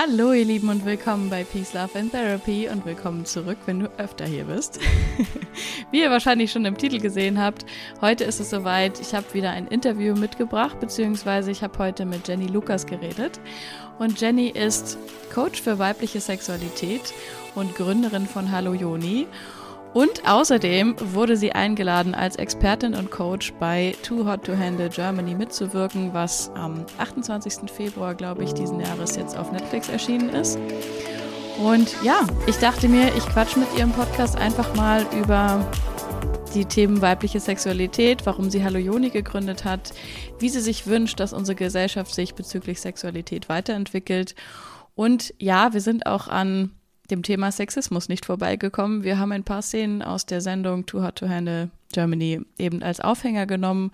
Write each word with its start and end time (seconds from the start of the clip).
Hallo 0.00 0.32
ihr 0.32 0.44
Lieben 0.44 0.68
und 0.68 0.84
willkommen 0.84 1.28
bei 1.28 1.42
Peace, 1.42 1.74
Love 1.74 1.98
and 1.98 2.12
Therapy 2.12 2.68
und 2.68 2.86
willkommen 2.86 3.24
zurück, 3.24 3.58
wenn 3.66 3.80
du 3.80 3.90
öfter 3.98 4.26
hier 4.26 4.44
bist. 4.44 4.78
Wie 5.90 6.02
ihr 6.02 6.10
wahrscheinlich 6.12 6.52
schon 6.52 6.64
im 6.66 6.78
Titel 6.78 7.00
gesehen 7.00 7.42
habt, 7.42 7.66
heute 8.00 8.22
ist 8.22 8.38
es 8.38 8.48
soweit, 8.48 9.00
ich 9.00 9.12
habe 9.12 9.34
wieder 9.34 9.50
ein 9.50 9.66
Interview 9.66 10.14
mitgebracht, 10.14 10.78
beziehungsweise 10.78 11.50
ich 11.50 11.64
habe 11.64 11.76
heute 11.80 12.04
mit 12.04 12.28
Jenny 12.28 12.46
Lukas 12.46 12.86
geredet. 12.86 13.40
Und 13.98 14.20
Jenny 14.20 14.50
ist 14.50 14.98
Coach 15.34 15.60
für 15.60 15.80
weibliche 15.80 16.20
Sexualität 16.20 17.12
und 17.56 17.74
Gründerin 17.74 18.28
von 18.28 18.52
Hallo 18.52 18.74
Joni. 18.74 19.26
Und 19.98 20.28
außerdem 20.28 20.94
wurde 21.12 21.36
sie 21.36 21.50
eingeladen, 21.50 22.14
als 22.14 22.36
Expertin 22.36 22.94
und 22.94 23.10
Coach 23.10 23.52
bei 23.58 23.96
Too 24.04 24.24
Hot 24.26 24.44
to 24.44 24.56
Handle 24.56 24.90
Germany 24.90 25.34
mitzuwirken, 25.34 26.14
was 26.14 26.52
am 26.54 26.86
28. 26.98 27.68
Februar, 27.68 28.14
glaube 28.14 28.44
ich, 28.44 28.54
diesen 28.54 28.78
Jahres 28.78 29.16
jetzt 29.16 29.36
auf 29.36 29.50
Netflix 29.50 29.88
erschienen 29.88 30.28
ist. 30.28 30.56
Und 31.64 31.96
ja, 32.04 32.24
ich 32.46 32.54
dachte 32.58 32.88
mir, 32.88 33.08
ich 33.16 33.26
quatsch 33.26 33.56
mit 33.56 33.66
ihrem 33.76 33.90
Podcast 33.90 34.38
einfach 34.38 34.72
mal 34.76 35.04
über 35.20 35.68
die 36.54 36.66
Themen 36.66 37.02
weibliche 37.02 37.40
Sexualität, 37.40 38.24
warum 38.24 38.50
sie 38.50 38.62
Hallo 38.62 38.78
Joni 38.78 39.10
gegründet 39.10 39.64
hat, 39.64 39.92
wie 40.38 40.48
sie 40.48 40.60
sich 40.60 40.86
wünscht, 40.86 41.18
dass 41.18 41.32
unsere 41.32 41.56
Gesellschaft 41.56 42.14
sich 42.14 42.36
bezüglich 42.36 42.80
Sexualität 42.80 43.48
weiterentwickelt. 43.48 44.36
Und 44.94 45.34
ja, 45.38 45.72
wir 45.72 45.80
sind 45.80 46.06
auch 46.06 46.28
an 46.28 46.77
dem 47.10 47.22
Thema 47.22 47.50
Sexismus 47.52 48.08
nicht 48.08 48.26
vorbeigekommen. 48.26 49.02
Wir 49.02 49.18
haben 49.18 49.32
ein 49.32 49.44
paar 49.44 49.62
Szenen 49.62 50.02
aus 50.02 50.26
der 50.26 50.40
Sendung 50.40 50.86
Too 50.86 51.02
Hot 51.02 51.16
to 51.16 51.28
Handle 51.28 51.70
Germany 51.92 52.40
eben 52.58 52.82
als 52.82 53.00
Aufhänger 53.00 53.46
genommen. 53.46 53.92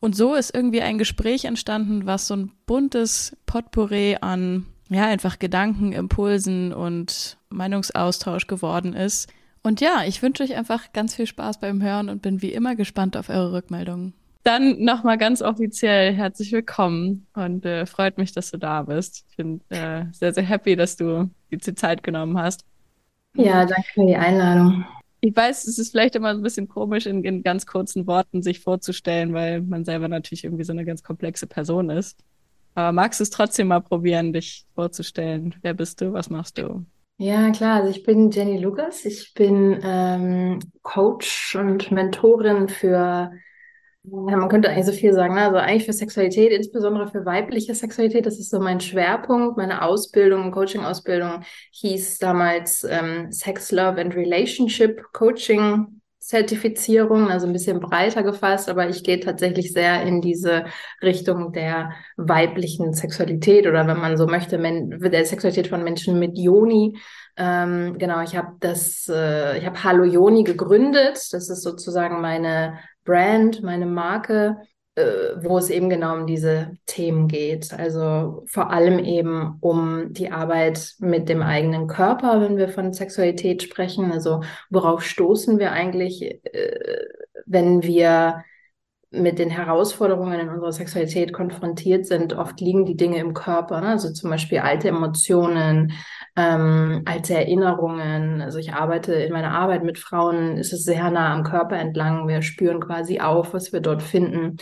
Und 0.00 0.14
so 0.14 0.34
ist 0.34 0.54
irgendwie 0.54 0.82
ein 0.82 0.98
Gespräch 0.98 1.44
entstanden, 1.44 2.06
was 2.06 2.28
so 2.28 2.36
ein 2.36 2.52
buntes 2.66 3.36
Potpourri 3.46 4.18
an, 4.20 4.66
ja, 4.88 5.06
einfach 5.06 5.38
Gedanken, 5.38 5.92
Impulsen 5.92 6.72
und 6.72 7.36
Meinungsaustausch 7.50 8.46
geworden 8.46 8.94
ist. 8.94 9.28
Und 9.62 9.80
ja, 9.80 10.04
ich 10.06 10.22
wünsche 10.22 10.44
euch 10.44 10.56
einfach 10.56 10.92
ganz 10.92 11.14
viel 11.14 11.26
Spaß 11.26 11.58
beim 11.58 11.82
Hören 11.82 12.08
und 12.08 12.22
bin 12.22 12.42
wie 12.42 12.52
immer 12.52 12.76
gespannt 12.76 13.16
auf 13.16 13.28
eure 13.28 13.52
Rückmeldungen. 13.52 14.14
Dann 14.48 14.82
nochmal 14.82 15.18
ganz 15.18 15.42
offiziell 15.42 16.14
herzlich 16.14 16.52
willkommen 16.52 17.26
und 17.34 17.66
äh, 17.66 17.84
freut 17.84 18.16
mich, 18.16 18.32
dass 18.32 18.50
du 18.50 18.56
da 18.56 18.80
bist. 18.80 19.26
Ich 19.28 19.36
bin 19.36 19.60
äh, 19.68 20.06
sehr, 20.10 20.32
sehr 20.32 20.42
happy, 20.42 20.74
dass 20.74 20.96
du 20.96 21.28
dir 21.50 21.58
die 21.58 21.74
Zeit 21.74 22.02
genommen 22.02 22.38
hast. 22.38 22.64
Ja, 23.34 23.66
danke 23.66 23.86
für 23.92 24.06
die 24.06 24.16
Einladung. 24.16 24.86
Ich 25.20 25.36
weiß, 25.36 25.66
es 25.66 25.78
ist 25.78 25.90
vielleicht 25.90 26.16
immer 26.16 26.30
ein 26.30 26.40
bisschen 26.40 26.66
komisch, 26.66 27.04
in, 27.04 27.24
in 27.24 27.42
ganz 27.42 27.66
kurzen 27.66 28.06
Worten 28.06 28.42
sich 28.42 28.60
vorzustellen, 28.60 29.34
weil 29.34 29.60
man 29.60 29.84
selber 29.84 30.08
natürlich 30.08 30.44
irgendwie 30.44 30.64
so 30.64 30.72
eine 30.72 30.86
ganz 30.86 31.02
komplexe 31.02 31.46
Person 31.46 31.90
ist. 31.90 32.18
Aber 32.74 32.92
magst 32.92 33.20
du 33.20 33.24
es 33.24 33.30
trotzdem 33.30 33.68
mal 33.68 33.80
probieren, 33.80 34.32
dich 34.32 34.64
vorzustellen? 34.74 35.56
Wer 35.60 35.74
bist 35.74 36.00
du? 36.00 36.14
Was 36.14 36.30
machst 36.30 36.56
du? 36.56 36.86
Ja, 37.18 37.50
klar. 37.50 37.82
Also 37.82 37.90
ich 37.90 38.02
bin 38.02 38.30
Jenny 38.30 38.56
Lukas. 38.56 39.04
Ich 39.04 39.34
bin 39.34 39.78
ähm, 39.82 40.60
Coach 40.80 41.54
und 41.54 41.90
Mentorin 41.90 42.70
für 42.70 43.30
ja, 44.28 44.36
man 44.36 44.48
könnte 44.48 44.68
eigentlich 44.68 44.86
so 44.86 44.92
viel 44.92 45.12
sagen. 45.12 45.34
Ne? 45.34 45.42
Also 45.42 45.56
eigentlich 45.56 45.86
für 45.86 45.92
Sexualität, 45.92 46.52
insbesondere 46.52 47.08
für 47.08 47.24
weibliche 47.24 47.74
Sexualität, 47.74 48.26
das 48.26 48.38
ist 48.38 48.50
so 48.50 48.60
mein 48.60 48.80
Schwerpunkt. 48.80 49.56
Meine 49.56 49.82
Ausbildung, 49.82 50.50
Coaching-Ausbildung 50.50 51.42
hieß 51.72 52.18
damals 52.18 52.84
ähm, 52.84 53.30
Sex, 53.32 53.72
Love 53.72 54.00
and 54.00 54.14
Relationship 54.14 55.02
Coaching 55.12 55.98
Zertifizierung, 56.28 57.30
also 57.30 57.46
ein 57.46 57.54
bisschen 57.54 57.80
breiter 57.80 58.22
gefasst, 58.22 58.68
aber 58.68 58.86
ich 58.86 59.02
gehe 59.02 59.18
tatsächlich 59.18 59.72
sehr 59.72 60.02
in 60.02 60.20
diese 60.20 60.66
Richtung 61.02 61.54
der 61.54 61.92
weiblichen 62.18 62.92
Sexualität 62.92 63.66
oder 63.66 63.86
wenn 63.86 63.96
man 63.96 64.18
so 64.18 64.26
möchte, 64.26 64.58
der 64.58 65.24
Sexualität 65.24 65.68
von 65.68 65.82
Menschen 65.82 66.18
mit 66.18 66.36
Joni. 66.36 66.98
Ähm, 67.38 67.96
genau, 67.96 68.20
ich 68.20 68.36
habe 68.36 68.56
das, 68.60 69.08
äh, 69.08 69.56
ich 69.56 69.64
habe 69.64 69.82
Hallo 69.82 70.04
Joni 70.04 70.44
gegründet. 70.44 71.16
Das 71.32 71.48
ist 71.48 71.62
sozusagen 71.62 72.20
meine 72.20 72.78
Brand, 73.08 73.62
meine 73.62 73.86
Marke, 73.86 74.58
äh, 74.94 75.42
wo 75.42 75.56
es 75.56 75.70
eben 75.70 75.88
genau 75.88 76.14
um 76.14 76.26
diese 76.26 76.76
Themen 76.84 77.26
geht. 77.26 77.72
Also 77.72 78.44
vor 78.46 78.70
allem 78.70 78.98
eben 78.98 79.56
um 79.60 80.12
die 80.12 80.30
Arbeit 80.30 80.94
mit 80.98 81.30
dem 81.30 81.40
eigenen 81.40 81.86
Körper, 81.86 82.42
wenn 82.42 82.58
wir 82.58 82.68
von 82.68 82.92
Sexualität 82.92 83.62
sprechen. 83.62 84.12
Also 84.12 84.42
worauf 84.68 85.02
stoßen 85.02 85.58
wir 85.58 85.72
eigentlich, 85.72 86.22
äh, 86.22 86.98
wenn 87.46 87.82
wir 87.82 88.44
mit 89.10 89.38
den 89.38 89.48
Herausforderungen 89.48 90.38
in 90.38 90.48
unserer 90.50 90.72
Sexualität 90.72 91.32
konfrontiert 91.32 92.04
sind, 92.04 92.34
oft 92.34 92.60
liegen 92.60 92.84
die 92.84 92.96
Dinge 92.96 93.20
im 93.20 93.32
Körper, 93.32 93.80
ne? 93.80 93.88
also 93.88 94.12
zum 94.12 94.28
Beispiel 94.28 94.58
alte 94.58 94.88
Emotionen, 94.88 95.92
ähm, 96.38 97.02
alte 97.04 97.34
Erinnerungen. 97.34 98.40
Also 98.40 98.58
ich 98.58 98.72
arbeite 98.72 99.12
in 99.12 99.32
meiner 99.32 99.50
Arbeit 99.50 99.82
mit 99.82 99.98
Frauen, 99.98 100.56
ist 100.56 100.72
es 100.72 100.84
sehr 100.84 101.10
nah 101.10 101.34
am 101.34 101.42
Körper 101.42 101.76
entlang. 101.76 102.28
Wir 102.28 102.42
spüren 102.42 102.80
quasi 102.80 103.18
auf, 103.18 103.52
was 103.52 103.72
wir 103.72 103.80
dort 103.80 104.02
finden. 104.02 104.56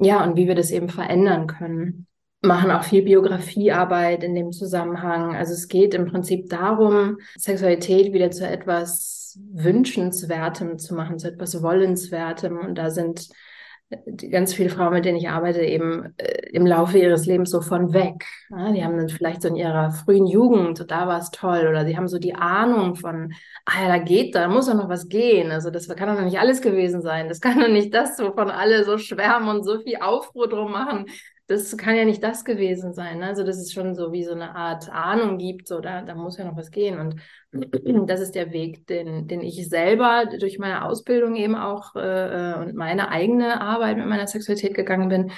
Ja, 0.00 0.24
und 0.24 0.36
wie 0.36 0.48
wir 0.48 0.56
das 0.56 0.72
eben 0.72 0.88
verändern 0.88 1.46
können. 1.46 2.08
Machen 2.42 2.72
auch 2.72 2.82
viel 2.82 3.02
Biografiearbeit 3.02 4.24
in 4.24 4.34
dem 4.34 4.50
Zusammenhang. 4.50 5.36
Also 5.36 5.52
es 5.52 5.68
geht 5.68 5.94
im 5.94 6.06
Prinzip 6.06 6.48
darum, 6.48 7.18
Sexualität 7.36 8.12
wieder 8.12 8.32
zu 8.32 8.48
etwas 8.48 9.38
Wünschenswertem 9.52 10.78
zu 10.78 10.96
machen, 10.96 11.20
zu 11.20 11.28
etwas 11.28 11.62
Wollenswertem. 11.62 12.58
Und 12.58 12.76
da 12.76 12.90
sind 12.90 13.28
ganz 14.30 14.54
viele 14.54 14.70
Frauen, 14.70 14.92
mit 14.92 15.04
denen 15.04 15.18
ich 15.18 15.28
arbeite, 15.28 15.62
eben 15.62 16.14
äh, 16.16 16.48
im 16.52 16.64
Laufe 16.66 16.98
ihres 16.98 17.26
Lebens 17.26 17.50
so 17.50 17.60
von 17.60 17.92
weg. 17.92 18.24
Ja, 18.50 18.72
die 18.72 18.84
haben 18.84 18.96
dann 18.96 19.08
vielleicht 19.08 19.42
so 19.42 19.48
in 19.48 19.56
ihrer 19.56 19.90
frühen 19.90 20.26
Jugend, 20.26 20.78
so, 20.78 20.84
da 20.84 21.08
war 21.08 21.18
es 21.18 21.30
toll, 21.30 21.66
oder 21.68 21.84
sie 21.84 21.96
haben 21.96 22.06
so 22.06 22.18
die 22.18 22.34
Ahnung 22.34 22.94
von, 22.94 23.32
ah 23.64 23.82
ja, 23.82 23.88
da 23.88 23.98
geht, 23.98 24.34
da 24.34 24.48
muss 24.48 24.66
doch 24.66 24.74
noch 24.74 24.88
was 24.88 25.08
gehen. 25.08 25.50
Also 25.50 25.70
das 25.70 25.88
kann 25.88 26.08
doch 26.08 26.14
noch 26.14 26.24
nicht 26.24 26.38
alles 26.38 26.62
gewesen 26.62 27.02
sein. 27.02 27.28
Das 27.28 27.40
kann 27.40 27.58
doch 27.60 27.68
nicht 27.68 27.92
das, 27.92 28.18
wovon 28.20 28.50
alle 28.50 28.84
so 28.84 28.96
schwärmen 28.96 29.48
und 29.48 29.64
so 29.64 29.80
viel 29.80 29.96
Aufruhr 29.96 30.48
drum 30.48 30.72
machen 30.72 31.06
das 31.50 31.76
kann 31.76 31.96
ja 31.96 32.04
nicht 32.04 32.22
das 32.22 32.44
gewesen 32.44 32.94
sein. 32.94 33.18
Ne? 33.18 33.26
Also, 33.26 33.42
dass 33.42 33.58
es 33.58 33.72
schon 33.72 33.96
so 33.96 34.12
wie 34.12 34.22
so 34.22 34.32
eine 34.32 34.54
Art 34.54 34.88
Ahnung 34.88 35.36
gibt, 35.36 35.66
so 35.66 35.80
da, 35.80 36.02
da 36.02 36.14
muss 36.14 36.38
ja 36.38 36.44
noch 36.44 36.56
was 36.56 36.70
gehen. 36.70 37.00
Und 37.00 37.16
das 38.08 38.20
ist 38.20 38.36
der 38.36 38.52
Weg, 38.52 38.86
den, 38.86 39.26
den 39.26 39.40
ich 39.40 39.68
selber 39.68 40.26
durch 40.38 40.60
meine 40.60 40.84
Ausbildung 40.84 41.34
eben 41.34 41.56
auch 41.56 41.96
äh, 41.96 42.54
und 42.60 42.74
meine 42.74 43.08
eigene 43.08 43.60
Arbeit 43.60 43.96
mit 43.96 44.06
meiner 44.06 44.28
Sexualität 44.28 44.74
gegangen 44.74 45.08
bin. 45.08 45.32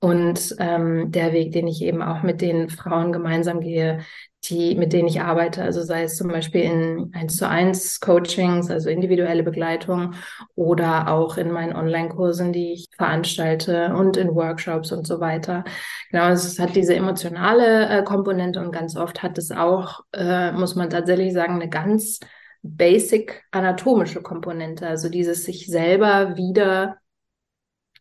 Und 0.00 0.56
ähm, 0.58 1.12
der 1.12 1.34
Weg, 1.34 1.52
den 1.52 1.66
ich 1.66 1.82
eben 1.82 2.00
auch 2.00 2.22
mit 2.22 2.40
den 2.40 2.70
Frauen 2.70 3.12
gemeinsam 3.12 3.60
gehe, 3.60 4.00
die, 4.44 4.76
mit 4.76 4.92
denen 4.92 5.08
ich 5.08 5.20
arbeite. 5.20 5.62
Also 5.62 5.82
sei 5.82 6.04
es 6.04 6.16
zum 6.16 6.28
Beispiel 6.28 6.62
in 6.62 7.10
1 7.14 7.36
zu 7.36 7.48
1 7.48 8.00
Coachings, 8.00 8.70
also 8.70 8.88
individuelle 8.88 9.42
Begleitung 9.42 10.14
oder 10.54 11.08
auch 11.08 11.36
in 11.36 11.50
meinen 11.50 11.74
Online-Kursen, 11.74 12.52
die 12.52 12.72
ich 12.72 12.88
veranstalte 12.96 13.94
und 13.94 14.16
in 14.16 14.34
Workshops 14.34 14.92
und 14.92 15.06
so 15.06 15.20
weiter. 15.20 15.64
Genau, 16.10 16.28
es 16.28 16.58
hat 16.58 16.76
diese 16.76 16.94
emotionale 16.94 17.88
äh, 17.88 18.02
Komponente 18.04 18.60
und 18.60 18.72
ganz 18.72 18.96
oft 18.96 19.22
hat 19.22 19.38
es 19.38 19.50
auch, 19.50 20.00
äh, 20.12 20.52
muss 20.52 20.76
man 20.76 20.90
tatsächlich 20.90 21.32
sagen, 21.32 21.54
eine 21.54 21.68
ganz 21.68 22.20
basic 22.62 23.44
anatomische 23.50 24.22
Komponente. 24.22 24.86
Also 24.86 25.08
dieses 25.08 25.44
sich 25.44 25.66
selber 25.66 26.36
wieder 26.36 26.98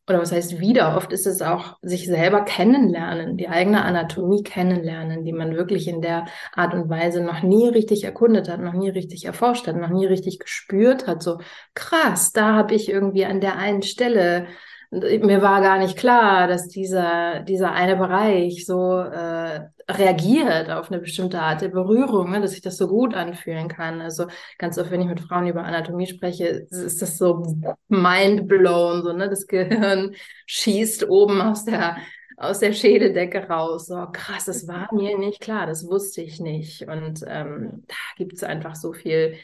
oder 0.07 0.21
was 0.21 0.31
heißt 0.31 0.59
wieder, 0.59 0.95
oft 0.95 1.11
ist 1.11 1.27
es 1.27 1.41
auch 1.41 1.77
sich 1.81 2.07
selber 2.07 2.45
kennenlernen, 2.45 3.35
die 3.35 3.49
eigene 3.49 3.83
Anatomie 3.83 4.41
kennenlernen, 4.41 5.25
die 5.25 5.33
man 5.33 5.55
wirklich 5.55 5.87
in 5.87 6.01
der 6.01 6.25
Art 6.53 6.73
und 6.73 6.89
Weise 6.89 7.21
noch 7.21 7.43
nie 7.43 7.67
richtig 7.67 8.05
erkundet 8.05 8.47
hat, 8.47 8.61
noch 8.61 8.73
nie 8.73 8.89
richtig 8.89 9.25
erforscht 9.25 9.67
hat, 9.67 9.75
noch 9.75 9.89
nie 9.89 10.05
richtig 10.05 10.39
gespürt 10.39 11.07
hat. 11.07 11.21
So 11.21 11.39
krass, 11.73 12.31
da 12.31 12.53
habe 12.55 12.73
ich 12.73 12.89
irgendwie 12.89 13.25
an 13.25 13.41
der 13.41 13.57
einen 13.57 13.81
Stelle 13.81 14.47
mir 14.91 15.41
war 15.41 15.61
gar 15.61 15.79
nicht 15.79 15.97
klar, 15.97 16.47
dass 16.47 16.67
dieser, 16.67 17.41
dieser 17.41 17.73
eine 17.73 17.97
Bereich 17.97 18.65
so 18.65 18.99
äh, 18.99 19.67
reagiert 19.89 20.69
auf 20.69 20.89
eine 20.89 20.99
bestimmte 20.99 21.41
Art 21.41 21.61
der 21.61 21.69
Berührung, 21.69 22.31
ne, 22.31 22.41
dass 22.41 22.53
ich 22.53 22.61
das 22.61 22.77
so 22.77 22.87
gut 22.87 23.13
anfühlen 23.13 23.67
kann. 23.67 24.01
Also 24.01 24.27
ganz 24.57 24.77
oft, 24.77 24.91
wenn 24.91 25.01
ich 25.01 25.07
mit 25.07 25.19
Frauen 25.19 25.47
über 25.47 25.63
Anatomie 25.63 26.07
spreche, 26.07 26.45
ist 26.45 27.01
das 27.01 27.17
so 27.17 27.45
mind 27.87 28.47
blown, 28.47 29.03
so, 29.03 29.13
ne? 29.13 29.29
Das 29.29 29.47
Gehirn 29.47 30.15
schießt 30.45 31.09
oben 31.09 31.41
aus 31.41 31.65
der 31.65 31.97
aus 32.37 32.59
der 32.59 32.71
Schädeldecke 32.71 33.47
raus. 33.49 33.87
So 33.87 34.05
krass, 34.11 34.45
das 34.45 34.67
war 34.67 34.93
mir 34.93 35.17
nicht 35.17 35.41
klar, 35.41 35.65
das 35.65 35.87
wusste 35.87 36.21
ich 36.21 36.39
nicht. 36.39 36.87
Und 36.87 37.23
ähm, 37.27 37.83
da 37.87 37.95
gibt 38.15 38.33
es 38.33 38.43
einfach 38.43 38.75
so 38.75 38.93
viel 38.93 39.35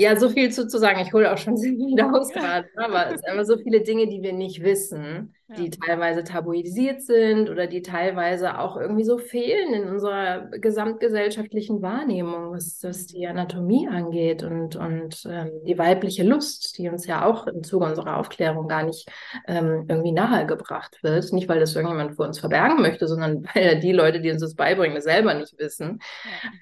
ja, 0.00 0.16
so 0.18 0.30
viel 0.30 0.50
zu, 0.50 0.66
zu 0.66 0.78
sagen. 0.78 1.00
Ich 1.00 1.12
hole 1.12 1.32
auch 1.32 1.38
schon 1.38 1.56
viel 1.58 2.00
aus 2.00 2.30
gerade. 2.32 2.68
Aber 2.76 3.12
es 3.12 3.20
sind 3.20 3.32
immer 3.32 3.44
so 3.44 3.58
viele 3.58 3.82
Dinge, 3.82 4.08
die 4.08 4.22
wir 4.22 4.32
nicht 4.32 4.62
wissen. 4.62 5.34
Die 5.56 5.70
teilweise 5.70 6.24
tabuisiert 6.24 7.02
sind 7.02 7.50
oder 7.50 7.66
die 7.66 7.82
teilweise 7.82 8.58
auch 8.58 8.76
irgendwie 8.76 9.04
so 9.04 9.18
fehlen 9.18 9.74
in 9.74 9.88
unserer 9.88 10.46
gesamtgesellschaftlichen 10.50 11.82
Wahrnehmung, 11.82 12.52
was, 12.52 12.78
was 12.82 13.06
die 13.06 13.26
Anatomie 13.26 13.88
angeht 13.88 14.42
und, 14.42 14.76
und 14.76 15.26
ähm, 15.28 15.50
die 15.66 15.78
weibliche 15.78 16.22
Lust, 16.22 16.78
die 16.78 16.88
uns 16.88 17.06
ja 17.06 17.24
auch 17.24 17.46
im 17.46 17.62
Zuge 17.62 17.86
unserer 17.86 18.18
Aufklärung 18.18 18.68
gar 18.68 18.84
nicht 18.84 19.08
ähm, 19.48 19.86
irgendwie 19.88 20.12
nahegebracht 20.12 21.02
wird. 21.02 21.32
Nicht, 21.32 21.48
weil 21.48 21.60
das 21.60 21.74
irgendjemand 21.74 22.16
vor 22.16 22.26
uns 22.26 22.38
verbergen 22.38 22.80
möchte, 22.80 23.08
sondern 23.08 23.44
weil 23.54 23.64
ja 23.64 23.74
die 23.74 23.92
Leute, 23.92 24.20
die 24.20 24.30
uns 24.30 24.42
das 24.42 24.54
beibringen, 24.54 24.94
das 24.94 25.04
selber 25.04 25.34
nicht 25.34 25.58
wissen. 25.58 26.00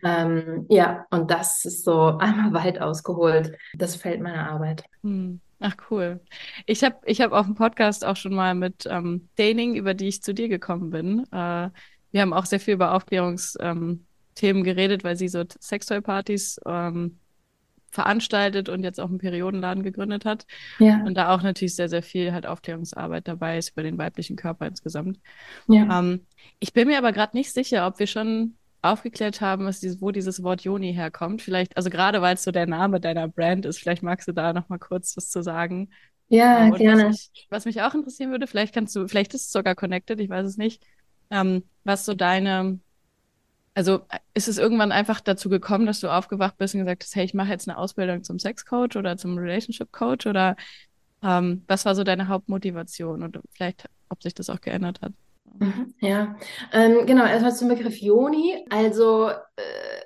Ja, 0.02 0.23
ähm, 0.23 0.67
ja 0.69 1.06
und 1.11 1.31
das 1.31 1.64
ist 1.64 1.85
so 1.85 2.17
einmal 2.19 2.52
weit 2.52 2.81
ausgeholt 2.81 3.52
das 3.76 3.96
Feld 3.96 4.20
meiner 4.20 4.50
Arbeit. 4.50 4.85
Hm. 5.02 5.40
Ach 5.60 5.75
cool. 5.90 6.20
Ich 6.66 6.84
habe 6.84 6.96
ich 7.05 7.20
hab 7.20 7.32
auf 7.32 7.46
dem 7.46 7.55
Podcast 7.55 8.05
auch 8.05 8.16
schon 8.16 8.34
mal 8.34 8.55
mit 8.55 8.87
ähm, 8.88 9.28
Daning, 9.37 9.75
über 9.75 9.94
die 9.94 10.08
ich 10.08 10.22
zu 10.22 10.32
dir 10.32 10.49
gekommen 10.49 10.90
bin. 10.90 11.25
Äh, 11.32 11.70
wir 12.10 12.20
haben 12.20 12.32
auch 12.32 12.46
sehr 12.46 12.60
viel 12.60 12.75
über 12.75 12.94
Aufklärungsthemen 12.94 14.05
ähm, 14.40 14.64
geredet, 14.64 15.05
weil 15.05 15.16
sie 15.16 15.28
so 15.28 15.44
Sextoy-Partys 15.60 16.60
ähm, 16.64 17.19
veranstaltet 17.90 18.69
und 18.69 18.82
jetzt 18.82 19.00
auch 19.00 19.08
einen 19.08 19.19
Periodenladen 19.19 19.82
gegründet 19.82 20.25
hat. 20.25 20.46
Ja. 20.78 21.02
Und 21.05 21.14
da 21.14 21.34
auch 21.34 21.43
natürlich 21.43 21.75
sehr, 21.75 21.88
sehr 21.88 22.02
viel 22.02 22.32
halt 22.32 22.46
Aufklärungsarbeit 22.46 23.26
dabei 23.26 23.58
ist 23.58 23.70
über 23.70 23.82
den 23.82 23.99
weiblichen 23.99 24.37
Körper 24.37 24.66
insgesamt. 24.66 25.19
Ja. 25.66 25.99
Ähm, 25.99 26.26
ich 26.61 26.72
bin 26.72 26.88
mir 26.88 26.99
aber 26.99 27.12
gerade 27.12 27.37
nicht 27.37 27.52
sicher, 27.52 27.87
ob 27.87 27.99
wir 27.99 28.06
schon 28.06 28.57
aufgeklärt 28.82 29.40
haben, 29.40 29.66
was 29.66 29.80
dieses, 29.80 30.00
wo 30.00 30.10
dieses 30.10 30.42
Wort 30.42 30.62
Joni 30.62 30.94
herkommt. 30.94 31.42
Vielleicht, 31.42 31.76
also 31.76 31.90
gerade 31.90 32.22
weil 32.22 32.34
es 32.34 32.44
so 32.44 32.52
der 32.52 32.66
Name 32.66 33.00
deiner 33.00 33.28
Brand 33.28 33.66
ist, 33.66 33.78
vielleicht 33.78 34.02
magst 34.02 34.28
du 34.28 34.32
da 34.32 34.52
noch 34.52 34.69
mal 34.69 34.78
kurz 34.78 35.16
was 35.16 35.30
zu 35.30 35.42
sagen. 35.42 35.90
Ja, 36.28 36.66
ähm, 36.66 36.75
gerne. 36.75 37.06
Was 37.06 37.30
mich, 37.32 37.46
was 37.50 37.64
mich, 37.64 37.82
auch 37.82 37.94
interessieren 37.94 38.30
würde, 38.30 38.46
vielleicht 38.46 38.75
kannst 38.75 38.94
du, 38.94 39.08
vielleicht 39.08 39.34
ist 39.34 39.46
es 39.46 39.52
sogar 39.52 39.75
connected, 39.75 40.20
ich 40.20 40.28
weiß 40.28 40.46
es 40.46 40.56
nicht, 40.56 40.82
ähm, 41.30 41.64
was 41.84 42.04
so 42.04 42.14
deine, 42.14 42.78
also 43.75 44.00
ist 44.34 44.48
es 44.48 44.58
irgendwann 44.58 44.92
einfach 44.92 45.20
dazu 45.20 45.48
gekommen, 45.48 45.86
dass 45.86 46.00
du 46.00 46.08
aufgewacht 46.08 46.56
bist 46.58 46.75
und 46.75 46.80
gesagt 46.80 47.02
hast, 47.02 47.16
hey, 47.16 47.25
ich 47.25 47.34
mache 47.34 47.50
jetzt 47.50 47.69
eine 47.69 47.78
Ausbildung 47.78 48.22
zum 48.22 48.38
Sexcoach 48.38 48.96
oder 48.96 49.16
zum 49.16 49.38
Relationship 49.38 49.90
Coach 49.90 50.26
oder 50.26 50.56
ähm, 51.22 51.64
was 51.66 51.84
war 51.84 51.94
so 51.94 52.04
deine 52.04 52.28
Hauptmotivation 52.28 53.22
und 53.22 53.40
vielleicht, 53.52 53.88
ob 54.08 54.22
sich 54.22 54.34
das 54.34 54.50
auch 54.50 54.60
geändert 54.60 55.00
hat? 55.00 55.12
Mhm, 55.59 55.95
ja, 56.00 56.37
ähm, 56.73 57.06
genau, 57.06 57.25
erstmal 57.25 57.55
zum 57.55 57.69
Begriff 57.69 57.97
Joni. 57.97 58.65
Also 58.71 59.29
äh, 59.29 59.62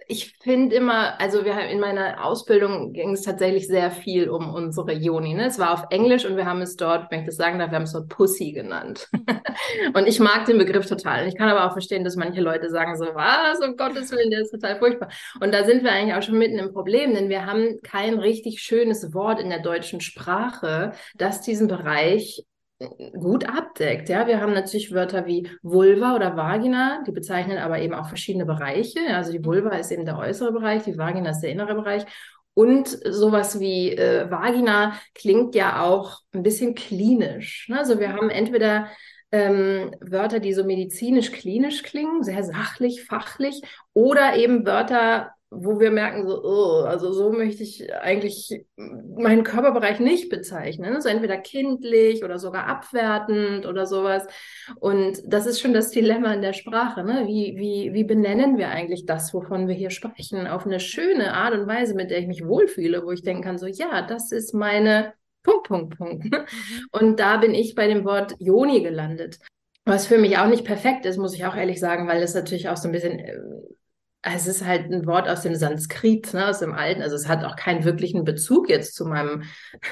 ich 0.09 0.37
finde 0.43 0.77
immer, 0.77 1.21
also 1.21 1.44
wir 1.44 1.55
haben 1.55 1.69
in 1.69 1.81
meiner 1.81 2.25
Ausbildung 2.25 2.93
ging 2.93 3.12
es 3.12 3.23
tatsächlich 3.23 3.67
sehr 3.67 3.91
viel 3.91 4.29
um 4.29 4.53
unsere 4.55 4.93
Joni. 4.93 5.35
Ne? 5.35 5.47
Es 5.47 5.59
war 5.59 5.73
auf 5.73 5.85
Englisch 5.91 6.25
und 6.25 6.37
wir 6.37 6.47
haben 6.47 6.62
es 6.62 6.77
dort, 6.77 7.11
wenn 7.11 7.21
ich 7.21 7.27
das 7.27 7.37
sagen 7.37 7.59
darf, 7.59 7.71
wir 7.71 7.77
haben 7.77 7.85
es 7.85 7.93
dort 7.93 8.09
Pussy 8.09 8.53
genannt. 8.53 9.09
und 9.94 10.06
ich 10.06 10.21
mag 10.21 10.47
den 10.47 10.59
Begriff 10.59 10.87
total. 10.87 11.23
Und 11.23 11.29
ich 11.29 11.37
kann 11.37 11.49
aber 11.49 11.67
auch 11.67 11.73
verstehen, 11.73 12.05
dass 12.05 12.17
manche 12.17 12.41
Leute 12.41 12.71
sagen 12.71 12.97
so, 12.97 13.06
was, 13.15 13.61
um 13.61 13.77
Gottes 13.77 14.11
Willen, 14.11 14.31
der 14.31 14.41
ist 14.41 14.50
total 14.50 14.79
furchtbar. 14.79 15.09
Und 15.41 15.53
da 15.53 15.65
sind 15.65 15.85
wir 15.85 15.93
eigentlich 15.93 16.15
auch 16.15 16.23
schon 16.23 16.39
mitten 16.39 16.59
im 16.59 16.73
Problem, 16.73 17.15
denn 17.15 17.29
wir 17.29 17.47
haben 17.47 17.81
kein 17.83 18.19
richtig 18.19 18.61
schönes 18.61 19.12
Wort 19.15 19.41
in 19.41 19.50
der 19.50 19.61
deutschen 19.61 20.00
Sprache, 20.00 20.93
das 21.17 21.43
diesen 21.43 21.69
Bereich 21.69 22.44
gut 23.19 23.49
abdeckt. 23.49 24.08
Ja, 24.08 24.26
wir 24.26 24.40
haben 24.40 24.52
natürlich 24.52 24.93
Wörter 24.93 25.26
wie 25.26 25.49
Vulva 25.62 26.14
oder 26.14 26.37
Vagina, 26.37 27.02
die 27.06 27.12
bezeichnen 27.12 27.58
aber 27.58 27.81
eben 27.81 27.94
auch 27.94 28.08
verschiedene 28.08 28.46
Bereiche. 28.46 29.00
Also 29.14 29.32
die 29.32 29.38
mhm. 29.38 29.46
Vulva 29.46 29.70
ist 29.76 29.90
eben 29.90 30.05
der 30.05 30.19
äußere 30.19 30.52
Bereich, 30.52 30.84
die 30.84 30.99
Vagina 30.99 31.31
ist 31.31 31.40
der 31.40 31.50
innere 31.50 31.75
Bereich. 31.75 32.05
Und 32.55 32.88
sowas 32.88 33.61
wie 33.61 33.93
äh, 33.93 34.31
Vagina 34.31 34.94
klingt 35.14 35.55
ja 35.55 35.82
auch 35.82 36.20
ein 36.34 36.43
bisschen 36.43 36.75
klinisch. 36.75 37.69
Ne? 37.69 37.79
Also 37.79 37.99
wir 37.99 38.12
haben 38.12 38.29
entweder 38.29 38.88
ähm, 39.31 39.94
Wörter, 40.00 40.38
die 40.38 40.52
so 40.52 40.62
medizinisch-klinisch 40.62 41.82
klingen, 41.82 42.23
sehr 42.23 42.44
sachlich, 42.44 43.05
fachlich, 43.05 43.62
oder 43.94 44.37
eben 44.37 44.67
Wörter, 44.67 45.32
wo 45.54 45.78
wir 45.78 45.90
merken, 45.90 46.26
so, 46.26 46.43
oh, 46.43 46.84
also 46.84 47.12
so 47.12 47.31
möchte 47.31 47.62
ich 47.62 47.93
eigentlich 47.94 48.64
meinen 48.76 49.44
Körperbereich 49.44 50.00
nicht 50.00 50.31
bezeichnen. 50.31 51.00
So 51.02 51.10
entweder 51.10 51.37
kindlich 51.37 52.25
oder 52.25 52.38
sogar 52.38 52.66
abwertend 52.66 53.66
oder 53.66 53.84
sowas. 53.84 54.26
Und 54.81 55.20
das 55.26 55.46
ist 55.46 55.60
schon 55.60 55.75
das 55.75 55.90
Dilemma 55.90 56.32
in 56.32 56.40
der 56.40 56.54
Sprache. 56.54 57.04
Ne? 57.04 57.26
Wie, 57.26 57.54
wie, 57.58 57.93
wie 57.93 58.04
benennen 58.04 58.56
wir 58.56 58.70
eigentlich 58.70 59.04
das, 59.04 59.34
wovon 59.34 59.69
wir 59.69 59.75
hier 59.75 59.90
sprechen, 59.90 60.46
auf 60.46 60.64
eine 60.64 60.81
schöne 60.81 61.34
Art 61.34 61.52
und 61.52 61.66
Weise, 61.66 61.94
mit 61.94 62.10
der 62.10 62.19
ich 62.19 62.26
mich 62.26 62.46
wohlfühle, 62.46 63.05
wo 63.05 63.10
ich 63.10 63.22
denken 63.22 63.43
kann, 63.43 63.58
so, 63.58 63.66
ja, 63.66 64.00
das 64.02 64.32
ist 64.32 64.55
meine 64.55 65.12
Punkt, 65.43 65.69
Punkt, 65.69 65.98
Punkt. 65.98 66.25
Mhm. 66.25 66.46
Und 66.93 67.20
da 67.20 67.37
bin 67.37 67.55
ich 67.55 67.75
bei 67.75 67.88
dem 67.88 68.05
Wort 68.05 68.37
Joni 68.38 68.82
gelandet. 68.82 69.38
Was 69.84 70.06
für 70.06 70.16
mich 70.16 70.38
auch 70.38 70.46
nicht 70.46 70.64
perfekt 70.64 71.05
ist, 71.05 71.19
muss 71.19 71.34
ich 71.34 71.44
auch 71.44 71.56
ehrlich 71.56 71.81
sagen, 71.81 72.06
weil 72.06 72.22
es 72.22 72.34
natürlich 72.34 72.69
auch 72.69 72.76
so 72.76 72.88
ein 72.88 72.93
bisschen 72.93 73.19
äh, 73.19 73.38
es 74.22 74.46
ist 74.46 74.64
halt 74.64 74.90
ein 74.90 75.06
Wort 75.06 75.28
aus 75.28 75.42
dem 75.42 75.54
Sanskrit, 75.54 76.32
ne, 76.32 76.48
aus 76.48 76.60
dem 76.60 76.72
Alten. 76.72 77.02
Also 77.02 77.16
es 77.16 77.28
hat 77.28 77.44
auch 77.44 77.56
keinen 77.56 77.84
wirklichen 77.84 78.24
Bezug 78.24 78.69
jetzt 78.69 78.94
zu 78.94 79.04
meinem 79.04 79.42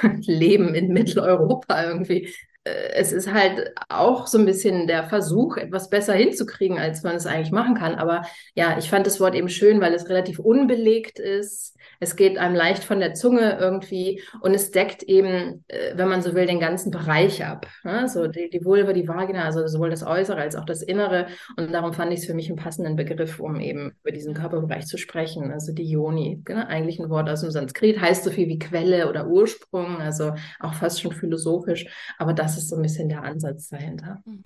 Leben 0.21 0.75
in 0.75 0.93
Mitteleuropa 0.93 1.85
irgendwie. 1.85 2.33
Äh, 2.65 2.93
es 2.95 3.13
ist 3.13 3.33
halt 3.33 3.73
auch 3.89 4.27
so 4.27 4.39
ein 4.39 4.47
bisschen 4.47 4.87
der 4.87 5.05
Versuch, 5.05 5.57
etwas 5.57 5.91
besser 5.91 6.15
hinzukriegen, 6.15 6.79
als 6.79 7.03
man 7.03 7.17
es 7.17 7.27
eigentlich 7.27 7.51
machen 7.51 7.75
kann. 7.75 7.97
Aber 7.97 8.23
ja, 8.55 8.79
ich 8.79 8.89
fand 8.89 9.07
das 9.07 9.21
Wort 9.21 9.35
eben 9.35 9.49
schön, 9.49 9.81
weil 9.81 9.95
es 9.95 10.09
relativ 10.09 10.39
unbelegt 10.39 11.19
ist. 11.19 11.77
Es 12.01 12.17
geht 12.17 12.39
einem 12.39 12.55
leicht 12.55 12.83
von 12.83 12.99
der 12.99 13.15
Zunge 13.15 13.59
irgendwie 13.61 14.23
und 14.41 14.55
es 14.55 14.71
deckt 14.71 15.03
eben, 15.03 15.65
äh, 15.69 15.93
wenn 15.95 16.09
man 16.09 16.23
so 16.23 16.35
will, 16.35 16.47
den 16.47 16.59
ganzen 16.59 16.91
Bereich 16.91 17.45
ab. 17.45 17.67
Ne? 17.85 18.09
So 18.09 18.27
die, 18.27 18.51
die 18.51 18.65
Vulva, 18.65 18.93
die 18.93 19.07
Vagina, 19.07 19.45
also 19.45 19.67
sowohl 19.67 19.91
das 19.91 20.03
Äußere 20.03 20.41
als 20.41 20.57
auch 20.57 20.65
das 20.65 20.83
Innere. 20.83 21.27
Und 21.57 21.73
darum 21.73 21.93
fand 21.93 22.13
ich 22.13 22.21
es 22.21 22.27
für 22.27 22.35
mich 22.35 22.49
einen 22.49 22.59
passenden 22.59 22.97
Begriff, 22.97 23.39
um 23.39 23.61
eben 23.61 23.93
über 24.03 24.13
diesen 24.13 24.35
Körperbereich 24.35 24.87
zu 24.87 24.97
sprechen. 24.97 25.53
Also 25.53 25.73
die 25.73 25.89
Yoni, 25.89 26.41
genau, 26.45 26.67
eigentlich 26.67 26.99
ein 26.99 27.11
Wort 27.11 27.29
aus 27.29 27.43
dem 27.43 27.51
Sanskrit, 27.51 28.01
heißt 28.01 28.25
so 28.25 28.31
viel 28.31 28.49
wie 28.49 28.59
Quelle 28.59 29.09
oder 29.09 29.29
Ursprung, 29.29 30.01
also 30.01 30.35
auch 30.59 30.75
fast 30.75 31.01
schon 31.01 31.13
philosophisch. 31.13 31.87
Aber 32.19 32.33
das 32.33 32.57
ist 32.57 32.69
so 32.69 32.77
ein 32.77 32.83
bisschen 32.83 33.09
der 33.09 33.23
Ansatz 33.23 33.69
dahinter. 33.69 34.19
Hm. 34.25 34.45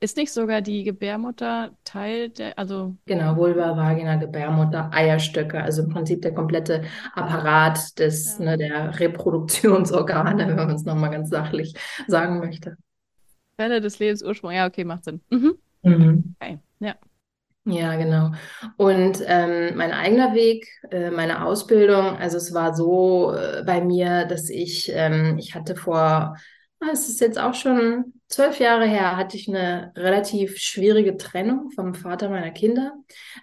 Ist 0.00 0.16
nicht 0.16 0.32
sogar 0.32 0.60
die 0.60 0.84
Gebärmutter 0.84 1.70
Teil 1.84 2.30
der, 2.30 2.58
also. 2.58 2.96
Genau, 3.06 3.36
Vulva, 3.36 3.76
Vagina, 3.76 4.16
Gebärmutter, 4.16 4.90
Eierstöcke, 4.92 5.62
also 5.62 5.82
im 5.82 5.88
Prinzip 5.88 6.22
der 6.22 6.34
komplette 6.34 6.82
Apparat 7.14 7.98
des, 7.98 8.38
ja. 8.38 8.44
ne, 8.44 8.58
der 8.58 8.98
Reproduktionsorgane, 8.98 10.48
wenn 10.48 10.56
man 10.56 10.70
es 10.70 10.84
nochmal 10.84 11.10
ganz 11.10 11.30
sachlich 11.30 11.74
sagen 12.06 12.38
möchte. 12.38 12.76
Quelle 13.56 13.80
des 13.80 13.98
Lebens, 13.98 14.22
Ursprung, 14.22 14.52
ja, 14.52 14.66
okay, 14.66 14.84
macht 14.84 15.04
Sinn. 15.04 15.20
Mhm. 15.30 15.54
Mhm. 15.82 16.34
Okay, 16.40 16.58
ja. 16.80 16.94
Ja, 17.68 17.96
genau. 17.96 18.30
Und 18.76 19.20
ähm, 19.26 19.76
mein 19.76 19.90
eigener 19.90 20.34
Weg, 20.34 20.68
äh, 20.92 21.10
meine 21.10 21.44
Ausbildung, 21.44 22.16
also 22.16 22.36
es 22.36 22.54
war 22.54 22.76
so 22.76 23.34
äh, 23.34 23.64
bei 23.66 23.80
mir, 23.80 24.24
dass 24.24 24.50
ich, 24.50 24.92
ähm, 24.94 25.36
ich 25.36 25.56
hatte 25.56 25.74
vor, 25.74 26.36
es 26.92 27.08
ist 27.08 27.20
jetzt 27.20 27.38
auch 27.38 27.54
schon 27.54 28.12
zwölf 28.28 28.58
Jahre 28.58 28.86
her 28.86 29.16
hatte 29.16 29.36
ich 29.36 29.48
eine 29.48 29.92
relativ 29.96 30.58
schwierige 30.58 31.16
Trennung 31.16 31.70
vom 31.70 31.94
Vater 31.94 32.28
meiner 32.28 32.50
Kinder, 32.50 32.94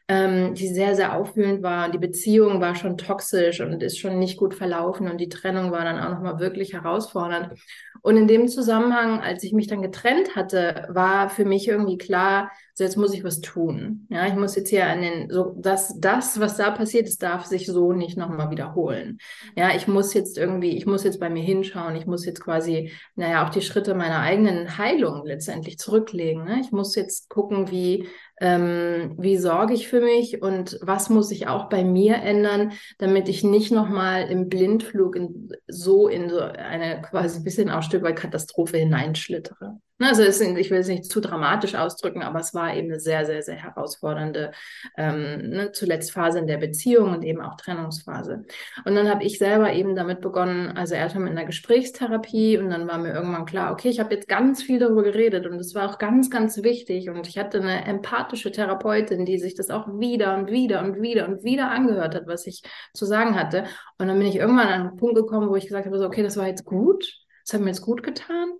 ähm, 0.08 0.54
die 0.56 0.68
sehr, 0.68 0.96
sehr 0.96 1.16
aufwühlend 1.16 1.64
war. 1.64 1.90
Die 1.90 1.98
Beziehung 1.98 2.60
war 2.60 2.76
schon 2.76 2.98
toxisch 2.98 3.62
und 3.62 3.82
ist 3.82 4.00
schon 4.00 4.20
nicht 4.20 4.38
gut 4.38 4.54
verlaufen. 4.54 5.10
Und 5.10 5.20
die 5.20 5.30
Trennung 5.30 5.72
war 5.72 5.86
dann 5.86 6.00
auch 6.00 6.10
nochmal 6.10 6.40
wirklich 6.40 6.74
herausfordernd. 6.74 7.58
Und 8.02 8.18
in 8.18 8.28
dem 8.28 8.48
Zusammenhang, 8.50 9.22
als 9.22 9.44
ich 9.44 9.54
mich 9.54 9.68
dann 9.68 9.82
getrennt 9.82 10.36
hatte, 10.36 10.88
war 10.90 11.30
für 11.30 11.46
mich 11.46 11.68
irgendwie 11.68 11.98
klar, 11.98 12.52
so 12.76 12.84
jetzt 12.84 12.98
muss 12.98 13.14
ich 13.14 13.24
was 13.24 13.40
tun. 13.40 14.08
Ja, 14.10 14.26
ich 14.26 14.34
muss 14.34 14.56
jetzt 14.56 14.70
hier 14.70 14.88
an 14.88 15.02
den, 15.02 15.30
so, 15.30 15.56
dass 15.60 16.00
das, 16.00 16.40
was 16.40 16.58
da 16.58 16.72
passiert 16.72 17.08
ist, 17.08 17.22
darf 17.22 17.46
sich 17.46 17.68
so 17.68 17.94
nicht 17.94 18.18
nochmal 18.18 18.50
wiederholen. 18.50 19.20
Ja, 19.56 19.76
ich 19.76 19.88
muss 19.88 20.14
jetzt 20.16 20.40
irgendwie, 20.40 20.76
ich 20.76 20.88
muss 20.88 21.04
jetzt 21.04 21.20
bei 21.20 21.30
mir 21.30 21.44
hinschauen. 21.44 21.96
Ich 21.96 22.08
muss 22.08 22.26
jetzt 22.26 22.42
quasi, 22.42 22.92
naja, 23.16 23.46
auch 23.46 23.50
die 23.50 23.62
Schritte 23.62 23.94
meiner 23.94 24.20
eigenen 24.20 24.78
Heilung 24.80 25.24
letztendlich 25.24 25.78
zurücklegen. 25.78 26.46
Ne? 26.46 26.62
Ich 26.62 26.72
muss 26.72 26.96
jetzt 26.96 27.30
gucken, 27.30 27.70
wie, 27.70 28.08
ähm, 28.42 29.16
wie 29.20 29.38
sorge 29.38 29.76
ich 29.76 29.88
für 29.88 30.02
mich 30.02 30.42
und 30.42 30.80
was 30.82 31.10
muss 31.10 31.30
ich 31.30 31.48
auch 31.48 31.70
bei 31.70 31.84
mir 31.84 32.16
ändern, 32.16 32.72
damit 32.98 33.30
ich 33.30 33.44
nicht 33.44 33.72
nochmal 33.72 34.30
im 34.32 34.50
Blindflug 34.50 35.16
in, 35.16 35.50
so 35.68 36.08
in 36.08 36.30
so 36.30 36.40
eine 36.40 37.04
quasi 37.04 37.38
ein 37.38 37.44
bisschen 37.44 37.70
auch 37.70 37.84
Stück 37.84 38.02
weit 38.02 38.16
Katastrophe 38.16 38.78
hineinschlittere. 38.78 39.78
Ne, 40.00 40.10
also 40.10 40.24
es, 40.24 40.42
ich 40.42 40.72
will 40.72 40.80
es 40.80 40.88
nicht 40.88 41.06
zu 41.06 41.22
dramatisch 41.22 41.76
ausdrücken, 41.76 42.24
aber 42.24 42.40
es 42.40 42.54
war 42.54 42.63
eben 42.72 42.90
eine 42.90 43.00
sehr, 43.00 43.26
sehr, 43.26 43.42
sehr 43.42 43.56
herausfordernde, 43.56 44.52
ähm, 44.98 45.50
ne, 45.50 45.72
zuletzt 45.72 46.12
Phase 46.12 46.40
in 46.40 46.48
der 46.48 46.58
Beziehung 46.58 47.12
und 47.14 47.24
eben 47.24 47.42
auch 47.42 47.58
Trennungsphase. 47.58 48.46
Und 48.86 48.96
dann 48.96 49.10
habe 49.10 49.24
ich 49.24 49.38
selber 49.38 49.74
eben 49.74 49.96
damit 49.96 50.22
begonnen, 50.22 50.78
also 50.78 50.96
erst 50.96 51.16
mit 51.16 51.32
einer 51.32 51.46
Gesprächstherapie 51.46 52.58
und 52.58 52.70
dann 52.70 52.88
war 52.88 52.98
mir 52.98 53.14
irgendwann 53.14 53.46
klar, 53.46 53.72
okay, 53.72 53.90
ich 53.90 54.00
habe 54.00 54.14
jetzt 54.14 54.28
ganz 54.28 54.64
viel 54.64 54.80
darüber 54.80 55.04
geredet 55.04 55.46
und 55.46 55.56
es 55.60 55.76
war 55.76 55.90
auch 55.90 55.98
ganz, 55.98 56.30
ganz 56.30 56.64
wichtig 56.64 57.10
und 57.10 57.28
ich 57.28 57.38
hatte 57.38 57.62
eine 57.62 57.86
empathische 57.86 58.52
Therapeutin, 58.52 59.26
die 59.26 59.38
sich 59.38 59.56
das 59.56 59.70
auch 59.70 59.88
wieder 60.00 60.36
und 60.38 60.52
wieder 60.52 60.82
und 60.82 61.02
wieder 61.02 61.28
und 61.28 61.44
wieder 61.44 61.70
angehört 61.72 62.16
hat, 62.16 62.28
was 62.28 62.48
ich 62.48 62.64
zu 62.94 63.06
sagen 63.06 63.36
hatte. 63.36 63.66
Und 63.98 64.08
dann 64.08 64.18
bin 64.18 64.28
ich 64.28 64.38
irgendwann 64.38 64.68
an 64.68 64.82
einen 64.82 64.98
Punkt 64.98 65.16
gekommen, 65.16 65.50
wo 65.50 65.56
ich 65.56 65.68
gesagt 65.68 65.86
habe, 65.86 65.98
so, 65.98 66.06
okay, 66.06 66.24
das 66.24 66.38
war 66.38 66.48
jetzt 66.48 66.66
gut, 66.66 67.12
das 67.46 67.54
hat 67.54 67.62
mir 67.62 67.68
jetzt 67.68 67.82
gut 67.82 68.04
getan 68.04 68.54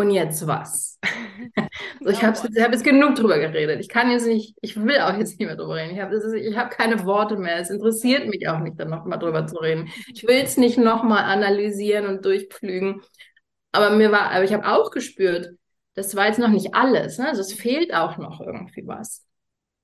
und 0.00 0.10
jetzt 0.10 0.46
was? 0.46 0.98
so, 2.00 2.10
ich 2.10 2.22
habe 2.22 2.38
hab 2.38 2.72
jetzt 2.72 2.84
genug 2.84 3.14
drüber 3.14 3.38
geredet. 3.38 3.80
Ich 3.80 3.88
kann 3.88 4.10
jetzt 4.10 4.26
nicht, 4.26 4.56
ich 4.60 4.76
will 4.76 4.98
auch 4.98 5.16
jetzt 5.16 5.38
nicht 5.38 5.46
mehr 5.46 5.56
drüber 5.56 5.76
reden. 5.76 5.94
Ich 5.94 6.00
habe 6.00 6.56
hab 6.56 6.70
keine 6.70 7.04
Worte 7.04 7.36
mehr. 7.36 7.58
Es 7.58 7.70
interessiert 7.70 8.28
mich 8.28 8.48
auch 8.48 8.58
nicht, 8.60 8.78
dann 8.78 8.90
nochmal 8.90 9.18
drüber 9.18 9.46
zu 9.46 9.56
reden. 9.56 9.88
Ich 10.12 10.26
will 10.26 10.40
es 10.42 10.56
nicht 10.56 10.78
nochmal 10.78 11.24
analysieren 11.24 12.06
und 12.06 12.24
durchpflügen. 12.24 13.02
Aber 13.72 13.90
mir 13.90 14.10
war, 14.10 14.30
aber 14.32 14.44
ich 14.44 14.52
habe 14.52 14.66
auch 14.66 14.90
gespürt, 14.90 15.50
das 15.94 16.16
war 16.16 16.26
jetzt 16.26 16.38
noch 16.38 16.48
nicht 16.48 16.74
alles. 16.74 17.18
Ne? 17.18 17.28
Also 17.28 17.40
es 17.42 17.52
fehlt 17.52 17.94
auch 17.94 18.16
noch 18.18 18.40
irgendwie 18.40 18.86
was. 18.86 19.26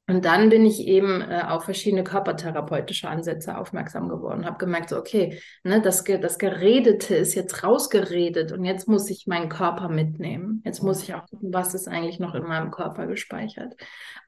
Und 0.09 0.25
dann 0.25 0.51
bin 0.51 0.65
ich 0.65 0.87
eben 0.87 1.21
äh, 1.21 1.43
auf 1.49 1.65
verschiedene 1.65 2.05
körpertherapeutische 2.05 3.09
Ansätze 3.09 3.59
aufmerksam 3.59 4.09
geworden, 4.09 4.47
habe 4.47 4.57
gemerkt, 4.57 4.91
so, 4.91 4.99
okay, 4.99 5.41
ne, 5.65 5.83
das, 5.83 6.05
das 6.05 6.39
Geredete 6.39 7.17
ist 7.17 7.35
jetzt 7.35 7.65
rausgeredet 7.65 8.53
und 8.53 8.65
jetzt 8.65 8.87
muss 8.87 9.11
ich 9.11 9.27
meinen 9.27 9.49
Körper 9.49 9.89
mitnehmen. 9.89 10.63
Jetzt 10.65 10.81
muss 10.81 11.03
ich 11.03 11.15
auch 11.15 11.27
gucken, 11.27 11.53
was 11.53 11.75
ist 11.75 11.89
eigentlich 11.89 12.21
noch 12.21 12.37
in 12.37 12.45
meinem 12.45 12.71
Körper 12.71 13.09
gespeichert. 13.09 13.75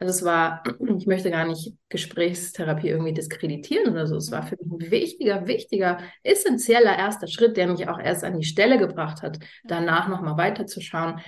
Also 0.01 0.11
es 0.11 0.25
war, 0.25 0.65
ich 0.99 1.07
möchte 1.07 1.31
gar 1.31 1.47
nicht 1.47 1.75
Gesprächstherapie 1.91 2.89
irgendwie 2.89 3.15
diskreditieren 3.15 3.93
oder 3.93 4.09
so. 4.09 4.17
Es 4.17 4.33
war 4.33 4.43
für 4.43 4.57
mich 4.61 4.73
ein 4.73 4.91
wichtiger, 4.91 5.47
wichtiger, 5.47 5.99
essentieller 6.25 6.99
erster 6.99 7.29
Schritt, 7.29 7.57
der 7.57 7.69
mich 7.69 7.89
auch 7.89 8.01
erst 8.01 8.25
an 8.25 8.37
die 8.37 8.47
Stelle 8.47 8.79
gebracht 8.79 9.23
hat, 9.23 9.39
danach 9.65 10.09
nochmal 10.09 10.37
weiterzuschauen. 10.37 11.21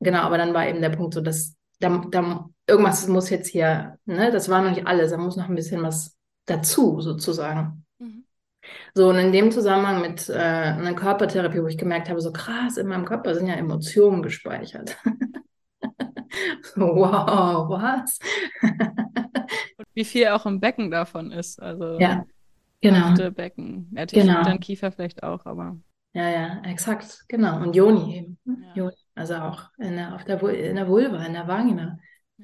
Genau, 0.00 0.22
aber 0.22 0.38
dann 0.38 0.54
war 0.54 0.66
eben 0.66 0.80
der 0.80 0.90
Punkt 0.90 1.14
so, 1.14 1.20
dass 1.20 1.54
da, 1.78 2.04
da 2.10 2.48
irgendwas 2.70 3.06
muss 3.08 3.30
jetzt 3.30 3.48
hier, 3.48 3.98
ne, 4.06 4.30
das 4.30 4.48
war 4.48 4.62
noch 4.62 4.70
nicht 4.70 4.86
alles, 4.86 5.10
da 5.10 5.18
muss 5.18 5.36
noch 5.36 5.48
ein 5.48 5.54
bisschen 5.54 5.82
was 5.82 6.16
dazu 6.46 7.00
sozusagen. 7.00 7.84
Mhm. 7.98 8.24
So, 8.94 9.08
und 9.08 9.16
in 9.16 9.32
dem 9.32 9.50
Zusammenhang 9.50 10.00
mit 10.00 10.28
äh, 10.28 10.34
einer 10.34 10.94
Körpertherapie, 10.94 11.62
wo 11.62 11.66
ich 11.66 11.78
gemerkt 11.78 12.08
habe, 12.08 12.20
so 12.20 12.32
krass, 12.32 12.76
in 12.76 12.86
meinem 12.86 13.04
Körper 13.04 13.34
sind 13.34 13.48
ja 13.48 13.54
Emotionen 13.54 14.22
gespeichert. 14.22 14.96
wow, 16.76 17.68
was? 17.68 18.18
und 19.76 19.86
wie 19.94 20.04
viel 20.04 20.28
auch 20.28 20.46
im 20.46 20.60
Becken 20.60 20.90
davon 20.90 21.32
ist. 21.32 21.60
Also 21.60 21.98
ja, 21.98 22.24
genau. 22.80 23.30
Becken. 23.30 23.90
Ja, 23.96 24.04
genau. 24.04 24.42
dann 24.42 24.60
Kiefer 24.60 24.92
vielleicht 24.92 25.22
auch, 25.22 25.44
aber. 25.46 25.76
Ja, 26.12 26.28
ja, 26.28 26.62
exakt, 26.64 27.24
genau. 27.28 27.60
Und 27.62 27.74
Joni 27.76 28.16
eben. 28.16 28.38
Ja. 28.44 28.74
Joni. 28.74 28.96
Also 29.14 29.34
auch 29.36 29.64
in 29.78 29.96
der, 29.96 30.14
auf 30.14 30.24
der, 30.24 30.42
in 30.42 30.76
der 30.76 30.88
Vulva, 30.88 31.24
in 31.24 31.34
der 31.34 31.46
Vagina, 31.46 31.98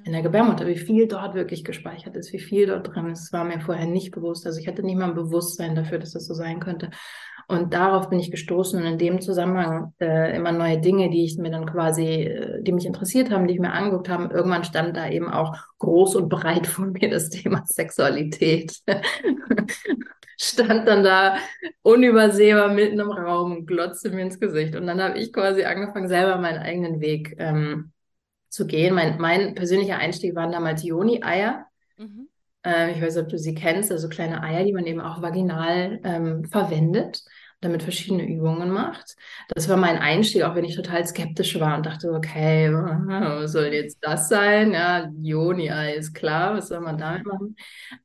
in 0.04 0.12
der 0.12 0.22
Gebärmutter, 0.22 0.66
wie 0.66 0.76
viel 0.76 1.08
dort 1.08 1.34
wirklich 1.34 1.64
gespeichert 1.64 2.16
ist, 2.16 2.32
wie 2.32 2.38
viel 2.38 2.66
dort 2.66 2.94
drin 2.94 3.10
ist, 3.10 3.32
war 3.32 3.44
mir 3.44 3.60
vorher 3.60 3.86
nicht 3.86 4.12
bewusst. 4.12 4.46
Also 4.46 4.60
ich 4.60 4.68
hatte 4.68 4.82
nicht 4.82 4.96
mal 4.96 5.08
ein 5.08 5.14
Bewusstsein 5.14 5.74
dafür, 5.74 5.98
dass 5.98 6.12
das 6.12 6.26
so 6.26 6.34
sein 6.34 6.60
könnte. 6.60 6.90
Und 7.48 7.74
darauf 7.74 8.08
bin 8.10 8.18
ich 8.18 8.32
gestoßen 8.32 8.80
und 8.80 8.86
in 8.86 8.98
dem 8.98 9.20
Zusammenhang 9.20 9.94
äh, 10.00 10.36
immer 10.36 10.50
neue 10.50 10.80
Dinge, 10.80 11.10
die 11.10 11.24
ich 11.24 11.38
mir 11.38 11.50
dann 11.50 11.66
quasi, 11.66 12.24
äh, 12.24 12.62
die 12.62 12.72
mich 12.72 12.86
interessiert 12.86 13.30
haben, 13.30 13.46
die 13.46 13.54
ich 13.54 13.60
mir 13.60 13.72
angeguckt 13.72 14.08
habe. 14.08 14.34
Irgendwann 14.34 14.64
stand 14.64 14.96
da 14.96 15.08
eben 15.08 15.30
auch 15.30 15.56
groß 15.78 16.16
und 16.16 16.28
breit 16.28 16.66
vor 16.66 16.86
mir 16.86 17.08
das 17.08 17.30
Thema 17.30 17.62
Sexualität. 17.64 18.80
stand 20.38 20.86
dann 20.86 21.02
da 21.02 21.36
unübersehbar 21.82 22.68
mitten 22.68 23.00
im 23.00 23.10
Raum 23.10 23.52
und 23.52 23.66
glotzte 23.66 24.10
mir 24.10 24.22
ins 24.22 24.40
Gesicht. 24.40 24.74
Und 24.76 24.86
dann 24.86 25.02
habe 25.02 25.18
ich 25.18 25.32
quasi 25.32 25.64
angefangen, 25.64 26.08
selber 26.08 26.38
meinen 26.38 26.58
eigenen 26.58 27.00
Weg 27.00 27.36
ähm, 27.38 27.92
zu 28.48 28.66
gehen. 28.66 28.94
Mein, 28.94 29.18
mein 29.18 29.54
persönlicher 29.54 29.98
Einstieg 29.98 30.34
waren 30.34 30.52
damals 30.52 30.82
Joni-Eier. 30.82 31.66
Mhm. 31.96 32.28
Ähm, 32.64 32.90
ich 32.90 33.02
weiß 33.02 33.14
nicht, 33.14 33.24
ob 33.24 33.30
du 33.30 33.38
sie 33.38 33.54
kennst, 33.54 33.92
also 33.92 34.08
kleine 34.08 34.42
Eier, 34.42 34.64
die 34.64 34.72
man 34.72 34.86
eben 34.86 35.00
auch 35.00 35.22
vaginal 35.22 36.00
ähm, 36.04 36.44
verwendet 36.44 37.22
damit 37.60 37.82
verschiedene 37.82 38.26
Übungen 38.26 38.70
macht. 38.70 39.16
Das 39.48 39.68
war 39.68 39.76
mein 39.76 39.98
Einstieg, 39.98 40.42
auch 40.42 40.54
wenn 40.54 40.64
ich 40.64 40.76
total 40.76 41.06
skeptisch 41.06 41.58
war 41.58 41.76
und 41.76 41.86
dachte, 41.86 42.12
okay, 42.12 42.72
was 42.72 43.52
soll 43.52 43.66
jetzt 43.66 43.98
das 44.02 44.28
sein? 44.28 44.72
Ja, 44.72 45.10
Joni-Ei 45.20 45.94
ist 45.94 46.14
klar, 46.14 46.56
was 46.56 46.68
soll 46.68 46.80
man 46.80 46.98
damit 46.98 47.26
machen? 47.26 47.56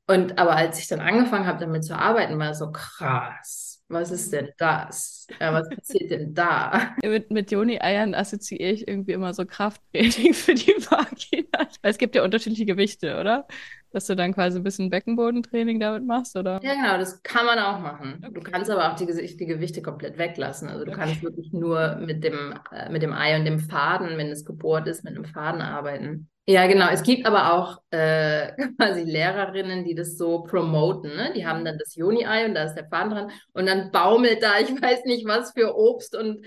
Und 0.07 0.37
aber 0.37 0.55
als 0.55 0.79
ich 0.79 0.87
dann 0.87 0.99
angefangen 1.01 1.45
habe, 1.45 1.59
damit 1.59 1.83
zu 1.83 1.97
arbeiten, 1.97 2.39
war 2.39 2.51
es 2.51 2.59
so 2.59 2.71
krass. 2.71 3.70
Was 3.91 4.11
ist 4.11 4.31
denn 4.31 4.49
das? 4.57 5.27
Ja, 5.39 5.53
was 5.53 5.69
passiert 5.69 6.11
denn 6.11 6.33
da? 6.33 6.95
Mit, 7.03 7.29
mit 7.29 7.51
Joni-Eiern 7.51 8.13
assoziiere 8.15 8.71
ich 8.71 8.87
irgendwie 8.87 9.11
immer 9.11 9.33
so 9.33 9.45
Krafttraining 9.45 10.33
für 10.33 10.53
die 10.53 10.73
Vagina. 10.77 11.67
Weil 11.81 11.91
es 11.91 11.97
gibt 11.97 12.15
ja 12.15 12.23
unterschiedliche 12.23 12.65
Gewichte, 12.65 13.19
oder? 13.19 13.47
dass 13.91 14.07
du 14.07 14.15
dann 14.15 14.33
quasi 14.33 14.57
ein 14.57 14.63
bisschen 14.63 14.89
Beckenbodentraining 14.89 15.79
damit 15.79 16.05
machst, 16.05 16.35
oder? 16.35 16.59
Ja, 16.63 16.73
genau, 16.73 16.97
das 16.97 17.21
kann 17.23 17.45
man 17.45 17.59
auch 17.59 17.79
machen. 17.79 18.23
Okay. 18.23 18.33
Du 18.33 18.41
kannst 18.41 18.71
aber 18.71 18.91
auch 18.91 18.95
die, 18.95 19.05
die, 19.05 19.45
Gewichte 19.45 19.81
komplett 19.81 20.17
weglassen. 20.17 20.69
Also 20.69 20.85
du 20.85 20.91
okay. 20.91 21.01
kannst 21.01 21.23
wirklich 21.23 21.51
nur 21.51 21.97
mit 21.97 22.23
dem, 22.23 22.53
äh, 22.71 22.89
mit 22.89 23.01
dem 23.01 23.13
Ei 23.13 23.37
und 23.37 23.45
dem 23.45 23.59
Faden, 23.59 24.17
wenn 24.17 24.29
es 24.29 24.45
gebohrt 24.45 24.87
ist, 24.87 25.03
mit 25.03 25.15
einem 25.15 25.25
Faden 25.25 25.61
arbeiten. 25.61 26.29
Ja, 26.51 26.67
genau. 26.67 26.89
Es 26.89 27.01
gibt 27.03 27.25
aber 27.25 27.53
auch 27.53 27.81
äh, 27.91 28.51
quasi 28.77 29.03
Lehrerinnen, 29.03 29.85
die 29.85 29.95
das 29.95 30.17
so 30.17 30.43
promoten. 30.43 31.15
Ne? 31.15 31.31
Die 31.33 31.45
haben 31.45 31.63
dann 31.63 31.77
das 31.77 31.95
Joni-Ei 31.95 32.45
und 32.45 32.55
da 32.55 32.65
ist 32.65 32.75
der 32.75 32.89
Faden 32.89 33.11
dran 33.11 33.31
und 33.53 33.67
dann 33.67 33.89
baumelt 33.91 34.43
da, 34.43 34.59
ich 34.59 34.69
weiß 34.69 35.05
nicht 35.05 35.25
was 35.25 35.53
für 35.53 35.77
Obst 35.77 36.13
und 36.13 36.45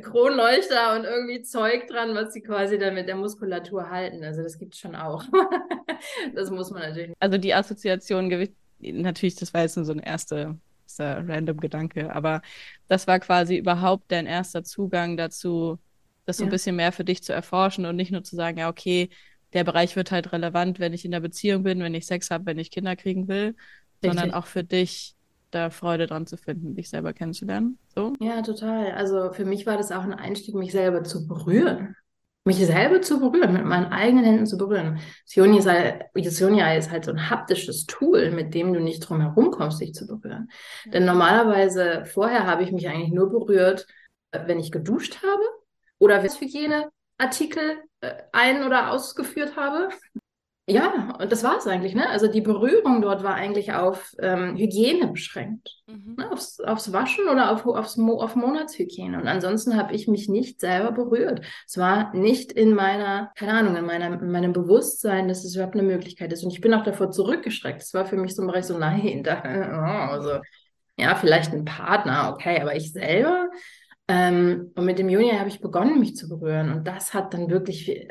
Kronleuchter 0.00 0.96
und 0.96 1.04
irgendwie 1.04 1.42
Zeug 1.42 1.86
dran, 1.86 2.14
was 2.14 2.32
sie 2.32 2.40
quasi 2.40 2.78
dann 2.78 2.94
mit 2.94 3.08
der 3.08 3.16
Muskulatur 3.16 3.90
halten. 3.90 4.24
Also 4.24 4.42
das 4.42 4.58
gibt 4.58 4.72
es 4.72 4.80
schon 4.80 4.96
auch. 4.96 5.22
das 6.34 6.50
muss 6.50 6.70
man 6.70 6.80
natürlich. 6.80 7.08
Nicht. 7.08 7.20
Also 7.20 7.36
die 7.36 7.52
Assoziation 7.52 8.30
natürlich, 8.80 9.36
das 9.36 9.52
war 9.52 9.60
jetzt 9.60 9.76
nur 9.76 9.84
so 9.84 9.92
ein 9.92 9.98
erster, 9.98 10.56
erster 10.84 11.28
random 11.28 11.58
Gedanke, 11.58 12.14
aber 12.14 12.40
das 12.88 13.06
war 13.06 13.20
quasi 13.20 13.58
überhaupt 13.58 14.10
dein 14.10 14.26
erster 14.26 14.64
Zugang 14.64 15.18
dazu, 15.18 15.78
das 16.24 16.38
so 16.38 16.44
ja. 16.44 16.48
ein 16.48 16.52
bisschen 16.52 16.76
mehr 16.76 16.92
für 16.92 17.04
dich 17.04 17.22
zu 17.22 17.34
erforschen 17.34 17.84
und 17.84 17.96
nicht 17.96 18.12
nur 18.12 18.24
zu 18.24 18.34
sagen, 18.34 18.58
ja, 18.58 18.70
okay, 18.70 19.10
der 19.52 19.64
Bereich 19.64 19.96
wird 19.96 20.10
halt 20.10 20.32
relevant, 20.32 20.80
wenn 20.80 20.92
ich 20.92 21.04
in 21.04 21.10
der 21.10 21.20
Beziehung 21.20 21.62
bin, 21.62 21.80
wenn 21.80 21.94
ich 21.94 22.06
Sex 22.06 22.30
habe, 22.30 22.46
wenn 22.46 22.58
ich 22.58 22.70
Kinder 22.70 22.96
kriegen 22.96 23.28
will, 23.28 23.54
Richtig. 23.54 23.56
sondern 24.02 24.32
auch 24.32 24.46
für 24.46 24.64
dich 24.64 25.14
da 25.50 25.70
Freude 25.70 26.06
dran 26.06 26.26
zu 26.26 26.36
finden, 26.36 26.74
dich 26.74 26.88
selber 26.88 27.12
kennenzulernen. 27.12 27.78
So? 27.94 28.14
Ja, 28.20 28.42
total. 28.42 28.92
Also 28.92 29.32
für 29.32 29.44
mich 29.44 29.66
war 29.66 29.76
das 29.76 29.92
auch 29.92 30.02
ein 30.02 30.14
Einstieg, 30.14 30.54
mich 30.54 30.72
selber 30.72 31.04
zu 31.04 31.28
berühren. 31.28 31.94
Mich 32.44 32.56
selber 32.56 33.00
zu 33.02 33.20
berühren, 33.20 33.52
mit 33.52 33.64
meinen 33.64 33.92
eigenen 33.92 34.24
Händen 34.24 34.46
zu 34.46 34.58
berühren. 34.58 34.98
Sionia 35.24 35.58
ist, 35.60 35.68
halt, 35.68 36.78
ist 36.78 36.90
halt 36.90 37.04
so 37.04 37.12
ein 37.12 37.30
haptisches 37.30 37.86
Tool, 37.86 38.32
mit 38.32 38.52
dem 38.54 38.72
du 38.72 38.80
nicht 38.80 39.00
drum 39.00 39.20
herum 39.20 39.52
kommst, 39.52 39.80
dich 39.80 39.94
zu 39.94 40.08
berühren. 40.08 40.50
Ja. 40.86 40.92
Denn 40.92 41.04
normalerweise, 41.04 42.04
vorher 42.04 42.46
habe 42.46 42.64
ich 42.64 42.72
mich 42.72 42.88
eigentlich 42.88 43.12
nur 43.12 43.30
berührt, 43.30 43.86
wenn 44.32 44.58
ich 44.58 44.72
geduscht 44.72 45.22
habe 45.22 45.42
oder 45.98 46.24
wenn 46.24 46.90
Hygieneartikel 47.18 47.78
äh, 48.00 48.14
ein- 48.32 48.64
oder 48.64 48.90
ausgeführt 48.90 49.56
habe. 49.56 49.88
Ja, 50.68 51.16
und 51.18 51.32
das 51.32 51.42
war 51.42 51.58
es 51.58 51.66
eigentlich. 51.66 51.92
Ne? 51.94 52.08
Also 52.08 52.28
die 52.28 52.40
Berührung 52.40 53.02
dort 53.02 53.24
war 53.24 53.34
eigentlich 53.34 53.72
auf 53.72 54.14
ähm, 54.20 54.56
Hygiene 54.56 55.08
beschränkt. 55.08 55.76
Mhm. 55.88 56.14
Ne? 56.16 56.30
Aufs, 56.30 56.60
aufs, 56.60 56.92
Waschen 56.92 57.28
oder 57.28 57.50
auf, 57.50 57.66
aufs 57.66 57.96
Mo 57.96 58.20
auf 58.20 58.36
Monatshygiene. 58.36 59.20
Und 59.20 59.26
ansonsten 59.26 59.76
habe 59.76 59.92
ich 59.92 60.06
mich 60.06 60.28
nicht 60.28 60.60
selber 60.60 60.92
berührt. 60.92 61.44
Es 61.66 61.78
war 61.78 62.14
nicht 62.14 62.52
in 62.52 62.74
meiner, 62.74 63.32
keine 63.34 63.54
Ahnung, 63.54 63.74
in, 63.74 63.84
meiner, 63.84 64.20
in 64.22 64.30
meinem 64.30 64.52
Bewusstsein, 64.52 65.26
dass 65.26 65.44
es 65.44 65.56
überhaupt 65.56 65.74
eine 65.74 65.82
Möglichkeit 65.82 66.32
ist. 66.32 66.44
Und 66.44 66.52
ich 66.52 66.60
bin 66.60 66.74
auch 66.74 66.84
davor 66.84 67.10
zurückgeschreckt. 67.10 67.82
Es 67.82 67.92
war 67.92 68.06
für 68.06 68.16
mich 68.16 68.36
so 68.36 68.42
ein 68.42 68.46
Bereich 68.46 68.66
so, 68.66 68.78
nein, 68.78 69.22
da, 69.24 69.42
oh, 69.44 70.12
also, 70.12 70.40
ja, 70.96 71.16
vielleicht 71.16 71.52
ein 71.52 71.64
Partner, 71.64 72.32
okay, 72.32 72.60
aber 72.60 72.76
ich 72.76 72.92
selber 72.92 73.48
ähm, 74.12 74.72
und 74.74 74.84
mit 74.84 74.98
dem 74.98 75.08
Juni 75.08 75.30
habe 75.30 75.48
ich 75.48 75.62
begonnen, 75.62 75.98
mich 75.98 76.16
zu 76.16 76.28
berühren. 76.28 76.70
Und 76.70 76.86
das 76.86 77.14
hat 77.14 77.32
dann 77.32 77.48
wirklich 77.48 78.06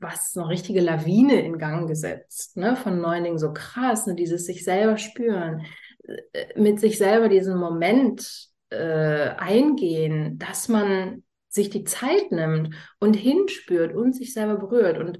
was, 0.00 0.36
eine 0.36 0.48
richtige 0.48 0.80
Lawine 0.80 1.40
in 1.40 1.58
Gang 1.58 1.88
gesetzt. 1.88 2.56
Ne? 2.56 2.76
Von 2.76 3.00
neuen 3.00 3.24
Dingen 3.24 3.38
so 3.38 3.52
krass, 3.52 4.06
ne? 4.06 4.14
dieses 4.14 4.46
sich 4.46 4.62
selber 4.62 4.96
spüren, 4.96 5.66
äh, 6.04 6.60
mit 6.60 6.78
sich 6.78 6.98
selber 6.98 7.28
diesen 7.28 7.58
Moment 7.58 8.48
äh, 8.70 9.30
eingehen, 9.38 10.38
dass 10.38 10.68
man 10.68 11.24
sich 11.48 11.68
die 11.68 11.82
Zeit 11.82 12.30
nimmt 12.30 12.72
und 13.00 13.14
hinspürt 13.14 13.92
und 13.92 14.14
sich 14.14 14.32
selber 14.32 14.54
berührt 14.54 14.98
und 14.98 15.18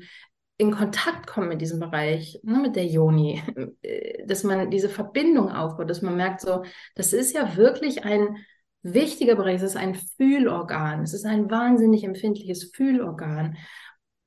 in 0.59 0.71
Kontakt 0.71 1.27
kommt 1.27 1.49
mit 1.49 1.61
diesem 1.61 1.81
Bereich, 1.81 2.39
ne, 2.45 2.59
mit 2.59 2.77
der 2.77 2.87
Joni, 2.87 3.43
äh, 3.83 4.25
dass 4.27 4.45
man 4.45 4.71
diese 4.71 4.91
Verbindung 4.91 5.51
aufbaut, 5.51 5.91
dass 5.91 6.03
man 6.03 6.17
merkt, 6.17 6.43
so, 6.43 6.63
das 6.95 7.13
ist 7.13 7.35
ja 7.35 7.57
wirklich 7.57 8.05
ein 8.05 8.37
wichtiger 8.83 9.37
Bereich. 9.37 9.57
Es 9.57 9.63
ist 9.63 9.77
ein 9.77 9.95
Fühlorgan. 9.95 11.03
Es 11.03 11.15
ist 11.15 11.27
ein 11.27 11.51
wahnsinnig 11.51 12.05
empfindliches 12.05 12.71
Fühlorgan. 12.75 13.57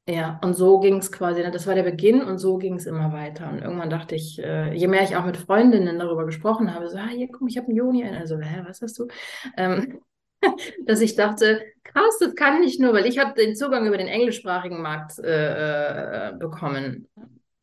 Ja, 0.08 0.40
und 0.44 0.54
so 0.54 0.80
ging 0.80 0.98
es 0.98 1.12
quasi. 1.12 1.42
Ne, 1.42 1.52
das 1.52 1.66
war 1.66 1.76
der 1.76 1.84
Beginn 1.84 2.22
und 2.22 2.38
so 2.38 2.58
ging 2.58 2.76
es 2.76 2.86
immer 2.86 3.14
weiter. 3.14 3.50
Und 3.50 3.62
irgendwann 3.62 3.90
dachte 3.90 4.16
ich, 4.16 4.38
äh, 4.40 4.74
je 4.74 4.88
mehr 4.88 5.04
ich 5.04 5.16
auch 5.16 5.26
mit 5.26 5.38
Freundinnen 5.38 5.98
darüber 5.98 6.26
gesprochen 6.26 6.74
habe, 6.74 6.90
so, 6.90 6.98
ah, 6.98 7.08
hier, 7.08 7.30
guck, 7.32 7.50
ich 7.50 7.58
habe 7.58 7.68
einen 7.68 7.78
Joni. 7.78 8.04
Also, 8.06 8.38
hä, 8.38 8.64
was 8.68 8.82
hast 8.82 9.00
du? 9.00 9.08
Ähm, 9.56 10.02
dass 10.86 11.00
ich 11.00 11.16
dachte, 11.16 11.64
krass, 11.84 12.18
das 12.20 12.36
kann 12.36 12.60
nicht 12.60 12.82
nur, 12.82 12.94
weil 12.94 13.06
ich 13.06 13.18
habe 13.18 13.34
den 13.34 13.56
Zugang 13.56 13.88
über 13.88 13.98
den 13.98 14.08
englischsprachigen 14.08 14.82
Markt 14.82 15.20
äh, 15.20 16.30
äh 16.30 16.34
bekommen. 16.38 17.08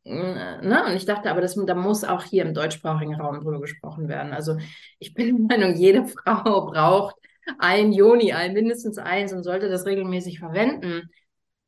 Ne? 0.05 0.85
Und 0.87 0.97
ich 0.97 1.05
dachte, 1.05 1.31
aber 1.31 1.41
das, 1.41 1.55
da 1.55 1.75
muss 1.75 2.05
auch 2.05 2.23
hier 2.23 2.45
im 2.45 2.55
deutschsprachigen 2.55 3.15
Raum 3.15 3.41
drüber 3.41 3.61
gesprochen 3.61 4.09
werden. 4.09 4.33
Also 4.33 4.57
ich 4.99 5.15
bin 5.15 5.49
der 5.49 5.59
Meinung, 5.59 5.77
jede 5.77 6.07
Frau 6.25 6.67
braucht 6.67 7.17
ein 7.59 7.93
Joni, 7.93 8.33
ein 8.33 8.53
mindestens 8.53 8.99
eins 8.99 9.33
und 9.33 9.43
sollte 9.43 9.69
das 9.69 9.87
regelmäßig 9.87 10.39
verwenden, 10.39 11.11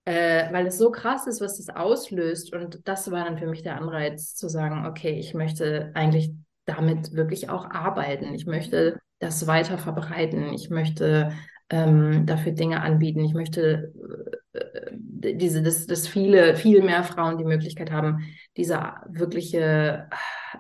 äh, 0.04 0.52
weil 0.52 0.66
es 0.66 0.78
so 0.78 0.90
krass 0.90 1.26
ist, 1.26 1.40
was 1.40 1.58
das 1.58 1.74
auslöst. 1.74 2.54
Und 2.54 2.80
das 2.84 3.10
war 3.10 3.24
dann 3.24 3.38
für 3.38 3.46
mich 3.46 3.62
der 3.62 3.76
Anreiz 3.76 4.34
zu 4.34 4.48
sagen, 4.48 4.86
okay, 4.86 5.18
ich 5.18 5.34
möchte 5.34 5.90
eigentlich 5.94 6.32
damit 6.64 7.12
wirklich 7.12 7.50
auch 7.50 7.68
arbeiten. 7.70 8.34
Ich 8.34 8.46
möchte 8.46 8.98
das 9.18 9.46
weiter 9.46 9.78
verbreiten. 9.78 10.52
Ich 10.52 10.70
möchte 10.70 11.32
ähm, 11.72 12.26
dafür 12.26 12.52
Dinge 12.52 12.82
anbieten. 12.82 13.24
Ich 13.24 13.32
möchte 13.32 13.92
äh, 14.52 14.92
diese, 15.34 15.62
dass, 15.62 15.86
dass 15.86 16.06
viele, 16.06 16.54
viel 16.54 16.82
mehr 16.82 17.02
Frauen 17.02 17.38
die 17.38 17.44
Möglichkeit 17.44 17.90
haben, 17.90 18.24
diese 18.56 18.78
wirkliche 19.08 20.08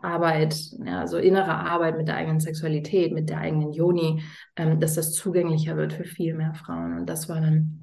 Arbeit, 0.00 0.56
ja, 0.84 1.06
so 1.06 1.18
innere 1.18 1.54
Arbeit 1.54 1.98
mit 1.98 2.08
der 2.08 2.16
eigenen 2.16 2.40
Sexualität, 2.40 3.12
mit 3.12 3.28
der 3.28 3.38
eigenen 3.38 3.72
Joni, 3.72 4.22
ähm, 4.56 4.80
dass 4.80 4.94
das 4.94 5.12
zugänglicher 5.12 5.76
wird 5.76 5.92
für 5.92 6.04
viel 6.04 6.34
mehr 6.34 6.54
Frauen. 6.54 6.96
Und 6.96 7.06
das 7.06 7.28
war 7.28 7.40
dann 7.40 7.78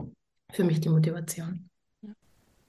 für 0.51 0.63
mich 0.63 0.81
die 0.81 0.89
Motivation. 0.89 1.69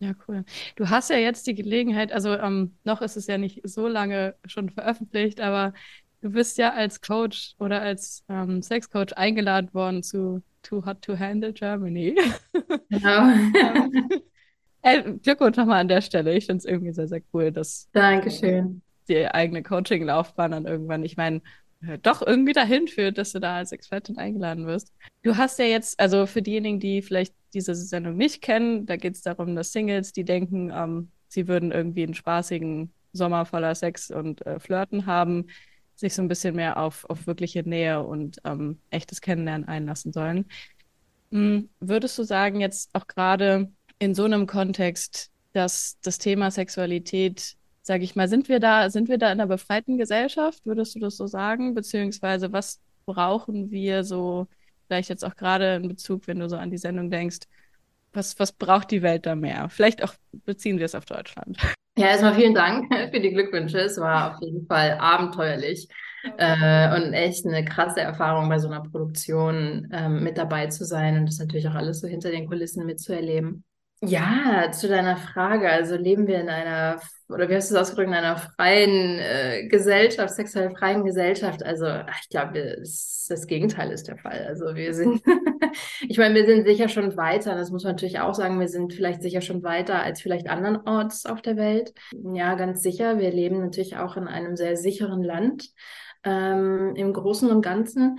Ja, 0.03 0.13
cool. 0.29 0.45
Du 0.77 0.89
hast 0.89 1.11
ja 1.11 1.17
jetzt 1.17 1.47
die 1.47 1.55
Gelegenheit, 1.55 2.11
also 2.11 2.31
ähm, 2.35 2.75
noch 2.85 3.03
ist 3.03 3.17
es 3.17 3.27
ja 3.27 3.37
nicht 3.37 3.61
so 3.65 3.87
lange 3.87 4.35
schon 4.47 4.71
veröffentlicht, 4.71 5.43
aber 5.43 5.75
du 6.21 6.31
bist 6.31 6.59
ja 6.59 6.73
als 6.73 7.01
Coach 7.01 7.55
oder 7.59 7.81
als 7.81 8.25
ähm, 8.29 8.63
Sexcoach 8.63 9.17
eingeladen 9.17 9.73
worden 9.73 10.03
zu 10.03 10.43
Too 10.63 10.85
Hot 10.85 11.03
to 11.03 11.19
Handle 11.19 11.53
Germany. 11.53 12.17
Genau. 12.91 13.29
äh, 14.83 15.03
Glückwunsch 15.23 15.57
nochmal 15.57 15.81
an 15.81 15.89
der 15.89 16.01
Stelle. 16.01 16.35
Ich 16.35 16.47
finde 16.47 16.59
es 16.59 16.65
irgendwie 16.65 16.93
sehr, 16.93 17.09
sehr 17.09 17.23
cool, 17.33 17.51
dass 17.51 17.89
Dankeschön. 17.93 18.83
die 19.09 19.27
eigene 19.27 19.63
Coaching-Laufbahn 19.63 20.51
dann 20.51 20.67
irgendwann, 20.67 21.05
ich 21.05 21.17
meine, 21.17 21.41
äh, 21.87 21.99
doch 21.99 22.21
irgendwie 22.27 22.53
dahin 22.53 22.89
führt, 22.89 23.17
dass 23.19 23.33
du 23.33 23.41
da 23.41 23.57
als 23.57 23.73
Expertin 23.73 24.19
eingeladen 24.19 24.67
wirst. 24.67 24.93
Du 25.23 25.37
hast 25.37 25.59
ja 25.59 25.65
jetzt, 25.65 25.99
also 25.99 26.27
für 26.27 26.43
diejenigen, 26.43 26.81
die 26.81 27.03
vielleicht 27.03 27.35
diese 27.55 27.75
Sendung 27.75 28.17
nicht 28.17 28.43
kennen, 28.43 28.87
da 28.87 28.97
geht 28.97 29.15
es 29.15 29.23
darum, 29.23 29.55
dass 29.57 29.73
Singles, 29.73 30.13
die 30.13 30.25
denken, 30.25 30.71
ähm, 30.75 31.11
sie 31.29 31.49
würden 31.49 31.73
irgendwie 31.73 32.05
einen 32.05 32.15
spaßigen 32.15 32.93
Sommer 33.13 33.45
voller 33.45 33.75
Sex 33.75 34.11
und 34.11 34.45
äh, 34.47 34.61
Flirten 34.61 35.07
haben, 35.07 35.47
sich 36.01 36.15
so 36.15 36.23
ein 36.23 36.29
bisschen 36.29 36.57
mehr 36.57 36.79
auf, 36.79 37.05
auf 37.09 37.27
wirkliche 37.27 37.63
Nähe 37.63 38.03
und 38.03 38.39
ähm, 38.45 38.81
echtes 38.91 39.21
Kennenlernen 39.21 39.69
einlassen 39.69 40.13
sollen. 40.13 40.47
Hm, 41.31 41.69
würdest 41.81 42.19
du 42.19 42.25
sagen, 42.25 42.61
jetzt 42.61 42.91
auch 42.95 43.07
gerade 43.07 43.71
in 43.99 44.15
so 44.15 44.25
einem 44.25 44.47
Kontext, 44.47 45.31
dass 45.53 45.99
das 46.03 46.19
Thema 46.19 46.51
Sexualität 46.51 47.57
sage 47.83 48.05
ich 48.05 48.15
mal, 48.15 48.29
sind 48.29 48.49
wir 48.49 48.61
da, 48.61 48.91
sind 48.91 49.09
wir 49.09 49.19
da 49.19 49.33
in 49.33 49.41
einer 49.41 49.47
befreiten 49.47 49.99
Gesellschaft? 49.99 50.65
Würdest 50.65 50.95
du 50.95 51.01
das 51.01 51.17
so 51.17 51.27
sagen? 51.27 51.75
Beziehungsweise 51.75 52.53
was 52.53 52.81
brauchen 53.07 53.71
wir 53.71 54.05
so, 54.05 54.47
vielleicht 54.87 55.09
jetzt 55.09 55.25
auch 55.25 55.35
gerade 55.35 55.77
in 55.77 55.89
Bezug, 55.89 56.27
wenn 56.27 56.39
du 56.39 56.49
so 56.49 56.57
an 56.57 56.71
die 56.71 56.79
Sendung 56.79 57.11
denkst, 57.11 57.41
was, 58.13 58.39
was 58.39 58.53
braucht 58.53 58.91
die 58.91 59.03
Welt 59.03 59.27
da 59.27 59.35
mehr? 59.35 59.69
Vielleicht 59.71 60.03
auch 60.05 60.15
beziehen 60.45 60.79
wir 60.79 60.85
es 60.85 60.95
auf 60.95 61.05
Deutschland. 61.05 61.59
Ja, 61.97 62.07
erstmal 62.09 62.35
vielen 62.35 62.55
Dank 62.55 62.93
für 63.13 63.21
die 63.21 63.31
Glückwünsche. 63.33 63.79
Es 63.81 63.99
war 63.99 64.35
auf 64.35 64.41
jeden 64.43 64.67
Fall 64.67 64.93
abenteuerlich 64.99 65.89
äh, 66.39 66.97
und 66.97 67.13
echt 67.13 67.47
eine 67.47 67.65
krasse 67.65 68.01
Erfahrung 68.01 68.49
bei 68.49 68.59
so 68.59 68.69
einer 68.69 68.83
Produktion 68.83 69.89
ähm, 69.93 70.23
mit 70.23 70.39
dabei 70.39 70.69
zu 70.69 70.85
sein 70.85 71.19
und 71.19 71.27
das 71.27 71.39
natürlich 71.39 71.69
auch 71.69 71.75
alles 71.75 72.01
so 72.01 72.09
hinter 72.09 72.31
den 72.31 72.47
Kulissen 72.49 72.87
mitzuerleben. 72.87 73.65
Ja, 74.03 74.71
zu 74.73 74.89
deiner 74.89 75.19
Frage. 75.19 75.69
Also 75.71 75.95
leben 75.95 76.27
wir 76.27 76.41
in 76.41 76.49
einer, 76.49 77.01
oder 77.29 77.51
wie 77.51 77.55
hast 77.55 77.71
du 77.71 77.75
es 77.75 77.81
ausgedrückt, 77.83 78.09
in 78.09 78.15
einer 78.15 78.39
freien 78.39 79.19
äh, 79.19 79.69
Gesellschaft, 79.69 80.35
sexuell 80.35 80.71
freien 80.75 81.05
Gesellschaft? 81.05 81.63
Also 81.63 81.87
ich 81.87 82.31
glaube, 82.31 82.77
das, 82.79 83.27
das, 83.29 83.47
Gegenteil 83.47 83.91
ist 83.91 84.09
der 84.09 84.17
Fall. 84.17 84.47
Also 84.49 84.75
wir 84.75 84.95
sind, 84.95 85.23
ich 86.09 86.17
meine, 86.17 86.35
wir 86.35 86.47
sind 86.47 86.67
sicher 86.67 86.89
schon 86.89 87.15
weiter. 87.19 87.55
Das 87.55 87.71
muss 87.71 87.85
man 87.85 87.93
natürlich 87.93 88.21
auch 88.21 88.33
sagen. 88.33 88.59
Wir 88.59 88.69
sind 88.69 88.95
vielleicht 88.95 89.21
sicher 89.21 89.43
schon 89.43 89.63
weiter 89.63 90.03
als 90.03 90.23
vielleicht 90.23 90.49
andernorts 90.49 91.27
auf 91.27 91.43
der 91.43 91.59
Welt. 91.59 91.93
Ja, 92.33 92.55
ganz 92.55 92.83
sicher. 92.83 93.19
Wir 93.19 93.31
leben 93.31 93.61
natürlich 93.61 93.99
auch 93.99 94.17
in 94.17 94.29
einem 94.29 94.57
sehr 94.57 94.79
sicheren 94.79 95.23
Land. 95.23 95.69
Ähm, 96.25 96.95
im 96.97 97.13
Großen 97.13 97.51
und 97.51 97.63
Ganzen. 97.63 98.19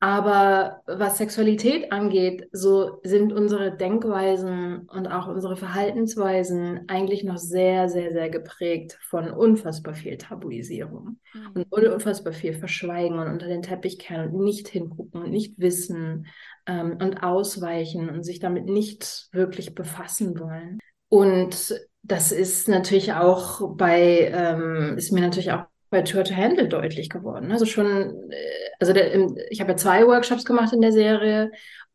Aber 0.00 0.82
was 0.86 1.16
Sexualität 1.16 1.90
angeht, 1.90 2.48
so 2.52 3.00
sind 3.04 3.32
unsere 3.32 3.74
Denkweisen 3.74 4.86
und 4.88 5.06
auch 5.06 5.28
unsere 5.28 5.56
Verhaltensweisen 5.56 6.84
eigentlich 6.88 7.24
noch 7.24 7.38
sehr, 7.38 7.88
sehr, 7.88 8.12
sehr 8.12 8.28
geprägt 8.28 8.98
von 9.08 9.30
unfassbar 9.30 9.94
viel 9.94 10.18
Tabuisierung 10.18 11.18
mhm. 11.32 11.64
und 11.70 11.84
unfassbar 11.86 12.34
viel 12.34 12.52
Verschweigen 12.52 13.18
und 13.18 13.28
unter 13.28 13.46
den 13.46 13.62
Teppich 13.62 13.98
kehren 13.98 14.30
und 14.34 14.44
nicht 14.44 14.68
hingucken 14.68 15.22
und 15.22 15.30
nicht 15.30 15.58
wissen 15.58 16.26
ähm, 16.66 16.98
und 17.00 17.22
ausweichen 17.22 18.10
und 18.10 18.24
sich 18.24 18.40
damit 18.40 18.66
nicht 18.66 19.28
wirklich 19.32 19.74
befassen 19.74 20.38
wollen. 20.38 20.80
Und 21.08 21.80
das 22.02 22.32
ist 22.32 22.68
natürlich 22.68 23.14
auch 23.14 23.74
bei, 23.76 24.30
ähm, 24.34 24.98
ist 24.98 25.12
mir 25.12 25.22
natürlich 25.22 25.52
auch 25.52 25.64
bei 25.94 26.02
Tour 26.02 26.24
to 26.24 26.34
Handle 26.34 26.68
deutlich 26.68 27.08
geworden. 27.08 27.52
Also 27.52 27.64
schon, 27.64 28.30
äh, 28.30 28.36
also 28.80 28.92
der, 28.92 29.14
ich 29.48 29.60
habe 29.60 29.72
ja 29.72 29.76
zwei 29.76 30.06
Workshops 30.06 30.44
gemacht 30.44 30.72
in 30.72 30.80
der 30.82 30.92
Serie 30.92 31.50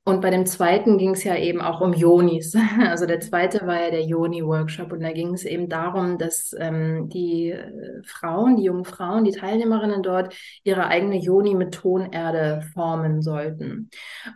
und 0.05 0.21
bei 0.21 0.31
dem 0.31 0.45
zweiten 0.45 0.97
ging 0.97 1.12
es 1.12 1.23
ja 1.23 1.35
eben 1.35 1.62
auch 1.62 1.81
um 1.81 1.93
Yonis. 1.93 2.55
Also 2.79 3.05
der 3.05 3.19
zweite 3.19 3.67
war 3.67 3.79
ja 3.79 3.91
der 3.91 4.03
Yoni-Workshop 4.03 4.91
und 4.91 5.01
da 5.01 5.12
ging 5.12 5.33
es 5.33 5.43
eben 5.43 5.69
darum, 5.69 6.17
dass 6.17 6.55
ähm, 6.57 7.09
die 7.09 7.51
äh, 7.51 8.01
Frauen, 8.05 8.55
die 8.55 8.63
jungen 8.63 8.85
Frauen, 8.85 9.25
die 9.25 9.31
Teilnehmerinnen 9.31 10.01
dort 10.01 10.33
ihre 10.63 10.88
eigene 10.88 11.17
Yoni 11.17 11.53
mit 11.53 11.73
Tonerde 11.75 12.63
formen 12.73 13.21
sollten. 13.21 13.89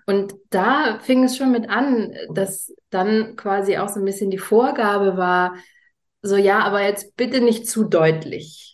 Und 0.06 0.34
da 0.50 1.00
fing 1.00 1.24
es 1.24 1.38
schon 1.38 1.52
mit 1.52 1.70
an, 1.70 2.14
dass 2.34 2.72
dann 2.90 3.36
quasi 3.38 3.78
auch 3.78 3.90
so 3.90 4.00
ein 4.00 4.06
bisschen 4.06 4.30
die 4.30 4.38
Vorgabe 4.38 5.18
war, 5.18 5.56
so 6.22 6.38
ja, 6.38 6.60
aber 6.60 6.84
jetzt 6.84 7.16
bitte 7.16 7.42
nicht 7.42 7.68
zu 7.68 7.86
deutlich. 7.86 8.73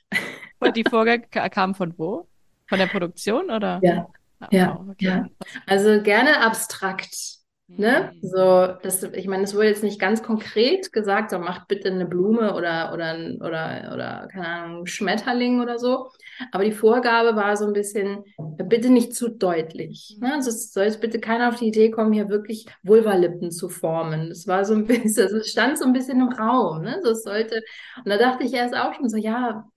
Und 0.59 0.75
die 0.77 0.83
Vorgabe 0.83 1.23
kam 1.27 1.75
von 1.75 1.93
wo? 1.97 2.27
Von 2.67 2.79
der 2.79 2.87
Produktion 2.87 3.49
oder? 3.49 3.79
Ja. 3.81 4.07
Ah, 4.39 4.47
ja, 4.51 4.85
okay. 4.89 5.05
ja. 5.05 5.25
Also 5.65 6.01
gerne 6.01 6.41
abstrakt. 6.41 7.39
Ne? 7.71 8.11
Mhm. 8.13 8.27
So, 8.27 8.67
das, 8.81 9.03
ich 9.03 9.27
meine, 9.27 9.43
es 9.43 9.53
wurde 9.53 9.67
jetzt 9.67 9.83
nicht 9.83 9.99
ganz 9.99 10.23
konkret 10.23 10.91
gesagt, 10.91 11.29
so 11.29 11.37
macht 11.37 11.67
bitte 11.67 11.89
eine 11.89 12.07
Blume 12.07 12.55
oder, 12.55 12.91
oder, 12.93 13.15
oder, 13.41 13.91
oder, 13.93 14.27
keine 14.31 14.47
Ahnung, 14.47 14.85
Schmetterling 14.87 15.61
oder 15.61 15.77
so. 15.77 16.09
Aber 16.51 16.63
die 16.63 16.71
Vorgabe 16.71 17.35
war 17.35 17.55
so 17.57 17.67
ein 17.67 17.73
bisschen, 17.73 18.23
bitte 18.37 18.89
nicht 18.89 19.13
zu 19.13 19.29
deutlich. 19.29 20.17
Ne? 20.19 20.33
Also 20.33 20.49
es 20.49 20.73
soll 20.73 20.85
jetzt 20.85 20.99
bitte 20.99 21.19
keiner 21.19 21.49
auf 21.49 21.57
die 21.57 21.67
Idee 21.67 21.91
kommen, 21.91 22.11
hier 22.11 22.29
wirklich 22.29 22.65
Vulvalippen 22.81 23.51
zu 23.51 23.69
formen. 23.69 24.29
Das 24.29 24.47
war 24.47 24.65
so 24.65 24.73
ein 24.73 24.87
bisschen, 24.87 25.23
also 25.23 25.37
es 25.37 25.51
stand 25.51 25.77
so 25.77 25.85
ein 25.85 25.93
bisschen 25.93 26.19
im 26.21 26.29
Raum. 26.29 26.81
Ne? 26.81 27.01
So, 27.03 27.11
es 27.11 27.21
sollte, 27.21 27.61
und 27.97 28.09
da 28.09 28.17
dachte 28.17 28.45
ich 28.45 28.53
erst 28.53 28.75
auch 28.75 28.95
schon 28.95 29.09
so, 29.09 29.17
ja, 29.17 29.69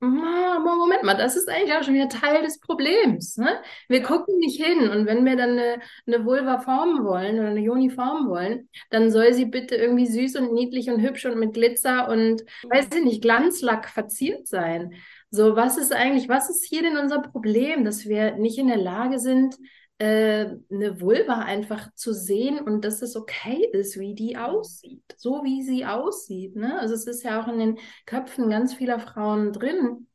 Moment 0.00 1.02
mal, 1.02 1.14
das 1.14 1.36
ist 1.36 1.48
eigentlich 1.48 1.74
auch 1.74 1.82
schon 1.82 1.94
wieder 1.94 2.08
Teil 2.08 2.42
des 2.42 2.60
Problems. 2.60 3.36
Ne? 3.36 3.48
Wir 3.88 4.02
gucken 4.02 4.38
nicht 4.38 4.62
hin 4.62 4.88
und 4.88 5.06
wenn 5.06 5.24
wir 5.24 5.36
dann 5.36 5.50
eine, 5.50 5.80
eine 6.06 6.24
Vulva 6.24 6.60
formen 6.60 7.04
wollen 7.04 7.38
oder 7.38 7.48
eine 7.48 7.60
Joni 7.60 7.90
formen 7.90 8.28
wollen, 8.28 8.68
dann 8.90 9.10
soll 9.10 9.32
sie 9.32 9.46
bitte 9.46 9.74
irgendwie 9.74 10.06
süß 10.06 10.36
und 10.36 10.52
niedlich 10.52 10.88
und 10.88 11.00
hübsch 11.00 11.26
und 11.26 11.38
mit 11.38 11.54
Glitzer 11.54 12.08
und, 12.08 12.42
weiß 12.70 12.88
ich 12.96 13.04
nicht, 13.04 13.22
Glanzlack 13.22 13.88
verziert 13.88 14.46
sein. 14.46 14.94
So, 15.30 15.56
was 15.56 15.76
ist 15.76 15.92
eigentlich, 15.92 16.28
was 16.28 16.48
ist 16.48 16.64
hier 16.64 16.82
denn 16.82 16.96
unser 16.96 17.20
Problem, 17.20 17.84
dass 17.84 18.06
wir 18.06 18.36
nicht 18.36 18.58
in 18.58 18.68
der 18.68 18.78
Lage 18.78 19.18
sind, 19.18 19.56
äh, 19.98 20.46
eine 20.70 21.00
Vulva 21.00 21.40
einfach 21.40 21.92
zu 21.94 22.12
sehen 22.12 22.60
und 22.60 22.84
dass 22.84 23.02
es 23.02 23.16
okay 23.16 23.68
ist, 23.72 23.98
wie 23.98 24.14
die 24.14 24.36
aussieht, 24.36 25.02
so 25.16 25.42
wie 25.42 25.62
sie 25.62 25.84
aussieht. 25.84 26.54
Ne? 26.56 26.78
Also 26.78 26.94
es 26.94 27.06
ist 27.06 27.24
ja 27.24 27.42
auch 27.42 27.48
in 27.48 27.58
den 27.58 27.78
Köpfen 28.06 28.48
ganz 28.48 28.74
vieler 28.74 29.00
Frauen 29.00 29.52
drin. 29.52 30.06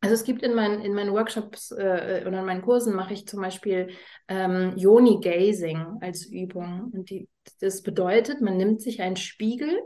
Also 0.00 0.14
es 0.14 0.24
gibt 0.24 0.42
in 0.42 0.54
meinen, 0.54 0.80
in 0.82 0.94
meinen 0.94 1.12
Workshops 1.12 1.70
äh, 1.70 2.24
oder 2.26 2.40
in 2.40 2.44
meinen 2.44 2.62
Kursen 2.62 2.94
mache 2.94 3.14
ich 3.14 3.26
zum 3.26 3.40
Beispiel 3.40 3.90
ähm, 4.28 4.74
Yoni 4.76 5.20
Gazing 5.20 5.98
als 6.00 6.26
Übung. 6.26 6.90
Und 6.92 7.08
die, 7.08 7.28
das 7.60 7.82
bedeutet, 7.82 8.40
man 8.40 8.56
nimmt 8.56 8.82
sich 8.82 9.00
einen 9.00 9.16
Spiegel 9.16 9.80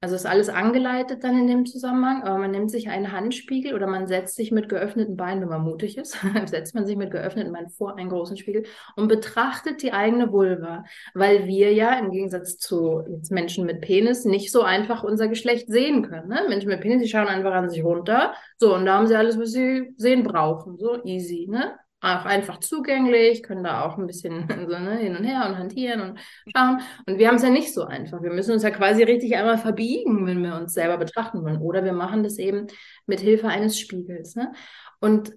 also 0.00 0.14
ist 0.14 0.26
alles 0.26 0.50
angeleitet 0.50 1.24
dann 1.24 1.38
in 1.38 1.46
dem 1.46 1.64
Zusammenhang, 1.64 2.22
aber 2.22 2.38
man 2.38 2.50
nimmt 2.50 2.70
sich 2.70 2.88
einen 2.90 3.12
Handspiegel 3.12 3.74
oder 3.74 3.86
man 3.86 4.06
setzt 4.06 4.36
sich 4.36 4.52
mit 4.52 4.68
geöffneten 4.68 5.16
Beinen, 5.16 5.40
wenn 5.40 5.48
man 5.48 5.62
mutig 5.62 5.96
ist, 5.96 6.18
setzt 6.46 6.74
man 6.74 6.84
sich 6.86 6.96
mit 6.96 7.10
geöffneten 7.10 7.52
Beinen 7.52 7.70
vor 7.70 7.96
einen 7.96 8.10
großen 8.10 8.36
Spiegel 8.36 8.64
und 8.94 9.08
betrachtet 9.08 9.82
die 9.82 9.92
eigene 9.92 10.30
Vulva, 10.32 10.84
weil 11.14 11.46
wir 11.46 11.72
ja 11.72 11.98
im 11.98 12.10
Gegensatz 12.10 12.58
zu 12.58 13.02
Menschen 13.30 13.64
mit 13.64 13.80
Penis 13.80 14.26
nicht 14.26 14.52
so 14.52 14.62
einfach 14.62 15.02
unser 15.02 15.28
Geschlecht 15.28 15.68
sehen 15.68 16.02
können. 16.02 16.28
Ne? 16.28 16.42
Menschen 16.48 16.68
mit 16.68 16.82
Penis, 16.82 17.02
die 17.02 17.08
schauen 17.08 17.28
einfach 17.28 17.52
an 17.52 17.70
sich 17.70 17.82
runter, 17.82 18.34
so 18.58 18.74
und 18.74 18.84
da 18.84 18.98
haben 18.98 19.06
sie 19.06 19.16
alles, 19.16 19.38
was 19.38 19.52
sie 19.52 19.94
sehen 19.96 20.24
brauchen, 20.24 20.76
so 20.78 21.02
easy, 21.04 21.46
ne? 21.48 21.74
Auch 22.06 22.24
einfach 22.24 22.60
zugänglich, 22.60 23.42
können 23.42 23.64
da 23.64 23.84
auch 23.84 23.98
ein 23.98 24.06
bisschen 24.06 24.48
so, 24.68 24.78
ne, 24.78 24.96
hin 24.96 25.16
und 25.16 25.24
her 25.24 25.46
und 25.48 25.58
hantieren 25.58 26.00
und 26.00 26.20
schauen. 26.54 26.80
Und 27.06 27.18
wir 27.18 27.28
haben 27.28 27.36
es 27.36 27.42
ja 27.42 27.50
nicht 27.50 27.74
so 27.74 27.84
einfach. 27.84 28.22
Wir 28.22 28.32
müssen 28.32 28.52
uns 28.52 28.62
ja 28.62 28.70
quasi 28.70 29.02
richtig 29.02 29.36
einmal 29.36 29.58
verbiegen, 29.58 30.26
wenn 30.26 30.42
wir 30.42 30.54
uns 30.54 30.74
selber 30.74 30.98
betrachten 30.98 31.42
wollen. 31.42 31.60
Oder 31.60 31.84
wir 31.84 31.92
machen 31.92 32.22
das 32.22 32.38
eben 32.38 32.66
mit 33.06 33.20
Hilfe 33.20 33.48
eines 33.48 33.78
Spiegels. 33.78 34.36
Ne? 34.36 34.52
Und 35.00 35.32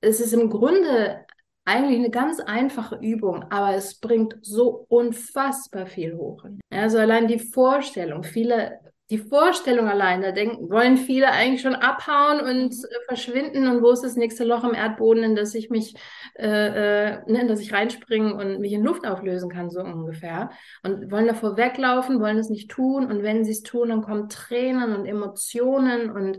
es 0.00 0.20
ist 0.20 0.32
im 0.32 0.50
Grunde 0.50 1.24
eigentlich 1.64 1.98
eine 1.98 2.10
ganz 2.10 2.40
einfache 2.40 2.96
Übung, 2.96 3.44
aber 3.50 3.74
es 3.74 3.98
bringt 3.98 4.36
so 4.42 4.84
unfassbar 4.88 5.86
viel 5.86 6.14
hoch. 6.14 6.44
Also 6.70 6.98
allein 6.98 7.26
die 7.26 7.38
Vorstellung, 7.38 8.22
viele 8.22 8.80
die 9.10 9.18
Vorstellung 9.18 9.86
allein, 9.86 10.22
da 10.22 10.32
denken, 10.32 10.70
wollen 10.70 10.96
viele 10.96 11.30
eigentlich 11.30 11.60
schon 11.60 11.74
abhauen 11.74 12.40
und 12.40 12.72
mhm. 12.72 12.84
äh, 12.84 13.04
verschwinden 13.06 13.68
und 13.68 13.82
wo 13.82 13.90
ist 13.90 14.02
das 14.02 14.16
nächste 14.16 14.44
Loch 14.44 14.64
im 14.64 14.74
Erdboden, 14.74 15.22
in 15.22 15.36
das 15.36 15.54
ich 15.54 15.68
mich, 15.68 15.94
äh, 16.34 16.46
äh, 16.46 17.22
ne, 17.26 17.42
in 17.42 17.48
das 17.48 17.60
ich 17.60 17.72
reinspringen 17.72 18.32
und 18.32 18.60
mich 18.60 18.72
in 18.72 18.82
Luft 18.82 19.06
auflösen 19.06 19.50
kann, 19.50 19.70
so 19.70 19.80
ungefähr. 19.80 20.50
Und 20.82 21.10
wollen 21.10 21.26
davor 21.26 21.56
weglaufen, 21.56 22.20
wollen 22.20 22.38
es 22.38 22.48
nicht 22.48 22.70
tun 22.70 23.06
und 23.06 23.22
wenn 23.22 23.44
sie 23.44 23.52
es 23.52 23.62
tun, 23.62 23.90
dann 23.90 24.02
kommen 24.02 24.30
Tränen 24.30 24.94
und 24.96 25.04
Emotionen 25.04 26.10
und 26.10 26.38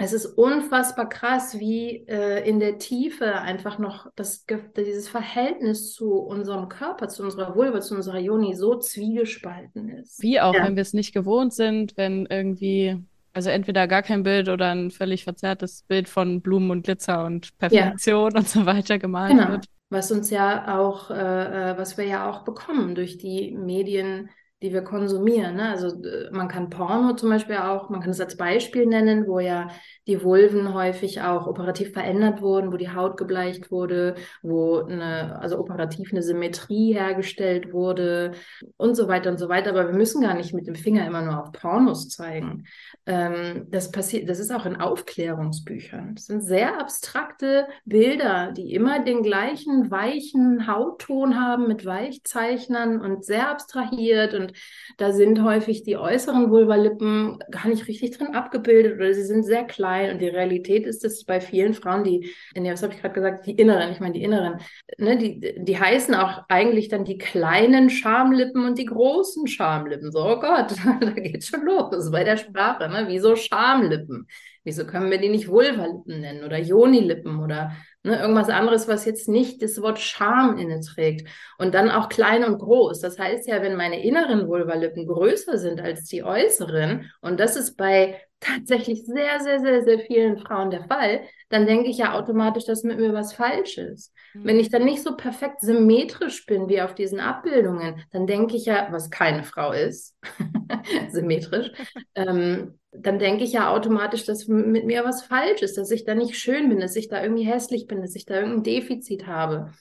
es 0.00 0.12
ist 0.12 0.26
unfassbar 0.26 1.08
krass, 1.08 1.58
wie 1.58 2.06
äh, 2.06 2.48
in 2.48 2.60
der 2.60 2.78
Tiefe 2.78 3.34
einfach 3.34 3.80
noch 3.80 4.06
das, 4.14 4.46
dieses 4.76 5.08
Verhältnis 5.08 5.92
zu 5.92 6.14
unserem 6.14 6.68
Körper, 6.68 7.08
zu 7.08 7.24
unserer 7.24 7.56
Vulva, 7.56 7.80
zu 7.80 7.96
unserer 7.96 8.20
Joni 8.20 8.54
so 8.54 8.76
zwiegespalten 8.76 9.88
ist. 9.88 10.22
Wie 10.22 10.40
auch, 10.40 10.54
ja. 10.54 10.64
wenn 10.64 10.76
wir 10.76 10.82
es 10.82 10.94
nicht 10.94 11.12
gewohnt 11.12 11.52
sind, 11.52 11.96
wenn 11.96 12.26
irgendwie, 12.26 12.96
also 13.32 13.50
entweder 13.50 13.88
gar 13.88 14.02
kein 14.02 14.22
Bild 14.22 14.48
oder 14.48 14.70
ein 14.70 14.92
völlig 14.92 15.24
verzerrtes 15.24 15.82
Bild 15.88 16.08
von 16.08 16.42
Blumen 16.42 16.70
und 16.70 16.84
Glitzer 16.84 17.24
und 17.24 17.58
Perfektion 17.58 18.30
ja. 18.30 18.38
und 18.38 18.48
so 18.48 18.66
weiter 18.66 19.00
gemalt 19.00 19.32
genau. 19.32 19.48
wird. 19.50 19.66
Was 19.90 20.12
uns 20.12 20.30
ja 20.30 20.78
auch, 20.78 21.10
äh, 21.10 21.72
äh 21.72 21.78
was 21.78 21.98
wir 21.98 22.04
ja 22.04 22.30
auch 22.30 22.44
bekommen 22.44 22.94
durch 22.94 23.18
die 23.18 23.50
Medien, 23.50 24.30
die 24.60 24.72
wir 24.72 24.82
konsumieren. 24.82 25.56
Ne? 25.56 25.68
Also 25.68 25.92
man 26.32 26.48
kann 26.48 26.68
Porno 26.68 27.14
zum 27.14 27.30
Beispiel 27.30 27.56
auch, 27.56 27.90
man 27.90 28.00
kann 28.00 28.10
es 28.10 28.20
als 28.20 28.36
Beispiel 28.36 28.86
nennen, 28.86 29.28
wo 29.28 29.38
ja 29.38 29.68
die 30.08 30.22
Vulven 30.24 30.74
häufig 30.74 31.22
auch 31.22 31.46
operativ 31.46 31.92
verändert 31.92 32.42
wurden, 32.42 32.72
wo 32.72 32.76
die 32.76 32.90
Haut 32.90 33.16
gebleicht 33.16 33.70
wurde, 33.70 34.16
wo 34.42 34.78
eine, 34.78 35.38
also 35.40 35.58
operativ 35.58 36.10
eine 36.12 36.22
Symmetrie 36.22 36.92
hergestellt 36.92 37.72
wurde 37.72 38.32
und 38.76 38.96
so 38.96 39.06
weiter 39.06 39.30
und 39.30 39.38
so 39.38 39.48
weiter. 39.48 39.70
Aber 39.70 39.86
wir 39.86 39.94
müssen 39.94 40.22
gar 40.22 40.34
nicht 40.34 40.52
mit 40.52 40.66
dem 40.66 40.74
Finger 40.74 41.06
immer 41.06 41.22
nur 41.22 41.40
auf 41.40 41.52
Pornos 41.52 42.08
zeigen. 42.08 42.64
Ähm, 43.06 43.66
das 43.68 43.92
passiert, 43.92 44.28
das 44.28 44.40
ist 44.40 44.50
auch 44.50 44.66
in 44.66 44.76
Aufklärungsbüchern. 44.76 46.16
Das 46.16 46.26
sind 46.26 46.42
sehr 46.42 46.80
abstrakte 46.80 47.68
Bilder, 47.84 48.50
die 48.52 48.74
immer 48.74 49.04
den 49.04 49.22
gleichen 49.22 49.90
weichen 49.92 50.66
Hautton 50.66 51.38
haben 51.38 51.68
mit 51.68 51.86
Weichzeichnern 51.86 53.00
und 53.00 53.24
sehr 53.24 53.50
abstrahiert 53.50 54.34
und 54.34 54.47
da 54.96 55.12
sind 55.12 55.42
häufig 55.42 55.82
die 55.82 55.96
äußeren 55.96 56.50
Vulvalippen 56.50 57.38
gar 57.50 57.68
nicht 57.68 57.88
richtig 57.88 58.16
drin 58.16 58.34
abgebildet 58.34 58.96
oder 58.96 59.12
sie 59.14 59.24
sind 59.24 59.44
sehr 59.44 59.64
klein. 59.64 60.12
Und 60.12 60.18
die 60.20 60.28
Realität 60.28 60.86
ist, 60.86 61.04
dass 61.04 61.24
bei 61.24 61.40
vielen 61.40 61.74
Frauen, 61.74 62.04
die, 62.04 62.32
nee, 62.56 62.72
was 62.72 62.82
habe 62.82 62.94
ich 62.94 63.00
gerade 63.00 63.14
gesagt, 63.14 63.46
die 63.46 63.52
inneren, 63.52 63.92
ich 63.92 64.00
meine 64.00 64.14
die 64.14 64.22
inneren, 64.22 64.60
ne, 64.98 65.16
die, 65.16 65.54
die 65.58 65.78
heißen 65.78 66.14
auch 66.14 66.44
eigentlich 66.48 66.88
dann 66.88 67.04
die 67.04 67.18
kleinen 67.18 67.90
Schamlippen 67.90 68.64
und 68.64 68.78
die 68.78 68.86
großen 68.86 69.46
Schamlippen. 69.46 70.12
So, 70.12 70.20
oh 70.24 70.40
Gott, 70.40 70.74
da 71.00 71.10
geht's 71.10 71.48
schon 71.48 71.64
los 71.64 72.10
bei 72.10 72.24
der 72.24 72.36
Sprache. 72.36 72.88
Ne? 72.88 73.04
Wieso 73.08 73.36
Schamlippen? 73.36 74.26
Wieso 74.64 74.84
können 74.84 75.10
wir 75.10 75.18
die 75.18 75.30
nicht 75.30 75.48
Vulvalippen 75.48 76.20
nennen 76.20 76.44
oder 76.44 76.58
Jonilippen 76.58 77.40
oder 77.40 77.72
Ne, 78.04 78.20
irgendwas 78.20 78.48
anderes, 78.48 78.86
was 78.86 79.04
jetzt 79.06 79.28
nicht 79.28 79.60
das 79.60 79.82
Wort 79.82 79.98
Scham 79.98 80.56
inne 80.56 80.80
trägt. 80.80 81.28
Und 81.58 81.74
dann 81.74 81.90
auch 81.90 82.08
klein 82.08 82.44
und 82.44 82.58
groß. 82.58 83.00
Das 83.00 83.18
heißt 83.18 83.48
ja, 83.48 83.60
wenn 83.60 83.74
meine 83.74 84.02
inneren 84.02 84.46
Vulvalippen 84.46 85.06
größer 85.06 85.58
sind 85.58 85.80
als 85.80 86.04
die 86.04 86.22
äußeren, 86.22 87.10
und 87.20 87.40
das 87.40 87.56
ist 87.56 87.76
bei 87.76 88.20
tatsächlich 88.40 89.04
sehr, 89.04 89.40
sehr, 89.40 89.58
sehr, 89.60 89.82
sehr 89.82 89.98
vielen 89.98 90.38
Frauen 90.38 90.70
der 90.70 90.84
Fall, 90.84 91.22
dann 91.48 91.66
denke 91.66 91.88
ich 91.88 91.98
ja 91.98 92.14
automatisch, 92.14 92.66
dass 92.66 92.84
mit 92.84 92.98
mir 92.98 93.12
was 93.12 93.32
falsch 93.32 93.78
ist. 93.78 94.12
Mhm. 94.34 94.44
Wenn 94.44 94.60
ich 94.60 94.70
dann 94.70 94.84
nicht 94.84 95.02
so 95.02 95.16
perfekt 95.16 95.60
symmetrisch 95.60 96.46
bin 96.46 96.68
wie 96.68 96.80
auf 96.80 96.94
diesen 96.94 97.18
Abbildungen, 97.18 98.04
dann 98.12 98.28
denke 98.28 98.54
ich 98.56 98.66
ja, 98.66 98.88
was 98.92 99.10
keine 99.10 99.42
Frau 99.42 99.72
ist, 99.72 100.16
symmetrisch, 101.10 101.72
ähm, 102.14 102.78
dann 102.92 103.18
denke 103.18 103.44
ich 103.44 103.52
ja 103.52 103.70
automatisch, 103.70 104.24
dass 104.24 104.46
mit 104.46 104.86
mir 104.86 105.04
was 105.04 105.22
falsch 105.22 105.62
ist, 105.62 105.76
dass 105.76 105.90
ich 105.90 106.04
da 106.04 106.14
nicht 106.14 106.38
schön 106.38 106.68
bin, 106.68 106.80
dass 106.80 106.96
ich 106.96 107.08
da 107.08 107.22
irgendwie 107.22 107.44
hässlich 107.44 107.86
bin, 107.88 108.00
dass 108.00 108.14
ich 108.14 108.24
da 108.24 108.36
irgendein 108.36 108.62
Defizit 108.62 109.26
habe. 109.26 109.72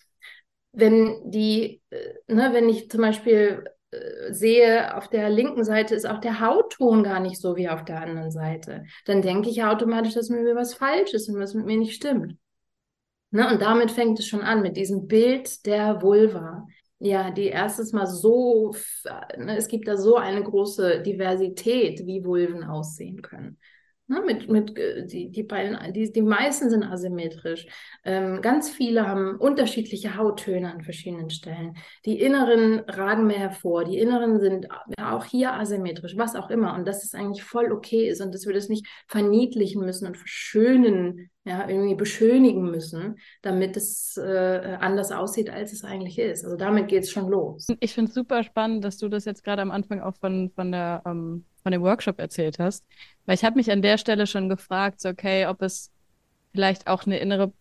Wenn 0.72 1.30
die, 1.30 1.82
äh, 1.90 2.14
ne, 2.28 2.50
wenn 2.54 2.70
ich 2.70 2.90
zum 2.90 3.02
Beispiel 3.02 3.66
äh, 3.92 4.34
sehe, 4.34 4.96
auf 4.96 5.08
der 5.08 5.30
linken 5.30 5.64
Seite 5.64 5.96
ist 5.96 6.08
auch 6.08 6.20
der 6.20 6.40
Hautton 6.40 7.04
gar 7.04 7.20
nicht 7.20 7.40
so 7.40 7.56
wie 7.56 7.70
auf 7.70 7.86
der 7.86 8.02
anderen 8.02 8.32
Seite, 8.32 8.86
dann 9.06 9.22
denke 9.22 9.50
ich 9.50 9.58
ja 9.58 9.72
automatisch, 9.72 10.14
dass 10.14 10.30
mit 10.30 10.44
mir 10.44 10.56
was 10.56 10.74
falsch 10.74 11.14
ist 11.14 11.30
und 11.30 11.40
was 11.40 11.54
mit 11.54 11.66
mir 11.66 11.78
nicht 11.78 11.96
stimmt. 11.96 12.38
Ne? 13.32 13.50
Und 13.52 13.62
damit 13.62 13.92
fängt 13.92 14.20
es 14.20 14.28
schon 14.28 14.42
an, 14.42 14.62
mit 14.62 14.78
diesem 14.78 15.08
Bild 15.08 15.66
der 15.66 16.02
Vulva 16.02 16.66
ja, 17.00 17.32
die 17.32 17.48
erstes 17.48 17.92
Mal 17.94 18.08
so, 18.08 18.74
ne, 19.38 19.58
es 19.58 19.68
gibt 19.68 19.88
da 19.88 19.98
so 19.98 20.16
eine 20.16 20.44
große 20.44 21.02
Diversität, 21.02 22.06
wie 22.06 22.24
Vulven 22.24 22.64
aussehen 22.64 23.22
können. 23.22 23.60
Ne, 24.10 24.22
mit, 24.26 24.48
mit, 24.48 24.78
äh, 24.78 25.06
die, 25.06 25.30
die, 25.32 25.44
beiden, 25.44 25.92
die, 25.92 26.10
die 26.10 26.22
meisten 26.22 26.70
sind 26.70 26.84
asymmetrisch. 26.84 27.68
Ähm, 28.06 28.42
ganz 28.42 28.70
viele 28.70 29.06
haben 29.06 29.36
unterschiedliche 29.36 30.16
Hauttöne 30.16 30.72
an 30.72 30.82
verschiedenen 30.82 31.30
Stellen. 31.30 31.76
Die 32.06 32.22
inneren 32.22 32.80
ragen 32.88 33.28
mehr 33.28 33.40
hervor. 33.40 33.84
Die 33.84 33.98
inneren 33.98 34.40
sind 34.40 34.68
auch 34.98 35.26
hier 35.26 35.54
asymmetrisch, 35.56 36.16
was 36.16 36.36
auch 36.38 36.50
immer. 36.50 36.74
Und 36.74 36.88
dass 36.88 37.04
es 37.04 37.14
eigentlich 37.16 37.44
voll 37.44 37.74
okay 37.74 38.08
ist 38.08 38.22
und 38.22 38.34
dass 38.34 38.46
wir 38.46 38.54
das 38.54 38.70
nicht 38.70 38.88
verniedlichen 39.08 39.84
müssen 39.84 40.08
und 40.08 40.16
verschönen, 40.16 41.30
ja, 41.44 41.68
irgendwie 41.68 41.96
beschönigen 41.96 42.72
müssen, 42.72 43.18
damit 43.42 43.76
es 43.76 44.16
äh, 44.16 44.78
anders 44.80 45.12
aussieht, 45.12 45.50
als 45.50 45.74
es 45.74 45.84
eigentlich 45.84 46.18
ist. 46.18 46.46
Also 46.46 46.56
damit 46.56 46.88
geht 46.88 47.04
es 47.04 47.12
schon 47.12 47.28
los. 47.28 47.68
Ich 47.82 47.94
finde 47.94 48.08
es 48.08 48.16
super 48.16 48.44
spannend, 48.44 48.86
dass 48.86 48.98
du 48.98 49.10
das 49.10 49.26
jetzt 49.26 49.44
gerade 49.44 49.62
am 49.62 49.72
Anfang 49.72 50.00
auch 50.00 50.16
von, 50.16 50.50
von 50.56 50.72
der 50.72 51.02
ähm 51.06 51.44
von 51.68 51.74
dem 51.74 51.82
Workshop 51.82 52.18
erzählt 52.18 52.60
hast. 52.60 52.86
Weil 53.26 53.36
ich 53.36 53.44
habe 53.44 53.58
mich 53.58 53.70
an 53.70 53.82
der 53.82 53.98
Stelle 53.98 54.26
schon 54.26 54.48
gefragt, 54.48 55.02
so, 55.02 55.10
okay, 55.10 55.48
ob 55.48 55.62
es 55.62 55.92
vielleicht 56.54 56.88
auch 56.88 57.06
eine 57.06 57.18
innere, 57.18 57.52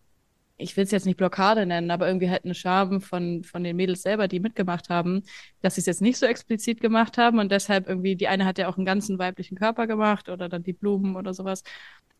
ich 0.55 0.77
will 0.77 0.85
es 0.85 0.91
jetzt 0.91 1.05
nicht 1.05 1.17
Blockade 1.17 1.65
nennen, 1.65 1.91
aber 1.91 2.07
irgendwie 2.07 2.29
halt 2.29 2.45
eine 2.45 2.55
Scham 2.55 3.01
von, 3.01 3.43
von 3.43 3.65
den 3.65 3.75
Mädels 3.75 4.03
selber, 4.03 4.29
die 4.29 4.39
mitgemacht 4.39 4.89
haben, 4.89 5.23
dass 5.61 5.75
sie 5.75 5.81
es 5.81 5.87
jetzt 5.87 6.01
nicht 6.01 6.17
so 6.17 6.25
explizit 6.25 6.79
gemacht 6.79 7.17
haben 7.17 7.37
und 7.37 7.51
deshalb 7.51 7.89
irgendwie, 7.89 8.15
die 8.15 8.29
eine 8.29 8.45
hat 8.45 8.57
ja 8.59 8.69
auch 8.69 8.77
einen 8.77 8.85
ganzen 8.85 9.19
weiblichen 9.19 9.57
Körper 9.57 9.87
gemacht 9.87 10.29
oder 10.29 10.47
dann 10.47 10.63
die 10.63 10.71
Blumen 10.71 11.17
oder 11.17 11.33
sowas. 11.33 11.63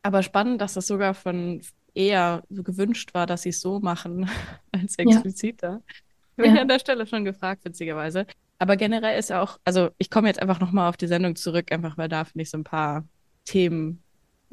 Aber 0.01 0.23
spannend, 0.23 0.59
dass 0.59 0.73
das 0.73 0.87
sogar 0.87 1.13
von 1.13 1.61
eher 1.93 2.43
so 2.49 2.63
gewünscht 2.63 3.13
war, 3.13 3.27
dass 3.27 3.43
sie 3.43 3.49
es 3.49 3.61
so 3.61 3.79
machen 3.79 4.29
als 4.73 4.97
expliziter. 4.97 5.69
Ja. 5.69 5.93
Ich 6.35 6.43
bin 6.43 6.53
ja. 6.53 6.63
an 6.63 6.67
der 6.67 6.79
Stelle 6.79 7.07
schon 7.07 7.23
gefragt, 7.23 7.63
witzigerweise. 7.63 8.25
Aber 8.59 8.75
generell 8.75 9.19
ist 9.19 9.31
auch, 9.31 9.59
also 9.63 9.89
ich 9.97 10.09
komme 10.09 10.27
jetzt 10.27 10.41
einfach 10.41 10.59
nochmal 10.59 10.89
auf 10.89 10.97
die 10.97 11.07
Sendung 11.07 11.35
zurück, 11.35 11.71
einfach 11.71 11.97
weil 11.97 12.09
da 12.09 12.25
finde 12.25 12.43
ich 12.43 12.49
so 12.49 12.57
ein 12.57 12.63
paar 12.63 13.05
Themen 13.45 14.03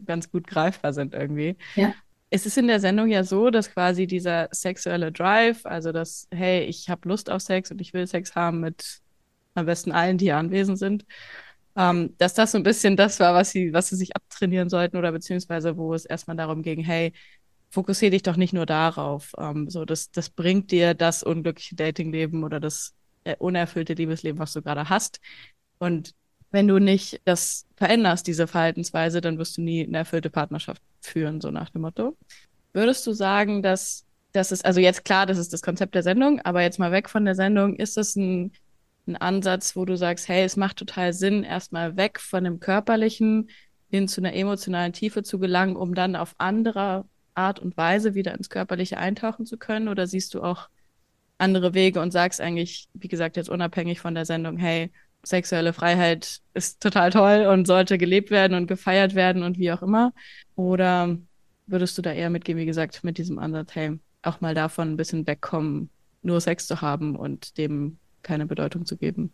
ganz 0.05 0.31
gut 0.31 0.47
greifbar 0.47 0.93
sind 0.93 1.15
irgendwie. 1.15 1.57
Ja. 1.75 1.95
Es 2.31 2.47
ist 2.47 2.59
in 2.59 2.67
der 2.67 2.81
Sendung 2.81 3.09
ja 3.09 3.23
so, 3.23 3.51
dass 3.51 3.71
quasi 3.71 4.07
dieser 4.07 4.49
sexuelle 4.51 5.13
Drive, 5.13 5.65
also 5.65 5.93
das, 5.93 6.27
hey, 6.33 6.65
ich 6.65 6.89
habe 6.89 7.09
Lust 7.09 7.31
auf 7.31 7.43
Sex 7.43 7.71
und 7.71 7.81
ich 7.81 7.95
will 7.95 8.07
Sex 8.07 8.35
haben 8.35 8.61
mit 8.61 9.01
am 9.55 9.67
besten 9.67 9.93
allen, 9.93 10.19
die 10.19 10.27
hier 10.27 10.37
anwesend 10.37 10.79
sind, 10.79 11.05
ähm, 11.77 12.15
dass 12.19 12.35
das 12.35 12.53
so 12.53 12.59
ein 12.59 12.65
bisschen 12.65 12.97
das 12.97 13.21
war, 13.21 13.35
was 13.35 13.51
sie, 13.51 13.73
was 13.73 13.89
sie 13.89 13.97
sich 13.97 14.17
abtrainieren 14.17 14.69
sollten 14.69 14.97
oder 14.97 15.13
beziehungsweise 15.13 15.77
wo 15.77 15.95
es 15.95 16.05
erstmal 16.05 16.37
darum 16.37 16.63
ging, 16.63 16.81
hey, 16.83 17.13
fokussiere 17.71 18.11
dich 18.11 18.23
doch 18.23 18.37
nicht 18.37 18.53
nur 18.53 18.67
darauf. 18.67 19.33
Ähm, 19.39 19.71
so, 19.71 19.85
das, 19.85 20.11
das 20.11 20.31
bringt 20.31 20.71
dir 20.71 20.95
das 20.95 21.23
unglückliche 21.23 21.77
Datingleben 21.77 22.45
oder 22.45 22.61
das 22.61 22.95
äh, 23.25 23.37
unerfüllte 23.39 23.95
Liebesleben, 23.95 24.39
was 24.39 24.53
du 24.53 24.63
gerade 24.63 24.89
hast. 24.89 25.21
Und 25.79 26.15
wenn 26.51 26.69
du 26.69 26.79
nicht 26.79 27.21
das 27.25 27.67
veränderst, 27.77 28.27
diese 28.27 28.47
Verhaltensweise, 28.47 29.21
dann 29.21 29.39
wirst 29.39 29.57
du 29.57 29.63
nie 29.63 29.87
eine 29.87 29.99
erfüllte 29.99 30.31
Partnerschaft 30.31 30.83
führen, 31.01 31.41
so 31.41 31.51
nach 31.51 31.71
dem 31.71 31.83
Motto. 31.83 32.17
Würdest 32.73 33.07
du 33.07 33.13
sagen, 33.13 33.63
dass 33.63 34.05
das 34.33 34.51
ist, 34.51 34.65
also 34.65 34.81
jetzt 34.81 35.05
klar, 35.05 35.27
das 35.27 35.39
ist 35.39 35.53
das 35.53 35.63
Konzept 35.63 35.95
der 35.95 36.03
Sendung, 36.03 36.41
aber 36.41 36.63
jetzt 36.63 36.79
mal 36.79 36.91
weg 36.93 37.09
von 37.09 37.25
der 37.25 37.37
Sendung, 37.37 37.77
ist 37.77 37.97
das 37.97 38.17
ein, 38.17 38.53
ein 39.07 39.17
Ansatz, 39.17 39.77
wo 39.77 39.85
du 39.85 39.97
sagst, 39.97 40.29
hey, 40.29 40.45
es 40.45 40.57
macht 40.57 40.77
total 40.77 41.13
Sinn, 41.13 41.45
erstmal 41.45 41.97
weg 41.97 42.19
von 42.19 42.43
dem 42.43 42.59
Körperlichen 42.59 43.49
hin 43.91 44.09
zu 44.09 44.21
einer 44.21 44.35
emotionalen 44.35 44.93
Tiefe 44.93 45.23
zu 45.23 45.39
gelangen, 45.39 45.77
um 45.77 45.95
dann 45.95 46.17
auf 46.17 46.35
andere 46.39 47.05
Art 47.35 47.61
und 47.61 47.77
Weise 47.77 48.15
wieder 48.15 48.35
ins 48.35 48.51
Körperliche 48.51 48.99
eintauchen 48.99 49.47
zu 49.47 49.57
können? 49.57 49.89
Oder 49.89 50.07
siehst 50.09 50.35
du 50.35 50.43
auch 50.43 50.69
andere 51.39 51.75
Wege 51.75 52.01
und 52.01 52.13
sagst 52.13 52.41
eigentlich, 52.41 52.89
wie 52.95 53.09
gesagt, 53.09 53.37
jetzt 53.37 53.49
unabhängig 53.49 54.01
von 54.01 54.15
der 54.15 54.25
Sendung, 54.25 54.57
hey, 54.57 54.93
sexuelle 55.23 55.73
Freiheit 55.73 56.41
ist 56.55 56.83
total 56.83 57.11
toll 57.11 57.47
und 57.47 57.67
sollte 57.67 57.99
gelebt 57.99 58.31
werden 58.31 58.57
und 58.57 58.67
gefeiert 58.67 59.15
werden 59.15 59.43
und 59.43 59.59
wie 59.59 59.73
auch 59.73 59.83
immer? 59.83 60.13
Oder 60.55 61.17
würdest 61.67 61.97
du 61.99 62.03
da 62.03 62.13
eher 62.13 62.31
mitgehen, 62.31 62.59
wie 62.59 62.67
gesagt, 62.67 63.05
mit 63.05 63.19
diesem 63.19 63.39
Ansatz, 63.39 63.75
hey, 63.75 63.99
auch 64.23 64.41
mal 64.41 64.55
davon 64.55 64.93
ein 64.93 64.97
bisschen 64.97 65.27
wegkommen, 65.27 65.91
nur 66.23 66.41
Sex 66.41 66.67
zu 66.67 66.81
haben 66.81 67.17
und 67.17 67.59
dem 67.59 67.99
keine 68.23 68.47
Bedeutung 68.47 68.87
zu 68.87 68.97
geben? 68.97 69.33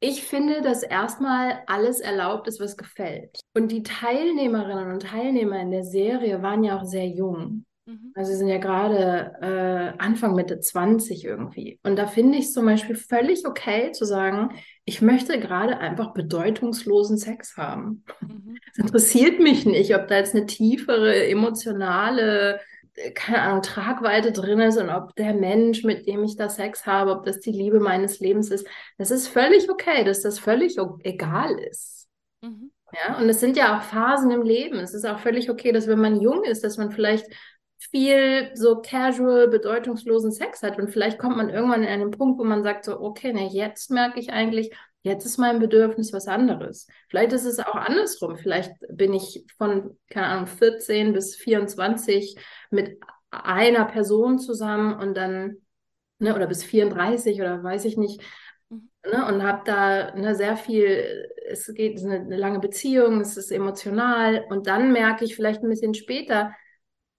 Ich 0.00 0.22
finde, 0.22 0.62
dass 0.62 0.84
erstmal 0.84 1.62
alles 1.66 1.98
erlaubt 1.98 2.46
ist, 2.46 2.60
was 2.60 2.76
gefällt. 2.76 3.40
Und 3.56 3.72
die 3.72 3.82
Teilnehmerinnen 3.82 4.92
und 4.92 5.02
Teilnehmer 5.02 5.60
in 5.60 5.72
der 5.72 5.82
Serie 5.82 6.40
waren 6.40 6.62
ja 6.62 6.78
auch 6.78 6.84
sehr 6.84 7.08
jung. 7.08 7.64
Mhm. 7.88 8.12
Also 8.14 8.32
sie 8.32 8.36
sind 8.36 8.48
ja 8.48 8.58
gerade 8.58 9.32
äh, 9.40 9.98
Anfang 9.98 10.34
Mitte 10.34 10.60
20 10.60 11.24
irgendwie. 11.24 11.80
Und 11.82 11.96
da 11.96 12.06
finde 12.06 12.36
ich 12.36 12.44
es 12.44 12.52
zum 12.52 12.66
Beispiel 12.66 12.96
völlig 12.96 13.46
okay 13.46 13.92
zu 13.92 14.04
sagen, 14.04 14.50
ich 14.84 15.00
möchte 15.00 15.40
gerade 15.40 15.78
einfach 15.78 16.12
bedeutungslosen 16.12 17.16
Sex 17.16 17.56
haben. 17.56 18.04
Mhm. 18.20 18.58
Es 18.72 18.78
interessiert 18.78 19.40
mich 19.40 19.64
nicht, 19.64 19.94
ob 19.96 20.06
da 20.08 20.16
jetzt 20.16 20.34
eine 20.34 20.44
tiefere, 20.44 21.26
emotionale, 21.28 22.60
äh, 22.94 23.10
keine 23.12 23.40
Ahnung, 23.40 23.62
Tragweite 23.62 24.32
drin 24.32 24.60
ist 24.60 24.76
und 24.76 24.90
ob 24.90 25.16
der 25.16 25.32
Mensch, 25.32 25.82
mit 25.82 26.06
dem 26.06 26.22
ich 26.24 26.36
da 26.36 26.50
Sex 26.50 26.84
habe, 26.84 27.12
ob 27.12 27.24
das 27.24 27.40
die 27.40 27.52
Liebe 27.52 27.80
meines 27.80 28.20
Lebens 28.20 28.50
ist. 28.50 28.68
Das 28.98 29.10
ist 29.10 29.28
völlig 29.28 29.70
okay, 29.70 30.04
dass 30.04 30.20
das 30.20 30.38
völlig 30.38 30.76
egal 31.04 31.58
ist. 31.58 32.06
Mhm. 32.42 32.70
Ja, 32.92 33.18
und 33.18 33.28
es 33.28 33.40
sind 33.40 33.56
ja 33.56 33.78
auch 33.78 33.82
Phasen 33.82 34.30
im 34.30 34.42
Leben. 34.42 34.78
Es 34.78 34.94
ist 34.94 35.06
auch 35.06 35.18
völlig 35.18 35.50
okay, 35.50 35.72
dass 35.72 35.86
wenn 35.88 36.00
man 36.00 36.20
jung 36.20 36.44
ist, 36.44 36.64
dass 36.64 36.76
man 36.78 36.90
vielleicht 36.90 37.26
viel 37.78 38.50
so 38.54 38.82
casual, 38.82 39.48
bedeutungslosen 39.48 40.32
Sex 40.32 40.62
hat. 40.62 40.78
Und 40.78 40.90
vielleicht 40.90 41.18
kommt 41.18 41.36
man 41.36 41.48
irgendwann 41.48 41.82
in 41.82 41.88
einen 41.88 42.10
Punkt, 42.10 42.38
wo 42.38 42.44
man 42.44 42.62
sagt 42.62 42.84
so, 42.84 43.00
okay, 43.00 43.32
ne, 43.32 43.48
jetzt 43.48 43.90
merke 43.90 44.18
ich 44.20 44.30
eigentlich, 44.32 44.72
jetzt 45.02 45.24
ist 45.24 45.38
mein 45.38 45.60
Bedürfnis 45.60 46.12
was 46.12 46.26
anderes. 46.26 46.88
Vielleicht 47.08 47.32
ist 47.32 47.44
es 47.44 47.60
auch 47.60 47.76
andersrum. 47.76 48.36
Vielleicht 48.36 48.72
bin 48.90 49.14
ich 49.14 49.44
von, 49.56 49.96
keine 50.10 50.26
Ahnung, 50.26 50.46
14 50.46 51.12
bis 51.12 51.36
24 51.36 52.36
mit 52.70 53.00
einer 53.30 53.84
Person 53.84 54.38
zusammen 54.38 54.94
und 54.98 55.16
dann, 55.16 55.58
ne, 56.18 56.34
oder 56.34 56.46
bis 56.46 56.64
34 56.64 57.40
oder 57.40 57.62
weiß 57.62 57.84
ich 57.84 57.96
nicht, 57.96 58.20
mhm. 58.70 58.90
ne, 59.04 59.26
und 59.26 59.42
habe 59.42 59.62
da 59.64 60.14
ne, 60.16 60.34
sehr 60.34 60.56
viel, 60.56 61.30
es 61.46 61.72
geht, 61.74 61.96
es 61.96 62.02
ist 62.02 62.08
eine, 62.08 62.20
eine 62.20 62.36
lange 62.36 62.58
Beziehung, 62.58 63.20
es 63.20 63.36
ist 63.36 63.52
emotional 63.52 64.44
und 64.50 64.66
dann 64.66 64.92
merke 64.92 65.24
ich 65.24 65.36
vielleicht 65.36 65.62
ein 65.62 65.68
bisschen 65.68 65.94
später, 65.94 66.52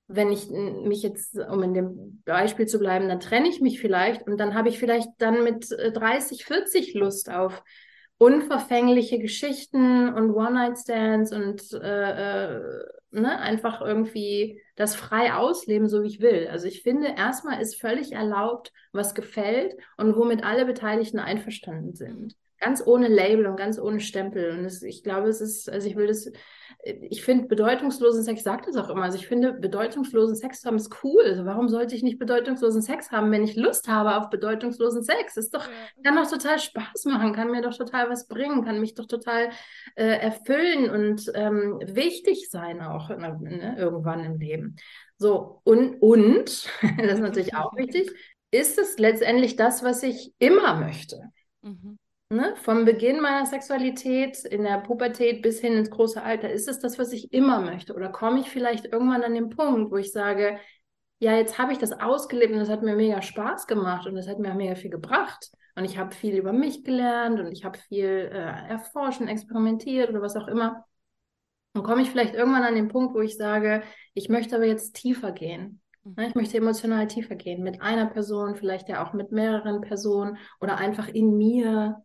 wenn 0.10 0.32
ich 0.32 0.50
mich 0.50 1.04
jetzt, 1.04 1.38
um 1.38 1.62
in 1.62 1.74
dem 1.76 2.22
Beispiel 2.26 2.66
zu 2.66 2.80
bleiben, 2.80 3.08
dann 3.08 3.20
trenne 3.20 3.48
ich 3.48 3.62
mich 3.62 3.80
vielleicht 3.80 4.28
und 4.28 4.38
dann 4.38 4.56
habe 4.56 4.68
ich 4.68 4.80
vielleicht 4.80 5.10
dann 5.20 5.44
mit 5.44 5.70
30, 5.70 6.42
äh, 6.42 6.44
40 6.44 6.94
Lust 6.96 7.30
auf 7.30 7.64
unverfängliche 8.18 9.20
Geschichten 9.20 10.12
und 10.12 10.32
One-Night-Stands 10.32 11.32
und 11.32 11.74
äh, 11.74 12.48
äh, 12.48 12.62
ne, 13.12 13.40
einfach 13.40 13.82
irgendwie 13.82 14.60
das 14.76 14.96
frei 14.96 15.34
ausleben, 15.34 15.88
so 15.88 16.02
wie 16.02 16.08
ich 16.08 16.22
will. 16.22 16.48
Also 16.52 16.68
ich 16.68 16.82
finde, 16.82 17.14
erstmal 17.16 17.62
ist 17.62 17.80
völlig 17.80 18.12
erlaubt, 18.12 18.74
was 18.92 19.14
gefällt 19.14 19.76
und 19.98 20.16
womit 20.16 20.44
alle 20.44 20.66
Beteiligten 20.66 21.20
einverstanden 21.20 21.94
sind 21.94 22.36
ganz 22.60 22.86
ohne 22.86 23.08
Label 23.08 23.48
und 23.48 23.56
ganz 23.56 23.80
ohne 23.80 24.00
Stempel. 24.00 24.52
Und 24.52 24.66
es, 24.66 24.84
ich 24.84 25.04
glaube, 25.04 25.30
es 25.30 25.42
ist, 25.42 25.70
also 25.70 25.88
ich 25.88 25.96
will 25.96 26.08
das, 26.08 26.32
ich 26.84 27.24
finde 27.24 27.48
bedeutungslosen 27.48 28.24
Sex, 28.24 28.40
ich 28.40 28.44
sage 28.44 28.64
das 28.66 28.78
auch 28.78 28.90
immer, 28.90 29.04
also 29.04 29.18
ich 29.18 29.28
finde 29.28 29.54
bedeutungslosen 29.54 30.36
Sex 30.36 30.62
zu 30.62 30.68
haben 30.68 30.78
ist 30.78 31.04
cool. 31.04 31.24
Also 31.26 31.46
warum 31.46 31.68
sollte 31.68 31.96
ich 31.96 32.04
nicht 32.04 32.20
bedeutungslosen 32.20 32.82
Sex 32.82 33.12
haben, 33.12 33.32
wenn 33.32 33.44
ich 33.44 33.56
Lust 33.56 33.88
habe 33.88 34.16
auf 34.16 34.30
bedeutungslosen 34.30 35.04
Sex? 35.04 35.38
Ist 35.38 35.54
doch, 35.54 35.68
kann 36.04 36.16
doch 36.16 36.30
total 36.30 36.60
Spaß 36.60 37.06
machen, 37.06 37.34
kann 37.34 37.52
mir 37.52 37.62
doch 37.62 37.76
total 37.76 38.10
was 38.10 38.28
bringen, 38.28 38.64
kann 38.64 38.80
mich 38.80 38.94
doch 38.94 39.08
total 39.08 39.50
äh, 39.96 40.06
erfüllen 40.06 40.90
und 40.90 41.32
ähm, 41.36 41.80
wichtig 41.86 42.50
sein 42.50 42.82
auch 42.82 43.10
ne, 43.10 43.76
irgendwann 43.78 44.24
im 44.24 44.40
Leben. 44.40 44.76
So, 45.18 45.62
und, 45.64 45.96
und, 46.02 46.70
das 46.98 47.14
ist 47.14 47.20
natürlich 47.20 47.56
auch 47.56 47.74
wichtig, 47.78 48.12
ist 48.52 48.80
es 48.80 48.98
letztendlich 48.98 49.56
das, 49.56 49.84
was 49.84 50.02
ich 50.04 50.34
immer 50.40 50.76
möchte. 50.76 51.22
Mhm 51.62 51.99
ne, 52.30 52.56
vom 52.58 52.86
Beginn 52.86 53.22
meiner 53.22 53.46
Sexualität, 53.46 54.46
in 54.46 54.64
der 54.64 54.80
Pubertät 54.80 55.42
bis 55.42 55.60
hin 55.60 55.74
ins 55.74 55.90
große 55.90 56.22
Alter, 56.22 56.52
ist 56.52 56.68
es 56.68 56.80
das, 56.80 57.00
was 57.00 57.12
ich 57.12 57.34
immer 57.34 57.60
möchte? 57.62 57.94
Oder 57.94 58.10
komme 58.10 58.40
ich 58.40 58.50
vielleicht 58.50 58.86
irgendwann 58.86 59.24
an 59.24 59.34
den 59.34 59.50
Punkt, 59.50 59.92
wo 59.92 59.98
ich 59.98 60.12
sage, 60.12 60.60
ja, 61.20 61.36
jetzt 61.36 61.58
habe 61.58 61.74
ich 61.74 61.80
das 61.80 61.92
ausgelebt 61.92 62.54
und 62.54 62.60
das 62.60 62.70
hat 62.70 62.82
mir 62.82 62.96
mega 62.96 63.22
Spaß 63.22 63.68
gemacht 63.68 64.08
und 64.08 64.16
das 64.16 64.28
hat 64.28 64.40
mir 64.40 64.54
mega 64.54 64.76
viel 64.76 64.92
gebracht. 64.92 65.50
Und 65.76 65.86
ich 65.86 65.98
habe 65.98 66.14
viel 66.16 66.36
über 66.36 66.54
mich 66.54 66.84
gelernt 66.84 67.40
und 67.40 67.52
ich 67.52 67.66
habe 67.66 67.78
viel 67.78 68.30
äh, 68.32 68.70
erforscht 68.70 69.22
und 69.22 69.28
experimentiert 69.28 70.10
oder 70.10 70.22
was 70.22 70.36
auch 70.36 70.48
immer. 70.48 70.86
Und 71.74 71.84
komme 71.84 72.02
ich 72.02 72.10
vielleicht 72.10 72.36
irgendwann 72.36 72.64
an 72.64 72.76
den 72.76 72.88
Punkt, 72.88 73.14
wo 73.14 73.22
ich 73.22 73.38
sage, 73.38 73.84
ich 74.14 74.30
möchte 74.30 74.56
aber 74.56 74.66
jetzt 74.66 74.96
tiefer 74.96 75.32
gehen. 75.32 75.82
Mhm. 76.04 76.14
Ne, 76.18 76.28
ich 76.28 76.36
möchte 76.36 76.58
emotional 76.58 77.08
tiefer 77.08 77.36
gehen 77.36 77.64
mit 77.64 77.82
einer 77.82 78.08
Person, 78.08 78.56
vielleicht 78.56 78.90
ja 78.90 79.06
auch 79.06 79.14
mit 79.14 79.32
mehreren 79.32 79.82
Personen 79.82 80.38
oder 80.60 80.78
einfach 80.78 81.08
in 81.08 81.38
mir 81.38 82.04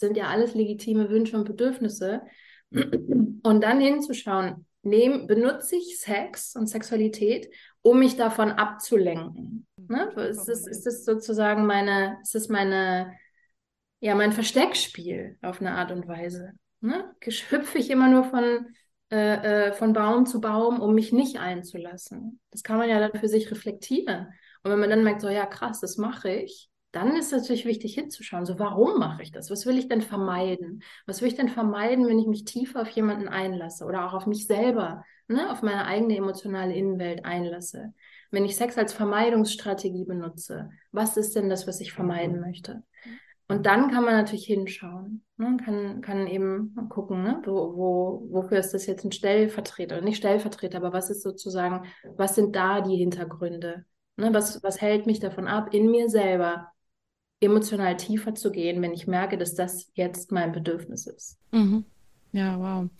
sind 0.00 0.16
ja 0.16 0.28
alles 0.28 0.54
legitime 0.54 1.08
Wünsche 1.10 1.36
und 1.36 1.44
Bedürfnisse. 1.44 2.22
Und 2.70 3.60
dann 3.62 3.80
hinzuschauen, 3.80 4.66
nehm, 4.82 5.26
benutze 5.26 5.76
ich 5.76 6.00
Sex 6.00 6.56
und 6.56 6.66
Sexualität, 6.66 7.52
um 7.82 7.98
mich 7.98 8.16
davon 8.16 8.52
abzulenken. 8.52 9.66
Ne? 9.76 10.10
Ist, 10.28 10.46
das, 10.46 10.66
ist 10.66 10.86
das 10.86 11.04
sozusagen 11.04 11.66
meine, 11.66 12.18
ist 12.22 12.34
das 12.34 12.48
meine, 12.48 13.12
ja, 14.00 14.14
mein 14.14 14.32
Versteckspiel 14.32 15.36
auf 15.42 15.60
eine 15.60 15.72
Art 15.72 15.90
und 15.92 16.06
Weise? 16.06 16.52
Ne? 16.80 17.12
Hüpfe 17.22 17.78
ich 17.78 17.90
immer 17.90 18.08
nur 18.08 18.24
von, 18.24 18.68
äh, 19.10 19.68
äh, 19.68 19.72
von 19.72 19.92
Baum 19.92 20.26
zu 20.26 20.40
Baum, 20.40 20.80
um 20.80 20.94
mich 20.94 21.12
nicht 21.12 21.38
einzulassen? 21.38 22.40
Das 22.50 22.62
kann 22.62 22.78
man 22.78 22.88
ja 22.88 23.00
dann 23.00 23.18
für 23.18 23.28
sich 23.28 23.50
reflektieren. 23.50 24.28
Und 24.62 24.70
wenn 24.70 24.80
man 24.80 24.90
dann 24.90 25.04
merkt, 25.04 25.20
so 25.20 25.28
ja, 25.28 25.46
krass, 25.46 25.80
das 25.80 25.96
mache 25.96 26.30
ich, 26.30 26.69
dann 26.92 27.16
ist 27.16 27.32
es 27.32 27.42
natürlich 27.42 27.66
wichtig 27.66 27.94
hinzuschauen, 27.94 28.46
so 28.46 28.58
warum 28.58 28.98
mache 28.98 29.22
ich 29.22 29.30
das? 29.30 29.50
Was 29.50 29.64
will 29.64 29.78
ich 29.78 29.88
denn 29.88 30.02
vermeiden? 30.02 30.82
Was 31.06 31.20
will 31.20 31.28
ich 31.28 31.36
denn 31.36 31.48
vermeiden, 31.48 32.06
wenn 32.06 32.18
ich 32.18 32.26
mich 32.26 32.44
tiefer 32.44 32.82
auf 32.82 32.88
jemanden 32.90 33.28
einlasse 33.28 33.84
oder 33.84 34.06
auch 34.06 34.14
auf 34.14 34.26
mich 34.26 34.46
selber, 34.46 35.04
ne, 35.28 35.50
auf 35.52 35.62
meine 35.62 35.86
eigene 35.86 36.16
emotionale 36.16 36.74
Innenwelt 36.74 37.24
einlasse? 37.24 37.94
Wenn 38.32 38.44
ich 38.44 38.56
Sex 38.56 38.76
als 38.76 38.92
Vermeidungsstrategie 38.92 40.04
benutze, 40.04 40.70
was 40.90 41.16
ist 41.16 41.36
denn 41.36 41.48
das, 41.48 41.66
was 41.68 41.80
ich 41.80 41.92
vermeiden 41.92 42.40
möchte? 42.40 42.82
Und 43.46 43.66
dann 43.66 43.90
kann 43.90 44.04
man 44.04 44.14
natürlich 44.14 44.46
hinschauen, 44.46 45.24
ne, 45.36 45.56
kann, 45.64 46.00
kann 46.00 46.26
eben 46.26 46.74
gucken, 46.88 47.22
ne, 47.22 47.40
wo, 47.44 47.76
wo, 47.76 48.28
wofür 48.30 48.58
ist 48.58 48.72
das 48.74 48.86
jetzt 48.86 49.04
ein 49.04 49.12
Stellvertreter, 49.12 50.00
nicht 50.00 50.18
Stellvertreter, 50.18 50.78
aber 50.78 50.92
was 50.92 51.10
ist 51.10 51.22
sozusagen, 51.22 51.86
was 52.16 52.34
sind 52.34 52.54
da 52.54 52.80
die 52.80 52.96
Hintergründe? 52.96 53.84
Ne, 54.16 54.34
was, 54.34 54.62
was 54.62 54.80
hält 54.80 55.06
mich 55.06 55.18
davon 55.18 55.48
ab, 55.48 55.72
in 55.72 55.90
mir 55.90 56.08
selber 56.08 56.68
emotional 57.40 57.96
tiefer 57.96 58.34
zu 58.34 58.52
gehen, 58.52 58.82
wenn 58.82 58.92
ich 58.92 59.06
merke, 59.06 59.38
dass 59.38 59.54
das 59.54 59.90
jetzt 59.94 60.30
mein 60.30 60.52
Bedürfnis 60.52 61.06
ist. 61.06 61.38
Mhm. 61.52 61.84
Ja, 62.32 62.58
wow. 62.58 62.90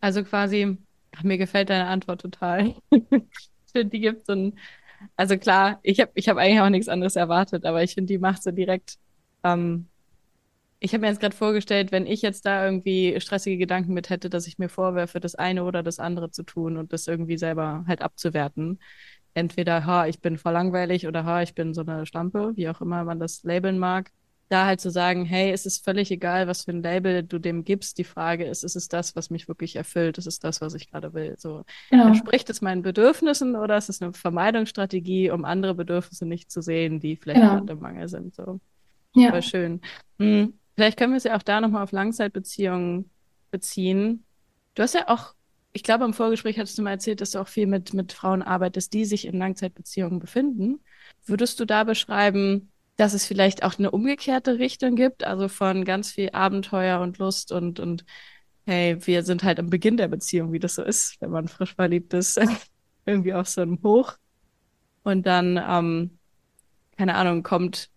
Also 0.00 0.24
quasi, 0.24 0.78
ach, 1.16 1.22
mir 1.24 1.38
gefällt 1.38 1.70
deine 1.70 1.86
Antwort 1.86 2.20
total. 2.20 2.74
ich 2.90 3.02
finde, 3.72 3.90
die 3.90 4.00
gibt 4.00 4.26
so 4.26 4.32
ein, 4.32 4.58
also 5.16 5.36
klar, 5.36 5.80
ich 5.82 6.00
habe 6.00 6.12
ich 6.14 6.28
hab 6.28 6.36
eigentlich 6.36 6.60
auch 6.60 6.70
nichts 6.70 6.88
anderes 6.88 7.16
erwartet, 7.16 7.64
aber 7.64 7.82
ich 7.82 7.94
finde, 7.94 8.12
die 8.12 8.18
macht 8.18 8.42
so 8.42 8.50
direkt, 8.50 8.98
ähm, 9.44 9.88
ich 10.80 10.92
habe 10.92 11.02
mir 11.02 11.08
jetzt 11.08 11.20
gerade 11.20 11.36
vorgestellt, 11.36 11.92
wenn 11.92 12.06
ich 12.06 12.22
jetzt 12.22 12.46
da 12.46 12.64
irgendwie 12.64 13.20
stressige 13.20 13.58
Gedanken 13.58 13.94
mit 13.94 14.10
hätte, 14.10 14.30
dass 14.30 14.46
ich 14.46 14.58
mir 14.58 14.68
vorwerfe, 14.68 15.20
das 15.20 15.34
eine 15.34 15.64
oder 15.64 15.82
das 15.82 15.98
andere 15.98 16.30
zu 16.30 16.44
tun 16.44 16.76
und 16.76 16.92
das 16.92 17.08
irgendwie 17.08 17.36
selber 17.36 17.84
halt 17.88 18.00
abzuwerten, 18.00 18.78
entweder, 19.38 19.86
ha, 19.86 20.06
ich 20.06 20.20
bin 20.20 20.38
voll 20.38 20.52
langweilig 20.52 21.06
oder 21.06 21.24
ha, 21.24 21.42
ich 21.42 21.54
bin 21.54 21.74
so 21.74 21.82
eine 21.82 22.06
Stampe, 22.06 22.52
wie 22.56 22.68
auch 22.68 22.80
immer 22.80 23.04
man 23.04 23.18
das 23.18 23.42
labeln 23.44 23.78
mag. 23.78 24.10
Da 24.50 24.64
halt 24.64 24.80
zu 24.80 24.90
sagen, 24.90 25.26
hey, 25.26 25.52
es 25.52 25.66
ist 25.66 25.84
völlig 25.84 26.10
egal, 26.10 26.46
was 26.46 26.64
für 26.64 26.70
ein 26.70 26.82
Label 26.82 27.22
du 27.22 27.38
dem 27.38 27.64
gibst. 27.64 27.98
Die 27.98 28.04
Frage 28.04 28.46
ist, 28.46 28.64
ist 28.64 28.76
es 28.76 28.88
das, 28.88 29.14
was 29.14 29.28
mich 29.28 29.46
wirklich 29.46 29.76
erfüllt? 29.76 30.16
Ist 30.16 30.26
es 30.26 30.38
das, 30.38 30.62
was 30.62 30.72
ich 30.72 30.90
gerade 30.90 31.12
will? 31.12 31.34
So, 31.36 31.64
ja. 31.90 32.06
entspricht 32.08 32.48
es 32.48 32.62
meinen 32.62 32.80
Bedürfnissen 32.80 33.56
oder 33.56 33.76
ist 33.76 33.90
es 33.90 34.00
eine 34.00 34.14
Vermeidungsstrategie, 34.14 35.30
um 35.30 35.44
andere 35.44 35.74
Bedürfnisse 35.74 36.24
nicht 36.24 36.50
zu 36.50 36.62
sehen, 36.62 36.98
die 36.98 37.16
vielleicht 37.16 37.40
ja. 37.40 37.56
gerade 37.56 37.72
im 37.74 37.80
Mangel 37.80 38.08
sind? 38.08 38.34
So, 38.34 38.58
ja. 39.14 39.30
Voll 39.30 39.42
schön. 39.42 39.80
Hm. 40.18 40.54
Vielleicht 40.76 40.98
können 40.98 41.12
wir 41.12 41.18
es 41.18 41.24
ja 41.24 41.36
auch 41.36 41.42
da 41.42 41.60
nochmal 41.60 41.82
auf 41.82 41.92
Langzeitbeziehungen 41.92 43.10
beziehen. 43.50 44.24
Du 44.74 44.82
hast 44.82 44.94
ja 44.94 45.08
auch 45.08 45.34
ich 45.78 45.84
glaube, 45.84 46.04
im 46.04 46.12
Vorgespräch 46.12 46.58
hattest 46.58 46.76
du 46.76 46.82
mal 46.82 46.90
erzählt, 46.90 47.20
dass 47.20 47.30
du 47.30 47.38
auch 47.38 47.46
viel 47.46 47.68
mit, 47.68 47.94
mit 47.94 48.12
Frauen 48.12 48.42
arbeitest, 48.42 48.92
die 48.92 49.04
sich 49.04 49.26
in 49.28 49.38
Langzeitbeziehungen 49.38 50.18
befinden. 50.18 50.80
Würdest 51.24 51.60
du 51.60 51.66
da 51.66 51.84
beschreiben, 51.84 52.72
dass 52.96 53.14
es 53.14 53.24
vielleicht 53.24 53.62
auch 53.62 53.78
eine 53.78 53.92
umgekehrte 53.92 54.58
Richtung 54.58 54.96
gibt, 54.96 55.22
also 55.22 55.46
von 55.46 55.84
ganz 55.84 56.10
viel 56.10 56.30
Abenteuer 56.32 57.00
und 57.00 57.18
Lust 57.18 57.52
und, 57.52 57.78
und 57.78 58.04
hey, 58.66 58.98
wir 59.06 59.22
sind 59.22 59.44
halt 59.44 59.60
am 59.60 59.70
Beginn 59.70 59.96
der 59.96 60.08
Beziehung, 60.08 60.52
wie 60.52 60.58
das 60.58 60.74
so 60.74 60.82
ist, 60.82 61.14
wenn 61.20 61.30
man 61.30 61.46
frisch 61.46 61.76
verliebt 61.76 62.12
ist, 62.12 62.40
irgendwie 63.06 63.34
auf 63.34 63.46
so 63.46 63.60
einem 63.60 63.80
Hoch. 63.84 64.14
Und 65.04 65.26
dann, 65.26 65.62
ähm, 65.64 66.18
keine 66.96 67.14
Ahnung, 67.14 67.44
kommt 67.44 67.88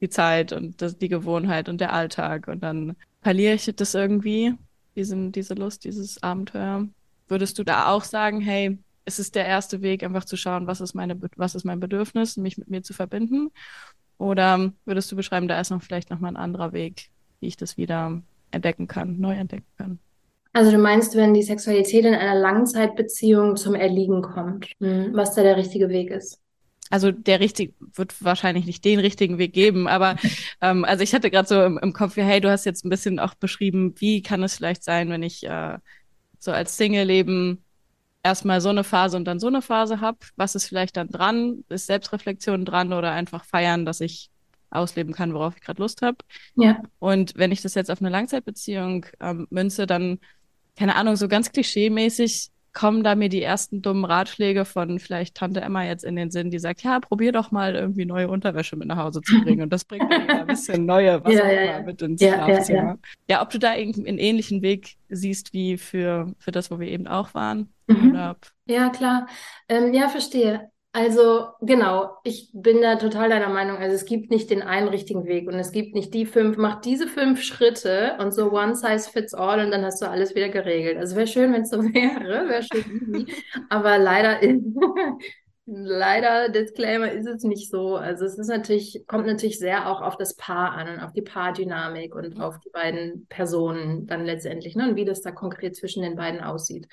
die 0.00 0.08
Zeit 0.08 0.54
und 0.54 0.80
das, 0.80 0.96
die 0.96 1.10
Gewohnheit 1.10 1.68
und 1.68 1.78
der 1.78 1.92
Alltag 1.92 2.48
und 2.48 2.62
dann 2.62 2.96
verliere 3.20 3.52
ich 3.52 3.70
das 3.76 3.94
irgendwie, 3.94 4.54
diesen, 4.96 5.30
diese 5.30 5.52
Lust, 5.52 5.84
dieses 5.84 6.22
Abenteuer. 6.22 6.88
Würdest 7.28 7.58
du 7.58 7.64
da 7.64 7.88
auch 7.88 8.04
sagen, 8.04 8.40
hey, 8.40 8.78
es 9.04 9.18
ist 9.18 9.34
der 9.34 9.46
erste 9.46 9.80
Weg, 9.82 10.02
einfach 10.02 10.24
zu 10.24 10.36
schauen, 10.36 10.66
was 10.66 10.80
ist 10.80 10.94
meine, 10.94 11.18
was 11.36 11.54
ist 11.54 11.64
mein 11.64 11.80
Bedürfnis, 11.80 12.36
mich 12.36 12.58
mit 12.58 12.68
mir 12.68 12.82
zu 12.82 12.92
verbinden? 12.92 13.50
Oder 14.18 14.72
würdest 14.84 15.10
du 15.10 15.16
beschreiben, 15.16 15.48
da 15.48 15.60
ist 15.60 15.70
noch 15.70 15.82
vielleicht 15.82 16.10
noch 16.10 16.20
mal 16.20 16.28
ein 16.28 16.36
anderer 16.36 16.72
Weg, 16.72 17.08
wie 17.40 17.46
ich 17.46 17.56
das 17.56 17.76
wieder 17.76 18.20
entdecken 18.50 18.86
kann, 18.86 19.18
neu 19.18 19.34
entdecken 19.34 19.66
kann? 19.76 19.98
Also 20.52 20.72
du 20.72 20.78
meinst, 20.78 21.14
wenn 21.14 21.34
die 21.34 21.42
Sexualität 21.42 22.04
in 22.04 22.14
einer 22.14 22.38
Langzeitbeziehung 22.38 23.56
zum 23.56 23.74
Erliegen 23.74 24.22
kommt, 24.22 24.66
hm, 24.80 25.10
was 25.12 25.34
da 25.34 25.42
der 25.42 25.56
richtige 25.56 25.88
Weg 25.88 26.10
ist? 26.10 26.40
Also 26.90 27.12
der 27.12 27.40
richtige 27.40 27.74
wird 27.94 28.14
wahrscheinlich 28.24 28.64
nicht 28.64 28.84
den 28.84 28.98
richtigen 28.98 29.38
Weg 29.38 29.52
geben, 29.52 29.86
aber 29.86 30.16
ähm, 30.60 30.84
also 30.84 31.02
ich 31.02 31.14
hatte 31.14 31.30
gerade 31.30 31.48
so 31.48 31.62
im, 31.62 31.78
im 31.78 31.92
Kopf, 31.92 32.16
hey, 32.16 32.40
du 32.40 32.50
hast 32.50 32.64
jetzt 32.64 32.84
ein 32.84 32.90
bisschen 32.90 33.18
auch 33.18 33.34
beschrieben, 33.34 33.94
wie 33.98 34.22
kann 34.22 34.42
es 34.42 34.56
vielleicht 34.56 34.82
sein, 34.82 35.10
wenn 35.10 35.22
ich 35.22 35.44
äh, 35.44 35.78
so 36.38 36.52
als 36.52 36.76
Single-Leben 36.76 37.64
erstmal 38.22 38.60
so 38.60 38.68
eine 38.68 38.84
Phase 38.84 39.16
und 39.16 39.24
dann 39.24 39.40
so 39.40 39.46
eine 39.46 39.62
Phase 39.62 40.00
habe. 40.00 40.18
Was 40.36 40.54
ist 40.54 40.66
vielleicht 40.66 40.96
dann 40.96 41.08
dran? 41.08 41.64
Ist 41.68 41.86
Selbstreflexion 41.86 42.64
dran 42.64 42.92
oder 42.92 43.12
einfach 43.12 43.44
feiern, 43.44 43.84
dass 43.84 44.00
ich 44.00 44.30
ausleben 44.70 45.14
kann, 45.14 45.32
worauf 45.32 45.56
ich 45.56 45.62
gerade 45.62 45.80
Lust 45.80 46.02
habe? 46.02 46.18
Ja. 46.54 46.82
Und 46.98 47.34
wenn 47.36 47.52
ich 47.52 47.62
das 47.62 47.74
jetzt 47.74 47.90
auf 47.90 48.00
eine 48.00 48.10
Langzeitbeziehung 48.10 49.06
ähm, 49.20 49.46
münze, 49.50 49.86
dann 49.86 50.18
keine 50.78 50.94
Ahnung, 50.94 51.16
so 51.16 51.26
ganz 51.26 51.50
klischee-mäßig 51.50 52.50
kommen 52.72 53.02
da 53.02 53.14
mir 53.14 53.28
die 53.28 53.42
ersten 53.42 53.82
dummen 53.82 54.04
Ratschläge 54.04 54.64
von 54.64 54.98
vielleicht 54.98 55.34
Tante 55.36 55.60
Emma 55.60 55.84
jetzt 55.84 56.04
in 56.04 56.16
den 56.16 56.30
Sinn, 56.30 56.50
die 56.50 56.58
sagt, 56.58 56.82
ja, 56.82 57.00
probier 57.00 57.32
doch 57.32 57.50
mal 57.50 57.74
irgendwie 57.74 58.04
neue 58.04 58.28
Unterwäsche 58.28 58.76
mit 58.76 58.88
nach 58.88 58.96
Hause 58.98 59.22
zu 59.22 59.36
bringen. 59.42 59.62
Und 59.62 59.72
das 59.72 59.84
bringt 59.84 60.10
dann 60.12 60.28
ein 60.28 60.46
bisschen 60.46 60.86
neue 60.86 61.22
was 61.24 61.34
Ja, 61.34 61.44
auch 61.44 61.48
ja, 61.48 61.80
mit 61.82 62.02
ins 62.02 62.20
Ja, 62.20 62.28
ja, 62.28 62.34
Schlafzimmer. 62.34 62.82
ja. 62.82 62.98
Ja, 63.28 63.42
ob 63.42 63.50
du 63.50 63.58
da 63.58 63.70
einen 63.70 64.18
ähnlichen 64.18 64.62
Weg 64.62 64.96
siehst 65.08 65.52
wie 65.52 65.78
für, 65.78 66.32
für 66.38 66.52
das, 66.52 66.70
wo 66.70 66.78
wir 66.78 66.88
eben 66.88 67.06
auch 67.06 67.34
waren. 67.34 67.72
Mhm. 67.86 68.36
Ja, 68.66 68.90
klar. 68.90 69.26
Ähm, 69.68 69.94
ja, 69.94 70.08
verstehe. 70.08 70.70
Also 70.98 71.46
genau, 71.60 72.10
ich 72.24 72.50
bin 72.52 72.82
da 72.82 72.96
total 72.96 73.28
deiner 73.28 73.50
Meinung. 73.50 73.76
Also 73.76 73.94
es 73.94 74.04
gibt 74.04 74.32
nicht 74.32 74.50
den 74.50 74.62
einen 74.62 74.88
richtigen 74.88 75.26
Weg 75.26 75.46
und 75.46 75.54
es 75.54 75.70
gibt 75.70 75.94
nicht 75.94 76.12
die 76.12 76.26
fünf, 76.26 76.56
mach 76.56 76.80
diese 76.80 77.06
fünf 77.06 77.40
Schritte 77.40 78.16
und 78.18 78.32
so 78.34 78.50
one 78.50 78.74
size 78.74 79.08
fits 79.08 79.32
all 79.32 79.64
und 79.64 79.70
dann 79.70 79.84
hast 79.84 80.02
du 80.02 80.10
alles 80.10 80.34
wieder 80.34 80.48
geregelt. 80.48 80.98
Also 80.98 81.14
wäre 81.16 81.28
schön, 81.28 81.52
wenn 81.52 81.62
es 81.62 81.70
so 81.70 81.84
wäre, 81.84 82.48
wäre 82.48 82.64
schön. 82.64 83.28
Aber 83.68 83.96
leider 83.98 84.40
Leider, 85.70 86.48
Disclaimer, 86.48 87.12
ist 87.12 87.26
es 87.26 87.42
nicht 87.42 87.70
so. 87.70 87.96
Also 87.96 88.24
es 88.24 88.38
ist 88.38 88.48
natürlich, 88.48 89.04
kommt 89.06 89.26
natürlich 89.26 89.58
sehr 89.58 89.90
auch 89.90 90.00
auf 90.00 90.16
das 90.16 90.34
Paar 90.34 90.72
an 90.72 90.98
auf 91.00 91.12
die 91.12 91.20
Paardynamik 91.20 92.14
und 92.14 92.40
auf 92.40 92.58
die 92.60 92.70
beiden 92.70 93.26
Personen 93.28 94.06
dann 94.06 94.24
letztendlich, 94.24 94.76
ne, 94.76 94.88
und 94.88 94.96
wie 94.96 95.04
das 95.04 95.20
da 95.20 95.30
konkret 95.30 95.76
zwischen 95.76 96.02
den 96.02 96.16
beiden 96.16 96.40
aussieht. 96.40 96.88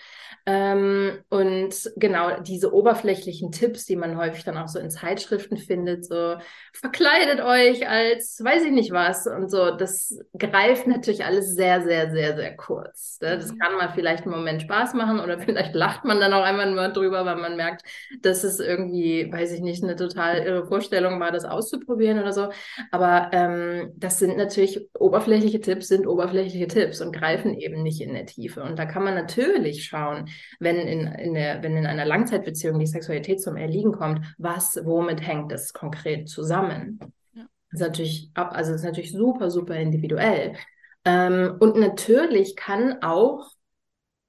Ähm, 0.45 1.23
und 1.29 1.73
genau 1.95 2.41
diese 2.41 2.73
oberflächlichen 2.73 3.51
Tipps, 3.53 3.85
die 3.85 3.95
man 3.95 4.17
häufig 4.17 4.43
dann 4.43 4.57
auch 4.57 4.67
so 4.67 4.79
in 4.79 4.89
Zeitschriften 4.91 5.55
findet, 5.55 6.05
so 6.05 6.35
verkleidet 6.73 7.39
euch 7.39 7.87
als 7.87 8.41
weiß 8.43 8.63
ich 8.65 8.71
nicht 8.71 8.91
was 8.91 9.25
und 9.25 9.49
so, 9.49 9.71
das 9.71 10.19
greift 10.37 10.85
natürlich 10.87 11.23
alles 11.23 11.55
sehr, 11.55 11.81
sehr, 11.81 12.11
sehr, 12.11 12.35
sehr 12.35 12.57
kurz. 12.57 13.19
Ne? 13.21 13.37
Das 13.37 13.53
Mhm. 13.53 13.57
kann 13.57 13.75
mal 13.77 13.93
vielleicht 13.93 14.23
einen 14.23 14.35
Moment 14.35 14.63
Spaß 14.63 14.93
machen 14.95 15.21
oder 15.21 15.39
vielleicht 15.39 15.73
lacht 15.75 16.03
man 16.03 16.19
dann 16.19 16.33
auch 16.33 16.43
einmal 16.43 16.69
nur 16.71 16.89
drüber, 16.89 17.25
weil 17.25 17.37
man 17.37 17.55
merkt, 17.55 17.83
dass 18.21 18.43
es 18.43 18.59
irgendwie, 18.65 19.31
weiß 19.31 19.53
ich 19.53 19.61
nicht, 19.61 19.83
eine 19.83 19.95
total 19.95 20.39
irre 20.39 20.67
Vorstellung 20.67 21.19
war, 21.19 21.31
das 21.31 21.45
auszuprobieren 21.45 22.19
oder 22.19 22.33
so. 22.33 22.49
Aber 22.91 23.29
ähm, 23.31 23.93
das 23.95 24.19
sind 24.19 24.37
natürlich 24.37 24.89
oberflächliche 24.99 25.61
Tipps, 25.61 25.87
sind 25.87 26.07
oberflächliche 26.07 26.67
Tipps 26.67 26.99
und 27.01 27.15
greifen 27.15 27.53
eben 27.53 27.83
nicht 27.83 28.01
in 28.01 28.13
der 28.13 28.25
Tiefe. 28.25 28.63
Und 28.63 28.77
da 28.77 28.85
kann 28.85 29.03
man 29.03 29.15
natürlich 29.15 29.85
schauen, 29.85 30.29
wenn 30.59 30.77
in, 30.77 31.07
in 31.07 31.33
der, 31.33 31.63
wenn 31.63 31.77
in 31.77 31.85
einer 31.85 32.05
Langzeitbeziehung 32.05 32.79
die 32.79 32.87
Sexualität 32.87 33.41
zum 33.41 33.55
Erliegen 33.55 33.93
kommt, 33.93 34.21
was, 34.37 34.79
womit 34.83 35.25
hängt 35.25 35.51
das 35.51 35.71
konkret 35.71 36.27
zusammen? 36.27 36.99
Ja. 37.33 37.43
Das 37.71 37.79
ist 37.81 37.87
natürlich, 37.87 38.31
ab- 38.33 38.53
also 38.53 38.73
ist 38.73 38.83
natürlich 38.83 39.11
super, 39.11 39.51
super 39.51 39.75
individuell. 39.75 40.53
Ähm, 41.05 41.55
und 41.59 41.77
natürlich 41.77 42.55
kann 42.55 43.01
auch 43.03 43.51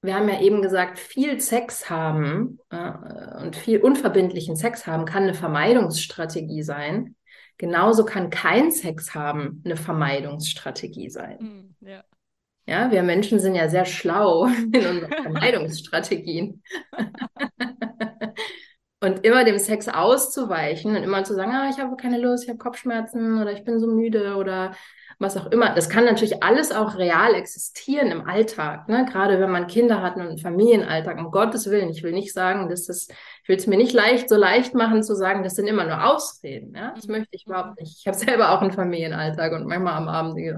wir 0.07 0.15
haben 0.15 0.29
ja 0.29 0.41
eben 0.41 0.63
gesagt, 0.63 0.99
viel 0.99 1.41
Sex 1.41 1.91
haben 1.91 2.59
äh, 2.71 3.43
und 3.43 3.57
viel 3.57 3.81
unverbindlichen 3.81 4.57
Sex 4.57 4.87
haben 4.87 5.05
kann 5.05 5.25
eine 5.25 5.35
Vermeidungsstrategie 5.35 6.63
sein. 6.63 7.17
Genauso 7.59 8.05
kann 8.05 8.31
kein 8.31 8.71
Sex 8.71 9.15
haben 9.15 9.63
eine 9.65 9.77
Vermeidungsstrategie 9.77 11.11
sein. 11.11 11.39
Hm, 11.39 11.75
ja. 11.81 12.05
Ja, 12.69 12.91
wir 12.91 13.05
Menschen 13.05 13.39
sind 13.39 13.55
ja 13.55 13.69
sehr 13.69 13.85
schlau 13.85 14.47
in 14.73 14.87
unseren 14.87 15.13
Vermeidungsstrategien. 15.23 16.63
Und 19.01 19.25
immer 19.25 19.45
dem 19.45 19.59
Sex 19.59 19.89
auszuweichen 19.89 20.97
und 20.97 21.03
immer 21.03 21.23
zu 21.23 21.35
sagen, 21.35 21.53
ah, 21.53 21.69
ich 21.69 21.79
habe 21.79 21.97
keine 21.97 22.19
Lust, 22.19 22.45
ich 22.45 22.49
habe 22.49 22.59
Kopfschmerzen 22.59 23.41
oder 23.41 23.53
ich 23.53 23.63
bin 23.63 23.79
so 23.79 23.87
müde 23.87 24.37
oder 24.37 24.75
was 25.19 25.37
auch 25.37 25.47
immer. 25.47 25.75
Das 25.75 25.89
kann 25.89 26.05
natürlich 26.05 26.43
alles 26.43 26.73
auch 26.73 26.97
real 26.99 27.35
existieren 27.35 28.09
im 28.11 28.29
Alltag, 28.29 28.89
ne? 28.89 29.07
Gerade 29.11 29.41
wenn 29.41 29.51
man 29.51 29.67
Kinder 29.67 30.03
hat 30.03 30.17
und 30.17 30.23
einen 30.23 30.39
Familienalltag, 30.39 31.19
um 31.19 31.31
Gottes 31.31 31.71
Willen. 31.71 31.89
Ich 31.89 32.03
will 32.03 32.13
nicht 32.13 32.35
sagen, 32.35 32.69
dass 32.69 32.85
das, 32.85 33.09
ich 33.43 33.49
will 33.49 33.57
es 33.57 33.67
mir 33.67 33.79
nicht 33.79 33.95
leicht, 33.95 34.29
so 34.29 34.37
leicht 34.37 34.75
machen 34.75 35.03
zu 35.03 35.15
sagen, 35.15 35.43
das 35.43 35.55
sind 35.55 35.69
immer 35.69 35.85
nur 35.85 36.05
Ausreden. 36.05 36.75
Ja? 36.75 36.93
Das 36.95 37.07
Mhm. 37.07 37.13
möchte 37.13 37.29
ich 37.33 37.47
überhaupt 37.47 37.81
nicht. 37.81 37.99
Ich 37.99 38.07
habe 38.07 38.17
selber 38.17 38.51
auch 38.51 38.61
einen 38.61 38.73
Familienalltag 38.73 39.53
und 39.53 39.67
manchmal 39.67 39.95
am 39.95 40.09
Abend 40.09 40.39
ich 40.39 40.53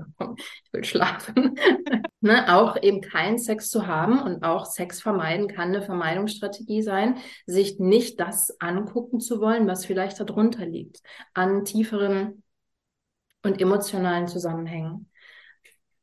will 0.72 0.84
schlafen. 0.84 1.54
ne? 2.20 2.52
Auch 2.52 2.76
eben 2.82 3.00
keinen 3.00 3.38
Sex 3.38 3.70
zu 3.70 3.86
haben 3.86 4.20
und 4.20 4.42
auch 4.42 4.66
Sex 4.66 5.00
vermeiden 5.00 5.46
kann 5.46 5.68
eine 5.68 5.82
Vermeidungsstrategie 5.82 6.82
sein, 6.82 7.18
sich 7.46 7.78
nicht 7.78 8.18
das 8.18 8.56
angucken 8.60 9.20
zu 9.20 9.40
wollen, 9.40 9.68
was 9.68 9.86
vielleicht 9.86 10.18
darunter 10.18 10.66
liegt, 10.66 11.00
an 11.34 11.64
tieferen 11.64 12.42
und 13.42 13.60
emotionalen 13.60 14.28
Zusammenhängen. 14.28 15.10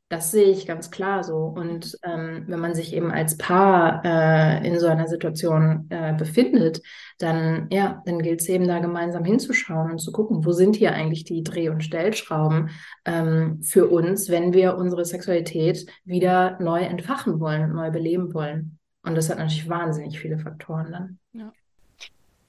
Das 0.08 0.30
sehe 0.30 0.50
ich 0.50 0.66
ganz 0.66 0.92
klar 0.92 1.24
so. 1.24 1.36
Und 1.36 1.98
ähm, 2.04 2.44
wenn 2.46 2.60
man 2.60 2.76
sich 2.76 2.94
eben 2.94 3.10
als 3.10 3.36
Paar 3.36 4.04
äh, 4.04 4.64
in 4.66 4.78
so 4.78 4.86
einer 4.86 5.08
Situation 5.08 5.86
äh, 5.90 6.14
befindet, 6.16 6.80
dann 7.18 7.66
ja, 7.72 8.02
dann 8.06 8.20
gilt 8.20 8.40
es 8.40 8.48
eben 8.48 8.68
da 8.68 8.78
gemeinsam 8.78 9.24
hinzuschauen 9.24 9.90
und 9.90 9.98
zu 9.98 10.12
gucken, 10.12 10.44
wo 10.44 10.52
sind 10.52 10.76
hier 10.76 10.92
eigentlich 10.92 11.24
die 11.24 11.42
Dreh- 11.42 11.70
und 11.70 11.82
Stellschrauben 11.82 12.70
ähm, 13.04 13.60
für 13.62 13.88
uns, 13.88 14.30
wenn 14.30 14.52
wir 14.52 14.76
unsere 14.76 15.04
Sexualität 15.04 15.86
wieder 16.04 16.56
neu 16.60 16.82
entfachen 16.82 17.40
wollen, 17.40 17.72
neu 17.72 17.90
beleben 17.90 18.32
wollen. 18.32 18.78
Und 19.02 19.16
das 19.16 19.28
hat 19.28 19.38
natürlich 19.38 19.68
wahnsinnig 19.68 20.20
viele 20.20 20.38
Faktoren 20.38 20.92
dann. 20.92 21.18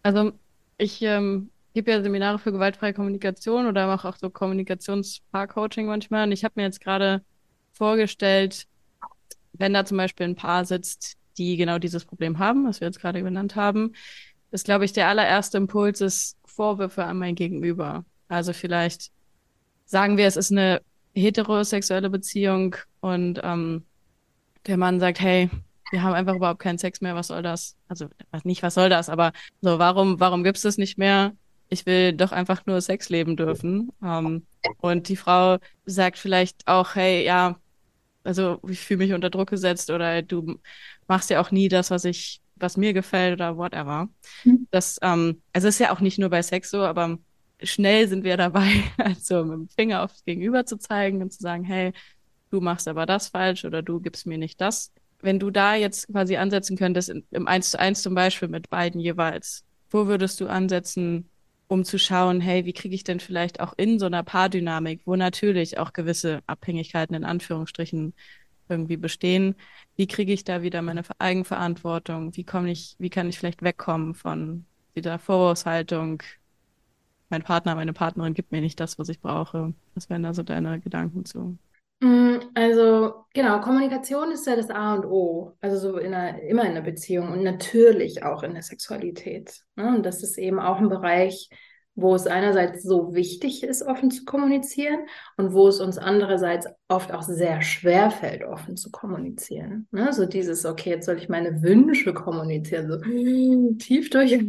Also 0.03 0.31
ich 0.77 1.01
ähm, 1.01 1.49
gebe 1.77 1.91
ja 1.91 2.01
Seminare 2.01 2.39
für 2.39 2.51
gewaltfreie 2.51 2.91
Kommunikation 2.91 3.67
oder 3.67 3.85
mache 3.85 4.09
auch 4.09 4.15
so 4.17 4.31
Kommunikationspaar-Coaching 4.31 5.85
manchmal. 5.85 6.25
Und 6.25 6.31
ich 6.31 6.43
habe 6.43 6.53
mir 6.55 6.63
jetzt 6.63 6.81
gerade 6.81 7.21
vorgestellt, 7.71 8.65
wenn 9.53 9.75
da 9.75 9.85
zum 9.85 9.97
Beispiel 9.97 10.25
ein 10.25 10.35
Paar 10.35 10.65
sitzt, 10.65 11.17
die 11.37 11.55
genau 11.55 11.77
dieses 11.77 12.03
Problem 12.03 12.39
haben, 12.39 12.65
was 12.67 12.81
wir 12.81 12.87
jetzt 12.87 12.99
gerade 12.99 13.21
genannt 13.21 13.55
haben, 13.55 13.93
ist, 14.49 14.65
glaube 14.65 14.85
ich, 14.85 14.93
der 14.93 15.07
allererste 15.07 15.57
Impuls 15.57 16.01
ist 16.01 16.35
Vorwürfe 16.45 17.03
an 17.03 17.19
mein 17.19 17.35
Gegenüber. 17.35 18.05
Also 18.27 18.53
vielleicht 18.53 19.11
sagen 19.85 20.17
wir, 20.17 20.25
es 20.25 20.35
ist 20.35 20.51
eine 20.51 20.81
heterosexuelle 21.13 22.09
Beziehung 22.09 22.75
und 23.01 23.39
ähm, 23.43 23.85
der 24.65 24.77
Mann 24.77 24.99
sagt, 24.99 25.19
hey, 25.19 25.51
wir 25.91 26.01
haben 26.01 26.15
einfach 26.15 26.33
überhaupt 26.33 26.59
keinen 26.59 26.79
Sex 26.79 27.01
mehr, 27.01 27.13
was 27.13 27.27
soll 27.27 27.43
das? 27.43 27.75
Also 27.87 28.07
nicht, 28.45 28.63
was 28.63 28.73
soll 28.73 28.89
das, 28.89 29.09
aber 29.09 29.31
so, 29.61 29.77
warum, 29.77 30.19
warum 30.19 30.43
gibt's 30.43 30.63
das 30.63 30.79
nicht 30.79 30.97
mehr? 30.97 31.35
Ich 31.69 31.85
will 31.85 32.13
doch 32.13 32.31
einfach 32.31 32.65
nur 32.65 32.81
Sex 32.81 33.09
leben 33.09 33.35
dürfen. 33.35 33.91
Ähm, 34.03 34.45
und 34.79 35.09
die 35.09 35.15
Frau 35.15 35.57
sagt 35.85 36.17
vielleicht 36.17 36.67
auch, 36.67 36.95
hey, 36.95 37.25
ja, 37.25 37.59
also 38.23 38.59
ich 38.67 38.79
fühle 38.79 38.99
mich 38.99 39.13
unter 39.13 39.29
Druck 39.29 39.49
gesetzt 39.49 39.89
oder 39.89 40.21
du 40.21 40.59
machst 41.07 41.29
ja 41.29 41.39
auch 41.39 41.51
nie 41.51 41.69
das, 41.69 41.91
was 41.91 42.05
ich, 42.05 42.41
was 42.55 42.77
mir 42.77 42.93
gefällt 42.93 43.33
oder 43.33 43.57
whatever. 43.57 44.09
Mhm. 44.43 44.67
Das, 44.71 44.99
ähm, 45.01 45.41
also 45.53 45.67
es 45.67 45.75
ist 45.75 45.79
ja 45.79 45.93
auch 45.93 46.01
nicht 46.01 46.19
nur 46.19 46.29
bei 46.29 46.41
Sex 46.41 46.69
so, 46.69 46.81
aber 46.81 47.17
schnell 47.63 48.07
sind 48.07 48.23
wir 48.23 48.37
dabei, 48.37 48.69
also 48.97 49.43
mit 49.45 49.53
dem 49.53 49.69
Finger 49.69 50.03
aufs 50.03 50.23
Gegenüber 50.25 50.65
zu 50.65 50.77
zeigen 50.77 51.21
und 51.21 51.31
zu 51.31 51.41
sagen, 51.41 51.63
hey, 51.63 51.93
du 52.51 52.61
machst 52.61 52.87
aber 52.87 53.05
das 53.05 53.29
falsch 53.29 53.65
oder 53.65 53.81
du 53.81 53.99
gibst 53.99 54.25
mir 54.27 54.37
nicht 54.37 54.59
das. 54.61 54.91
Wenn 55.21 55.39
du 55.39 55.49
da 55.49 55.75
jetzt 55.75 56.07
quasi 56.09 56.37
ansetzen 56.37 56.77
könntest, 56.77 57.11
im 57.31 57.47
Eins 57.47 57.71
zu 57.71 57.79
eins 57.79 58.01
zum 58.01 58.13
Beispiel 58.13 58.49
mit 58.49 58.69
beiden 58.69 58.99
jeweils, 58.99 59.63
wo 59.89 60.05
würdest 60.07 60.39
du 60.41 60.47
ansetzen, 60.47 61.29
um 61.67 61.83
zu 61.85 61.99
schauen, 61.99 62.41
hey, 62.41 62.65
wie 62.65 62.73
kriege 62.73 62.95
ich 62.95 63.03
denn 63.03 63.19
vielleicht 63.19 63.59
auch 63.59 63.73
in 63.77 63.99
so 63.99 64.05
einer 64.05 64.23
Paardynamik, 64.23 65.01
wo 65.05 65.15
natürlich 65.15 65.77
auch 65.79 65.93
gewisse 65.93 66.41
Abhängigkeiten 66.47 67.15
in 67.15 67.25
Anführungsstrichen 67.25 68.13
irgendwie 68.69 68.97
bestehen, 68.97 69.55
wie 69.95 70.07
kriege 70.07 70.33
ich 70.33 70.43
da 70.43 70.61
wieder 70.61 70.81
meine 70.81 71.03
Ver- 71.03 71.15
Eigenverantwortung? 71.19 72.35
Wie 72.35 72.43
komme 72.45 72.71
ich, 72.71 72.95
wie 72.99 73.09
kann 73.09 73.29
ich 73.29 73.39
vielleicht 73.39 73.63
wegkommen 73.63 74.13
von 74.15 74.65
dieser 74.95 75.19
Vorwurfshaltung? 75.19 76.23
Mein 77.29 77.41
Partner, 77.43 77.75
meine 77.75 77.93
Partnerin 77.93 78.33
gibt 78.33 78.51
mir 78.51 78.59
nicht 78.61 78.79
das, 78.81 78.99
was 78.99 79.07
ich 79.09 79.19
brauche. 79.21 79.73
Was 79.95 80.09
wären 80.09 80.23
da 80.23 80.33
so 80.33 80.43
deine 80.43 80.79
Gedanken 80.81 81.23
zu? 81.25 81.57
Mm, 81.99 82.37
Also, 82.53 83.25
genau, 83.33 83.59
Kommunikation 83.61 84.31
ist 84.31 84.45
ja 84.45 84.55
das 84.55 84.69
A 84.69 84.93
und 84.95 85.05
O. 85.05 85.53
Also 85.61 85.77
so 85.77 85.97
in 85.97 86.13
einer, 86.13 86.39
immer 86.43 86.63
in 86.63 86.71
einer 86.71 86.81
Beziehung 86.81 87.31
und 87.31 87.43
natürlich 87.43 88.23
auch 88.23 88.43
in 88.43 88.53
der 88.53 88.63
Sexualität. 88.63 89.63
Ne? 89.75 89.87
Und 89.95 90.05
das 90.05 90.21
ist 90.23 90.37
eben 90.37 90.59
auch 90.59 90.77
ein 90.77 90.89
Bereich, 90.89 91.49
wo 91.95 92.13
es 92.13 92.27
einerseits 92.27 92.83
so 92.83 93.15
wichtig 93.15 93.63
ist, 93.63 93.81
offen 93.81 94.11
zu 94.11 94.23
kommunizieren 94.25 95.07
und 95.37 95.53
wo 95.53 95.67
es 95.67 95.79
uns 95.79 95.97
andererseits 95.97 96.67
oft 96.89 97.13
auch 97.13 97.21
sehr 97.21 97.61
schwer 97.61 98.11
fällt, 98.11 98.43
offen 98.43 98.77
zu 98.77 98.91
kommunizieren. 98.91 99.87
Ne? 99.91 100.13
So 100.13 100.25
dieses, 100.25 100.65
okay, 100.65 100.91
jetzt 100.91 101.05
soll 101.05 101.17
ich 101.17 101.27
meine 101.27 101.61
Wünsche 101.61 102.13
kommunizieren, 102.13 102.89
so 102.89 102.97
tief 103.77 104.09
durch. 104.09 104.31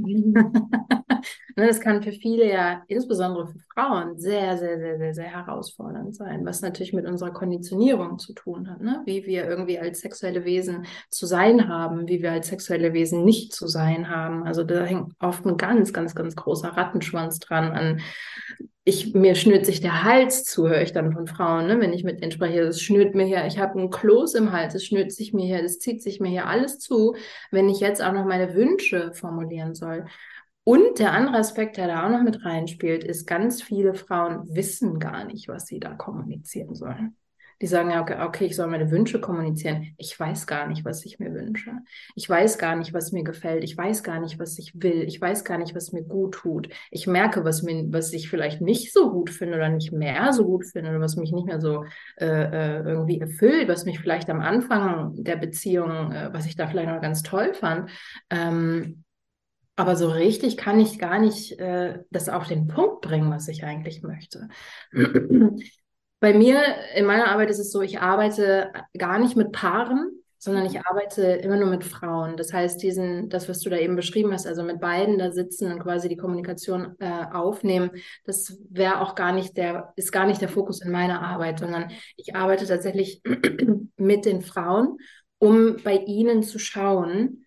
ne, 1.59 1.67
das 1.67 1.81
kann 1.81 2.01
für 2.01 2.13
viele 2.13 2.49
ja, 2.49 2.83
insbesondere 2.87 3.49
für 3.49 3.59
Frauen, 3.75 4.19
sehr, 4.19 4.57
sehr, 4.57 4.79
sehr, 4.79 4.99
sehr, 4.99 5.15
sehr 5.15 5.25
herausfordernd 5.25 6.15
sein, 6.15 6.47
was 6.47 6.63
natürlich 6.63 6.93
mit 6.93 7.07
unserer 7.07 7.33
Konditionierung 7.33 8.21
zu 8.21 8.33
tun 8.35 8.71
hat, 8.71 8.81
ne? 8.81 9.03
wie 9.05 9.27
wir 9.27 9.45
irgendwie 9.45 9.81
als 9.81 10.01
sexuelle 10.01 10.45
Wesen 10.45 10.87
zu 11.11 11.27
sein 11.27 11.69
haben, 11.69 12.07
wie 12.07 12.23
wir 12.23 12.31
als 12.31 12.49
sexuelle 12.49 12.93
Wesen 12.93 13.25
nicht 13.25 13.53
zu 13.53 13.67
sein 13.67 14.09
haben. 14.09 14.45
Also 14.45 14.63
da 14.63 14.85
hängt 14.85 15.13
oft 15.19 15.45
ein 15.45 15.57
ganz, 15.57 15.93
ganz, 15.93 16.15
ganz 16.15 16.37
großer 16.37 16.69
Rattenschwanz 16.69 17.41
dran 17.41 17.73
an 17.73 18.01
ich, 18.89 19.15
mir 19.15 19.35
schnürt 19.35 19.67
sich 19.67 19.83
der 19.83 20.03
Hals 20.03 20.45
zu, 20.45 20.67
höre 20.67 20.81
ich 20.81 20.93
dann 20.93 21.13
von 21.13 21.27
Frauen, 21.27 21.67
ne, 21.67 21.79
wenn 21.79 21.93
ich 21.93 22.05
mit 22.05 22.23
denen 22.23 22.33
spreche. 22.33 22.61
Es 22.61 22.81
schnürt 22.81 23.15
mir 23.15 23.27
hier, 23.27 23.47
ich 23.47 23.59
habe 23.59 23.79
einen 23.79 23.91
Kloß 23.91 24.35
im 24.35 24.51
Hals, 24.51 24.75
es 24.75 24.87
schnürt 24.87 25.13
sich 25.13 25.35
mir 25.35 25.45
hier, 25.47 25.63
es 25.63 25.79
zieht 25.79 26.03
sich 26.03 26.21
mir 26.21 26.29
hier 26.31 26.47
alles 26.47 26.79
zu, 26.79 27.15
wenn 27.51 27.69
ich 27.69 27.81
jetzt 27.81 28.03
auch 28.03 28.13
noch 28.13 28.25
meine 28.25 28.55
Wünsche 28.55 29.13
formulieren 29.13 29.75
soll. 29.75 30.07
Und 30.65 30.99
der 30.99 31.13
andere 31.13 31.37
Aspekt, 31.37 31.77
der 31.77 31.87
da 31.87 32.07
auch 32.07 32.11
noch 32.11 32.23
mit 32.23 32.45
reinspielt, 32.45 33.05
ist, 33.05 33.27
ganz 33.27 33.63
viele 33.63 33.95
Frauen 33.95 34.55
wissen 34.55 34.99
gar 34.99 35.25
nicht, 35.25 35.49
was 35.49 35.67
sie 35.67 35.81
da 35.81 35.95
kommunizieren 35.95 36.75
sollen. 36.75 37.15
Die 37.61 37.67
sagen 37.67 37.91
ja, 37.91 38.01
okay, 38.01 38.17
okay, 38.21 38.47
ich 38.47 38.57
soll 38.57 38.69
meine 38.69 38.91
Wünsche 38.91 39.21
kommunizieren. 39.21 39.95
Ich 39.97 40.19
weiß 40.19 40.47
gar 40.47 40.69
nicht, 40.69 40.85
was 40.85 41.05
ich 41.05 41.19
mir 41.19 41.33
wünsche. 41.35 41.73
Ich 42.15 42.29
weiß 42.29 42.59
gar 42.59 42.77
nicht, 42.77 42.95
was 42.95 43.13
mir 43.13 43.25
gefällt. 43.25 43.65
Ich 43.65 43.77
weiß 43.77 44.03
gar 44.03 44.21
nicht, 44.21 44.39
was 44.39 44.59
ich 44.59 44.73
will. 44.81 45.03
Ich 45.03 45.21
weiß 45.21 45.45
gar 45.45 45.59
nicht, 45.59 45.75
was 45.75 45.93
mir 45.93 46.03
gut 46.03 46.35
tut. 46.35 46.69
Ich 46.91 47.07
merke, 47.07 47.45
was 47.45 47.63
mir, 47.63 47.87
was 47.91 48.13
ich 48.13 48.29
vielleicht 48.29 48.61
nicht 48.61 48.93
so 48.93 49.11
gut 49.11 49.31
finde 49.31 49.57
oder 49.57 49.69
nicht 49.69 49.93
mehr 49.93 50.33
so 50.33 50.45
gut 50.45 50.67
finde 50.67 50.91
oder 50.91 51.01
was 51.01 51.17
mich 51.17 51.33
nicht 51.33 51.47
mehr 51.47 51.61
so 51.61 51.85
äh, 52.17 52.27
äh 52.27 52.83
irgendwie 52.83 53.21
erfüllt, 53.21 53.69
was 53.69 53.85
mich 53.85 53.99
vielleicht 53.99 54.31
am 54.31 54.41
Anfang 54.41 55.13
der 55.17 55.37
Beziehung, 55.37 56.13
äh, 56.13 56.31
was 56.33 56.47
ich 56.47 56.57
da 56.57 56.67
vielleicht 56.67 56.89
noch 56.89 57.01
ganz 57.01 57.23
toll 57.23 57.55
fand. 57.55 57.91
Ähm, 58.31 59.05
aber 59.79 59.95
so 59.95 60.09
richtig 60.09 60.57
kann 60.57 60.81
ich 60.81 60.99
gar 60.99 61.21
nicht 61.21 61.59
äh, 61.61 62.01
das 62.11 62.29
auf 62.29 62.49
den 62.49 62.67
Punkt 62.67 63.01
bringen, 63.01 63.31
was 63.31 63.47
ich 63.47 63.63
eigentlich 63.63 64.03
möchte. 64.03 64.49
Bei 66.21 66.35
mir, 66.35 66.61
in 66.95 67.05
meiner 67.05 67.31
Arbeit 67.31 67.51
ist 67.51 67.61
es 67.61 67.71
so, 67.71 67.81
ich 67.81 68.01
arbeite 68.01 68.73
gar 68.97 69.19
nicht 69.19 69.37
mit 69.37 69.53
Paaren, 69.53 70.19
sondern 70.39 70.67
ich 70.67 70.81
arbeite 70.87 71.23
immer 71.23 71.57
nur 71.57 71.69
mit 71.69 71.85
Frauen. 71.85 72.37
Das 72.37 72.53
heißt, 72.53 72.81
diesen, 72.83 73.29
das, 73.29 73.49
was 73.49 73.61
du 73.61 73.71
da 73.71 73.77
eben 73.77 73.97
beschrieben 73.97 74.33
hast, 74.33 74.47
also 74.47 74.63
mit 74.63 74.81
beiden 74.81 75.19
da 75.19 75.33
sitzen 75.33 75.73
und 75.73 75.81
quasi 75.81 76.09
die 76.09 76.17
Kommunikation 76.17 76.95
äh, 77.01 77.25
aufnehmen, 77.33 77.91
das 78.25 78.57
wäre 78.71 79.01
auch 79.01 79.17
gar 79.17 79.33
nicht 79.33 79.57
der, 79.57 79.93
ist 79.97 80.13
gar 80.13 80.27
nicht 80.27 80.41
der 80.41 80.49
Fokus 80.49 80.81
in 80.81 80.93
meiner 80.93 81.23
Arbeit, 81.23 81.59
sondern 81.59 81.91
ich 82.17 82.37
arbeite 82.37 82.67
tatsächlich 82.67 83.21
mit 83.97 84.25
den 84.25 84.43
Frauen, 84.43 84.99
um 85.39 85.77
bei 85.83 85.97
ihnen 86.07 86.43
zu 86.43 86.59
schauen, 86.59 87.45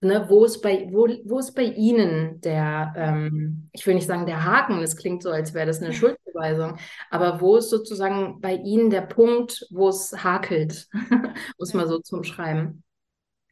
Ne, 0.00 0.26
wo, 0.28 0.44
ist 0.44 0.60
bei, 0.62 0.86
wo, 0.92 1.08
wo 1.24 1.40
ist 1.40 1.56
bei 1.56 1.64
Ihnen 1.64 2.40
der, 2.42 2.92
ähm, 2.96 3.68
ich 3.72 3.84
will 3.84 3.96
nicht 3.96 4.06
sagen 4.06 4.26
der 4.26 4.44
Haken, 4.44 4.80
das 4.80 4.96
klingt 4.96 5.24
so, 5.24 5.30
als 5.30 5.54
wäre 5.54 5.66
das 5.66 5.82
eine 5.82 5.92
Schuldbeweisung, 6.38 6.78
aber 7.10 7.40
wo 7.40 7.56
ist 7.56 7.70
sozusagen 7.70 8.40
bei 8.40 8.54
Ihnen 8.54 8.90
der 8.90 9.02
Punkt, 9.02 9.66
wo 9.70 9.88
es 9.88 10.12
hakelt, 10.24 10.88
muss 11.58 11.74
man 11.74 11.88
so 11.88 11.98
zum 11.98 12.24
Schreiben. 12.24 12.84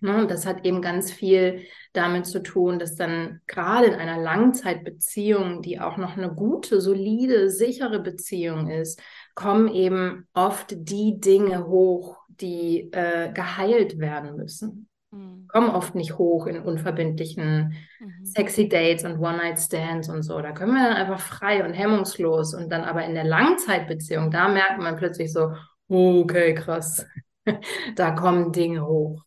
Ne, 0.00 0.18
und 0.18 0.30
das 0.30 0.44
hat 0.44 0.66
eben 0.66 0.82
ganz 0.82 1.10
viel 1.10 1.64
damit 1.94 2.26
zu 2.26 2.42
tun, 2.42 2.78
dass 2.78 2.96
dann 2.96 3.40
gerade 3.46 3.86
in 3.86 3.94
einer 3.94 4.20
Langzeitbeziehung, 4.22 5.62
die 5.62 5.80
auch 5.80 5.96
noch 5.96 6.18
eine 6.18 6.34
gute, 6.34 6.82
solide, 6.82 7.48
sichere 7.48 8.00
Beziehung 8.00 8.68
ist, 8.68 9.00
kommen 9.34 9.68
eben 9.68 10.28
oft 10.34 10.74
die 10.76 11.18
Dinge 11.18 11.66
hoch, 11.66 12.18
die 12.28 12.92
äh, 12.92 13.32
geheilt 13.32 13.98
werden 13.98 14.36
müssen. 14.36 14.90
Mhm. 15.16 15.48
Kommen 15.48 15.70
oft 15.70 15.94
nicht 15.94 16.18
hoch 16.18 16.46
in 16.46 16.60
unverbindlichen 16.60 17.74
mhm. 18.00 18.24
sexy 18.24 18.68
Dates 18.68 19.04
und 19.04 19.18
One-Night-Stands 19.18 20.08
und 20.08 20.22
so. 20.22 20.40
Da 20.40 20.52
können 20.52 20.74
wir 20.74 20.82
dann 20.82 20.96
einfach 20.96 21.20
frei 21.20 21.64
und 21.64 21.72
hemmungslos 21.72 22.54
und 22.54 22.70
dann 22.70 22.84
aber 22.84 23.04
in 23.04 23.14
der 23.14 23.24
Langzeitbeziehung, 23.24 24.30
da 24.30 24.48
merkt 24.48 24.78
man 24.78 24.96
plötzlich 24.96 25.32
so, 25.32 25.52
okay, 25.88 26.54
krass, 26.54 27.06
da 27.96 28.10
kommen 28.12 28.52
Dinge 28.52 28.86
hoch. 28.86 29.22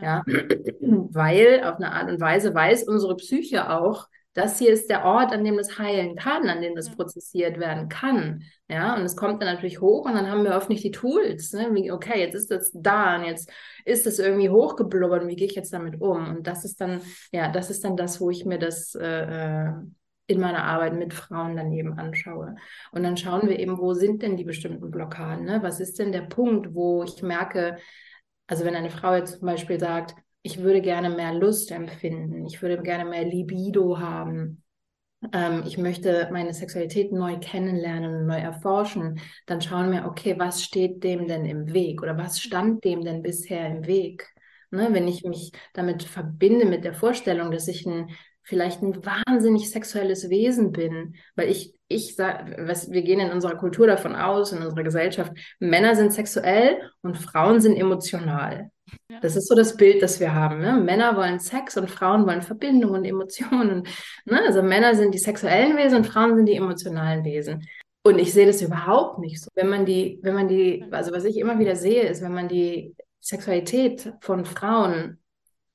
Ja. 0.00 0.22
ja. 0.26 0.42
Weil 0.80 1.62
auf 1.64 1.76
eine 1.76 1.92
Art 1.92 2.10
und 2.10 2.20
Weise 2.20 2.54
weiß 2.54 2.84
unsere 2.84 3.16
Psyche 3.16 3.70
auch, 3.70 4.08
das 4.34 4.58
hier 4.58 4.72
ist 4.72 4.90
der 4.90 5.04
Ort, 5.04 5.32
an 5.32 5.44
dem 5.44 5.56
das 5.56 5.78
heilen 5.78 6.16
kann, 6.16 6.48
an 6.48 6.60
dem 6.60 6.74
das 6.74 6.90
prozessiert 6.90 7.58
werden 7.58 7.88
kann. 7.88 8.42
Ja, 8.68 8.96
und 8.96 9.02
es 9.02 9.16
kommt 9.16 9.40
dann 9.40 9.54
natürlich 9.54 9.80
hoch 9.80 10.06
und 10.06 10.14
dann 10.14 10.30
haben 10.30 10.42
wir 10.42 10.56
oft 10.56 10.68
nicht 10.68 10.82
die 10.82 10.90
Tools. 10.90 11.52
Ne? 11.52 11.70
Wie, 11.72 11.92
okay, 11.92 12.20
jetzt 12.20 12.34
ist 12.34 12.50
das 12.50 12.70
da 12.74 13.16
und 13.16 13.24
jetzt 13.24 13.50
ist 13.84 14.06
das 14.06 14.18
irgendwie 14.18 14.50
hochgeblubbert 14.50 15.22
und 15.22 15.28
wie 15.28 15.36
gehe 15.36 15.46
ich 15.46 15.54
jetzt 15.54 15.72
damit 15.72 16.00
um? 16.00 16.28
Und 16.28 16.46
das 16.46 16.64
ist 16.64 16.80
dann, 16.80 17.00
ja, 17.32 17.48
das 17.48 17.70
ist 17.70 17.84
dann 17.84 17.96
das, 17.96 18.20
wo 18.20 18.30
ich 18.30 18.44
mir 18.44 18.58
das 18.58 18.94
äh, 18.96 19.66
äh, 19.66 19.72
in 20.26 20.40
meiner 20.40 20.64
Arbeit 20.64 20.94
mit 20.94 21.14
Frauen 21.14 21.56
dann 21.56 21.72
eben 21.72 21.98
anschaue. 21.98 22.56
Und 22.90 23.02
dann 23.02 23.16
schauen 23.16 23.48
wir 23.48 23.58
eben, 23.58 23.78
wo 23.78 23.94
sind 23.94 24.22
denn 24.22 24.36
die 24.36 24.44
bestimmten 24.44 24.90
Blockaden? 24.90 25.44
Ne? 25.44 25.62
Was 25.62 25.80
ist 25.80 25.98
denn 25.98 26.12
der 26.12 26.22
Punkt, 26.22 26.74
wo 26.74 27.04
ich 27.04 27.22
merke, 27.22 27.76
also 28.46 28.64
wenn 28.64 28.74
eine 28.74 28.90
Frau 28.90 29.14
jetzt 29.14 29.38
zum 29.38 29.46
Beispiel 29.46 29.78
sagt, 29.78 30.14
ich 30.44 30.58
würde 30.62 30.82
gerne 30.82 31.08
mehr 31.08 31.32
Lust 31.32 31.72
empfinden, 31.72 32.44
ich 32.44 32.60
würde 32.60 32.80
gerne 32.82 33.08
mehr 33.08 33.24
Libido 33.24 33.98
haben, 33.98 34.62
ähm, 35.32 35.62
ich 35.66 35.78
möchte 35.78 36.28
meine 36.32 36.52
Sexualität 36.52 37.12
neu 37.12 37.38
kennenlernen 37.40 38.14
und 38.14 38.26
neu 38.26 38.36
erforschen, 38.36 39.20
dann 39.46 39.62
schauen 39.62 39.90
wir, 39.90 40.04
okay, 40.04 40.34
was 40.38 40.62
steht 40.62 41.02
dem 41.02 41.26
denn 41.26 41.46
im 41.46 41.72
Weg 41.72 42.02
oder 42.02 42.18
was 42.18 42.40
stand 42.40 42.84
dem 42.84 43.04
denn 43.04 43.22
bisher 43.22 43.66
im 43.66 43.86
Weg? 43.86 44.28
Ne, 44.70 44.88
wenn 44.92 45.08
ich 45.08 45.24
mich 45.24 45.52
damit 45.72 46.02
verbinde 46.02 46.66
mit 46.66 46.84
der 46.84 46.94
Vorstellung, 46.94 47.50
dass 47.50 47.66
ich 47.68 47.86
ein 47.86 48.10
vielleicht 48.46 48.82
ein 48.82 49.02
wahnsinnig 49.06 49.70
sexuelles 49.70 50.28
Wesen 50.28 50.72
bin, 50.72 51.14
weil 51.34 51.48
ich, 51.48 51.72
ich 51.88 52.14
sag, 52.14 52.54
was, 52.58 52.90
wir 52.90 53.00
gehen 53.00 53.20
in 53.20 53.30
unserer 53.30 53.56
Kultur 53.56 53.86
davon 53.86 54.14
aus, 54.14 54.52
in 54.52 54.62
unserer 54.62 54.82
Gesellschaft, 54.82 55.32
Männer 55.60 55.96
sind 55.96 56.12
sexuell 56.12 56.78
und 57.00 57.16
Frauen 57.16 57.62
sind 57.62 57.76
emotional. 57.76 58.70
Ja. 59.08 59.20
Das 59.20 59.36
ist 59.36 59.48
so 59.48 59.54
das 59.54 59.76
Bild, 59.76 60.02
das 60.02 60.20
wir 60.20 60.34
haben. 60.34 60.60
Ne? 60.60 60.74
Männer 60.74 61.16
wollen 61.16 61.38
Sex 61.38 61.76
und 61.76 61.90
Frauen 61.90 62.26
wollen 62.26 62.42
Verbindung 62.42 62.92
und 62.92 63.04
Emotionen. 63.04 63.86
Ne? 64.24 64.40
Also 64.46 64.62
Männer 64.62 64.94
sind 64.94 65.14
die 65.14 65.18
sexuellen 65.18 65.76
Wesen 65.76 65.98
und 65.98 66.06
Frauen 66.06 66.36
sind 66.36 66.46
die 66.46 66.56
emotionalen 66.56 67.24
Wesen. 67.24 67.66
Und 68.02 68.18
ich 68.18 68.32
sehe 68.32 68.46
das 68.46 68.60
überhaupt 68.60 69.18
nicht 69.18 69.40
so. 69.40 69.48
Wenn 69.54 69.68
man 69.68 69.86
die, 69.86 70.18
wenn 70.22 70.34
man 70.34 70.48
die, 70.48 70.84
also 70.90 71.12
was 71.12 71.24
ich 71.24 71.38
immer 71.38 71.58
wieder 71.58 71.76
sehe, 71.76 72.02
ist, 72.02 72.22
wenn 72.22 72.34
man 72.34 72.48
die 72.48 72.94
Sexualität 73.20 74.12
von 74.20 74.44
Frauen 74.44 75.18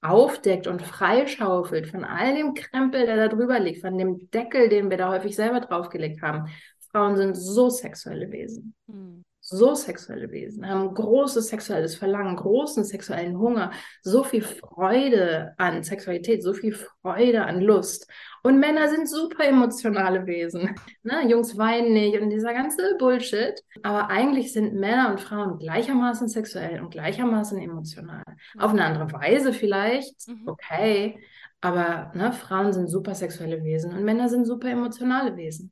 aufdeckt 0.01 0.67
und 0.67 0.81
freischaufelt 0.81 1.87
von 1.87 2.05
all 2.05 2.35
dem 2.35 2.53
Krempel, 2.53 3.05
der 3.05 3.15
da 3.15 3.27
drüber 3.27 3.59
liegt, 3.59 3.81
von 3.81 3.97
dem 3.97 4.29
Deckel, 4.29 4.69
den 4.69 4.89
wir 4.89 4.97
da 4.97 5.09
häufig 5.11 5.35
selber 5.35 5.59
draufgelegt 5.59 6.21
haben. 6.21 6.49
Frauen 6.91 7.17
sind 7.17 7.35
so 7.35 7.69
sexuelle 7.69 8.31
Wesen. 8.31 8.75
Mhm 8.87 9.23
so 9.49 9.73
sexuelle 9.73 10.29
Wesen, 10.31 10.67
haben 10.67 10.93
großes 10.93 11.47
sexuelles 11.47 11.95
Verlangen, 11.95 12.35
großen 12.35 12.83
sexuellen 12.83 13.37
Hunger, 13.37 13.71
so 14.03 14.23
viel 14.23 14.43
Freude 14.43 15.53
an 15.57 15.83
Sexualität, 15.83 16.43
so 16.43 16.53
viel 16.53 16.73
Freude 16.73 17.45
an 17.45 17.59
Lust. 17.59 18.07
Und 18.43 18.59
Männer 18.59 18.87
sind 18.89 19.09
super 19.09 19.43
emotionale 19.43 20.25
Wesen. 20.25 20.75
Ne? 21.03 21.27
Jungs 21.27 21.57
weinen 21.57 21.93
nicht 21.93 22.19
und 22.19 22.29
dieser 22.29 22.53
ganze 22.53 22.95
Bullshit. 22.97 23.61
Aber 23.83 24.09
eigentlich 24.09 24.53
sind 24.53 24.75
Männer 24.75 25.09
und 25.11 25.19
Frauen 25.19 25.57
gleichermaßen 25.57 26.27
sexuell 26.29 26.81
und 26.81 26.91
gleichermaßen 26.91 27.59
emotional. 27.59 28.23
Auf 28.57 28.71
eine 28.71 28.85
andere 28.85 29.11
Weise 29.11 29.51
vielleicht, 29.51 30.27
mhm. 30.27 30.47
okay. 30.47 31.19
Aber 31.61 32.11
ne, 32.15 32.31
Frauen 32.31 32.71
sind 32.71 32.87
super 32.87 33.15
sexuelle 33.15 33.63
Wesen 33.63 33.93
und 33.93 34.03
Männer 34.03 34.29
sind 34.29 34.45
super 34.45 34.69
emotionale 34.69 35.35
Wesen. 35.35 35.71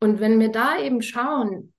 Und 0.00 0.20
wenn 0.20 0.38
wir 0.38 0.50
da 0.50 0.78
eben 0.78 1.02
schauen, 1.02 1.72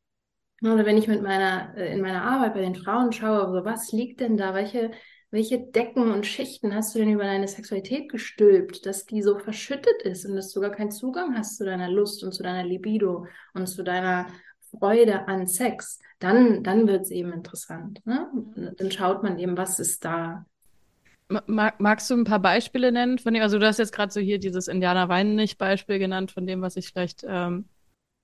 oder 0.61 0.85
wenn 0.85 0.97
ich 0.97 1.07
mit 1.07 1.21
meiner, 1.21 1.75
äh, 1.77 1.93
in 1.93 2.01
meiner 2.01 2.23
Arbeit 2.23 2.53
bei 2.53 2.61
den 2.61 2.75
Frauen 2.75 3.11
schaue, 3.11 3.51
so 3.51 3.65
was 3.65 3.91
liegt 3.91 4.19
denn 4.19 4.37
da? 4.37 4.53
Welche, 4.53 4.91
welche 5.31 5.59
Decken 5.59 6.11
und 6.11 6.25
Schichten 6.25 6.73
hast 6.73 6.93
du 6.93 6.99
denn 6.99 7.11
über 7.11 7.23
deine 7.23 7.47
Sexualität 7.47 8.09
gestülpt, 8.09 8.85
dass 8.85 9.05
die 9.05 9.21
so 9.21 9.37
verschüttet 9.37 10.01
ist 10.03 10.25
und 10.25 10.35
dass 10.35 10.51
du 10.51 10.59
gar 10.59 10.71
keinen 10.71 10.91
Zugang 10.91 11.37
hast 11.37 11.57
zu 11.57 11.65
deiner 11.65 11.89
Lust 11.89 12.23
und 12.23 12.33
zu 12.33 12.43
deiner 12.43 12.63
Libido 12.63 13.27
und 13.53 13.67
zu 13.67 13.83
deiner 13.83 14.27
Freude 14.77 15.27
an 15.27 15.47
Sex, 15.47 15.99
dann, 16.19 16.63
dann 16.63 16.87
wird 16.87 17.03
es 17.03 17.11
eben 17.11 17.31
interessant. 17.31 18.01
Ne? 18.05 18.27
Dann 18.77 18.91
schaut 18.91 19.23
man 19.23 19.39
eben, 19.39 19.57
was 19.57 19.79
ist 19.79 20.03
da. 20.05 20.45
Mag, 21.45 21.79
magst 21.79 22.09
du 22.09 22.15
ein 22.15 22.23
paar 22.23 22.39
Beispiele 22.39 22.91
nennen 22.91 23.19
von 23.19 23.33
dem? 23.33 23.43
Also 23.43 23.59
du 23.59 23.65
hast 23.65 23.77
jetzt 23.77 23.93
gerade 23.93 24.11
so 24.11 24.19
hier 24.19 24.39
dieses 24.39 24.67
Indianer 24.67 25.09
Weinen 25.09 25.35
nicht 25.35 25.57
Beispiel 25.57 25.99
genannt, 25.99 26.31
von 26.31 26.47
dem, 26.47 26.61
was 26.61 26.75
ich 26.75 26.89
vielleicht 26.89 27.23
ähm, 27.27 27.65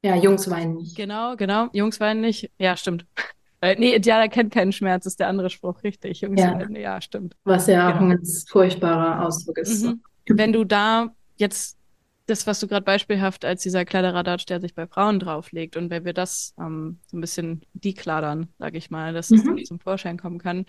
ja, 0.06 0.16
Jungs 0.16 0.50
weinen 0.50 0.76
nicht. 0.76 0.96
Genau, 0.96 1.36
genau. 1.36 1.70
Jungs 1.74 2.00
weinen 2.00 2.22
nicht. 2.22 2.52
Ja, 2.60 2.78
stimmt. 2.78 3.06
Äh, 3.62 3.78
nee, 3.80 3.96
Indianer 3.96 4.28
kennt 4.28 4.54
keinen 4.54 4.74
Schmerz, 4.74 5.06
ist 5.06 5.20
der 5.20 5.30
andere 5.30 5.50
Spruch, 5.50 5.82
richtig. 5.82 6.22
Jungs 6.22 6.40
ja. 6.40 6.54
weinen, 6.54 6.76
ja, 6.76 7.00
stimmt. 7.00 7.36
Was 7.46 7.66
ja 7.66 7.88
genau. 7.88 7.96
auch 7.96 8.02
ein 8.02 8.10
ganz 8.10 8.46
furchtbarer 8.48 9.26
Ausdruck 9.26 9.58
ist. 9.58 9.86
Mhm. 9.86 10.04
Wenn 10.28 10.54
du 10.54 10.66
da 10.66 11.16
jetzt 11.38 11.78
das, 12.28 12.46
was 12.46 12.60
du 12.60 12.68
gerade 12.68 12.84
beispielhaft 12.84 13.46
als 13.46 13.64
dieser 13.64 13.86
Kleiderradatsch, 13.86 14.46
der 14.46 14.60
sich 14.60 14.76
bei 14.76 14.86
Frauen 14.86 15.20
drauflegt 15.20 15.78
und 15.78 15.90
wenn 15.90 16.06
wir 16.06 16.14
das 16.14 16.54
ähm, 16.60 17.00
so 17.08 17.18
ein 17.18 17.22
bisschen 17.22 17.62
dekladern, 17.74 18.50
sage 18.60 18.78
ich 18.78 18.92
mal, 18.92 19.14
dass 19.14 19.30
mhm. 19.32 19.58
es 19.58 19.70
zum 19.70 19.80
Vorschein 19.80 20.20
kommen 20.20 20.38
kann, 20.38 20.66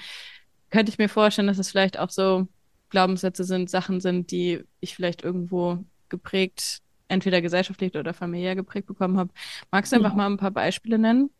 könnte 0.70 0.90
ich 0.90 0.96
mir 0.96 1.08
vorstellen, 1.08 1.48
dass 1.48 1.58
es 1.58 1.70
vielleicht 1.70 1.98
auch 1.98 2.10
so 2.10 2.46
Glaubenssätze 2.88 3.44
sind, 3.44 3.68
Sachen 3.68 4.00
sind, 4.00 4.30
die 4.30 4.62
ich 4.80 4.94
vielleicht 4.94 5.22
irgendwo 5.22 5.84
geprägt, 6.08 6.82
entweder 7.08 7.40
gesellschaftlich 7.40 7.94
oder 7.96 8.14
familiär 8.14 8.54
geprägt 8.54 8.86
bekommen 8.86 9.18
habe. 9.18 9.30
Magst 9.70 9.92
du 9.92 9.96
einfach 9.96 10.12
mhm. 10.12 10.16
mal 10.16 10.26
ein 10.26 10.36
paar 10.36 10.50
Beispiele 10.50 10.98
nennen? 10.98 11.30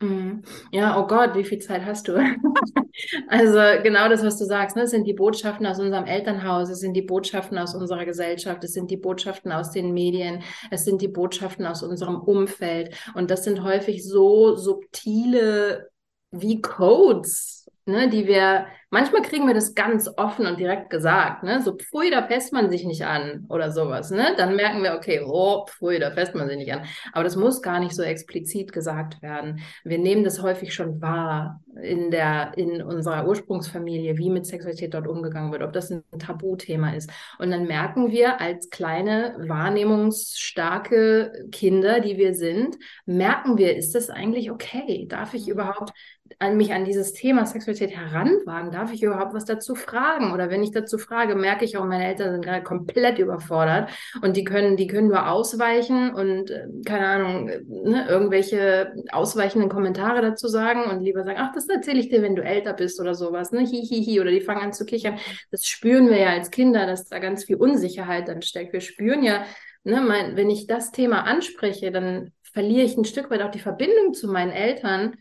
Mhm. 0.00 0.42
Ja, 0.72 1.00
oh 1.00 1.06
Gott, 1.06 1.34
wie 1.34 1.44
viel 1.44 1.58
Zeit 1.58 1.86
hast 1.86 2.08
du? 2.08 2.16
also 3.28 3.82
genau 3.82 4.08
das, 4.10 4.22
was 4.22 4.38
du 4.38 4.44
sagst, 4.44 4.76
ne? 4.76 4.86
sind 4.86 5.06
die 5.06 5.14
Botschaften 5.14 5.66
aus 5.66 5.80
unserem 5.80 6.04
Elternhaus, 6.04 6.68
es 6.68 6.80
sind 6.80 6.92
die 6.92 7.02
Botschaften 7.02 7.56
aus 7.56 7.74
unserer 7.74 8.04
Gesellschaft, 8.04 8.62
es 8.62 8.74
sind 8.74 8.90
die 8.90 8.98
Botschaften 8.98 9.52
aus 9.52 9.70
den 9.70 9.94
Medien, 9.94 10.42
es 10.70 10.84
sind 10.84 11.00
die 11.00 11.08
Botschaften 11.08 11.64
aus 11.64 11.82
unserem 11.82 12.16
Umfeld. 12.16 12.94
Und 13.14 13.30
das 13.30 13.44
sind 13.44 13.62
häufig 13.62 14.04
so 14.06 14.54
subtile 14.56 15.88
wie 16.30 16.60
Codes, 16.60 17.65
ne, 17.86 18.08
die 18.08 18.26
wir, 18.26 18.66
manchmal 18.90 19.22
kriegen 19.22 19.46
wir 19.46 19.54
das 19.54 19.74
ganz 19.74 20.10
offen 20.16 20.46
und 20.46 20.58
direkt 20.58 20.90
gesagt, 20.90 21.42
ne, 21.42 21.62
so 21.62 21.76
pfui, 21.76 22.10
da 22.10 22.26
fässt 22.26 22.52
man 22.52 22.70
sich 22.70 22.84
nicht 22.84 23.04
an 23.04 23.46
oder 23.48 23.70
sowas, 23.70 24.10
ne, 24.10 24.34
dann 24.36 24.56
merken 24.56 24.82
wir, 24.82 24.94
okay, 24.94 25.22
oh, 25.24 25.64
pfui, 25.66 25.98
da 25.98 26.10
fässt 26.10 26.34
man 26.34 26.48
sich 26.48 26.58
nicht 26.58 26.72
an. 26.72 26.82
Aber 27.12 27.24
das 27.24 27.36
muss 27.36 27.62
gar 27.62 27.80
nicht 27.80 27.94
so 27.94 28.02
explizit 28.02 28.72
gesagt 28.72 29.22
werden. 29.22 29.60
Wir 29.84 29.98
nehmen 29.98 30.24
das 30.24 30.42
häufig 30.42 30.74
schon 30.74 31.00
wahr 31.00 31.62
in 31.80 32.10
der, 32.10 32.52
in 32.56 32.82
unserer 32.82 33.26
Ursprungsfamilie, 33.26 34.18
wie 34.18 34.30
mit 34.30 34.46
Sexualität 34.46 34.94
dort 34.94 35.06
umgegangen 35.06 35.52
wird, 35.52 35.62
ob 35.62 35.72
das 35.72 35.90
ein 35.90 36.02
Tabuthema 36.18 36.90
ist. 36.90 37.10
Und 37.38 37.50
dann 37.50 37.66
merken 37.66 38.10
wir 38.10 38.40
als 38.40 38.70
kleine, 38.70 39.36
wahrnehmungsstarke 39.38 41.46
Kinder, 41.52 42.00
die 42.00 42.16
wir 42.16 42.34
sind, 42.34 42.76
merken 43.04 43.58
wir, 43.58 43.76
ist 43.76 43.94
das 43.94 44.10
eigentlich 44.10 44.50
okay? 44.50 45.06
Darf 45.08 45.34
ich 45.34 45.46
mhm. 45.46 45.52
überhaupt 45.52 45.92
an 46.38 46.56
mich 46.56 46.72
an 46.72 46.84
dieses 46.84 47.12
Thema 47.12 47.46
Sexualität 47.46 47.90
heranwagen? 47.90 48.70
Darf 48.70 48.92
ich 48.92 49.02
überhaupt 49.02 49.34
was 49.34 49.44
dazu 49.44 49.74
fragen? 49.74 50.32
Oder 50.32 50.50
wenn 50.50 50.62
ich 50.62 50.70
dazu 50.70 50.98
frage, 50.98 51.34
merke 51.34 51.64
ich 51.64 51.76
auch, 51.76 51.84
meine 51.84 52.06
Eltern 52.06 52.32
sind 52.32 52.44
gerade 52.44 52.62
komplett 52.62 53.18
überfordert 53.18 53.90
und 54.22 54.36
die 54.36 54.44
können, 54.44 54.76
die 54.76 54.86
können 54.86 55.08
nur 55.08 55.28
ausweichen 55.28 56.14
und 56.14 56.50
äh, 56.50 56.66
keine 56.84 57.06
Ahnung, 57.06 57.46
ne, 57.46 58.06
irgendwelche 58.08 58.92
ausweichenden 59.12 59.70
Kommentare 59.70 60.22
dazu 60.22 60.48
sagen 60.48 60.84
und 60.90 61.02
lieber 61.02 61.24
sagen, 61.24 61.38
ach, 61.40 61.52
das 61.52 61.68
erzähle 61.68 62.00
ich 62.00 62.08
dir, 62.08 62.22
wenn 62.22 62.36
du 62.36 62.42
älter 62.42 62.72
bist 62.72 63.00
oder 63.00 63.14
sowas, 63.14 63.52
ne, 63.52 63.60
hi, 63.60 63.86
hi, 63.86 64.04
hi, 64.04 64.20
oder 64.20 64.30
die 64.30 64.40
fangen 64.40 64.62
an 64.62 64.72
zu 64.72 64.84
kichern. 64.84 65.18
Das 65.50 65.64
spüren 65.64 66.08
wir 66.08 66.18
ja 66.18 66.30
als 66.30 66.50
Kinder, 66.50 66.86
dass 66.86 67.08
da 67.08 67.18
ganz 67.18 67.44
viel 67.44 67.56
Unsicherheit 67.56 68.28
dann 68.28 68.42
steckt. 68.42 68.72
Wir 68.72 68.80
spüren 68.80 69.22
ja, 69.22 69.44
ne, 69.84 70.00
mein, 70.00 70.36
wenn 70.36 70.50
ich 70.50 70.66
das 70.66 70.92
Thema 70.92 71.24
anspreche, 71.24 71.90
dann 71.90 72.32
verliere 72.56 72.84
ich 72.84 72.96
ein 72.96 73.04
Stück 73.04 73.30
weit 73.30 73.42
auch 73.42 73.50
die 73.50 73.58
Verbindung 73.58 74.14
zu 74.14 74.28
meinen 74.28 74.50
Eltern, 74.50 75.16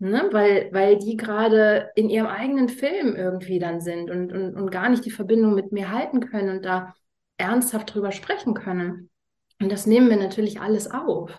Ne? 0.00 0.28
Weil, 0.32 0.70
weil 0.72 0.98
die 0.98 1.16
gerade 1.16 1.90
in 1.94 2.08
ihrem 2.08 2.26
eigenen 2.26 2.70
Film 2.70 3.14
irgendwie 3.14 3.58
dann 3.58 3.80
sind 3.82 4.10
und, 4.10 4.32
und, 4.32 4.56
und 4.56 4.70
gar 4.70 4.88
nicht 4.88 5.04
die 5.04 5.10
Verbindung 5.10 5.54
mit 5.54 5.72
mir 5.72 5.92
halten 5.92 6.20
können 6.20 6.56
und 6.56 6.64
da 6.64 6.94
ernsthaft 7.36 7.94
drüber 7.94 8.10
sprechen 8.10 8.54
können. 8.54 9.10
Und 9.60 9.70
das 9.70 9.86
nehmen 9.86 10.08
wir 10.08 10.16
natürlich 10.16 10.60
alles 10.60 10.90
auf. 10.90 11.38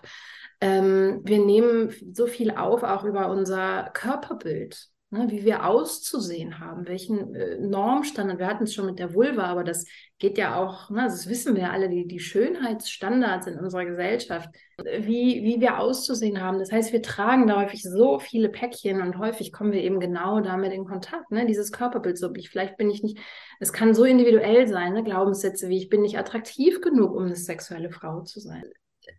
Ähm, 0.60 1.22
wir 1.24 1.44
nehmen 1.44 1.92
so 2.12 2.28
viel 2.28 2.52
auf, 2.52 2.84
auch 2.84 3.02
über 3.02 3.28
unser 3.30 3.90
Körperbild 3.94 4.91
ne, 5.12 5.30
wie 5.30 5.44
wir 5.44 5.66
auszusehen 5.66 6.58
haben, 6.58 6.88
welchen 6.88 7.34
äh, 7.34 7.58
Normstandard. 7.58 8.38
Wir 8.38 8.46
hatten 8.46 8.64
es 8.64 8.74
schon 8.74 8.86
mit 8.86 8.98
der 8.98 9.14
Vulva, 9.14 9.44
aber 9.44 9.62
das 9.62 9.84
geht 10.18 10.38
ja 10.38 10.56
auch, 10.56 10.90
ne, 10.90 11.04
das 11.04 11.28
wissen 11.28 11.54
wir 11.54 11.70
alle, 11.70 11.88
die, 11.88 12.06
die 12.06 12.18
Schönheitsstandards 12.18 13.46
in 13.46 13.58
unserer 13.58 13.84
Gesellschaft, 13.84 14.48
wie, 14.78 15.42
wie 15.44 15.60
wir 15.60 15.78
auszusehen 15.78 16.40
haben. 16.40 16.58
Das 16.58 16.72
heißt, 16.72 16.92
wir 16.92 17.02
tragen 17.02 17.46
da 17.46 17.60
häufig 17.60 17.82
so 17.82 18.18
viele 18.18 18.48
Päckchen 18.48 19.02
und 19.02 19.18
häufig 19.18 19.52
kommen 19.52 19.72
wir 19.72 19.82
eben 19.82 20.00
genau 20.00 20.40
damit 20.40 20.72
in 20.72 20.84
Kontakt. 20.84 21.30
Ne? 21.30 21.46
Dieses 21.46 21.70
Körperbild, 21.72 22.18
so 22.18 22.32
ich, 22.34 22.48
vielleicht 22.48 22.76
bin 22.76 22.90
ich 22.90 23.02
nicht, 23.02 23.18
es 23.60 23.72
kann 23.72 23.94
so 23.94 24.04
individuell 24.04 24.66
sein, 24.66 24.94
ne? 24.94 25.04
Glaubenssätze 25.04 25.68
wie 25.68 25.78
ich 25.78 25.88
bin 25.88 26.02
nicht 26.02 26.18
attraktiv 26.18 26.80
genug, 26.80 27.14
um 27.14 27.24
eine 27.24 27.36
sexuelle 27.36 27.90
Frau 27.90 28.22
zu 28.22 28.40
sein 28.40 28.64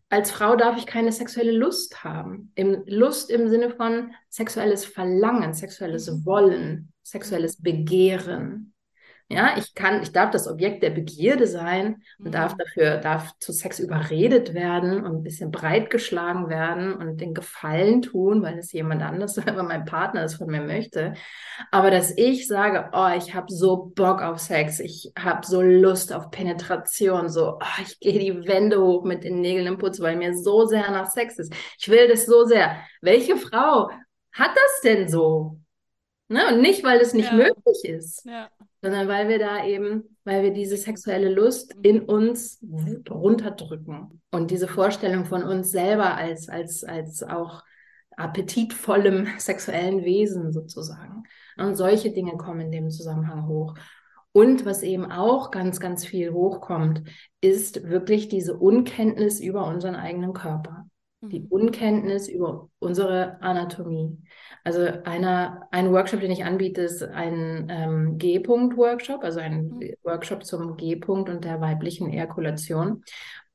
als 0.09 0.31
Frau 0.31 0.55
darf 0.55 0.77
ich 0.77 0.85
keine 0.85 1.11
sexuelle 1.11 1.51
Lust 1.51 2.03
haben. 2.03 2.51
Im, 2.55 2.83
Lust 2.85 3.29
im 3.29 3.49
Sinne 3.49 3.71
von 3.71 4.13
sexuelles 4.29 4.85
Verlangen, 4.85 5.53
sexuelles 5.53 6.09
mhm. 6.09 6.25
Wollen, 6.25 6.93
sexuelles 7.01 7.61
Begehren. 7.61 8.72
Ja, 9.33 9.55
ich 9.57 9.73
kann, 9.73 10.03
ich 10.03 10.11
darf 10.11 10.29
das 10.29 10.47
Objekt 10.47 10.83
der 10.83 10.91
Begierde 10.91 11.47
sein 11.47 12.03
und 12.19 12.27
mhm. 12.27 12.31
darf 12.31 12.55
dafür, 12.55 12.97
darf 12.97 13.37
zu 13.39 13.51
Sex 13.51 13.79
überredet 13.79 14.53
werden 14.53 15.03
und 15.03 15.17
ein 15.17 15.23
bisschen 15.23 15.49
breitgeschlagen 15.49 16.49
werden 16.49 16.93
und 16.93 17.19
den 17.19 17.33
Gefallen 17.33 18.03
tun, 18.03 18.43
weil 18.43 18.59
es 18.59 18.71
jemand 18.71 19.01
anders, 19.01 19.37
weil 19.45 19.63
mein 19.63 19.85
Partner 19.85 20.21
das 20.21 20.35
von 20.35 20.47
mir 20.47 20.61
möchte. 20.61 21.15
Aber 21.71 21.89
dass 21.89 22.15
ich 22.15 22.47
sage, 22.47 22.89
oh, 22.93 23.09
ich 23.17 23.33
habe 23.33 23.51
so 23.51 23.91
Bock 23.95 24.21
auf 24.21 24.39
Sex, 24.39 24.79
ich 24.79 25.11
habe 25.17 25.45
so 25.45 25.61
Lust 25.61 26.13
auf 26.13 26.29
Penetration, 26.29 27.29
so, 27.29 27.57
oh, 27.59 27.81
ich 27.81 27.99
gehe 27.99 28.19
die 28.19 28.47
Wände 28.47 28.81
hoch 28.81 29.03
mit 29.03 29.23
den 29.23 29.41
Nägeln 29.41 29.67
im 29.67 29.77
Putz, 29.77 29.99
weil 29.99 30.15
mir 30.15 30.35
so 30.35 30.65
sehr 30.65 30.91
nach 30.91 31.09
Sex 31.09 31.39
ist. 31.39 31.53
Ich 31.79 31.89
will 31.89 32.07
das 32.07 32.25
so 32.25 32.45
sehr. 32.45 32.77
Welche 33.01 33.35
Frau 33.35 33.89
hat 34.31 34.51
das 34.55 34.81
denn 34.83 35.07
so? 35.07 35.57
Ne? 36.33 36.53
Und 36.53 36.61
nicht, 36.61 36.83
weil 36.83 36.99
es 36.99 37.13
nicht 37.13 37.31
ja. 37.31 37.37
möglich 37.37 37.85
ist. 37.85 38.25
Ja 38.25 38.49
sondern 38.83 39.07
weil 39.07 39.29
wir 39.29 39.39
da 39.39 39.65
eben, 39.65 40.17
weil 40.25 40.43
wir 40.43 40.51
diese 40.51 40.75
sexuelle 40.75 41.33
Lust 41.33 41.73
in 41.83 42.01
uns 42.01 42.59
runterdrücken 43.09 44.21
und 44.29 44.51
diese 44.51 44.67
Vorstellung 44.67 45.23
von 45.23 45.43
uns 45.43 45.71
selber 45.71 46.17
als, 46.17 46.49
als, 46.49 46.83
als 46.83 47.23
auch 47.23 47.63
appetitvollem 48.17 49.29
sexuellen 49.37 50.03
Wesen 50.03 50.51
sozusagen. 50.51 51.23
Und 51.55 51.77
solche 51.77 52.11
Dinge 52.11 52.35
kommen 52.35 52.59
in 52.59 52.71
dem 52.73 52.89
Zusammenhang 52.89 53.47
hoch. 53.47 53.75
Und 54.33 54.65
was 54.65 54.83
eben 54.83 55.09
auch 55.09 55.49
ganz, 55.49 55.79
ganz 55.79 56.05
viel 56.05 56.33
hochkommt, 56.33 57.03
ist 57.39 57.87
wirklich 57.87 58.27
diese 58.27 58.57
Unkenntnis 58.57 59.39
über 59.39 59.65
unseren 59.65 59.95
eigenen 59.95 60.33
Körper. 60.33 60.87
Die 61.29 61.39
mhm. 61.39 61.47
Unkenntnis 61.47 62.27
über 62.27 62.69
unsere 62.79 63.41
Anatomie. 63.41 64.17
Also 64.63 64.81
einer, 65.05 65.67
ein 65.71 65.91
Workshop, 65.91 66.19
den 66.19 66.31
ich 66.31 66.43
anbiete, 66.43 66.81
ist 66.81 67.03
ein 67.03 67.67
ähm, 67.69 68.17
G-Punkt-Workshop, 68.17 69.23
also 69.23 69.39
ein 69.39 69.67
mhm. 69.67 69.93
Workshop 70.03 70.45
zum 70.45 70.75
G-Punkt 70.77 71.29
und 71.29 71.45
der 71.45 71.61
weiblichen 71.61 72.11
Ejakulation. 72.11 73.03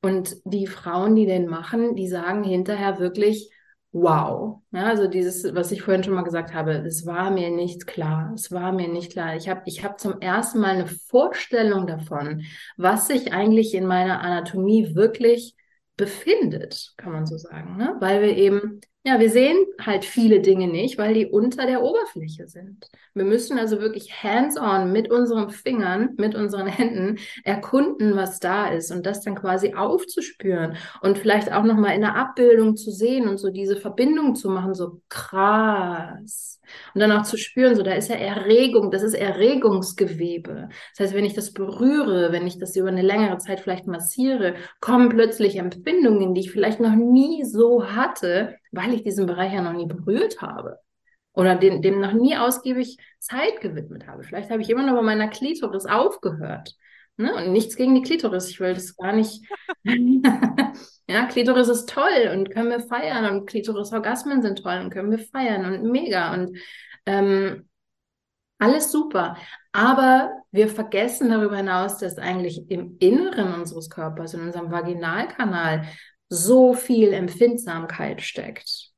Und 0.01 0.37
die 0.45 0.67
Frauen, 0.67 1.17
die 1.17 1.27
den 1.27 1.47
machen, 1.47 1.97
die 1.97 2.09
sagen 2.09 2.45
hinterher 2.45 2.99
wirklich, 2.99 3.51
wow. 3.93 4.61
Ja, 4.71 4.85
also 4.85 5.09
dieses, 5.09 5.55
was 5.55 5.73
ich 5.73 5.83
vorhin 5.83 6.05
schon 6.05 6.15
mal 6.15 6.23
gesagt 6.23 6.55
habe, 6.55 6.73
es 6.73 7.05
war 7.05 7.31
mir 7.31 7.51
nicht 7.51 7.87
klar. 7.87 8.33
Es 8.35 8.53
war 8.53 8.73
mir 8.73 8.89
nicht 8.89 9.13
klar. 9.13 9.37
Ich 9.37 9.49
habe 9.49 9.63
ich 9.67 9.85
hab 9.85 9.99
zum 9.99 10.21
ersten 10.21 10.61
Mal 10.61 10.75
eine 10.75 10.87
Vorstellung 10.87 11.87
davon, 11.87 12.45
was 12.77 13.09
sich 13.09 13.33
eigentlich 13.33 13.75
in 13.75 13.87
meiner 13.87 14.21
Anatomie 14.21 14.95
wirklich 14.95 15.55
befindet, 15.99 16.95
kann 16.97 17.13
man 17.13 17.27
so 17.27 17.37
sagen. 17.37 17.77
Ne? 17.77 17.97
Weil 18.01 18.23
wir 18.23 18.35
eben 18.35 18.81
ja, 19.05 19.21
wir 19.21 19.31
sehen 19.31 19.57
halt 19.81 20.05
viele 20.05 20.41
Dinge 20.41 20.67
nicht, 20.67 20.99
weil 20.99 21.15
die 21.15 21.27
unter 21.27 21.67
der 21.67 21.83
Oberfläche 21.83 22.47
sind. 22.49 22.89
Wir 23.15 23.25
müssen 23.25 23.59
also 23.59 23.81
wirklich 23.81 24.23
hands-on 24.23 24.93
mit 24.93 25.11
unseren 25.11 25.51
Fingern, 25.51 26.11
mit 26.19 26.35
unseren 26.35 26.67
Händen 26.67 27.19
erkunden, 27.45 28.17
was 28.17 28.39
da 28.41 28.69
ist 28.69 28.91
und 28.91 29.07
das 29.07 29.23
dann 29.23 29.37
quasi 29.37 29.75
aufzuspüren 29.75 30.77
und 31.01 31.17
vielleicht 31.17 31.53
auch 31.53 31.63
nochmal 31.63 31.95
in 31.95 32.03
der 32.03 32.17
Abbildung 32.17 32.77
zu 32.77 32.91
sehen 32.91 33.29
und 33.29 33.39
so 33.39 33.51
diese 33.51 33.77
Verbindung 33.77 34.35
zu 34.35 34.51
machen, 34.51 34.75
so 34.75 35.01
krass. 35.09 36.61
Und 36.93 37.01
dann 37.01 37.13
auch 37.13 37.23
zu 37.23 37.39
spüren, 37.39 37.77
so 37.77 37.83
da 37.83 37.93
ist 37.93 38.11
ja 38.11 38.17
Erregung, 38.17 38.91
das 38.91 39.03
ist 39.03 39.15
Erregungsgewebe. 39.15 40.69
Das 40.97 41.07
heißt, 41.07 41.15
wenn 41.15 41.25
ich 41.25 41.35
das 41.35 41.53
berühre, 41.53 42.31
wenn 42.33 42.47
ich 42.47 42.59
das 42.59 42.77
über 42.77 42.89
eine 42.89 43.03
längere 43.03 43.39
Zeit 43.39 43.61
vielleicht 43.61 43.87
massiere, 43.87 44.55
kommen 44.81 45.09
plötzlich 45.09 45.57
Empfindungen, 45.57 46.35
die 46.35 46.43
ich 46.43 46.51
vielleicht 46.51 46.81
noch 46.81 46.95
nie 46.95 47.45
so 47.45 47.87
hatte, 47.87 48.58
weil 48.73 48.95
ich 48.95 49.03
diesen 49.03 49.27
Bereich 49.27 49.53
ja 49.53 49.63
noch 49.63 49.73
nie 49.73 49.87
berührt 49.87 50.41
habe. 50.41 50.79
Oder 51.33 51.55
dem, 51.55 51.83
dem 51.83 52.01
noch 52.01 52.13
nie 52.13 52.37
ausgiebig 52.37 52.99
Zeit 53.19 53.61
gewidmet 53.61 54.07
habe. 54.07 54.25
Vielleicht 54.25 54.51
habe 54.51 54.61
ich 54.61 54.71
immer 54.71 54.85
noch 54.85 54.95
bei 54.95 55.03
meiner 55.03 55.29
Klitoris 55.29 55.87
aufgehört. 55.87 56.75
Ne? 57.17 57.35
Und 57.35 57.53
nichts 57.53 57.77
gegen 57.77 57.95
die 57.95 58.03
Klitoris. 58.03 58.49
Ich 58.49 58.61
will 58.61 58.75
das 58.75 58.97
gar 58.97 59.13
nicht. 59.13 59.45
ja, 61.07 61.27
Klitoris 61.27 61.69
ist 61.69 61.89
toll 61.89 62.31
und 62.33 62.51
können 62.51 62.71
wir 62.71 62.81
feiern. 62.81 63.25
Und 63.27 63.47
Klitoris-Orgasmen 63.47 64.43
sind 64.43 64.63
toll 64.63 64.81
und 64.83 64.91
können 64.91 65.11
wir 65.11 65.19
feiern 65.19 65.65
und 65.65 65.91
mega. 65.91 66.35
Und 66.35 66.59
ähm, 67.07 67.69
alles 68.59 68.91
super. 68.91 69.37
Aber 69.73 70.33
wir 70.51 70.69
vergessen 70.69 71.31
darüber 71.31 71.57
hinaus, 71.57 71.99
dass 71.99 72.19
eigentlich 72.19 72.71
im 72.71 72.97
Inneren 72.99 73.55
unseres 73.55 73.91
Körpers, 73.91 74.35
in 74.35 74.41
unserem 74.41 74.71
Vaginalkanal, 74.71 75.85
so 76.29 76.75
viel 76.75 77.13
Empfindsamkeit 77.13 78.23
steckt. 78.23 78.91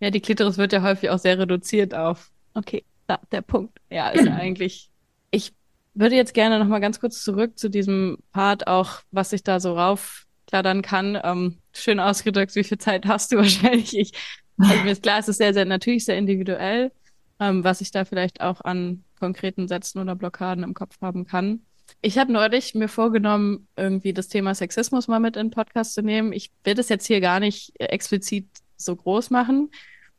Ja, 0.00 0.10
die 0.10 0.20
Klitoris 0.20 0.58
wird 0.58 0.72
ja 0.72 0.82
häufig 0.82 1.10
auch 1.10 1.18
sehr 1.18 1.38
reduziert 1.38 1.94
auf, 1.94 2.30
okay, 2.54 2.84
da, 3.06 3.18
der 3.32 3.42
Punkt. 3.42 3.78
Ja, 3.90 4.10
ist 4.10 4.28
eigentlich, 4.28 4.90
ich 5.30 5.52
würde 5.94 6.14
jetzt 6.14 6.34
gerne 6.34 6.58
noch 6.58 6.66
mal 6.66 6.80
ganz 6.80 7.00
kurz 7.00 7.22
zurück 7.22 7.58
zu 7.58 7.70
diesem 7.70 8.18
Part 8.32 8.66
auch, 8.66 9.00
was 9.10 9.32
ich 9.32 9.42
da 9.42 9.60
so 9.60 9.74
raufkladdern 9.74 10.82
kann. 10.82 11.18
Ähm, 11.22 11.58
schön 11.72 12.00
ausgedrückt, 12.00 12.54
wie 12.54 12.64
viel 12.64 12.78
Zeit 12.78 13.06
hast 13.06 13.32
du 13.32 13.36
wahrscheinlich? 13.38 13.96
Ich, 13.96 14.12
also 14.58 14.82
mir 14.82 14.92
ist 14.92 15.02
klar, 15.02 15.18
es 15.18 15.28
ist 15.28 15.38
sehr, 15.38 15.54
sehr 15.54 15.64
natürlich 15.64 16.04
sehr 16.04 16.18
individuell, 16.18 16.92
ähm, 17.40 17.64
was 17.64 17.80
ich 17.80 17.90
da 17.90 18.04
vielleicht 18.04 18.40
auch 18.40 18.60
an 18.60 19.04
konkreten 19.18 19.68
Sätzen 19.68 19.98
oder 19.98 20.14
Blockaden 20.14 20.64
im 20.64 20.74
Kopf 20.74 21.00
haben 21.00 21.26
kann. 21.26 21.60
Ich 22.00 22.18
habe 22.18 22.32
neulich 22.32 22.74
mir 22.74 22.88
vorgenommen, 22.88 23.68
irgendwie 23.76 24.12
das 24.12 24.28
Thema 24.28 24.54
Sexismus 24.54 25.08
mal 25.08 25.20
mit 25.20 25.36
in 25.36 25.48
den 25.48 25.50
Podcast 25.52 25.94
zu 25.94 26.02
nehmen. 26.02 26.32
Ich 26.32 26.52
will 26.64 26.74
das 26.74 26.88
jetzt 26.88 27.06
hier 27.06 27.20
gar 27.20 27.40
nicht 27.40 27.72
explizit 27.80 28.46
so 28.76 28.94
groß 28.94 29.30
machen, 29.30 29.70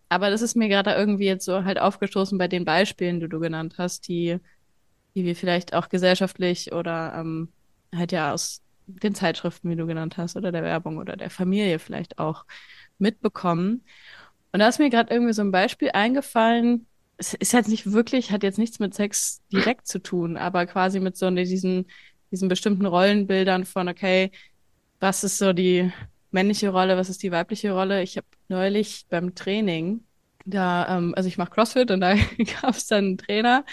aber 0.09 0.29
das 0.29 0.41
ist 0.41 0.55
mir 0.55 0.69
gerade 0.69 0.93
irgendwie 0.93 1.25
jetzt 1.25 1.45
so 1.45 1.63
halt 1.63 1.79
aufgestoßen 1.79 2.37
bei 2.37 2.47
den 2.47 2.65
Beispielen, 2.65 3.19
die 3.19 3.29
du 3.29 3.39
genannt 3.39 3.75
hast, 3.77 4.07
die, 4.07 4.39
die 5.15 5.25
wir 5.25 5.35
vielleicht 5.35 5.73
auch 5.73 5.89
gesellschaftlich 5.89 6.71
oder 6.71 7.13
ähm, 7.15 7.49
halt 7.93 8.11
ja 8.11 8.33
aus 8.33 8.61
den 8.87 9.15
Zeitschriften, 9.15 9.69
wie 9.69 9.75
du 9.75 9.85
genannt 9.85 10.17
hast, 10.17 10.37
oder 10.37 10.51
der 10.51 10.63
Werbung 10.63 10.97
oder 10.97 11.17
der 11.17 11.29
Familie 11.29 11.79
vielleicht 11.79 12.19
auch 12.19 12.45
mitbekommen. 12.99 13.83
Und 14.53 14.59
da 14.61 14.69
ist 14.69 14.79
mir 14.79 14.89
gerade 14.89 15.13
irgendwie 15.13 15.33
so 15.33 15.41
ein 15.41 15.51
Beispiel 15.51 15.91
eingefallen. 15.91 16.86
Es 17.17 17.33
ist 17.33 17.53
jetzt 17.53 17.69
nicht 17.69 17.91
wirklich, 17.91 18.31
hat 18.31 18.43
jetzt 18.43 18.59
nichts 18.59 18.79
mit 18.79 18.93
Sex 18.93 19.41
direkt 19.51 19.87
zu 19.87 19.99
tun, 19.99 20.37
aber 20.37 20.65
quasi 20.67 20.99
mit 20.99 21.17
so 21.17 21.29
diesen, 21.31 21.87
diesen 22.31 22.47
bestimmten 22.47 22.85
Rollenbildern 22.85 23.65
von, 23.65 23.89
okay, 23.89 24.31
was 24.99 25.23
ist 25.23 25.37
so 25.37 25.53
die 25.53 25.91
männliche 26.31 26.69
Rolle, 26.69 26.97
was 26.97 27.09
ist 27.09 27.23
die 27.23 27.31
weibliche 27.31 27.71
Rolle? 27.71 28.03
Ich 28.03 28.17
habe 28.17 28.27
neulich 28.49 29.05
beim 29.09 29.35
Training, 29.35 30.03
da, 30.45 30.97
ähm, 30.97 31.13
also 31.15 31.27
ich 31.27 31.37
mache 31.37 31.51
CrossFit 31.51 31.91
und 31.91 32.01
da 32.01 32.15
gab 32.61 32.75
es 32.75 32.87
dann 32.87 33.05
einen 33.05 33.17
Trainer, 33.17 33.65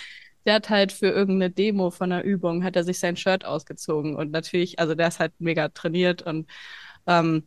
der 0.47 0.55
hat 0.55 0.71
halt 0.71 0.93
für 0.93 1.09
irgendeine 1.09 1.51
Demo 1.51 1.91
von 1.91 2.13
einer 2.13 2.23
Übung, 2.25 2.65
hat 2.65 2.77
er 2.77 2.85
sich 2.85 2.99
sein 2.99 3.17
Shirt 3.17 3.45
ausgezogen 3.45 4.17
und 4.17 4.31
natürlich, 4.31 4.79
also 4.79 4.95
der 4.95 5.09
ist 5.09 5.21
halt 5.21 5.33
mega 5.39 5.69
trainiert 5.69 6.23
und 6.23 6.49
ähm, 7.07 7.47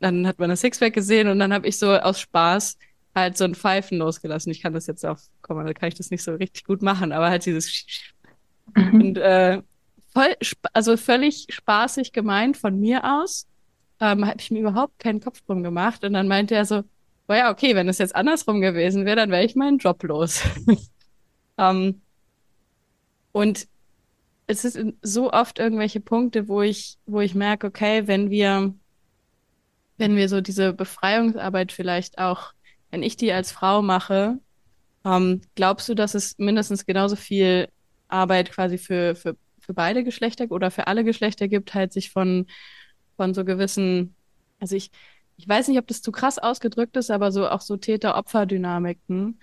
dann 0.00 0.26
hat 0.26 0.38
man 0.38 0.50
das 0.50 0.60
Sixpack 0.60 0.92
gesehen 0.94 1.28
und 1.28 1.38
dann 1.38 1.52
habe 1.52 1.66
ich 1.66 1.78
so 1.78 1.92
aus 1.92 2.20
Spaß 2.20 2.76
halt 3.14 3.36
so 3.36 3.44
ein 3.44 3.54
Pfeifen 3.54 3.98
losgelassen. 3.98 4.50
Ich 4.50 4.62
kann 4.62 4.72
das 4.72 4.86
jetzt 4.86 5.04
auf, 5.04 5.20
komm 5.42 5.56
mal, 5.56 5.66
da 5.66 5.72
kann 5.72 5.88
ich 5.88 5.94
das 5.94 6.10
nicht 6.10 6.22
so 6.22 6.34
richtig 6.34 6.64
gut 6.64 6.82
machen, 6.82 7.12
aber 7.12 7.30
halt 7.30 7.46
dieses 7.46 7.86
mhm. 8.74 9.00
und 9.00 9.18
äh, 9.18 9.62
voll, 10.12 10.36
also 10.72 10.96
völlig 10.96 11.46
spaßig 11.50 12.12
gemeint 12.12 12.56
von 12.56 12.78
mir 12.78 13.04
aus 13.04 13.46
ähm, 14.00 14.26
habe 14.26 14.40
ich 14.40 14.50
mir 14.50 14.60
überhaupt 14.60 14.98
keinen 14.98 15.20
Kopf 15.20 15.40
drum 15.42 15.62
gemacht. 15.62 16.04
Und 16.04 16.12
dann 16.14 16.28
meinte 16.28 16.54
er 16.54 16.64
so, 16.64 16.82
oh 17.28 17.32
ja, 17.32 17.50
okay, 17.50 17.74
wenn 17.74 17.88
es 17.88 17.98
jetzt 17.98 18.14
andersrum 18.14 18.60
gewesen 18.60 19.04
wäre, 19.04 19.16
dann 19.16 19.30
wäre 19.30 19.44
ich 19.44 19.56
meinen 19.56 19.78
Job 19.78 20.02
los. 20.02 20.42
ähm, 21.58 22.00
und 23.32 23.66
es 24.46 24.62
sind 24.62 24.96
so 25.02 25.32
oft 25.32 25.58
irgendwelche 25.58 26.00
Punkte, 26.00 26.48
wo 26.48 26.62
ich, 26.62 26.98
wo 27.06 27.20
ich 27.20 27.34
merke, 27.34 27.66
okay, 27.66 28.06
wenn 28.06 28.30
wir, 28.30 28.74
wenn 29.96 30.16
wir 30.16 30.28
so 30.28 30.40
diese 30.40 30.72
Befreiungsarbeit 30.72 31.72
vielleicht 31.72 32.18
auch, 32.18 32.52
wenn 32.94 33.02
ich 33.02 33.16
die 33.16 33.32
als 33.32 33.52
Frau 33.52 33.82
mache, 33.82 34.38
ähm, 35.04 35.42
glaubst 35.54 35.88
du, 35.88 35.94
dass 35.94 36.14
es 36.14 36.38
mindestens 36.38 36.86
genauso 36.86 37.16
viel 37.16 37.68
Arbeit 38.08 38.52
quasi 38.52 38.78
für, 38.78 39.14
für, 39.16 39.36
für 39.58 39.74
beide 39.74 40.04
Geschlechter 40.04 40.46
oder 40.50 40.70
für 40.70 40.86
alle 40.86 41.04
Geschlechter 41.04 41.48
gibt, 41.48 41.74
halt 41.74 41.92
sich 41.92 42.10
von 42.10 42.46
von 43.16 43.34
so 43.34 43.44
gewissen, 43.44 44.14
also 44.60 44.76
ich, 44.76 44.90
ich 45.36 45.48
weiß 45.48 45.68
nicht, 45.68 45.78
ob 45.78 45.86
das 45.86 46.02
zu 46.02 46.12
krass 46.12 46.38
ausgedrückt 46.38 46.96
ist, 46.96 47.10
aber 47.10 47.32
so 47.32 47.48
auch 47.48 47.60
so 47.60 47.76
Täter-Opfer-Dynamiken, 47.76 49.40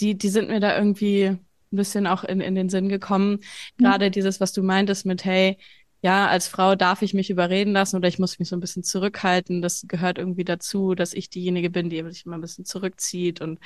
die, 0.00 0.16
die 0.16 0.28
sind 0.28 0.48
mir 0.48 0.60
da 0.60 0.76
irgendwie 0.76 1.26
ein 1.26 1.40
bisschen 1.70 2.06
auch 2.06 2.24
in, 2.24 2.40
in 2.40 2.54
den 2.54 2.68
Sinn 2.68 2.88
gekommen. 2.88 3.40
Mhm. 3.78 3.84
Gerade 3.84 4.10
dieses, 4.10 4.40
was 4.40 4.52
du 4.52 4.62
meintest 4.62 5.06
mit, 5.06 5.24
hey, 5.24 5.58
ja, 6.04 6.26
als 6.28 6.48
Frau 6.48 6.74
darf 6.74 7.00
ich 7.00 7.14
mich 7.14 7.30
überreden 7.30 7.72
lassen 7.72 7.96
oder 7.96 8.08
ich 8.08 8.18
muss 8.18 8.38
mich 8.38 8.50
so 8.50 8.56
ein 8.56 8.60
bisschen 8.60 8.82
zurückhalten. 8.82 9.62
Das 9.62 9.86
gehört 9.88 10.18
irgendwie 10.18 10.44
dazu, 10.44 10.94
dass 10.94 11.14
ich 11.14 11.30
diejenige 11.30 11.70
bin, 11.70 11.88
die 11.88 12.02
sich 12.10 12.26
immer 12.26 12.36
ein 12.36 12.42
bisschen 12.42 12.66
zurückzieht 12.66 13.40
und 13.40 13.58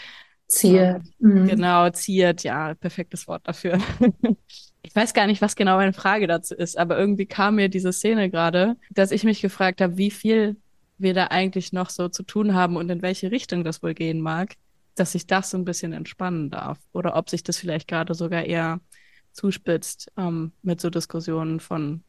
ziert. 0.46 1.02
Mhm. 1.18 1.48
Genau, 1.48 1.90
ziert, 1.90 2.44
ja, 2.44 2.74
perfektes 2.74 3.26
Wort 3.26 3.48
dafür. 3.48 3.80
ich 4.82 4.94
weiß 4.94 5.14
gar 5.14 5.26
nicht, 5.26 5.42
was 5.42 5.56
genau 5.56 5.78
meine 5.78 5.92
Frage 5.92 6.28
dazu 6.28 6.54
ist, 6.54 6.78
aber 6.78 6.96
irgendwie 6.96 7.26
kam 7.26 7.56
mir 7.56 7.68
diese 7.68 7.92
Szene 7.92 8.30
gerade, 8.30 8.76
dass 8.90 9.10
ich 9.10 9.24
mich 9.24 9.42
gefragt 9.42 9.80
habe, 9.80 9.96
wie 9.96 10.12
viel 10.12 10.54
wir 10.96 11.14
da 11.14 11.24
eigentlich 11.26 11.72
noch 11.72 11.90
so 11.90 12.08
zu 12.08 12.22
tun 12.22 12.54
haben 12.54 12.76
und 12.76 12.88
in 12.88 13.02
welche 13.02 13.32
Richtung 13.32 13.64
das 13.64 13.82
wohl 13.82 13.94
gehen 13.94 14.20
mag, 14.20 14.54
dass 14.94 15.10
sich 15.10 15.26
das 15.26 15.50
so 15.50 15.58
ein 15.58 15.64
bisschen 15.64 15.92
entspannen 15.92 16.50
darf. 16.50 16.78
Oder 16.92 17.16
ob 17.16 17.30
sich 17.30 17.42
das 17.42 17.58
vielleicht 17.58 17.88
gerade 17.88 18.14
sogar 18.14 18.44
eher 18.44 18.78
zuspitzt 19.32 20.12
ähm, 20.16 20.52
mit 20.62 20.80
so 20.80 20.88
Diskussionen 20.88 21.58
von, 21.58 22.04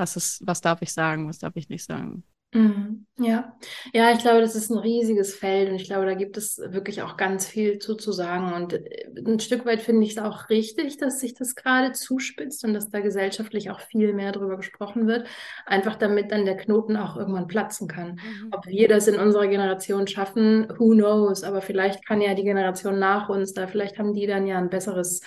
was 0.00 0.16
ist, 0.16 0.44
was 0.44 0.60
darf 0.60 0.82
ich 0.82 0.92
sagen, 0.92 1.28
was 1.28 1.38
darf 1.38 1.54
ich 1.54 1.68
nicht 1.68 1.84
sagen. 1.84 2.24
Mhm. 2.52 3.06
Ja, 3.16 3.56
ja, 3.92 4.10
ich 4.10 4.18
glaube, 4.18 4.40
das 4.40 4.56
ist 4.56 4.70
ein 4.70 4.78
riesiges 4.78 5.36
Feld 5.36 5.68
und 5.68 5.76
ich 5.76 5.84
glaube, 5.84 6.06
da 6.06 6.14
gibt 6.14 6.36
es 6.36 6.58
wirklich 6.58 7.00
auch 7.02 7.16
ganz 7.16 7.46
viel 7.46 7.78
zu, 7.78 7.94
zu 7.94 8.10
sagen. 8.10 8.52
Und 8.54 8.72
äh, 8.72 9.06
ein 9.24 9.38
Stück 9.38 9.64
weit 9.66 9.80
finde 9.80 10.04
ich 10.04 10.16
es 10.16 10.18
auch 10.18 10.48
richtig, 10.48 10.96
dass 10.96 11.20
sich 11.20 11.34
das 11.34 11.54
gerade 11.54 11.92
zuspitzt 11.92 12.64
und 12.64 12.74
dass 12.74 12.90
da 12.90 13.00
gesellschaftlich 13.00 13.70
auch 13.70 13.78
viel 13.78 14.14
mehr 14.14 14.32
darüber 14.32 14.56
gesprochen 14.56 15.06
wird, 15.06 15.28
einfach 15.64 15.94
damit 15.94 16.32
dann 16.32 16.44
der 16.44 16.56
Knoten 16.56 16.96
auch 16.96 17.16
irgendwann 17.16 17.46
platzen 17.46 17.86
kann. 17.86 18.14
Mhm. 18.14 18.48
Ob 18.50 18.66
wir 18.66 18.88
das 18.88 19.06
in 19.06 19.20
unserer 19.20 19.46
Generation 19.46 20.08
schaffen, 20.08 20.66
who 20.76 20.90
knows, 20.90 21.44
aber 21.44 21.60
vielleicht 21.60 22.04
kann 22.04 22.20
ja 22.20 22.34
die 22.34 22.44
Generation 22.44 22.98
nach 22.98 23.28
uns 23.28 23.52
da, 23.52 23.68
vielleicht 23.68 23.98
haben 23.98 24.12
die 24.12 24.26
dann 24.26 24.48
ja 24.48 24.58
ein 24.58 24.70
besseres 24.70 25.20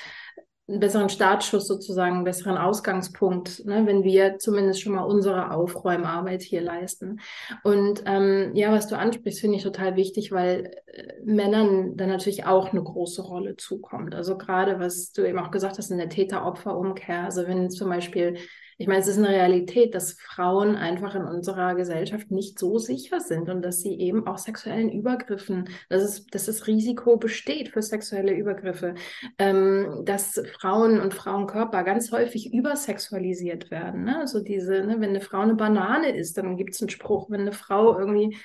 einen 0.68 0.80
besseren 0.80 1.10
Startschuss 1.10 1.68
sozusagen, 1.68 2.16
einen 2.16 2.24
besseren 2.24 2.58
Ausgangspunkt, 2.58 3.66
ne, 3.66 3.86
wenn 3.86 4.04
wir 4.04 4.38
zumindest 4.38 4.82
schon 4.82 4.94
mal 4.94 5.04
unsere 5.04 5.52
Aufräumarbeit 5.52 6.42
hier 6.42 6.62
leisten. 6.62 7.20
Und 7.64 8.04
ähm, 8.06 8.52
ja, 8.54 8.72
was 8.72 8.88
du 8.88 8.98
ansprichst, 8.98 9.42
finde 9.42 9.58
ich 9.58 9.64
total 9.64 9.98
wichtig, 9.98 10.32
weil 10.32 10.72
äh, 10.86 11.14
Männern 11.26 11.98
dann 11.98 12.08
natürlich 12.08 12.46
auch 12.46 12.72
eine 12.72 12.82
große 12.82 13.22
Rolle 13.22 13.58
zukommt. 13.58 14.16
Also 14.16 14.38
gerade, 14.38 14.80
was 14.80 15.12
du 15.12 15.28
eben 15.28 15.40
auch 15.40 15.52
gesagt 15.52 15.78
hast, 15.78 15.92
in 15.92 15.98
der 15.98 16.10
Täter-Opfer-Umkehr. 16.10 17.24
Also 17.24 17.46
wenn 17.46 17.70
zum 17.70 17.90
Beispiel 17.90 18.38
ich 18.78 18.88
meine, 18.88 19.00
es 19.00 19.08
ist 19.08 19.18
eine 19.18 19.30
Realität, 19.30 19.96
dass 19.96 20.14
Frauen 20.14 20.76
einfach 20.76 21.16
in 21.16 21.24
unserer 21.24 21.76
Gesellschaft 21.76 22.32
nicht 22.32 22.58
so 22.58 22.80
sicher 22.80 23.20
sind 23.20 23.50
und 23.50 23.62
dass 23.62 23.82
sie 23.82 24.00
eben 24.00 24.28
auch 24.28 24.38
sexuellen 24.38 24.92
Übergriffen, 24.92 25.70
dass, 25.90 26.04
es, 26.04 26.28
dass 26.28 26.46
das 26.46 26.68
Risiko 26.68 27.18
besteht 27.18 27.70
für 27.70 27.82
sexuelle 27.82 28.34
Übergriffe, 28.34 28.96
ähm, 29.38 30.02
dass 30.06 30.42
Frauen 30.60 31.00
und 31.00 31.14
Frauenkörper 31.14 31.84
ganz 31.84 32.12
häufig 32.12 32.54
übersexualisiert 32.54 33.72
werden. 33.72 34.06
Ne? 34.06 34.20
Also 34.20 34.42
diese, 34.42 34.84
ne, 34.84 35.00
wenn 35.00 35.10
eine 35.10 35.22
Frau 35.22 35.40
eine 35.40 35.56
Banane 35.56 36.16
ist, 36.16 36.38
dann 36.38 36.58
gibt 36.58 36.74
es 36.74 36.82
einen 36.82 36.90
Spruch, 36.90 37.30
wenn 37.30 37.42
eine 37.42 37.52
Frau 37.52 37.98
irgendwie, 37.98 38.38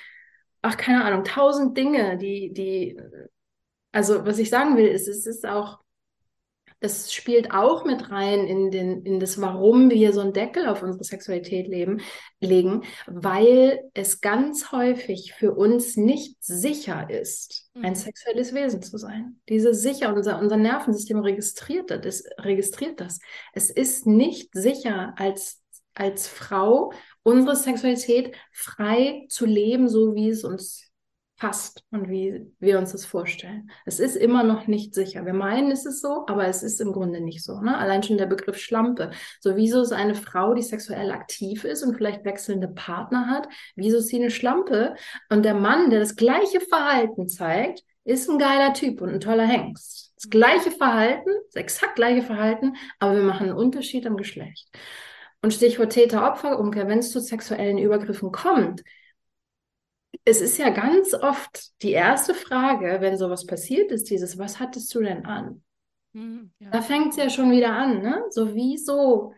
ach 0.61 0.77
keine 0.77 1.03
Ahnung, 1.03 1.23
tausend 1.23 1.77
Dinge, 1.77 2.17
die, 2.17 2.53
die, 2.53 2.99
also 3.91 4.25
was 4.25 4.39
ich 4.39 4.49
sagen 4.49 4.77
will, 4.77 4.87
ist, 4.87 5.07
es 5.07 5.25
ist 5.25 5.45
auch 5.45 5.78
das 6.79 7.13
spielt 7.13 7.51
auch 7.51 7.83
mit 7.83 8.09
rein 8.09 8.47
in, 8.47 8.71
den, 8.71 9.03
in 9.03 9.19
das, 9.19 9.41
warum 9.41 9.89
wir 9.89 10.13
so 10.13 10.21
einen 10.21 10.33
Deckel 10.33 10.67
auf 10.67 10.81
unsere 10.81 11.03
Sexualität 11.03 11.67
leben, 11.67 12.01
legen, 12.39 12.83
weil 13.05 13.89
es 13.93 14.21
ganz 14.21 14.71
häufig 14.71 15.33
für 15.33 15.53
uns 15.53 15.97
nicht 15.97 16.37
sicher 16.41 17.09
ist, 17.09 17.69
ein 17.75 17.91
mhm. 17.91 17.95
sexuelles 17.95 18.53
Wesen 18.53 18.81
zu 18.81 18.97
sein. 18.97 19.39
Diese 19.49 19.73
sicher, 19.73 20.13
unser, 20.13 20.39
unser 20.39 20.57
Nervensystem 20.57 21.19
registriert 21.19 21.89
das, 21.91 22.23
registriert 22.37 23.01
das. 23.01 23.19
Es 23.53 23.69
ist 23.69 24.05
nicht 24.05 24.49
sicher, 24.53 25.13
als, 25.17 25.61
als 25.93 26.27
Frau 26.27 26.93
unsere 27.23 27.55
Sexualität 27.57 28.35
frei 28.53 29.25
zu 29.29 29.45
leben, 29.45 29.89
so 29.89 30.15
wie 30.15 30.29
es 30.29 30.45
uns 30.45 30.88
passt 31.39 31.83
und 31.89 32.09
wie 32.09 32.45
wir 32.59 32.77
uns 32.77 32.91
das 32.91 33.05
vorstellen. 33.05 33.71
Es 33.85 33.99
ist 33.99 34.15
immer 34.15 34.43
noch 34.43 34.67
nicht 34.67 34.93
sicher. 34.93 35.25
Wir 35.25 35.33
meinen, 35.33 35.71
es 35.71 35.85
ist 35.85 36.01
so, 36.01 36.25
aber 36.27 36.47
es 36.47 36.63
ist 36.63 36.81
im 36.81 36.91
Grunde 36.91 37.21
nicht 37.21 37.43
so. 37.43 37.61
Ne? 37.61 37.77
Allein 37.77 38.03
schon 38.03 38.17
der 38.17 38.25
Begriff 38.25 38.57
Schlampe. 38.57 39.11
So, 39.39 39.55
wieso 39.55 39.81
ist 39.81 39.93
eine 39.93 40.15
Frau, 40.15 40.53
die 40.53 40.61
sexuell 40.61 41.11
aktiv 41.11 41.63
ist 41.63 41.81
und 41.83 41.95
vielleicht 41.95 42.25
wechselnde 42.25 42.67
Partner 42.67 43.27
hat, 43.27 43.47
wieso 43.75 43.97
ist 43.97 44.09
sie 44.09 44.17
eine 44.17 44.31
Schlampe? 44.31 44.95
Und 45.29 45.43
der 45.43 45.55
Mann, 45.55 45.89
der 45.89 45.99
das 45.99 46.15
gleiche 46.15 46.59
Verhalten 46.59 47.27
zeigt, 47.29 47.83
ist 48.03 48.29
ein 48.29 48.37
geiler 48.37 48.73
Typ 48.73 49.01
und 49.01 49.09
ein 49.09 49.19
toller 49.19 49.45
Hengst. 49.45 50.13
Das 50.15 50.29
gleiche 50.29 50.71
Verhalten, 50.71 51.29
das 51.45 51.55
exakt 51.55 51.95
gleiche 51.95 52.21
Verhalten, 52.21 52.75
aber 52.99 53.15
wir 53.15 53.23
machen 53.23 53.47
einen 53.47 53.57
Unterschied 53.57 54.05
am 54.05 54.17
Geschlecht. 54.17 54.67
Und 55.41 55.53
Stichwort 55.53 55.93
Täter-Opfer-Umkehr, 55.93 56.87
wenn 56.87 56.99
es 56.99 57.11
zu 57.11 57.21
sexuellen 57.21 57.77
Übergriffen 57.77 58.31
kommt, 58.31 58.83
es 60.29 60.41
ist 60.41 60.57
ja 60.57 60.69
ganz 60.69 61.13
oft 61.13 61.81
die 61.81 61.91
erste 61.91 62.33
Frage, 62.33 62.97
wenn 63.01 63.17
sowas 63.17 63.45
passiert 63.45 63.91
ist, 63.91 64.09
dieses, 64.09 64.37
was 64.37 64.59
hattest 64.59 64.93
du 64.93 65.01
denn 65.01 65.25
an? 65.25 65.63
Mhm, 66.13 66.51
ja. 66.59 66.69
Da 66.69 66.81
fängt 66.81 67.11
es 67.11 67.17
ja 67.17 67.29
schon 67.29 67.51
wieder 67.51 67.71
an, 67.71 68.01
ne? 68.01 68.23
So, 68.29 68.53
wieso, 68.53 69.33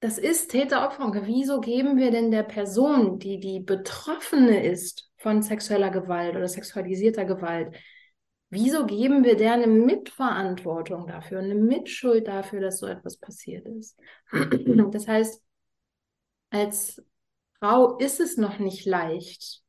das 0.00 0.18
ist 0.18 0.50
Täter-Opfer, 0.50 1.12
wieso 1.26 1.60
geben 1.60 1.96
wir 1.96 2.10
denn 2.10 2.30
der 2.30 2.42
Person, 2.42 3.18
die 3.18 3.40
die 3.40 3.60
Betroffene 3.60 4.64
ist 4.64 5.10
von 5.16 5.42
sexueller 5.42 5.90
Gewalt 5.90 6.36
oder 6.36 6.48
sexualisierter 6.48 7.24
Gewalt, 7.24 7.74
Wieso 8.54 8.86
geben 8.86 9.24
wir 9.24 9.36
der 9.36 9.54
eine 9.54 9.66
Mitverantwortung 9.66 11.08
dafür, 11.08 11.40
eine 11.40 11.56
Mitschuld 11.56 12.28
dafür, 12.28 12.60
dass 12.60 12.78
so 12.78 12.86
etwas 12.86 13.16
passiert 13.16 13.66
ist? 13.66 13.98
Das 14.92 15.08
heißt, 15.08 15.42
als 16.50 17.02
Frau 17.58 17.98
ist 17.98 18.20
es 18.20 18.36
noch 18.36 18.60
nicht 18.60 18.86
leicht, 18.86 19.63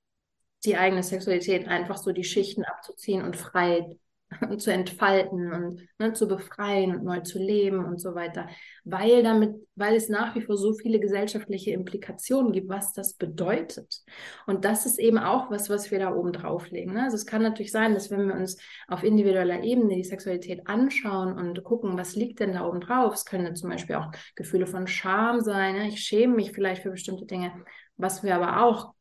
die 0.66 0.78
eigene 0.78 1.03
Sexualität 1.03 1.68
einfach 1.68 1.97
so 1.97 2.11
die 2.11 2.24
Schichten 2.24 2.63
abzuziehen 2.63 3.24
und 3.24 3.36
frei 3.36 3.97
zu 4.57 4.72
entfalten 4.72 5.51
und 5.51 5.88
ne, 5.99 6.13
zu 6.13 6.28
befreien 6.28 6.95
und 6.95 7.03
neu 7.03 7.20
zu 7.22 7.39
leben 7.39 7.86
und 7.86 7.99
so 7.99 8.16
weiter, 8.16 8.47
weil 8.84 9.24
damit, 9.24 9.55
weil 9.76 9.95
es 9.95 10.09
nach 10.09 10.36
wie 10.36 10.41
vor 10.41 10.57
so 10.57 10.74
viele 10.74 10.99
gesellschaftliche 10.99 11.72
Implikationen 11.72 12.51
gibt, 12.51 12.70
was 12.70 12.93
das 12.93 13.13
bedeutet. 13.13 14.01
Und 14.47 14.66
das 14.66 14.86
ist 14.86 14.99
eben 14.99 15.18
auch 15.18 15.51
was, 15.51 15.70
was 15.70 15.91
wir 15.91 15.99
da 15.99 16.13
oben 16.13 16.34
drauflegen. 16.34 16.93
Ne? 16.93 17.03
Also 17.03 17.16
es 17.16 17.26
kann 17.26 17.41
natürlich 17.41 17.72
sein, 17.72 17.93
dass 17.93 18.11
wenn 18.11 18.28
wir 18.28 18.36
uns 18.36 18.57
auf 18.88 19.03
individueller 19.03 19.63
Ebene 19.63 19.95
die 19.95 20.03
Sexualität 20.03 20.68
anschauen 20.68 21.38
und 21.38 21.63
gucken, 21.63 21.97
was 21.97 22.16
liegt 22.16 22.39
denn 22.39 22.53
da 22.53 22.66
oben 22.68 22.82
drauf, 22.82 23.13
es 23.13 23.26
können 23.26 23.55
zum 23.55 23.70
Beispiel 23.70 23.95
auch 23.95 24.11
Gefühle 24.36 24.68
von 24.68 24.88
Scham 24.88 25.41
sein. 25.41 25.76
Ne? 25.76 25.88
Ich 25.89 25.99
schäme 25.99 26.36
mich 26.36 26.51
vielleicht 26.51 26.84
für 26.84 26.91
bestimmte 26.91 27.26
Dinge. 27.26 27.51
Was 27.97 28.24
wir 28.24 28.36
aber 28.36 28.66
auch 28.66 28.93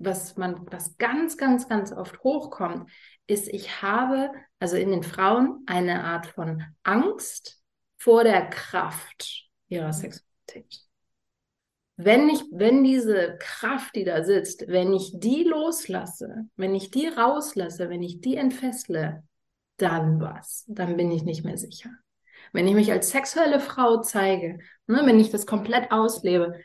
was 0.00 0.36
man, 0.36 0.66
was 0.70 0.96
ganz, 0.96 1.36
ganz, 1.36 1.68
ganz 1.68 1.92
oft 1.92 2.22
hochkommt, 2.22 2.90
ist, 3.26 3.48
ich 3.48 3.82
habe 3.82 4.32
also 4.58 4.76
in 4.76 4.90
den 4.90 5.02
Frauen 5.02 5.62
eine 5.66 6.04
Art 6.04 6.26
von 6.26 6.64
Angst 6.82 7.62
vor 7.98 8.24
der 8.24 8.48
Kraft 8.48 9.48
ihrer 9.68 9.92
Sexualität. 9.92 10.80
Wenn 11.96 12.30
ich, 12.30 12.40
wenn 12.50 12.82
diese 12.82 13.36
Kraft, 13.38 13.94
die 13.94 14.04
da 14.04 14.24
sitzt, 14.24 14.66
wenn 14.68 14.94
ich 14.94 15.12
die 15.16 15.44
loslasse, 15.44 16.46
wenn 16.56 16.74
ich 16.74 16.90
die 16.90 17.08
rauslasse, 17.08 17.90
wenn 17.90 18.02
ich 18.02 18.22
die 18.22 18.36
entfessle, 18.36 19.22
dann 19.76 20.18
was? 20.20 20.64
Dann 20.66 20.96
bin 20.96 21.10
ich 21.10 21.24
nicht 21.24 21.44
mehr 21.44 21.58
sicher. 21.58 21.90
Wenn 22.52 22.66
ich 22.66 22.74
mich 22.74 22.90
als 22.90 23.10
sexuelle 23.10 23.60
Frau 23.60 24.00
zeige, 24.00 24.58
ne, 24.86 25.02
wenn 25.04 25.20
ich 25.20 25.30
das 25.30 25.46
komplett 25.46 25.92
auslebe, 25.92 26.58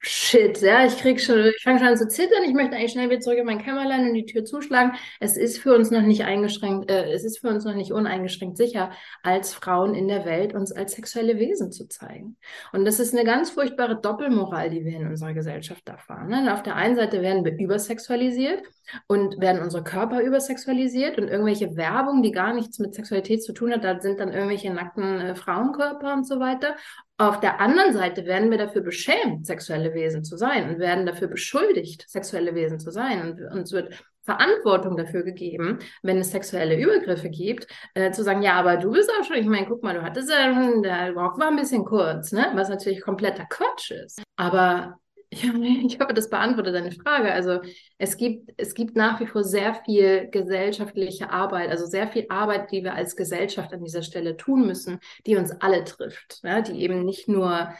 Shit, 0.00 0.60
ja, 0.62 0.86
ich 0.86 0.96
krieg 0.96 1.20
schon, 1.20 1.46
ich 1.46 1.60
fange 1.60 1.80
schon 1.80 1.88
an 1.88 1.96
zu 1.96 2.06
zittern. 2.06 2.44
Ich 2.44 2.54
möchte 2.54 2.76
eigentlich 2.76 2.92
schnell 2.92 3.10
wieder 3.10 3.18
zurück 3.18 3.38
in 3.38 3.46
mein 3.46 3.58
Kämmerlein 3.58 4.08
und 4.08 4.14
die 4.14 4.26
Tür 4.26 4.44
zuschlagen. 4.44 4.92
Es 5.18 5.36
ist 5.36 5.58
für 5.58 5.74
uns 5.74 5.90
noch 5.90 6.02
nicht 6.02 6.22
eingeschränkt, 6.22 6.88
äh, 6.88 7.10
es 7.12 7.24
ist 7.24 7.40
für 7.40 7.48
uns 7.48 7.64
noch 7.64 7.74
nicht 7.74 7.92
uneingeschränkt 7.92 8.56
sicher, 8.56 8.92
als 9.24 9.52
Frauen 9.54 9.96
in 9.96 10.06
der 10.06 10.24
Welt 10.24 10.54
uns 10.54 10.70
als 10.70 10.92
sexuelle 10.92 11.40
Wesen 11.40 11.72
zu 11.72 11.88
zeigen. 11.88 12.36
Und 12.72 12.84
das 12.84 13.00
ist 13.00 13.12
eine 13.12 13.24
ganz 13.24 13.50
furchtbare 13.50 14.00
Doppelmoral, 14.00 14.70
die 14.70 14.84
wir 14.84 14.96
in 14.96 15.08
unserer 15.08 15.34
Gesellschaft 15.34 15.88
erfahren. 15.88 16.28
Ne? 16.28 16.54
Auf 16.54 16.62
der 16.62 16.76
einen 16.76 16.94
Seite 16.94 17.20
werden 17.20 17.44
wir 17.44 17.58
übersexualisiert 17.58 18.62
und 19.08 19.40
werden 19.40 19.60
unsere 19.60 19.82
Körper 19.82 20.20
übersexualisiert 20.22 21.18
und 21.18 21.26
irgendwelche 21.26 21.76
Werbung, 21.76 22.22
die 22.22 22.30
gar 22.30 22.54
nichts 22.54 22.78
mit 22.78 22.94
Sexualität 22.94 23.42
zu 23.42 23.52
tun 23.52 23.72
hat, 23.72 23.82
da 23.82 24.00
sind 24.00 24.20
dann 24.20 24.32
irgendwelche 24.32 24.72
nackten 24.72 25.20
äh, 25.20 25.34
Frauenkörper 25.34 26.12
und 26.12 26.24
so 26.24 26.38
weiter. 26.38 26.76
Auf 27.20 27.40
der 27.40 27.60
anderen 27.60 27.92
Seite 27.92 28.26
werden 28.26 28.48
wir 28.50 28.58
dafür 28.58 28.80
beschämt, 28.82 29.44
sexuelle 29.44 29.92
Wesen 29.92 30.22
zu 30.22 30.36
sein 30.36 30.68
und 30.70 30.78
werden 30.78 31.04
dafür 31.04 31.26
beschuldigt, 31.26 32.08
sexuelle 32.08 32.54
Wesen 32.54 32.78
zu 32.78 32.92
sein. 32.92 33.20
Und 33.22 33.52
uns 33.52 33.72
wird 33.72 33.92
Verantwortung 34.22 34.96
dafür 34.96 35.24
gegeben, 35.24 35.78
wenn 36.02 36.18
es 36.18 36.30
sexuelle 36.30 36.78
Übergriffe 36.78 37.28
gibt, 37.28 37.66
äh, 37.94 38.12
zu 38.12 38.22
sagen, 38.22 38.42
ja, 38.42 38.52
aber 38.52 38.76
du 38.76 38.92
bist 38.92 39.10
auch 39.18 39.24
schon, 39.24 39.36
ich 39.36 39.46
meine, 39.46 39.66
guck 39.66 39.82
mal, 39.82 39.94
du 39.94 40.02
hattest 40.02 40.30
ja, 40.30 40.52
der 40.80 41.12
Rock 41.12 41.40
war 41.40 41.48
ein 41.48 41.56
bisschen 41.56 41.84
kurz, 41.84 42.30
ne? 42.30 42.52
was 42.54 42.68
natürlich 42.68 43.00
kompletter 43.00 43.46
Quatsch 43.46 43.90
ist. 43.90 44.22
Aber 44.36 45.00
ich 45.30 46.00
hoffe, 46.00 46.14
das 46.14 46.30
beantwortet 46.30 46.74
deine 46.74 46.92
Frage. 46.92 47.32
Also 47.32 47.60
es 47.98 48.16
gibt, 48.16 48.52
es 48.56 48.74
gibt 48.74 48.96
nach 48.96 49.20
wie 49.20 49.26
vor 49.26 49.44
sehr 49.44 49.74
viel 49.74 50.28
gesellschaftliche 50.30 51.30
Arbeit, 51.30 51.70
also 51.70 51.86
sehr 51.86 52.08
viel 52.08 52.26
Arbeit, 52.30 52.72
die 52.72 52.82
wir 52.82 52.94
als 52.94 53.14
Gesellschaft 53.14 53.72
an 53.72 53.84
dieser 53.84 54.02
Stelle 54.02 54.36
tun 54.36 54.66
müssen, 54.66 54.98
die 55.26 55.36
uns 55.36 55.52
alle 55.60 55.84
trifft, 55.84 56.40
ja, 56.42 56.62
die 56.62 56.80
eben 56.80 57.04
nicht 57.04 57.28
nur 57.28 57.72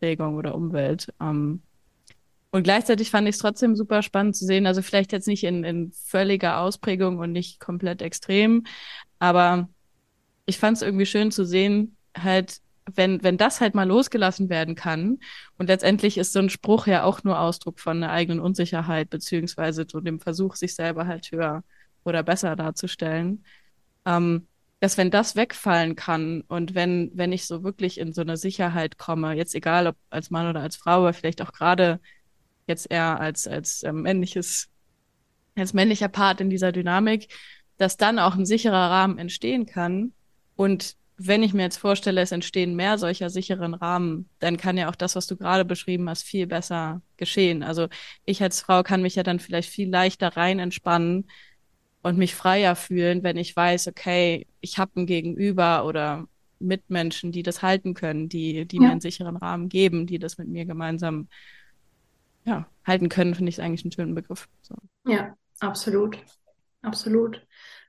Prägung 0.00 0.34
oder 0.34 0.54
Umwelt. 0.54 1.12
Ähm, 1.20 1.62
und 2.50 2.64
gleichzeitig 2.64 3.10
fand 3.10 3.28
ich 3.28 3.36
es 3.36 3.40
trotzdem 3.40 3.76
super 3.76 4.02
spannend 4.02 4.36
zu 4.36 4.44
sehen, 4.44 4.66
also 4.66 4.82
vielleicht 4.82 5.12
jetzt 5.12 5.28
nicht 5.28 5.44
in, 5.44 5.64
in 5.64 5.92
völliger 5.92 6.60
Ausprägung 6.60 7.18
und 7.18 7.32
nicht 7.32 7.60
komplett 7.60 8.02
extrem, 8.02 8.64
aber 9.20 9.68
ich 10.46 10.58
fand 10.58 10.76
es 10.76 10.82
irgendwie 10.82 11.06
schön 11.06 11.30
zu 11.30 11.44
sehen, 11.44 11.96
halt, 12.16 12.60
wenn, 12.92 13.22
wenn 13.22 13.36
das 13.36 13.60
halt 13.60 13.74
mal 13.74 13.88
losgelassen 13.88 14.48
werden 14.48 14.74
kann, 14.74 15.18
und 15.58 15.68
letztendlich 15.68 16.18
ist 16.18 16.32
so 16.32 16.40
ein 16.40 16.50
Spruch 16.50 16.86
ja 16.86 17.04
auch 17.04 17.24
nur 17.24 17.38
Ausdruck 17.40 17.80
von 17.80 17.98
einer 17.98 18.12
eigenen 18.12 18.40
Unsicherheit, 18.40 19.10
beziehungsweise 19.10 19.86
so 19.90 20.00
dem 20.00 20.20
Versuch, 20.20 20.56
sich 20.56 20.74
selber 20.74 21.06
halt 21.06 21.30
höher 21.30 21.64
oder 22.04 22.22
besser 22.22 22.56
darzustellen, 22.56 23.44
ähm, 24.04 24.46
dass 24.80 24.98
wenn 24.98 25.10
das 25.10 25.34
wegfallen 25.34 25.96
kann 25.96 26.42
und 26.42 26.74
wenn, 26.74 27.10
wenn 27.14 27.32
ich 27.32 27.46
so 27.46 27.64
wirklich 27.64 27.98
in 27.98 28.12
so 28.12 28.20
eine 28.20 28.36
Sicherheit 28.36 28.98
komme, 28.98 29.32
jetzt 29.32 29.54
egal 29.54 29.86
ob 29.86 29.96
als 30.10 30.30
Mann 30.30 30.48
oder 30.48 30.60
als 30.60 30.76
Frau, 30.76 30.98
aber 30.98 31.14
vielleicht 31.14 31.40
auch 31.40 31.52
gerade 31.52 32.00
jetzt 32.66 32.90
eher 32.90 33.18
als, 33.18 33.46
als 33.46 33.82
ähm, 33.84 34.02
männliches, 34.02 34.68
als 35.56 35.72
männlicher 35.72 36.08
Part 36.08 36.42
in 36.42 36.50
dieser 36.50 36.72
Dynamik, 36.72 37.28
dass 37.78 37.96
dann 37.96 38.18
auch 38.18 38.34
ein 38.34 38.44
sicherer 38.46 38.90
Rahmen 38.90 39.18
entstehen 39.18 39.64
kann 39.64 40.12
und 40.56 40.96
wenn 41.16 41.42
ich 41.42 41.54
mir 41.54 41.62
jetzt 41.62 41.76
vorstelle, 41.76 42.20
es 42.20 42.32
entstehen 42.32 42.74
mehr 42.74 42.98
solcher 42.98 43.30
sicheren 43.30 43.74
Rahmen, 43.74 44.28
dann 44.40 44.56
kann 44.56 44.76
ja 44.76 44.88
auch 44.88 44.96
das, 44.96 45.14
was 45.14 45.26
du 45.26 45.36
gerade 45.36 45.64
beschrieben 45.64 46.08
hast, 46.08 46.24
viel 46.24 46.46
besser 46.46 47.02
geschehen. 47.16 47.62
Also 47.62 47.88
ich 48.24 48.42
als 48.42 48.60
Frau 48.60 48.82
kann 48.82 49.02
mich 49.02 49.14
ja 49.14 49.22
dann 49.22 49.38
vielleicht 49.38 49.70
viel 49.70 49.88
leichter 49.88 50.36
rein 50.36 50.58
entspannen 50.58 51.28
und 52.02 52.18
mich 52.18 52.34
freier 52.34 52.74
fühlen, 52.74 53.22
wenn 53.22 53.36
ich 53.36 53.54
weiß, 53.54 53.88
okay, 53.88 54.46
ich 54.60 54.78
habe 54.78 55.00
ein 55.00 55.06
Gegenüber 55.06 55.86
oder 55.86 56.26
Mitmenschen, 56.58 57.30
die 57.32 57.42
das 57.42 57.62
halten 57.62 57.94
können, 57.94 58.28
die, 58.28 58.66
die 58.66 58.76
ja. 58.76 58.82
mir 58.82 58.90
einen 58.90 59.00
sicheren 59.00 59.36
Rahmen 59.36 59.68
geben, 59.68 60.06
die 60.06 60.18
das 60.18 60.36
mit 60.38 60.48
mir 60.48 60.64
gemeinsam 60.64 61.28
ja, 62.44 62.66
halten 62.84 63.08
können, 63.08 63.34
finde 63.34 63.50
ich 63.50 63.62
eigentlich 63.62 63.84
einen 63.84 63.92
schönen 63.92 64.14
Begriff. 64.14 64.48
So. 64.62 64.74
Ja, 65.06 65.36
absolut. 65.60 66.18
Absolut. 66.82 67.40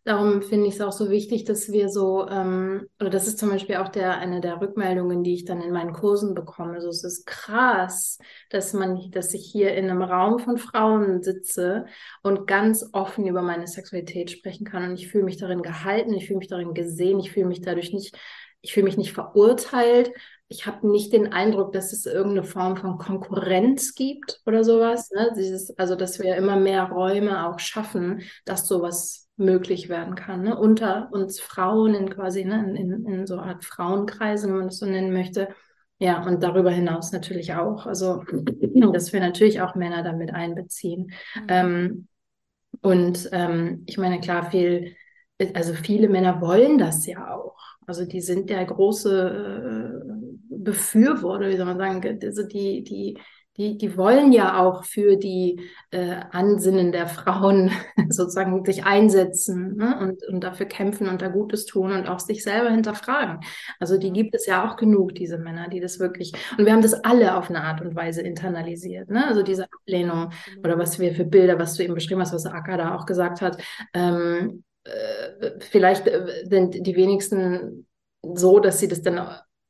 Darum 0.05 0.43
finde 0.43 0.67
ich 0.67 0.75
es 0.75 0.81
auch 0.81 0.91
so 0.91 1.09
wichtig, 1.09 1.45
dass 1.45 1.71
wir 1.71 1.89
so, 1.89 2.27
ähm, 2.29 2.87
oder 2.99 3.09
das 3.09 3.25
ist 3.25 3.39
zum 3.39 3.49
Beispiel 3.49 3.77
auch 3.77 3.89
der, 3.89 4.19
eine 4.19 4.39
der 4.39 4.61
Rückmeldungen, 4.61 5.23
die 5.23 5.33
ich 5.33 5.45
dann 5.45 5.63
in 5.63 5.73
meinen 5.73 5.93
Kursen 5.93 6.35
bekomme. 6.35 6.75
Also 6.75 6.89
es 6.89 7.03
ist 7.03 7.25
krass, 7.25 8.19
dass 8.51 8.73
man, 8.73 9.09
dass 9.09 9.33
ich 9.33 9.49
hier 9.51 9.73
in 9.73 9.89
einem 9.89 10.03
Raum 10.03 10.37
von 10.37 10.59
Frauen 10.59 11.23
sitze 11.23 11.87
und 12.21 12.45
ganz 12.45 12.87
offen 12.93 13.25
über 13.25 13.41
meine 13.41 13.65
Sexualität 13.65 14.29
sprechen 14.29 14.63
kann. 14.63 14.91
Und 14.91 14.99
ich 14.99 15.07
fühle 15.07 15.23
mich 15.23 15.37
darin 15.37 15.63
gehalten, 15.63 16.13
ich 16.13 16.27
fühle 16.27 16.37
mich 16.37 16.49
darin 16.49 16.75
gesehen, 16.75 17.19
ich 17.19 17.31
fühle 17.31 17.47
mich 17.47 17.61
dadurch 17.61 17.91
nicht, 17.91 18.15
ich 18.61 18.73
fühle 18.73 18.83
mich 18.83 18.97
nicht 18.97 19.13
verurteilt. 19.13 20.11
Ich 20.47 20.67
habe 20.67 20.87
nicht 20.87 21.11
den 21.11 21.33
Eindruck, 21.33 21.73
dass 21.73 21.91
es 21.91 22.05
irgendeine 22.05 22.43
Form 22.43 22.77
von 22.77 22.97
Konkurrenz 22.97 23.95
gibt 23.95 24.41
oder 24.45 24.63
sowas. 24.63 25.09
Ne? 25.11 25.33
Dieses, 25.35 25.75
also, 25.77 25.95
dass 25.95 26.19
wir 26.19 26.35
immer 26.35 26.57
mehr 26.57 26.83
Räume 26.83 27.47
auch 27.47 27.59
schaffen, 27.59 28.21
dass 28.45 28.67
sowas 28.67 29.27
möglich 29.37 29.89
werden 29.89 30.15
kann, 30.15 30.43
ne? 30.43 30.57
unter 30.57 31.09
uns 31.11 31.39
Frauen 31.41 31.93
in 31.93 32.09
quasi 32.09 32.45
ne? 32.45 32.63
in, 32.69 32.75
in, 32.75 33.05
in 33.05 33.27
so 33.27 33.37
Art 33.37 33.65
Frauenkreisen, 33.65 34.49
wenn 34.49 34.57
man 34.59 34.67
das 34.67 34.77
so 34.77 34.85
nennen 34.85 35.13
möchte. 35.13 35.49
Ja, 35.97 36.23
und 36.25 36.43
darüber 36.43 36.71
hinaus 36.71 37.11
natürlich 37.11 37.53
auch. 37.53 37.85
Also, 37.85 38.23
dass 38.93 39.13
wir 39.13 39.19
natürlich 39.19 39.61
auch 39.61 39.75
Männer 39.75 40.03
damit 40.03 40.33
einbeziehen. 40.33 41.11
Mhm. 41.35 41.47
Ähm, 41.47 42.07
und 42.81 43.29
ähm, 43.31 43.83
ich 43.87 43.97
meine, 43.97 44.19
klar, 44.19 44.51
viel, 44.51 44.95
also 45.53 45.73
viele 45.73 46.09
Männer 46.09 46.41
wollen 46.41 46.77
das 46.77 47.05
ja 47.05 47.33
auch. 47.33 47.57
Also 47.87 48.05
die 48.05 48.21
sind 48.21 48.49
der 48.49 48.65
große 48.65 50.03
äh, 50.11 50.14
Befürworter, 50.65 51.47
wie 51.47 51.55
soll 51.55 51.65
man 51.65 51.77
sagen, 51.77 52.19
also 52.21 52.43
die, 52.45 52.83
die 52.83 53.17
die, 53.57 53.77
die 53.77 53.95
wollen 53.95 54.33
ja 54.33 54.61
auch 54.61 54.83
für 54.83 55.15
die 55.15 55.61
äh, 55.91 56.17
Ansinnen 56.31 56.91
der 56.91 57.07
Frauen 57.07 57.71
sozusagen 58.09 58.65
sich 58.65 58.83
einsetzen 58.83 59.77
ne? 59.77 59.97
und, 59.99 60.27
und 60.27 60.43
dafür 60.43 60.65
kämpfen 60.65 61.07
und 61.07 61.21
da 61.21 61.29
Gutes 61.29 61.65
tun 61.65 61.93
und 61.93 62.07
auch 62.07 62.19
sich 62.19 62.43
selber 62.43 62.69
hinterfragen. 62.69 63.39
Also 63.79 63.97
die 63.97 64.11
gibt 64.11 64.35
es 64.35 64.45
ja 64.45 64.67
auch 64.67 64.75
genug, 64.75 65.15
diese 65.15 65.37
Männer, 65.37 65.69
die 65.69 65.79
das 65.79 65.99
wirklich, 65.99 66.33
und 66.57 66.65
wir 66.65 66.73
haben 66.73 66.81
das 66.81 66.93
alle 66.93 67.37
auf 67.37 67.49
eine 67.49 67.63
Art 67.63 67.81
und 67.81 67.95
Weise 67.95 68.21
internalisiert. 68.21 69.09
Ne? 69.09 69.25
Also 69.25 69.41
diese 69.41 69.67
Ablehnung 69.71 70.31
oder 70.59 70.77
was 70.77 70.99
wir 70.99 71.13
für 71.13 71.25
Bilder, 71.25 71.57
was 71.57 71.75
du 71.75 71.83
eben 71.83 71.93
beschrieben 71.93 72.21
hast, 72.21 72.33
was 72.33 72.45
Akka 72.45 72.75
da 72.75 72.95
auch 72.95 73.05
gesagt 73.05 73.41
hat, 73.41 73.61
ähm, 73.93 74.63
äh, 74.83 75.51
vielleicht 75.59 76.07
äh, 76.07 76.43
sind 76.49 76.85
die 76.85 76.95
wenigsten 76.95 77.87
so, 78.21 78.59
dass 78.59 78.79
sie 78.79 78.87
das 78.87 79.01
dann 79.01 79.19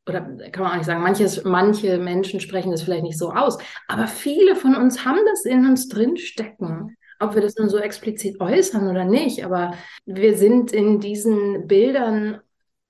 oder 0.07 0.21
kann 0.51 0.63
man 0.63 0.71
auch 0.71 0.77
nicht 0.77 0.85
sagen, 0.85 1.01
manches, 1.01 1.43
manche 1.43 1.97
Menschen 1.97 2.39
sprechen 2.39 2.71
das 2.71 2.83
vielleicht 2.83 3.03
nicht 3.03 3.17
so 3.17 3.31
aus, 3.31 3.57
aber 3.87 4.07
viele 4.07 4.55
von 4.55 4.75
uns 4.75 5.03
haben 5.05 5.19
das 5.25 5.45
in 5.45 5.65
uns 5.65 5.87
drin 5.87 6.17
stecken. 6.17 6.95
Ob 7.19 7.33
wir 7.33 7.41
das 7.41 7.55
nun 7.55 7.69
so 7.69 7.77
explizit 7.77 8.41
äußern 8.41 8.89
oder 8.89 9.05
nicht, 9.05 9.45
aber 9.45 9.73
wir 10.05 10.37
sind 10.37 10.73
in 10.73 10.99
diesen 10.99 11.65
Bildern 11.65 12.41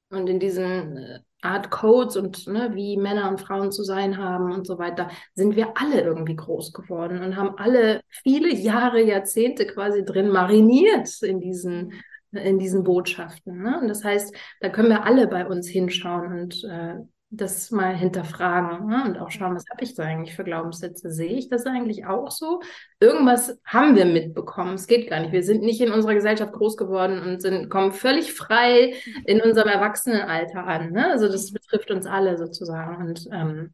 und 0.10 0.28
in 0.28 0.40
diesen 0.40 0.98
äh, 0.98 1.20
Art 1.42 1.70
Codes 1.70 2.18
und 2.18 2.48
ne, 2.48 2.72
wie 2.74 2.98
Männer 2.98 3.30
und 3.30 3.40
Frauen 3.40 3.72
zu 3.72 3.84
sein 3.84 4.18
haben 4.18 4.52
und 4.52 4.66
so 4.66 4.80
weiter, 4.80 5.10
sind 5.36 5.56
wir 5.56 5.74
alle 5.76 6.02
irgendwie 6.02 6.36
groß 6.36 6.74
geworden 6.74 7.22
und 7.22 7.36
haben 7.36 7.56
alle 7.58 8.02
viele 8.10 8.52
Jahre, 8.52 9.02
Jahrzehnte 9.02 9.68
quasi 9.68 10.04
drin 10.04 10.30
mariniert 10.30 11.22
in 11.22 11.40
diesen 11.40 11.94
in 12.36 12.60
diesen 12.60 12.84
Botschaften. 12.84 13.62
Ne? 13.62 13.80
Und 13.82 13.88
das 13.88 14.04
heißt, 14.04 14.36
da 14.62 14.70
können 14.70 14.90
wir 14.90 15.04
alle 15.06 15.28
bei 15.28 15.46
uns 15.46 15.68
hinschauen 15.68 16.32
und 16.40 16.64
äh, 16.64 16.96
das 17.30 17.72
mal 17.72 17.96
hinterfragen 17.96 18.88
ne? 18.88 19.04
und 19.06 19.18
auch 19.18 19.32
schauen, 19.32 19.56
was 19.56 19.66
habe 19.72 19.84
ich 19.84 19.96
da 19.96 20.04
eigentlich 20.04 20.36
für 20.36 20.44
Glaubenssätze? 20.44 21.12
Sehe 21.12 21.38
ich 21.38 21.50
das 21.50 21.66
eigentlich 21.66 22.06
auch 22.06 22.32
so? 22.32 22.62
Irgendwas 23.00 23.60
haben 23.66 23.96
wir 23.96 24.06
mitbekommen. 24.06 24.76
Es 24.76 24.88
geht 24.88 25.10
gar 25.10 25.20
nicht. 25.20 25.32
Wir 25.32 25.44
sind 25.44 25.62
nicht 25.62 25.82
in 25.82 25.92
unserer 25.92 26.14
Gesellschaft 26.14 26.54
groß 26.54 26.78
geworden 26.78 27.22
und 27.22 27.42
sind, 27.42 27.70
kommen 27.70 27.92
völlig 27.92 28.34
frei 28.34 28.94
in 29.26 29.42
unserem 29.42 29.70
Erwachsenenalter 29.70 30.66
an. 30.66 30.92
Ne? 30.92 31.10
Also 31.12 31.28
das 31.28 31.52
betrifft 31.52 31.92
uns 31.92 32.06
alle 32.06 32.38
sozusagen. 32.38 33.06
Und 33.06 33.28
ähm, 33.32 33.74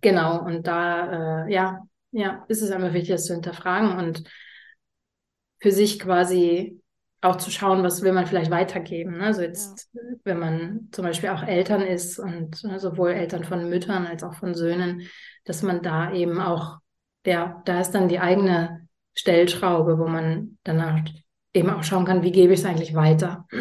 genau, 0.00 0.44
und 0.44 0.66
da 0.66 1.46
äh, 1.46 1.52
ja, 1.52 1.82
ja, 2.12 2.44
ist 2.48 2.62
es 2.62 2.70
einfach 2.70 2.92
wichtig, 2.92 3.10
das 3.10 3.26
zu 3.26 3.34
hinterfragen 3.34 3.98
und 3.98 4.24
für 5.60 5.72
sich 5.72 5.98
quasi 5.98 6.80
auch 7.26 7.36
zu 7.36 7.50
schauen, 7.50 7.82
was 7.82 8.02
will 8.02 8.12
man 8.12 8.26
vielleicht 8.26 8.50
weitergeben. 8.50 9.18
Ne? 9.18 9.24
Also 9.24 9.42
jetzt, 9.42 9.90
ja. 9.92 10.00
wenn 10.24 10.38
man 10.38 10.88
zum 10.92 11.04
Beispiel 11.04 11.30
auch 11.30 11.42
Eltern 11.42 11.82
ist 11.82 12.18
und 12.18 12.62
ne, 12.64 12.78
sowohl 12.78 13.10
Eltern 13.10 13.44
von 13.44 13.68
Müttern 13.68 14.06
als 14.06 14.22
auch 14.22 14.34
von 14.34 14.54
Söhnen, 14.54 15.02
dass 15.44 15.62
man 15.62 15.82
da 15.82 16.12
eben 16.12 16.40
auch, 16.40 16.78
ja, 17.24 17.62
da 17.64 17.80
ist 17.80 17.92
dann 17.92 18.08
die 18.08 18.20
eigene 18.20 18.88
Stellschraube, 19.14 19.98
wo 19.98 20.06
man 20.06 20.58
danach 20.64 21.00
eben 21.54 21.70
auch 21.70 21.82
schauen 21.82 22.04
kann, 22.04 22.22
wie 22.22 22.32
gebe 22.32 22.52
ich 22.52 22.60
es 22.60 22.66
eigentlich 22.66 22.94
weiter? 22.94 23.46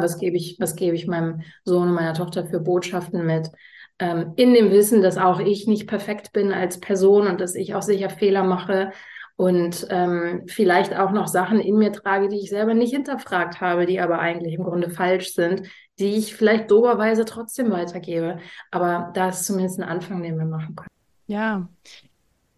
was 0.00 0.18
gebe 0.18 0.36
ich, 0.36 0.56
was 0.60 0.76
gebe 0.76 0.94
ich 0.96 1.06
meinem 1.06 1.42
Sohn 1.64 1.88
und 1.88 1.94
meiner 1.94 2.14
Tochter 2.14 2.46
für 2.46 2.60
Botschaften 2.60 3.26
mit? 3.26 3.50
Ähm, 3.98 4.32
in 4.36 4.54
dem 4.54 4.70
Wissen, 4.70 5.02
dass 5.02 5.18
auch 5.18 5.40
ich 5.40 5.66
nicht 5.66 5.86
perfekt 5.86 6.32
bin 6.32 6.52
als 6.52 6.80
Person 6.80 7.26
und 7.26 7.40
dass 7.40 7.54
ich 7.54 7.74
auch 7.74 7.82
sicher 7.82 8.10
Fehler 8.10 8.44
mache 8.44 8.92
und 9.40 9.86
ähm, 9.88 10.42
vielleicht 10.48 10.94
auch 10.94 11.12
noch 11.12 11.26
Sachen 11.26 11.60
in 11.60 11.78
mir 11.78 11.92
trage, 11.92 12.28
die 12.28 12.40
ich 12.40 12.50
selber 12.50 12.74
nicht 12.74 12.92
hinterfragt 12.92 13.62
habe, 13.62 13.86
die 13.86 13.98
aber 13.98 14.18
eigentlich 14.18 14.52
im 14.52 14.64
Grunde 14.64 14.90
falsch 14.90 15.32
sind, 15.32 15.62
die 15.98 16.16
ich 16.16 16.34
vielleicht 16.34 16.70
doberweise 16.70 17.24
trotzdem 17.24 17.70
weitergebe. 17.70 18.38
Aber 18.70 19.10
da 19.14 19.30
ist 19.30 19.46
zumindest 19.46 19.80
ein 19.80 19.88
Anfang, 19.88 20.22
den 20.22 20.36
wir 20.36 20.44
machen 20.44 20.76
können. 20.76 20.90
Ja, 21.26 21.66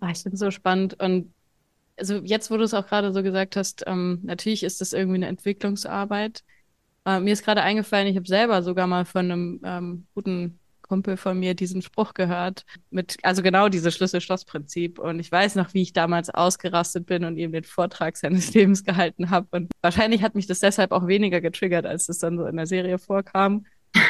ah, 0.01 0.11
ich 0.11 0.25
finde 0.25 0.37
so 0.37 0.51
spannend. 0.51 1.01
Und 1.01 1.33
also 1.97 2.17
jetzt, 2.17 2.51
wo 2.51 2.57
du 2.57 2.65
es 2.65 2.75
auch 2.75 2.89
gerade 2.89 3.13
so 3.13 3.23
gesagt 3.23 3.55
hast, 3.55 3.85
ähm, 3.87 4.19
natürlich 4.25 4.65
ist 4.65 4.81
das 4.81 4.93
irgendwie 4.93 5.19
eine 5.19 5.29
Entwicklungsarbeit. 5.29 6.43
Äh, 7.05 7.21
mir 7.21 7.33
ist 7.33 7.45
gerade 7.45 7.63
eingefallen, 7.63 8.09
ich 8.09 8.17
habe 8.17 8.27
selber 8.27 8.61
sogar 8.65 8.89
mal 8.89 9.05
von 9.05 9.31
einem 9.31 9.61
ähm, 9.63 10.07
guten 10.17 10.59
Kumpel 10.93 11.17
von 11.17 11.39
mir 11.39 11.55
diesen 11.55 11.81
Spruch 11.81 12.13
gehört 12.13 12.67
mit, 12.91 13.17
also 13.23 13.43
genau 13.43 13.71
dieses 13.71 13.95
Schlüssel-Schloss-Prinzip. 13.95 14.99
Und 14.99 15.21
ich 15.21 15.33
weiß 15.33 15.55
noch, 15.55 15.73
wie 15.73 15.81
ich 15.81 15.95
damals 15.95 16.29
ausgerastet 16.29 17.07
bin 17.07 17.25
und 17.25 17.39
ihm 17.39 17.51
den 17.51 17.65
Vortrag 17.65 18.19
seines 18.19 18.53
Lebens 18.55 18.85
gehalten 18.85 19.31
habe. 19.31 19.47
Und 19.53 19.73
wahrscheinlich 19.81 20.23
hat 20.23 20.35
mich 20.35 20.47
das 20.47 20.61
deshalb 20.61 20.93
auch 20.93 21.07
weniger 21.07 21.41
getriggert, 21.41 21.87
als 21.87 22.09
das 22.09 22.19
dann 22.19 22.37
so 22.37 22.45
in 22.45 22.59
der 22.59 22.67
Serie 22.67 22.99
vorkam. 22.99 23.65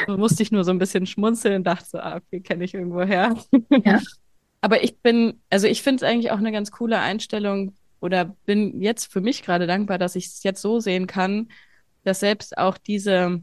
So 0.07 0.17
musste 0.17 0.43
ich 0.43 0.51
nur 0.51 0.65
so 0.65 0.71
ein 0.71 0.77
bisschen 0.77 1.05
schmunzeln 1.05 1.55
und 1.55 1.63
dachte 1.63 1.85
so, 1.85 1.99
ah, 1.99 2.17
okay, 2.17 2.41
kenne 2.41 2.65
ich 2.65 2.73
irgendwo 2.73 3.03
her. 3.03 3.33
Ja. 3.85 4.01
Aber 4.59 4.83
ich 4.83 4.99
bin, 4.99 5.39
also 5.49 5.67
ich 5.67 5.83
finde 5.83 6.03
es 6.03 6.11
eigentlich 6.11 6.31
auch 6.31 6.37
eine 6.37 6.51
ganz 6.51 6.69
coole 6.71 6.99
Einstellung 6.99 7.77
oder 8.01 8.35
bin 8.45 8.81
jetzt 8.81 9.09
für 9.09 9.21
mich 9.21 9.41
gerade 9.41 9.67
dankbar, 9.67 9.99
dass 9.99 10.17
ich 10.17 10.25
es 10.25 10.43
jetzt 10.43 10.61
so 10.61 10.81
sehen 10.81 11.07
kann, 11.07 11.47
dass 12.03 12.19
selbst 12.19 12.57
auch 12.57 12.77
diese 12.77 13.41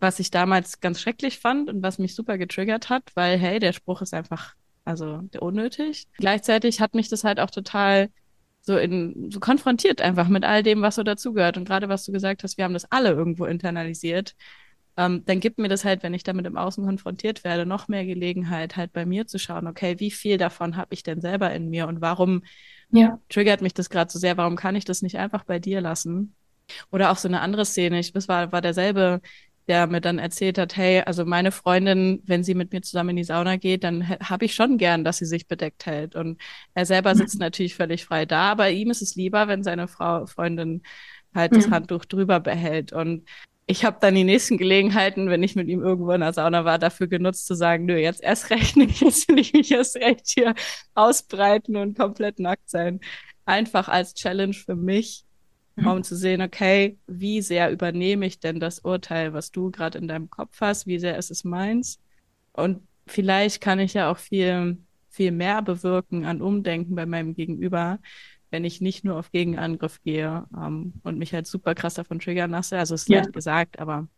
was 0.00 0.18
ich 0.18 0.30
damals 0.30 0.80
ganz 0.80 1.00
schrecklich 1.00 1.38
fand 1.38 1.68
und 1.68 1.82
was 1.82 1.98
mich 1.98 2.14
super 2.14 2.38
getriggert 2.38 2.88
hat, 2.88 3.04
weil, 3.14 3.38
hey, 3.38 3.58
der 3.58 3.72
Spruch 3.72 4.02
ist 4.02 4.14
einfach, 4.14 4.54
also 4.84 5.22
unnötig. 5.38 6.06
Gleichzeitig 6.16 6.80
hat 6.80 6.94
mich 6.94 7.08
das 7.08 7.22
halt 7.22 7.38
auch 7.38 7.50
total 7.50 8.08
so 8.62 8.76
in, 8.76 9.30
so 9.30 9.40
konfrontiert 9.40 10.00
einfach 10.00 10.28
mit 10.28 10.44
all 10.44 10.62
dem, 10.62 10.82
was 10.82 10.96
so 10.96 11.02
dazugehört. 11.02 11.56
Und 11.56 11.66
gerade 11.66 11.88
was 11.88 12.04
du 12.04 12.12
gesagt 12.12 12.42
hast, 12.42 12.56
wir 12.58 12.64
haben 12.64 12.74
das 12.74 12.90
alle 12.90 13.10
irgendwo 13.10 13.44
internalisiert. 13.44 14.34
Ähm, 14.96 15.22
dann 15.24 15.40
gibt 15.40 15.58
mir 15.58 15.68
das 15.68 15.84
halt, 15.84 16.02
wenn 16.02 16.14
ich 16.14 16.24
damit 16.24 16.46
im 16.46 16.56
Außen 16.56 16.84
konfrontiert 16.84 17.44
werde, 17.44 17.64
noch 17.64 17.88
mehr 17.88 18.04
Gelegenheit, 18.04 18.76
halt 18.76 18.92
bei 18.92 19.06
mir 19.06 19.26
zu 19.26 19.38
schauen, 19.38 19.66
okay, 19.66 19.98
wie 19.98 20.10
viel 20.10 20.36
davon 20.36 20.76
habe 20.76 20.92
ich 20.92 21.02
denn 21.02 21.20
selber 21.20 21.52
in 21.52 21.70
mir 21.70 21.86
und 21.88 22.00
warum 22.00 22.42
ja. 22.90 23.18
triggert 23.28 23.62
mich 23.62 23.72
das 23.72 23.88
gerade 23.88 24.10
so 24.10 24.18
sehr? 24.18 24.36
Warum 24.36 24.56
kann 24.56 24.76
ich 24.76 24.84
das 24.84 25.00
nicht 25.00 25.16
einfach 25.16 25.44
bei 25.44 25.58
dir 25.58 25.80
lassen? 25.80 26.34
Oder 26.90 27.10
auch 27.10 27.16
so 27.16 27.28
eine 27.28 27.40
andere 27.40 27.64
Szene, 27.64 27.98
ich, 27.98 28.12
das 28.12 28.28
war, 28.28 28.52
war 28.52 28.60
derselbe 28.60 29.20
der 29.68 29.86
mir 29.86 30.00
dann 30.00 30.18
erzählt 30.18 30.58
hat, 30.58 30.76
hey, 30.76 31.02
also 31.02 31.24
meine 31.24 31.52
Freundin, 31.52 32.22
wenn 32.24 32.42
sie 32.44 32.54
mit 32.54 32.72
mir 32.72 32.82
zusammen 32.82 33.10
in 33.10 33.16
die 33.16 33.24
Sauna 33.24 33.56
geht, 33.56 33.84
dann 33.84 34.08
habe 34.08 34.44
ich 34.44 34.54
schon 34.54 34.78
gern, 34.78 35.04
dass 35.04 35.18
sie 35.18 35.26
sich 35.26 35.46
bedeckt 35.46 35.86
hält. 35.86 36.16
Und 36.16 36.40
er 36.74 36.86
selber 36.86 37.14
sitzt 37.14 37.36
mhm. 37.36 37.40
natürlich 37.40 37.74
völlig 37.74 38.04
frei 38.04 38.26
da, 38.26 38.50
aber 38.50 38.70
ihm 38.70 38.90
ist 38.90 39.02
es 39.02 39.14
lieber, 39.14 39.48
wenn 39.48 39.62
seine 39.62 39.88
Frau, 39.88 40.26
Freundin 40.26 40.82
halt 41.34 41.54
das 41.54 41.68
mhm. 41.68 41.74
Handtuch 41.74 42.04
drüber 42.04 42.40
behält. 42.40 42.92
Und 42.92 43.28
ich 43.70 43.84
habe 43.84 43.98
dann 44.00 44.16
die 44.16 44.24
nächsten 44.24 44.58
Gelegenheiten, 44.58 45.30
wenn 45.30 45.44
ich 45.44 45.54
mit 45.54 45.68
ihm 45.68 45.80
irgendwo 45.80 46.10
in 46.10 46.20
der 46.20 46.32
Sauna 46.32 46.64
war, 46.64 46.78
dafür 46.78 47.06
genutzt 47.06 47.46
zu 47.46 47.54
sagen, 47.54 47.86
nö, 47.86 47.96
jetzt 47.96 48.22
erst 48.22 48.50
recht 48.50 48.76
nicht, 48.76 49.00
jetzt 49.00 49.28
will 49.28 49.38
ich 49.38 49.52
mich 49.52 49.70
erst 49.70 49.96
recht 49.96 50.26
hier 50.26 50.54
ausbreiten 50.94 51.76
und 51.76 51.96
komplett 51.96 52.40
nackt 52.40 52.68
sein. 52.68 53.00
Einfach 53.44 53.88
als 53.88 54.14
Challenge 54.14 54.54
für 54.54 54.74
mich. 54.74 55.24
Um 55.86 56.02
zu 56.02 56.16
sehen, 56.16 56.42
okay, 56.42 56.98
wie 57.06 57.42
sehr 57.42 57.70
übernehme 57.70 58.26
ich 58.26 58.40
denn 58.40 58.60
das 58.60 58.80
Urteil, 58.80 59.32
was 59.32 59.50
du 59.50 59.70
gerade 59.70 59.98
in 59.98 60.08
deinem 60.08 60.30
Kopf 60.30 60.60
hast, 60.60 60.86
wie 60.86 60.98
sehr 60.98 61.16
ist 61.18 61.30
es 61.30 61.44
meins? 61.44 61.98
Und 62.52 62.86
vielleicht 63.06 63.60
kann 63.60 63.78
ich 63.78 63.94
ja 63.94 64.10
auch 64.10 64.18
viel, 64.18 64.78
viel 65.08 65.32
mehr 65.32 65.62
bewirken 65.62 66.24
an 66.24 66.42
Umdenken 66.42 66.94
bei 66.94 67.06
meinem 67.06 67.34
Gegenüber, 67.34 67.98
wenn 68.50 68.64
ich 68.64 68.80
nicht 68.80 69.04
nur 69.04 69.18
auf 69.18 69.30
Gegenangriff 69.30 70.02
gehe 70.02 70.46
ähm, 70.56 70.94
und 71.02 71.18
mich 71.18 71.32
halt 71.32 71.46
super 71.46 71.74
krass 71.74 71.94
davon 71.94 72.18
triggern 72.18 72.50
lasse. 72.50 72.78
Also 72.78 72.94
ist 72.94 73.08
ja. 73.08 73.18
leicht 73.18 73.32
gesagt, 73.32 73.78
aber 73.78 74.08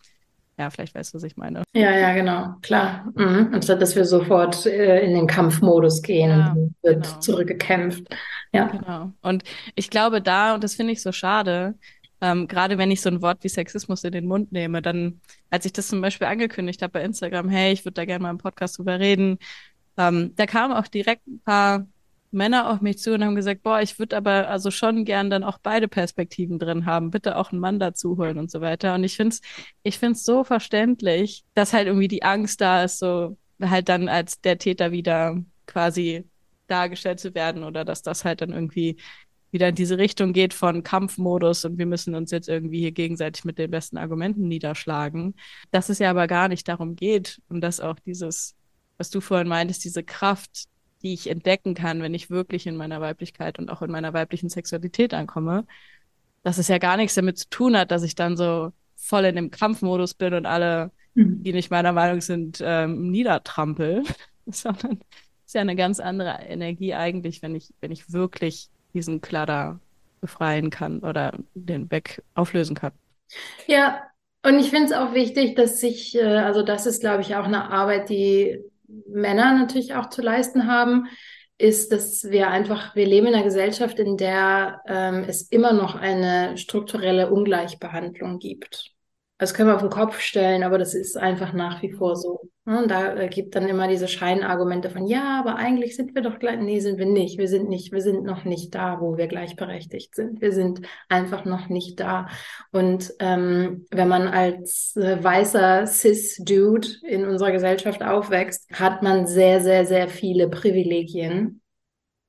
ja, 0.59 0.71
vielleicht 0.71 0.95
weißt 0.95 1.13
du, 1.13 1.17
was 1.17 1.25
ich 1.25 1.37
meine. 1.37 1.63
Ja, 1.75 1.97
ja, 1.97 2.15
genau, 2.15 2.55
klar. 2.61 3.11
Mhm. 3.15 3.51
Anstatt 3.53 3.81
dass 3.81 3.97
wir 3.97 4.05
sofort 4.05 4.67
äh, 4.67 5.01
in 5.01 5.15
den 5.15 5.27
Kampfmodus 5.27 6.03
gehen 6.03 6.31
ja, 6.31 6.53
und 6.53 6.75
wird 6.83 7.05
genau. 7.05 7.21
zurückgekämpft. 7.21 8.05
Ja. 8.53 8.67
Genau. 8.67 9.13
Und 9.23 9.45
ich 9.75 9.91
glaube 9.91 10.21
da, 10.21 10.55
und 10.55 10.63
das 10.63 10.75
finde 10.75 10.93
ich 10.93 11.03
so 11.03 11.13
schade, 11.13 11.75
ähm, 12.21 12.47
gerade 12.49 12.79
wenn 12.79 12.91
ich 12.91 13.01
so 13.01 13.09
ein 13.09 13.23
Wort 13.23 13.43
wie 13.43 13.49
Sexismus 13.49 14.05
in 14.05 14.13
den 14.13 14.27
Mund 14.27 14.53
nehme, 14.53 14.83
dann, 14.83 15.21
als 15.51 15.65
ich 15.65 15.73
das 15.73 15.89
zum 15.89 16.01
Beispiel 16.01 16.27
angekündigt 16.27 16.83
habe 16.83 16.93
bei 16.93 17.03
Instagram, 17.03 17.49
hey, 17.49 17.73
ich 17.73 17.85
würde 17.85 17.95
da 17.95 18.05
gerne 18.05 18.23
mal 18.23 18.31
im 18.31 18.39
Podcast 18.39 18.79
drüber 18.79 19.01
reden, 19.01 19.39
ähm, 19.97 20.35
da 20.37 20.47
kamen 20.47 20.75
auch 20.75 20.87
direkt 20.89 21.27
ein 21.27 21.41
paar 21.41 21.87
Männer 22.31 22.71
auf 22.71 22.81
mich 22.81 22.99
zu 22.99 23.13
und 23.13 23.25
haben 23.25 23.35
gesagt, 23.35 23.63
boah, 23.63 23.81
ich 23.83 23.99
würde 23.99 24.17
aber 24.17 24.49
also 24.49 24.71
schon 24.71 25.05
gern 25.05 25.29
dann 25.31 25.45
auch 25.45 25.59
beide 25.59 25.89
Perspektiven 25.89 26.59
drin 26.59 26.87
haben, 26.87 27.11
bitte 27.11 27.37
auch 27.37 27.53
einen 27.53 27.61
Mann 27.61 27.79
dazu 27.79 28.17
holen 28.17 28.39
und 28.39 28.51
so 28.51 28.61
weiter. 28.61 28.95
Und 28.95 29.05
ich 29.05 29.17
finde 29.17 29.35
es 29.35 29.41
ich 29.83 29.99
find's 29.99 30.25
so 30.25 30.45
verständlich, 30.45 31.45
dass 31.55 31.73
halt 31.75 31.87
irgendwie 31.89 32.09
die 32.09 32.23
Angst 32.23 32.61
da 32.61 32.85
ist, 32.85 32.99
so 32.99 33.37
halt 33.61 33.89
dann 33.89 34.09
als 34.09 34.41
der 34.41 34.59
Täter 34.59 34.93
wieder 34.93 35.37
quasi 35.67 36.25
dargestellt 36.73 37.21
zu 37.21 37.35
werden 37.35 37.63
oder 37.65 37.85
dass 37.85 38.03
das 38.03 38.25
halt 38.25 38.41
dann 38.41 38.51
irgendwie 38.51 38.97
wieder 39.53 39.69
in 39.69 39.75
diese 39.75 39.99
Richtung 39.99 40.33
geht 40.33 40.55
von 40.55 40.83
Kampfmodus 40.83 41.65
und 41.67 41.79
wir 41.79 41.87
müssen 41.87 42.15
uns 42.15 42.31
jetzt 42.31 42.49
irgendwie 42.49 42.81
hier 42.81 42.93
gegenseitig 42.93 43.45
mit 43.45 43.59
den 43.59 43.71
besten 43.71 43.99
Argumenten 43.99 44.49
niederschlagen. 44.49 45.35
Dass 45.71 45.91
es 45.91 45.99
ja 45.99 46.11
aber 46.11 46.27
gar 46.27 46.49
nicht 46.49 46.67
darum 46.67 46.97
geht 46.97 47.41
und 47.49 47.61
dass 47.61 47.79
auch 47.79 47.99
dieses, 48.01 48.57
was 48.97 49.11
du 49.11 49.21
vorhin 49.21 49.49
meintest, 49.49 49.85
diese 49.85 50.03
Kraft, 50.03 50.69
die 51.03 51.13
ich 51.13 51.29
entdecken 51.29 51.75
kann, 51.75 52.01
wenn 52.03 52.15
ich 52.15 52.31
wirklich 52.31 52.67
in 52.67 52.77
meiner 52.77 53.01
Weiblichkeit 53.01 53.59
und 53.59 53.71
auch 53.71 53.83
in 53.83 53.91
meiner 53.91 54.15
weiblichen 54.15 54.49
Sexualität 54.49 55.13
ankomme, 55.13 55.67
dass 56.43 56.59
es 56.59 56.69
ja 56.69 56.79
gar 56.79 56.97
nichts 56.97 57.15
damit 57.15 57.39
zu 57.39 57.51
tun 57.51 57.77
hat, 57.77 57.91
dass 57.91 58.03
ich 58.03 58.15
dann 58.15 58.37
so 58.37 58.73
voll 58.97 59.25
in 59.27 59.37
dem 59.37 59.51
Kampfmodus 59.51 60.15
bin 60.15 60.33
und 60.33 60.47
alle 60.47 60.93
mhm. 61.15 61.43
die 61.43 61.53
nicht 61.53 61.71
meiner 61.71 61.93
Meinung 61.93 62.21
sind, 62.21 62.63
ähm, 62.65 63.11
niedertrampel, 63.11 64.05
sondern 64.47 65.01
ist 65.53 65.57
ja 65.57 65.61
eine 65.61 65.77
ganz 65.77 66.01
andere 66.01 66.39
Energie 66.49 66.95
eigentlich, 66.95 67.43
wenn 67.43 67.55
ich, 67.55 67.75
wenn 67.83 67.93
ich 67.93 68.11
wirklich 68.11 68.71
diesen 68.95 69.21
Kladder 69.21 69.81
befreien 70.23 70.71
kann 70.71 71.01
oder 71.01 71.35
den 71.53 71.91
weg 71.91 72.23
auflösen 72.35 72.75
kann. 72.75 72.93
Ja, 73.67 74.03
und 74.47 74.59
ich 74.59 74.71
finde 74.71 74.87
es 74.87 74.93
auch 74.93 75.13
wichtig, 75.13 75.55
dass 75.55 75.79
sich, 75.79 76.17
äh, 76.17 76.23
also 76.23 76.63
das 76.63 76.87
ist, 76.87 77.01
glaube 77.01 77.21
ich, 77.21 77.37
auch 77.37 77.45
eine 77.45 77.71
Arbeit, 77.71 78.09
die 78.09 78.61
Männer 79.07 79.53
natürlich 79.53 79.95
auch 79.95 80.09
zu 80.09 80.23
leisten 80.23 80.67
haben, 80.67 81.07
ist, 81.59 81.93
dass 81.93 82.31
wir 82.31 82.49
einfach, 82.49 82.97
wir 82.97 83.07
leben 83.07 83.27
in 83.27 83.35
einer 83.35 83.45
Gesellschaft, 83.45 83.99
in 83.99 84.17
der 84.17 84.81
ähm, 84.87 85.27
es 85.29 85.43
immer 85.43 85.75
noch 85.75 85.97
eine 85.97 86.57
strukturelle 86.57 87.31
Ungleichbehandlung 87.31 88.39
gibt. 88.39 88.92
Das 89.43 89.55
können 89.55 89.71
wir 89.71 89.75
auf 89.75 89.81
den 89.81 89.91
Kopf 89.91 90.21
stellen, 90.21 90.63
aber 90.63 90.79
das 90.79 90.95
ist 90.95 91.17
einfach 91.17 91.53
nach 91.53 91.83
wie 91.83 91.91
vor 91.91 92.15
so. 92.15 92.49
Ne? 92.65 92.81
Und 92.81 92.89
da 92.93 93.17
äh, 93.17 93.29
gibt 93.29 93.57
dann 93.57 93.67
immer 93.67 93.89
diese 93.89 94.07
Scheinargumente 94.07 94.89
von, 94.89 95.05
ja, 95.05 95.41
aber 95.41 95.57
eigentlich 95.57 95.97
sind 95.97 96.15
wir 96.15 96.23
doch 96.23 96.39
gleich. 96.39 96.61
Nee, 96.61 96.79
sind 96.79 96.97
wir 96.97 97.07
nicht. 97.07 97.39
Wir 97.39 97.49
sind 97.49 97.69
nicht, 97.69 97.91
wir 97.91 98.03
sind 98.03 98.23
noch 98.23 98.45
nicht 98.45 98.73
da, 98.73 99.01
wo 99.01 99.17
wir 99.17 99.27
gleichberechtigt 99.27 100.15
sind. 100.15 100.41
Wir 100.41 100.53
sind 100.53 100.83
einfach 101.09 101.45
noch 101.45 101.69
nicht 101.69 101.99
da. 101.99 102.29
Und 102.71 103.15
ähm, 103.19 103.85
wenn 103.91 104.07
man 104.07 104.29
als 104.29 104.95
äh, 104.95 105.21
weißer 105.21 105.89
Cis-Dude 105.89 106.87
in 107.05 107.27
unserer 107.27 107.51
Gesellschaft 107.51 108.01
aufwächst, 108.05 108.71
hat 108.73 109.03
man 109.03 109.27
sehr, 109.27 109.61
sehr, 109.61 109.87
sehr 109.87 110.07
viele 110.07 110.51
Privilegien, 110.51 111.63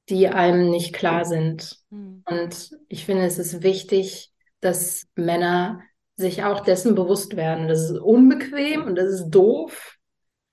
die 0.10 0.30
einem 0.30 0.72
nicht 0.72 0.94
klar 0.94 1.26
sind. 1.26 1.78
Mhm. 1.92 2.24
Und 2.26 2.72
ich 2.88 3.06
finde, 3.06 3.26
es 3.26 3.38
ist 3.38 3.62
wichtig, 3.62 4.32
dass 4.62 5.06
Männer 5.14 5.80
sich 6.16 6.44
auch 6.44 6.62
dessen 6.62 6.96
bewusst 6.96 7.36
werden. 7.36 7.68
Das 7.68 7.90
ist 7.90 8.00
unbequem 8.00 8.84
und 8.84 8.96
das 8.96 9.12
ist 9.12 9.30
doof. 9.30 9.98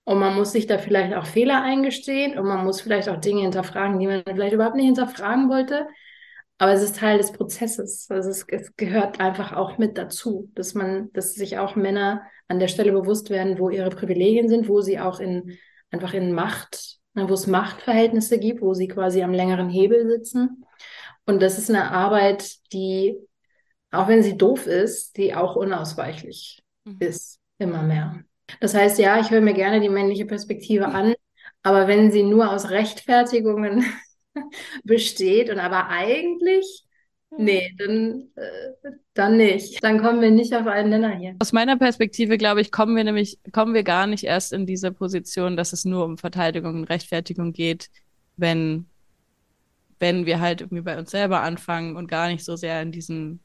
Und 0.05 0.19
man 0.19 0.35
muss 0.35 0.53
sich 0.53 0.67
da 0.67 0.79
vielleicht 0.79 1.15
auch 1.15 1.27
Fehler 1.27 1.63
eingestehen 1.63 2.39
und 2.39 2.47
man 2.47 2.65
muss 2.65 2.81
vielleicht 2.81 3.09
auch 3.09 3.21
Dinge 3.21 3.43
hinterfragen, 3.43 3.99
die 3.99 4.07
man 4.07 4.23
vielleicht 4.25 4.55
überhaupt 4.55 4.77
nicht 4.77 4.87
hinterfragen 4.87 5.49
wollte. 5.49 5.87
Aber 6.59 6.73
es 6.73 6.83
ist 6.83 6.97
Teil 6.97 7.19
des 7.19 7.33
Prozesses. 7.33 8.07
Also 8.11 8.31
es, 8.31 8.45
es 8.49 8.77
gehört 8.77 9.21
einfach 9.21 9.53
auch 9.53 9.79
mit 9.79 9.97
dazu, 9.97 10.51
dass 10.55 10.75
man, 10.75 11.13
dass 11.13 11.35
sich 11.35 11.59
auch 11.59 11.77
Männer 11.77 12.23
an 12.49 12.59
der 12.59 12.69
Stelle 12.69 12.93
bewusst 12.93 13.31
werden, 13.31 13.59
wo 13.59 13.71
ihre 13.71 13.91
Privilegien 13.91 14.49
sind, 14.49 14.69
wo 14.69 14.81
sie 14.81 14.99
auch 14.99 15.21
in 15.21 15.59
einfach 15.91 16.15
in 16.15 16.33
Macht, 16.33 16.99
ne, 17.15 17.29
wo 17.29 17.35
es 17.35 17.47
Machtverhältnisse 17.47 18.39
gibt, 18.39 18.63
wo 18.63 18.75
sie 18.75 18.89
quasi 18.89 19.23
am 19.23 19.33
längeren 19.33 19.69
Hebel 19.69 20.09
sitzen. 20.09 20.65
Und 21.27 21.43
das 21.43 21.59
ist 21.59 21.71
eine 21.71 21.91
Arbeit, 21.91 22.57
die 22.73 23.17
auch 23.91 24.09
wenn 24.09 24.22
sie 24.22 24.36
doof 24.36 24.66
ist, 24.66 25.16
die 25.16 25.34
auch 25.34 25.57
unausweichlich 25.57 26.62
mhm. 26.84 26.97
ist, 27.01 27.41
immer 27.59 27.82
mehr. 27.82 28.22
Das 28.61 28.74
heißt, 28.74 28.99
ja, 28.99 29.20
ich 29.20 29.30
höre 29.30 29.41
mir 29.41 29.55
gerne 29.55 29.80
die 29.80 29.88
männliche 29.88 30.26
Perspektive 30.26 30.88
an, 30.88 31.14
aber 31.62 31.88
wenn 31.88 32.11
sie 32.11 32.22
nur 32.22 32.51
aus 32.51 32.70
Rechtfertigungen 32.70 33.84
besteht 34.84 35.51
und 35.51 35.59
aber 35.59 35.88
eigentlich, 35.88 36.84
nee, 37.36 37.74
dann, 37.78 38.28
äh, 38.34 38.91
dann 39.14 39.36
nicht. 39.36 39.82
Dann 39.84 40.01
kommen 40.01 40.20
wir 40.20 40.30
nicht 40.30 40.55
auf 40.55 40.66
einen 40.66 40.91
Nenner 40.91 41.16
hier. 41.16 41.36
Aus 41.38 41.53
meiner 41.53 41.76
Perspektive, 41.76 42.38
glaube 42.38 42.61
ich, 42.61 42.72
kommen 42.72 42.97
wir 42.97 43.05
nämlich, 43.05 43.38
kommen 43.53 43.74
wir 43.74 43.82
gar 43.82 44.07
nicht 44.07 44.24
erst 44.24 44.53
in 44.53 44.66
diese 44.66 44.93
Position, 44.93 45.57
dass 45.57 45.72
es 45.72 45.84
nur 45.84 46.05
um 46.05 46.18
Verteidigung 46.18 46.74
und 46.74 46.84
Rechtfertigung 46.84 47.53
geht, 47.53 47.88
wenn, 48.36 48.86
wenn 49.99 50.26
wir 50.26 50.41
halt 50.41 50.61
irgendwie 50.61 50.82
bei 50.82 50.99
uns 50.99 51.11
selber 51.11 51.43
anfangen 51.43 51.97
und 51.97 52.09
gar 52.09 52.28
nicht 52.28 52.45
so 52.45 52.57
sehr 52.57 52.80
in 52.82 52.93
diesem 52.93 53.41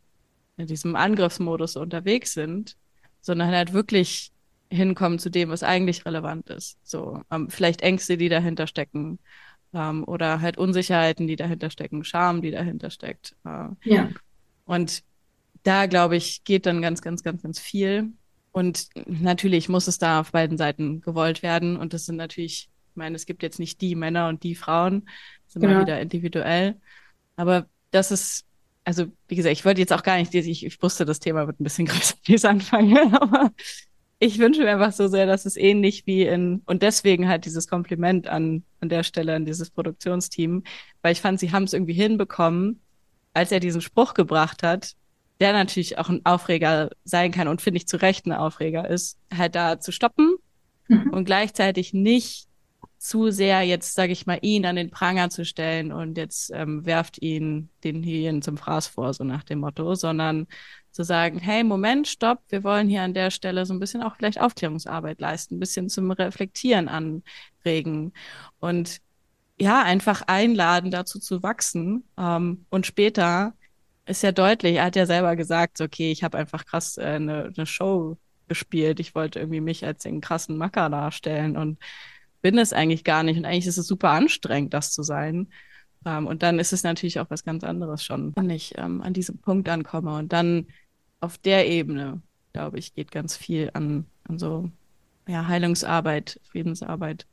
in 0.58 0.68
diesem 0.68 0.96
Angriffsmodus 0.96 1.76
unterwegs 1.76 2.34
sind, 2.34 2.78
sondern 3.22 3.50
halt 3.50 3.74
wirklich 3.74 4.32
hinkommen 4.70 5.20
zu 5.20 5.30
dem, 5.30 5.50
was 5.50 5.64
eigentlich 5.64 6.06
relevant 6.06 6.50
ist. 6.50 6.78
So, 6.84 7.22
ähm, 7.32 7.50
vielleicht 7.50 7.82
Ängste, 7.82 8.18
die 8.18 8.30
dahinter 8.30 8.68
stecken, 8.68 9.20
ähm, 9.76 10.04
oder 10.06 10.42
halt 10.42 10.58
Unsicherheiten, 10.58 11.28
die 11.28 11.36
dahinter 11.36 11.70
stecken, 11.70 12.04
Scham, 12.04 12.42
die 12.42 12.52
dahinter 12.52 12.90
steckt. 12.90 13.36
Äh, 13.46 13.68
ja. 13.84 14.10
Und 14.66 15.04
da, 15.64 15.86
glaube 15.86 16.16
ich, 16.16 16.44
geht 16.44 16.66
dann 16.66 16.82
ganz, 16.82 17.02
ganz, 17.02 17.24
ganz, 17.24 17.44
ganz 17.44 17.60
viel. 17.60 18.14
Und 18.52 18.88
natürlich 19.06 19.68
muss 19.68 19.88
es 19.88 19.98
da 19.98 20.22
auf 20.22 20.32
beiden 20.32 20.58
Seiten 20.58 21.02
gewollt 21.02 21.44
werden. 21.44 21.78
Und 21.78 21.94
das 21.94 22.06
sind 22.06 22.16
natürlich, 22.16 22.70
ich 22.92 22.96
meine, 22.96 23.16
es 23.16 23.26
gibt 23.26 23.44
jetzt 23.44 23.60
nicht 23.60 23.82
die 23.82 23.96
Männer 23.96 24.30
und 24.30 24.44
die 24.44 24.56
Frauen, 24.56 25.06
das 25.46 25.56
ist 25.56 25.56
immer 25.58 25.68
genau. 25.68 25.82
wieder 25.82 26.00
individuell. 26.00 26.80
Aber 27.36 27.68
das 27.92 28.12
ist 28.12 28.46
also 28.86 29.06
wie 29.28 29.36
gesagt, 29.36 29.54
ich 29.54 29.66
wollte 29.66 29.82
jetzt 29.82 29.92
auch 29.92 30.04
gar 30.04 30.18
nicht, 30.18 30.34
ich, 30.34 30.66
ich 30.66 30.82
wusste, 30.82 31.06
das 31.06 31.20
Thema 31.20 31.48
wird 31.48 31.60
ein 31.60 31.64
bisschen 31.64 31.86
größer, 31.88 32.16
wie 32.24 32.36
es 32.36 32.46
anfangen, 32.46 33.14
aber 33.16 33.52
ich 34.20 34.40
wünsche 34.40 34.62
mir 34.62 34.72
einfach 34.72 34.94
so 34.94 35.08
sehr, 35.08 35.26
dass 35.26 35.46
es 35.46 35.58
ähnlich 35.58 36.06
wie 36.06 36.24
in, 36.24 36.62
und 36.66 36.84
deswegen 36.84 37.28
halt 37.28 37.46
dieses 37.46 37.68
Kompliment 37.68 38.28
an, 38.28 38.64
an 38.80 38.90
der 38.90 39.04
Stelle, 39.04 39.36
an 39.36 39.46
dieses 39.46 39.72
Produktionsteam, 39.72 40.64
weil 41.02 41.12
ich 41.12 41.22
fand, 41.22 41.40
sie 41.40 41.52
haben 41.52 41.64
es 41.64 41.74
irgendwie 41.74 41.94
hinbekommen, 41.94 42.80
als 43.34 43.52
er 43.52 43.60
diesen 43.60 43.82
Spruch 43.82 44.14
gebracht 44.14 44.64
hat, 44.64 44.94
der 45.42 45.52
natürlich 45.52 45.98
auch 45.98 46.08
ein 46.08 46.26
Aufreger 46.26 46.92
sein 47.04 47.32
kann 47.32 47.50
und 47.50 47.62
finde 47.62 47.78
ich 47.78 47.88
zu 47.88 47.98
Recht 47.98 48.26
ein 48.26 48.32
Aufreger 48.32 48.88
ist, 48.90 49.18
halt 49.36 49.56
da 49.56 49.80
zu 49.80 49.92
stoppen 49.92 50.36
mhm. 50.88 51.10
und 51.10 51.26
gleichzeitig 51.26 51.94
nicht 51.94 52.48
zu 53.08 53.30
sehr 53.30 53.62
jetzt, 53.62 53.94
sage 53.94 54.12
ich 54.14 54.26
mal, 54.26 54.40
ihn 54.42 54.66
an 54.66 54.76
den 54.76 54.90
Pranger 54.90 55.30
zu 55.30 55.46
stellen 55.46 55.92
und 55.92 56.18
jetzt 56.18 56.52
ähm, 56.52 56.86
werft 56.88 57.22
ihn 57.22 57.70
den 57.84 58.02
Hirn 58.02 58.42
zum 58.42 58.58
Fraß 58.58 58.88
vor, 58.88 59.14
so 59.14 59.24
nach 59.24 59.44
dem 59.44 59.60
Motto, 59.60 59.94
sondern 59.94 60.48
zu 60.92 61.04
sagen, 61.04 61.38
hey, 61.38 61.64
Moment, 61.64 62.08
stopp, 62.08 62.40
wir 62.50 62.64
wollen 62.64 62.90
hier 62.90 63.04
an 63.04 63.14
der 63.14 63.30
Stelle 63.30 63.66
so 63.68 63.74
ein 63.76 63.80
bisschen 63.80 64.02
auch 64.02 64.16
vielleicht 64.16 64.42
Aufklärungsarbeit 64.42 65.20
leisten, 65.20 65.58
ein 65.58 65.60
bisschen 65.60 65.88
zum 65.88 66.10
Reflektieren 66.10 66.88
anregen 66.88 68.12
und 68.60 69.02
ja, 69.60 69.84
einfach 69.84 70.24
einladen, 70.26 70.90
dazu 70.90 71.20
zu 71.20 71.44
wachsen. 71.44 72.06
Ähm, 72.18 72.66
und 72.70 72.88
später 72.88 73.54
ist 74.08 74.24
ja 74.24 74.32
deutlich, 74.32 74.78
er 74.78 74.86
hat 74.86 74.96
ja 74.96 75.06
selber 75.06 75.36
gesagt, 75.36 75.80
okay, 75.80 76.12
ich 76.12 76.24
habe 76.24 76.40
einfach 76.40 76.66
krass 76.66 76.98
äh, 76.98 77.04
eine, 77.04 77.54
eine 77.56 77.66
Show 77.68 78.18
gespielt. 78.48 79.00
Ich 79.00 79.14
wollte 79.16 79.40
irgendwie 79.40 79.62
mich 79.62 79.86
als 79.86 80.04
den 80.04 80.22
krassen 80.22 80.58
Macker 80.58 80.90
darstellen 80.90 81.56
und 81.56 81.78
bin 82.46 82.60
es 82.60 82.74
eigentlich 82.74 83.04
gar 83.04 83.24
nicht. 83.24 83.38
Und 83.38 83.46
eigentlich 83.46 83.66
ist 83.66 83.80
es 83.80 83.88
super 83.88 84.12
anstrengend, 84.12 84.72
das 84.76 84.92
zu 84.92 85.02
sein. 85.02 85.48
Ähm, 86.06 86.28
und 86.28 86.44
dann 86.44 86.60
ist 86.60 86.74
es 86.74 86.84
natürlich 86.84 87.20
auch 87.20 87.32
was 87.32 87.44
ganz 87.44 87.64
anderes 87.64 88.04
schon, 88.04 88.36
wenn 88.36 88.52
ich 88.52 88.78
ähm, 88.78 89.02
an 89.02 89.14
diesem 89.14 89.40
Punkt 89.40 89.68
ankomme. 89.68 90.14
Und 90.16 90.32
dann 90.32 90.68
auf 91.22 91.40
der 91.40 91.68
Ebene, 91.68 92.22
glaube 92.54 92.78
ich, 92.78 92.94
geht 92.94 93.12
ganz 93.12 93.36
viel 93.36 93.72
an, 93.74 94.06
an 94.30 94.38
so 94.38 94.70
ja, 95.28 95.48
Heilungsarbeit, 95.48 96.40
Friedensarbeit. 96.44 97.26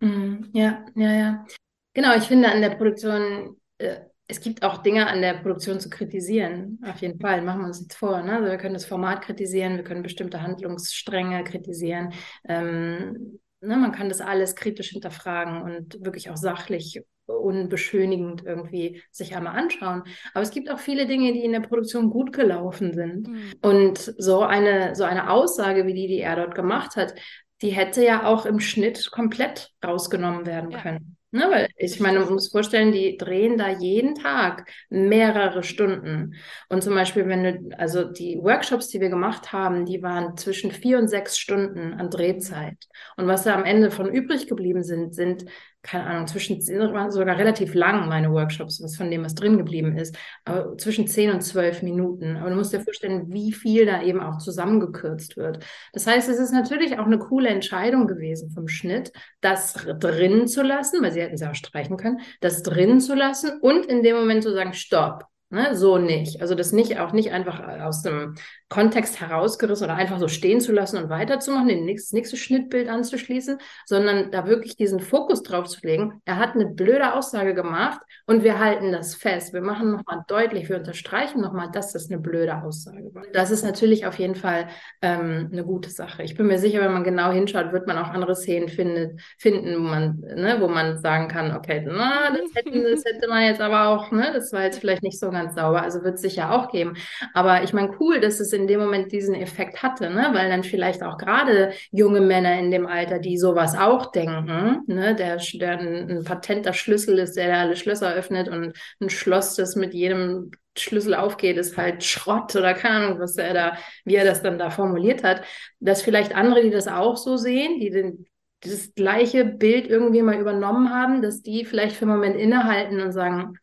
Mm, 0.00 0.44
ja, 0.54 0.82
ja, 0.94 1.12
ja. 1.12 1.46
Genau, 1.92 2.16
ich 2.16 2.24
finde 2.24 2.50
an 2.50 2.62
der 2.62 2.70
Produktion, 2.70 3.58
äh, 3.76 3.96
es 4.28 4.40
gibt 4.40 4.62
auch 4.62 4.78
Dinge 4.78 5.08
an 5.08 5.20
der 5.20 5.34
Produktion 5.34 5.78
zu 5.78 5.90
kritisieren. 5.90 6.80
Auf 6.86 7.02
jeden 7.02 7.20
Fall, 7.20 7.42
machen 7.42 7.60
wir 7.60 7.66
uns 7.66 7.80
nichts 7.80 7.96
vor. 7.96 8.22
Ne? 8.22 8.36
Also 8.36 8.50
wir 8.50 8.56
können 8.56 8.72
das 8.72 8.86
Format 8.86 9.20
kritisieren, 9.20 9.76
wir 9.76 9.84
können 9.84 10.02
bestimmte 10.02 10.40
Handlungsstränge 10.40 11.44
kritisieren. 11.44 12.14
Ähm, 12.48 13.40
Ne, 13.64 13.76
man 13.76 13.92
kann 13.92 14.08
das 14.08 14.20
alles 14.20 14.54
kritisch 14.56 14.90
hinterfragen 14.90 15.62
und 15.62 16.04
wirklich 16.04 16.30
auch 16.30 16.36
sachlich 16.36 17.02
unbeschönigend 17.26 18.44
irgendwie 18.44 19.02
sich 19.10 19.34
einmal 19.34 19.56
anschauen. 19.56 20.02
Aber 20.34 20.42
es 20.42 20.50
gibt 20.50 20.70
auch 20.70 20.78
viele 20.78 21.06
Dinge, 21.06 21.32
die 21.32 21.44
in 21.44 21.52
der 21.52 21.60
Produktion 21.60 22.10
gut 22.10 22.32
gelaufen 22.32 22.92
sind. 22.92 23.28
Mhm. 23.28 23.52
Und 23.62 23.98
so 24.18 24.42
eine, 24.42 24.94
so 24.94 25.04
eine 25.04 25.30
Aussage, 25.30 25.86
wie 25.86 25.94
die, 25.94 26.06
die 26.06 26.20
er 26.20 26.36
dort 26.36 26.54
gemacht 26.54 26.96
hat, 26.96 27.14
die 27.62 27.70
hätte 27.70 28.04
ja 28.04 28.26
auch 28.26 28.44
im 28.46 28.60
Schnitt 28.60 29.10
komplett 29.10 29.70
rausgenommen 29.84 30.44
werden 30.44 30.70
ja. 30.70 30.82
können. 30.82 31.16
Ne, 31.34 31.50
weil 31.50 31.68
ich 31.78 31.98
meine, 31.98 32.20
man 32.20 32.34
muss 32.34 32.52
vorstellen, 32.52 32.92
die 32.92 33.16
drehen 33.16 33.58
da 33.58 33.68
jeden 33.68 34.14
Tag 34.14 34.70
mehrere 34.88 35.64
Stunden. 35.64 36.36
Und 36.68 36.84
zum 36.84 36.94
Beispiel, 36.94 37.26
wenn 37.26 37.42
du, 37.70 37.76
also 37.76 38.04
die 38.04 38.38
Workshops, 38.40 38.86
die 38.86 39.00
wir 39.00 39.08
gemacht 39.08 39.52
haben, 39.52 39.84
die 39.84 40.00
waren 40.00 40.36
zwischen 40.36 40.70
vier 40.70 40.96
und 40.96 41.08
sechs 41.08 41.36
Stunden 41.36 41.94
an 41.94 42.08
Drehzeit. 42.08 42.76
Und 43.16 43.26
was 43.26 43.42
da 43.42 43.56
am 43.56 43.64
Ende 43.64 43.90
von 43.90 44.12
übrig 44.12 44.46
geblieben 44.46 44.84
sind, 44.84 45.12
sind 45.12 45.44
keine 45.84 46.06
Ahnung, 46.06 46.26
zwischen 46.26 46.60
sogar 46.60 47.38
relativ 47.38 47.74
lang 47.74 48.08
meine 48.08 48.32
Workshops, 48.32 48.82
was 48.82 48.96
von 48.96 49.10
dem 49.10 49.22
was 49.22 49.34
drin 49.34 49.58
geblieben 49.58 49.96
ist, 49.96 50.16
aber 50.44 50.76
zwischen 50.78 51.06
10 51.06 51.30
und 51.30 51.42
12 51.42 51.82
Minuten. 51.82 52.36
Aber 52.36 52.50
du 52.50 52.56
musst 52.56 52.72
dir 52.72 52.80
vorstellen, 52.80 53.32
wie 53.32 53.52
viel 53.52 53.86
da 53.86 54.02
eben 54.02 54.20
auch 54.20 54.38
zusammengekürzt 54.38 55.36
wird. 55.36 55.64
Das 55.92 56.06
heißt, 56.06 56.28
es 56.28 56.38
ist 56.38 56.52
natürlich 56.52 56.98
auch 56.98 57.06
eine 57.06 57.18
coole 57.18 57.50
Entscheidung 57.50 58.06
gewesen 58.06 58.50
vom 58.50 58.66
Schnitt, 58.66 59.12
das 59.40 59.74
drin 59.74 60.48
zu 60.48 60.62
lassen, 60.62 61.02
weil 61.02 61.12
sie 61.12 61.20
hätten 61.20 61.34
es 61.34 61.42
auch 61.42 61.54
streichen 61.54 61.98
können, 61.98 62.20
das 62.40 62.62
drin 62.62 63.00
zu 63.00 63.14
lassen 63.14 63.60
und 63.60 63.86
in 63.86 64.02
dem 64.02 64.16
Moment 64.16 64.42
zu 64.42 64.52
sagen, 64.52 64.72
stopp. 64.72 65.26
Ne? 65.54 65.76
So 65.76 65.98
nicht. 65.98 66.42
Also 66.42 66.56
das 66.56 66.72
nicht 66.72 66.98
auch 66.98 67.12
nicht 67.12 67.30
einfach 67.30 67.62
aus 67.80 68.02
dem 68.02 68.34
Kontext 68.68 69.20
herausgerissen 69.20 69.84
oder 69.84 69.94
einfach 69.94 70.18
so 70.18 70.26
stehen 70.26 70.60
zu 70.60 70.72
lassen 70.72 70.98
und 70.98 71.08
weiterzumachen, 71.08 71.68
den 71.68 71.84
nächste, 71.84 72.16
nächste 72.16 72.36
Schnittbild 72.36 72.88
anzuschließen, 72.88 73.58
sondern 73.86 74.32
da 74.32 74.48
wirklich 74.48 74.74
diesen 74.74 74.98
Fokus 74.98 75.44
drauf 75.44 75.68
zu 75.68 75.78
legen. 75.86 76.20
Er 76.24 76.38
hat 76.38 76.54
eine 76.54 76.66
blöde 76.66 77.14
Aussage 77.14 77.54
gemacht 77.54 78.00
und 78.26 78.42
wir 78.42 78.58
halten 78.58 78.90
das 78.90 79.14
fest. 79.14 79.52
Wir 79.52 79.60
machen 79.60 79.92
nochmal 79.92 80.24
deutlich, 80.26 80.68
wir 80.68 80.78
unterstreichen 80.78 81.40
nochmal, 81.40 81.70
dass 81.70 81.92
das 81.92 82.10
eine 82.10 82.18
blöde 82.18 82.64
Aussage 82.64 83.14
war. 83.14 83.22
Das 83.32 83.52
ist 83.52 83.64
natürlich 83.64 84.06
auf 84.06 84.18
jeden 84.18 84.34
Fall 84.34 84.66
ähm, 85.02 85.50
eine 85.52 85.62
gute 85.62 85.90
Sache. 85.90 86.24
Ich 86.24 86.36
bin 86.36 86.48
mir 86.48 86.58
sicher, 86.58 86.80
wenn 86.80 86.92
man 86.92 87.04
genau 87.04 87.30
hinschaut, 87.30 87.72
wird 87.72 87.86
man 87.86 87.98
auch 87.98 88.08
andere 88.08 88.34
Szenen 88.34 88.68
findet, 88.68 89.20
finden, 89.38 89.76
wo 89.76 89.88
man, 89.88 90.18
ne, 90.20 90.56
wo 90.58 90.66
man 90.66 90.98
sagen 90.98 91.28
kann, 91.28 91.54
okay, 91.54 91.86
na, 91.86 92.30
das, 92.30 92.50
hätten, 92.56 92.82
das 92.82 93.04
hätte 93.04 93.28
man 93.28 93.44
jetzt 93.44 93.60
aber 93.60 93.88
auch, 93.88 94.10
ne, 94.10 94.32
das 94.34 94.52
war 94.52 94.62
jetzt 94.62 94.80
vielleicht 94.80 95.02
nicht 95.04 95.20
so 95.20 95.30
ganz 95.30 95.43
sauber. 95.52 95.82
Also 95.82 96.02
wird 96.04 96.14
es 96.14 96.22
sicher 96.22 96.52
auch 96.52 96.70
geben. 96.70 96.96
Aber 97.32 97.62
ich 97.62 97.72
meine, 97.72 97.90
cool, 98.00 98.20
dass 98.20 98.40
es 98.40 98.52
in 98.52 98.66
dem 98.66 98.80
Moment 98.80 99.12
diesen 99.12 99.34
Effekt 99.34 99.82
hatte, 99.82 100.10
ne, 100.10 100.30
weil 100.32 100.48
dann 100.48 100.64
vielleicht 100.64 101.02
auch 101.02 101.18
gerade 101.18 101.72
junge 101.90 102.20
Männer 102.20 102.58
in 102.58 102.70
dem 102.70 102.86
Alter, 102.86 103.18
die 103.18 103.36
sowas 103.36 103.76
auch 103.76 104.12
denken, 104.12 104.82
ne, 104.86 105.14
der, 105.14 105.36
der 105.54 105.78
ein, 105.78 106.10
ein 106.10 106.24
patenter 106.24 106.72
Schlüssel 106.72 107.18
ist, 107.18 107.36
der 107.36 107.58
alle 107.58 107.76
Schlösser 107.76 108.14
öffnet 108.14 108.48
und 108.48 108.76
ein 109.00 109.10
Schloss, 109.10 109.56
das 109.56 109.76
mit 109.76 109.92
jedem 109.92 110.50
Schlüssel 110.76 111.14
aufgeht, 111.14 111.56
ist 111.56 111.76
halt 111.76 112.02
Schrott 112.02 112.54
oder 112.56 112.74
keine 112.74 113.06
Ahnung, 113.06 113.20
was 113.20 113.36
er 113.36 113.54
da, 113.54 113.78
wie 114.04 114.16
er 114.16 114.24
das 114.24 114.42
dann 114.42 114.58
da 114.58 114.70
formuliert 114.70 115.22
hat, 115.22 115.42
dass 115.80 116.02
vielleicht 116.02 116.34
andere, 116.34 116.62
die 116.62 116.70
das 116.70 116.88
auch 116.88 117.16
so 117.16 117.36
sehen, 117.36 117.78
die 117.80 117.90
den, 117.90 118.26
das 118.60 118.94
gleiche 118.94 119.44
Bild 119.44 119.86
irgendwie 119.86 120.22
mal 120.22 120.40
übernommen 120.40 120.90
haben, 120.90 121.22
dass 121.22 121.42
die 121.42 121.64
vielleicht 121.64 121.96
für 121.96 122.06
einen 122.06 122.14
Moment 122.14 122.36
innehalten 122.36 123.00
und 123.00 123.12
sagen, 123.12 123.58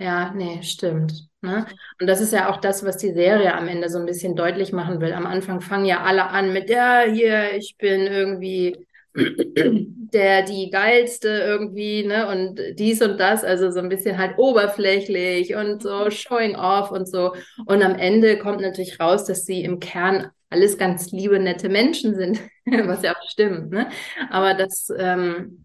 ja, 0.00 0.32
nee, 0.32 0.62
stimmt. 0.62 1.28
Ne? 1.42 1.66
Und 2.00 2.06
das 2.06 2.20
ist 2.20 2.32
ja 2.32 2.50
auch 2.50 2.56
das, 2.56 2.84
was 2.84 2.96
die 2.96 3.12
Serie 3.12 3.54
am 3.54 3.68
Ende 3.68 3.88
so 3.88 3.98
ein 3.98 4.06
bisschen 4.06 4.34
deutlich 4.34 4.72
machen 4.72 5.00
will. 5.00 5.12
Am 5.12 5.26
Anfang 5.26 5.60
fangen 5.60 5.84
ja 5.84 6.02
alle 6.02 6.28
an 6.28 6.52
mit, 6.52 6.70
ja, 6.70 7.02
hier, 7.02 7.54
ich 7.54 7.76
bin 7.78 8.06
irgendwie 8.06 8.86
der 9.14 10.42
die 10.42 10.70
geilste 10.70 11.28
irgendwie, 11.28 12.04
ne, 12.06 12.28
und 12.28 12.60
dies 12.78 13.02
und 13.02 13.18
das, 13.18 13.44
also 13.44 13.70
so 13.70 13.80
ein 13.80 13.88
bisschen 13.88 14.18
halt 14.18 14.38
oberflächlich 14.38 15.54
und 15.54 15.82
so 15.82 16.06
mhm. 16.06 16.10
showing 16.10 16.56
off 16.56 16.90
und 16.90 17.08
so. 17.08 17.34
Und 17.66 17.82
am 17.82 17.94
Ende 17.94 18.38
kommt 18.38 18.60
natürlich 18.60 18.98
raus, 19.00 19.24
dass 19.24 19.44
sie 19.44 19.62
im 19.62 19.80
Kern 19.80 20.30
alles 20.48 20.78
ganz 20.78 21.12
liebe, 21.12 21.38
nette 21.38 21.68
Menschen 21.68 22.14
sind, 22.14 22.40
was 22.66 23.02
ja 23.02 23.12
auch 23.12 23.30
stimmt, 23.30 23.70
ne? 23.70 23.88
Aber 24.30 24.54
das, 24.54 24.88
ähm, 24.96 25.64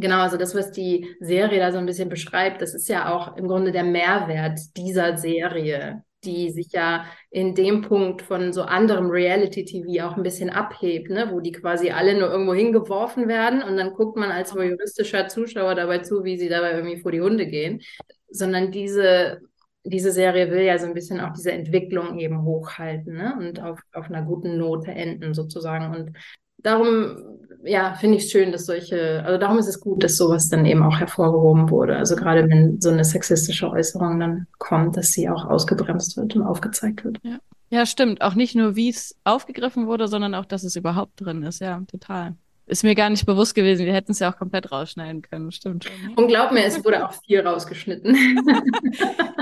genau, 0.00 0.20
also 0.20 0.36
das, 0.36 0.54
was 0.54 0.72
die 0.72 1.06
Serie 1.20 1.60
da 1.60 1.72
so 1.72 1.78
ein 1.78 1.86
bisschen 1.86 2.08
beschreibt, 2.08 2.62
das 2.62 2.74
ist 2.74 2.88
ja 2.88 3.14
auch 3.14 3.36
im 3.36 3.46
Grunde 3.48 3.72
der 3.72 3.84
Mehrwert 3.84 4.58
dieser 4.76 5.16
Serie 5.16 6.02
die 6.24 6.50
sich 6.50 6.72
ja 6.72 7.06
in 7.30 7.54
dem 7.54 7.82
Punkt 7.82 8.22
von 8.22 8.52
so 8.52 8.62
anderem 8.62 9.08
Reality-TV 9.08 10.04
auch 10.06 10.16
ein 10.16 10.22
bisschen 10.22 10.50
abhebt, 10.50 11.10
ne? 11.10 11.30
wo 11.32 11.40
die 11.40 11.52
quasi 11.52 11.90
alle 11.90 12.18
nur 12.18 12.30
irgendwo 12.30 12.54
hingeworfen 12.54 13.28
werden 13.28 13.62
und 13.62 13.76
dann 13.76 13.94
guckt 13.94 14.16
man 14.16 14.30
als 14.30 14.52
juristischer 14.52 15.28
Zuschauer 15.28 15.74
dabei 15.74 15.98
zu, 15.98 16.24
wie 16.24 16.38
sie 16.38 16.48
dabei 16.48 16.72
irgendwie 16.72 17.00
vor 17.00 17.12
die 17.12 17.20
Hunde 17.20 17.46
gehen, 17.46 17.80
sondern 18.28 18.70
diese 18.70 19.40
diese 19.82 20.12
Serie 20.12 20.50
will 20.50 20.60
ja 20.60 20.78
so 20.78 20.84
ein 20.84 20.92
bisschen 20.92 21.20
auch 21.20 21.32
diese 21.32 21.52
Entwicklung 21.52 22.18
eben 22.18 22.42
hochhalten 22.42 23.14
ne? 23.14 23.34
und 23.38 23.62
auf, 23.62 23.80
auf 23.94 24.10
einer 24.10 24.20
guten 24.20 24.58
Note 24.58 24.90
enden 24.90 25.32
sozusagen. 25.32 25.94
Und 25.94 26.18
darum 26.58 27.40
ja, 27.64 27.94
finde 27.94 28.16
ich 28.16 28.24
es 28.24 28.30
schön, 28.30 28.52
dass 28.52 28.66
solche, 28.66 29.22
also 29.24 29.38
darum 29.38 29.58
ist 29.58 29.68
es 29.68 29.80
gut, 29.80 30.02
dass 30.02 30.16
sowas 30.16 30.48
dann 30.48 30.64
eben 30.64 30.82
auch 30.82 30.98
hervorgehoben 30.98 31.70
wurde. 31.70 31.96
Also 31.96 32.16
gerade 32.16 32.48
wenn 32.48 32.80
so 32.80 32.90
eine 32.90 33.04
sexistische 33.04 33.70
Äußerung 33.70 34.20
dann 34.20 34.46
kommt, 34.58 34.96
dass 34.96 35.12
sie 35.12 35.28
auch 35.28 35.44
ausgebremst 35.44 36.16
wird 36.16 36.36
und 36.36 36.42
aufgezeigt 36.42 37.04
wird. 37.04 37.18
Ja, 37.22 37.38
ja 37.70 37.86
stimmt. 37.86 38.22
Auch 38.22 38.34
nicht 38.34 38.54
nur, 38.54 38.76
wie 38.76 38.88
es 38.88 39.16
aufgegriffen 39.24 39.86
wurde, 39.86 40.08
sondern 40.08 40.34
auch, 40.34 40.44
dass 40.44 40.64
es 40.64 40.76
überhaupt 40.76 41.20
drin 41.20 41.42
ist. 41.42 41.60
Ja, 41.60 41.82
total. 41.90 42.34
Ist 42.66 42.84
mir 42.84 42.94
gar 42.94 43.10
nicht 43.10 43.26
bewusst 43.26 43.56
gewesen. 43.56 43.84
Wir 43.84 43.92
hätten 43.92 44.12
es 44.12 44.20
ja 44.20 44.32
auch 44.32 44.38
komplett 44.38 44.70
rausschneiden 44.70 45.22
können. 45.22 45.50
Stimmt 45.50 45.84
schon. 45.84 46.14
Und 46.14 46.28
glaub 46.28 46.52
mir, 46.52 46.64
es 46.64 46.84
wurde 46.84 47.04
auch 47.04 47.12
viel 47.12 47.40
rausgeschnitten. 47.40 48.14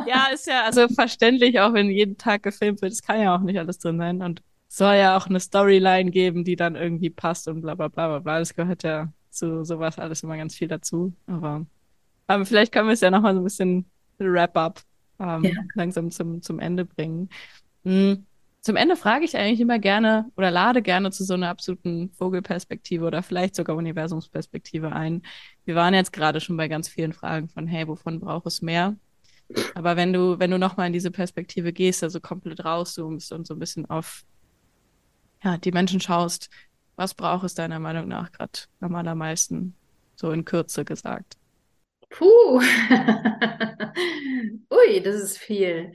ja, 0.07 0.29
ist 0.33 0.47
ja 0.47 0.63
also 0.65 0.89
verständlich, 0.89 1.61
auch 1.61 1.75
wenn 1.75 1.91
jeden 1.91 2.17
Tag 2.17 2.43
gefilmt 2.43 2.81
wird. 2.81 2.93
Es 2.93 3.03
kann 3.03 3.21
ja 3.21 3.37
auch 3.37 3.43
nicht 3.43 3.59
alles 3.59 3.79
drin 3.79 3.99
sein. 3.99 4.23
Und 4.23 4.41
soll 4.69 4.97
ja 4.97 5.17
auch 5.17 5.27
eine 5.27 5.41
Storyline 5.41 6.11
geben, 6.11 6.45
die 6.45 6.57
dann 6.57 6.77
irgendwie 6.77 7.11
passt 7.11 7.49
und 7.49 7.63
bla 7.63 7.75
bla 7.75 7.89
bla 7.89 8.09
bla 8.09 8.19
bla. 8.21 8.39
Das 8.39 8.55
gehört 8.55 8.83
ja 8.83 9.13
zu 9.31 9.65
sowas 9.65 9.99
alles 9.99 10.23
immer 10.23 10.37
ganz 10.37 10.55
viel 10.55 10.69
dazu. 10.69 11.13
Aber, 11.27 11.67
aber 12.27 12.45
vielleicht 12.45 12.73
können 12.73 12.89
wir 12.89 12.93
es 12.93 13.01
ja 13.01 13.11
nochmal 13.11 13.35
so 13.35 13.41
ein 13.41 13.45
bisschen 13.45 13.87
Wrap-up 14.19 14.83
ähm, 15.19 15.45
ja. 15.45 15.53
langsam 15.75 16.11
zum, 16.11 16.43
zum 16.43 16.61
Ende 16.61 16.85
bringen. 16.85 17.31
Hm. 17.85 18.25
Zum 18.61 18.77
Ende 18.77 18.97
frage 18.97 19.25
ich 19.25 19.37
eigentlich 19.37 19.61
immer 19.61 19.79
gerne 19.79 20.31
oder 20.37 20.51
lade 20.51 20.83
gerne 20.83 21.11
zu 21.11 21.25
so 21.25 21.35
einer 21.35 21.49
absoluten 21.49 22.11
Vogelperspektive 22.19 23.07
oder 23.07 23.23
vielleicht 23.23 23.55
sogar 23.55 23.77
Universumsperspektive 23.77 24.93
ein. 24.93 25.23
Wir 25.65 25.77
waren 25.77 25.95
jetzt 25.95 26.13
gerade 26.13 26.41
schon 26.41 26.57
bei 26.57 26.69
ganz 26.69 26.89
vielen 26.89 27.13
Fragen 27.13 27.49
von, 27.49 27.67
hey, 27.67 27.87
wovon 27.87 28.21
braucht 28.21 28.47
es 28.47 28.61
mehr? 28.61 28.97
Aber 29.75 29.97
wenn 29.97 30.13
du, 30.13 30.39
wenn 30.39 30.51
du 30.51 30.59
nochmal 30.59 30.89
in 30.89 30.93
diese 30.93 31.11
Perspektive 31.11 31.73
gehst, 31.73 32.03
also 32.03 32.21
komplett 32.21 32.65
rauszoomst 32.65 33.33
und 33.33 33.47
so 33.47 33.55
ein 33.55 33.61
bisschen 33.61 33.89
auf 33.89 34.25
ja, 35.43 35.57
die 35.59 35.73
Menschen 35.73 36.01
schaust, 36.01 36.51
was 36.97 37.15
braucht 37.15 37.45
es 37.45 37.55
deiner 37.55 37.79
Meinung 37.79 38.09
nach 38.09 38.33
gerade 38.33 38.61
am 38.81 38.95
allermeisten, 38.95 39.75
so 40.17 40.33
in 40.33 40.45
Kürze 40.45 40.85
gesagt? 40.85 41.37
Puh, 42.11 42.61
ui, 44.71 45.01
das 45.03 45.17
ist 45.17 45.39
viel. 45.39 45.93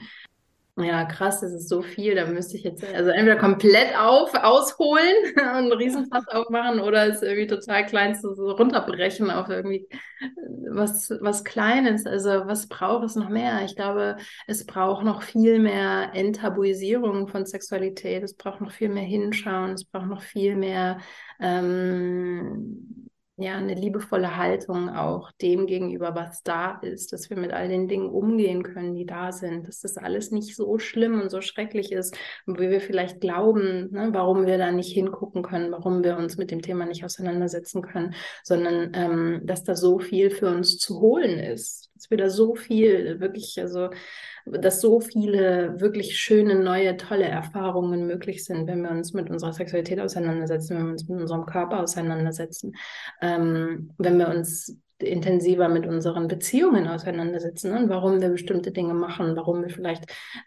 Ja, 0.76 1.06
krass, 1.06 1.42
das 1.42 1.52
ist 1.54 1.70
so 1.70 1.84
viel. 1.84 2.16
Da 2.16 2.26
müsste 2.26 2.58
ich 2.58 2.64
jetzt 2.64 2.84
also 2.84 3.12
entweder 3.12 3.36
komplett 3.38 3.96
auf, 3.96 4.34
ausholen 4.34 5.14
und 5.36 5.40
einen 5.44 5.72
Riesenfass 5.72 6.28
aufmachen 6.28 6.80
oder 6.80 7.08
es 7.08 7.22
irgendwie 7.22 7.46
total 7.46 7.86
klein 7.86 8.16
so 8.16 8.30
runterbrechen 8.52 9.30
auf 9.30 9.50
irgendwie 9.50 9.88
was, 10.72 11.12
was 11.22 11.44
Kleines. 11.44 12.08
Also 12.08 12.30
was 12.48 12.68
braucht 12.68 13.06
es 13.06 13.16
noch 13.16 13.30
mehr? 13.30 13.64
Ich 13.66 13.76
glaube, 13.76 14.18
es 14.48 14.66
braucht 14.66 15.04
noch 15.06 15.22
viel 15.22 15.60
mehr 15.60 16.10
Enttabuisierung 16.14 17.28
von 17.28 17.46
Sexualität. 17.46 18.24
Es 18.24 18.34
braucht 18.36 18.60
noch 18.60 18.72
viel 18.72 18.90
mehr 18.90 19.04
Hinschauen. 19.04 19.74
Es 19.74 19.86
braucht 19.86 20.08
noch 20.08 20.24
viel 20.24 20.56
mehr 20.56 20.98
ähm, 21.40 23.12
ja, 23.38 23.58
eine 23.58 23.74
liebevolle 23.74 24.38
Haltung 24.38 24.90
auch 24.90 25.32
dem 25.42 25.66
gegenüber, 25.66 26.14
was 26.14 26.44
da 26.44 26.80
ist, 26.82 27.14
dass 27.14 27.32
wir 27.32 27.38
mit 27.38 27.52
all 27.52 27.68
den 27.68 27.88
Dingen 27.88 28.10
umgehen 28.10 28.62
können, 28.62 28.94
die 28.94 29.08
da 29.08 29.32
sind, 29.32 29.68
dass 29.68 29.80
das 29.80 29.98
alles 29.98 30.30
nicht 30.30 30.56
so 30.56 30.78
schlimm 30.78 31.20
und 31.20 31.32
so 31.32 31.42
schrecklich 31.42 31.92
ist, 31.92 32.16
wie 32.46 32.70
wir 32.70 32.80
vielleicht 32.80 33.22
glauben, 33.22 33.90
ne, 33.92 34.10
warum 34.12 34.46
wir 34.46 34.60
da 34.60 34.72
nicht 34.72 34.94
hingucken 34.94 35.42
können, 35.42 35.72
warum 35.72 36.04
wir 36.04 36.18
uns 36.18 36.38
mit 36.38 36.52
dem 36.52 36.62
Thema 36.62 36.86
nicht 36.86 37.04
auseinandersetzen 37.04 37.82
können, 37.82 38.14
sondern 38.44 38.92
ähm, 38.94 39.42
dass 39.46 39.64
da 39.64 39.76
so 39.76 39.98
viel 39.98 40.30
für 40.30 40.50
uns 40.50 40.78
zu 40.78 41.02
holen 41.02 41.40
ist, 41.40 41.83
wir 42.10 42.18
da 42.18 42.30
so 42.30 42.56
viel 42.56 43.20
wirklich, 43.20 43.60
also 43.62 43.90
dass 44.46 44.82
so 44.82 45.00
viele 45.00 45.80
wirklich 45.80 46.18
schöne, 46.18 46.56
neue, 46.56 46.98
tolle 46.98 47.26
Erfahrungen 47.26 48.08
möglich 48.08 48.44
sind, 48.44 48.68
wenn 48.68 48.82
wir 48.82 48.92
uns 48.92 49.14
mit 49.14 49.30
unserer 49.30 49.54
Sexualität 49.54 50.00
auseinandersetzen, 50.00 50.78
wenn 50.78 50.86
wir 50.86 50.92
uns 50.92 51.08
mit 51.08 51.22
unserem 51.22 51.46
Körper 51.46 51.80
auseinandersetzen, 51.82 52.76
ähm, 53.22 53.94
wenn 53.98 54.18
wir 54.18 54.28
uns 54.30 54.78
intensiver 55.00 55.70
mit 55.70 55.86
unseren 55.86 56.28
Beziehungen 56.28 56.88
auseinandersetzen 56.88 57.76
und 57.76 57.90
warum 57.90 58.22
wir 58.22 58.30
bestimmte 58.30 58.72
Dinge 58.72 58.94
machen, 58.94 59.36
warum 59.36 59.62
wir 59.62 59.70
vielleicht 59.70 60.06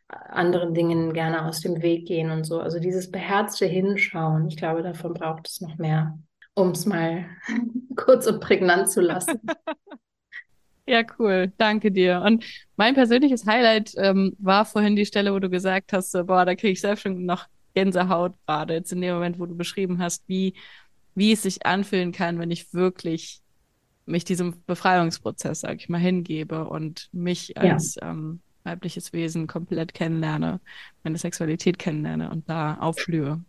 anderen 0.09 0.75
Dingen 0.75 1.13
gerne 1.13 1.47
aus 1.47 1.61
dem 1.61 1.83
Weg 1.83 2.07
gehen 2.07 2.31
und 2.31 2.45
so. 2.45 2.61
Also 2.61 2.79
dieses 2.79 3.11
beherzte 3.11 3.67
Hinschauen, 3.67 4.49
ich 4.49 4.57
glaube, 4.57 4.83
davon 4.83 5.15
braucht 5.15 5.49
es 5.49 5.61
noch 5.61 5.77
mehr, 5.79 6.19
um 6.55 6.71
es 6.71 6.87
mal 6.87 7.27
kurz 7.97 8.27
und 8.27 8.41
prägnant 8.41 8.91
zu 8.91 9.01
lassen. 9.01 9.41
Ja, 10.87 11.03
cool. 11.19 11.53
Danke 11.59 11.91
dir. 11.91 12.23
Und 12.25 12.45
mein 12.77 12.95
persönliches 12.95 13.45
Highlight 13.45 13.93
ähm, 13.97 14.37
war 14.39 14.65
vorhin 14.65 14.95
die 14.95 15.07
Stelle, 15.07 15.35
wo 15.35 15.39
du 15.41 15.51
gesagt 15.51 15.93
hast, 15.93 16.13
so, 16.13 16.25
boah, 16.25 16.45
da 16.45 16.55
kriege 16.55 16.73
ich 16.73 16.81
selbst 16.81 17.03
schon 17.03 17.25
noch 17.27 17.47
Gänsehaut 17.75 18.35
gerade. 18.47 18.75
Jetzt 18.75 18.93
in 18.93 19.01
dem 19.01 19.15
Moment, 19.15 19.39
wo 19.39 19.47
du 19.47 19.57
beschrieben 19.57 19.99
hast, 19.99 20.23
wie, 20.29 20.55
wie 21.15 21.33
es 21.33 21.43
sich 21.43 21.67
anfühlen 21.67 22.13
kann, 22.13 22.39
wenn 22.39 22.53
ich 22.53 22.73
wirklich 22.73 23.41
mich 24.07 24.25
diesem 24.25 24.63
Befreiungsprozess, 24.67 25.61
sag 25.61 25.77
ich 25.77 25.89
mal, 25.89 25.99
hingebe 25.99 26.69
und 26.69 27.09
mich 27.13 27.59
als 27.59 27.97
ja. 27.97 28.11
ähm, 28.11 28.41
weibliches 28.63 29.13
Wesen 29.13 29.49
komplett 29.49 29.93
kennenlerne, 29.93 30.61
meine 31.03 31.19
Sexualität 31.19 31.79
kennenlerne 31.79 32.31
und 32.31 32.49
da 32.49 32.75
aufblühe. 32.75 33.41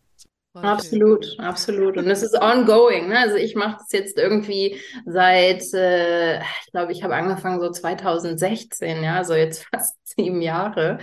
Voll 0.62 0.66
absolut, 0.66 1.36
absolut. 1.40 1.98
Und 1.98 2.08
es 2.10 2.24
ist 2.24 2.36
ongoing. 2.42 3.10
Ne? 3.10 3.20
Also 3.20 3.36
ich 3.36 3.56
mache 3.56 3.78
das 3.80 3.92
jetzt 3.92 4.18
irgendwie 4.18 4.80
seit, 5.06 5.64
äh, 5.74 6.40
ich 6.40 6.72
glaube, 6.72 6.92
ich 6.92 7.04
habe 7.04 7.16
angefangen 7.16 7.60
so 7.60 7.70
2016, 7.70 9.04
ja, 9.04 9.24
so 9.24 9.36
jetzt 9.36 9.66
fast 9.66 9.98
sieben 10.16 10.42
Jahre. 10.42 11.00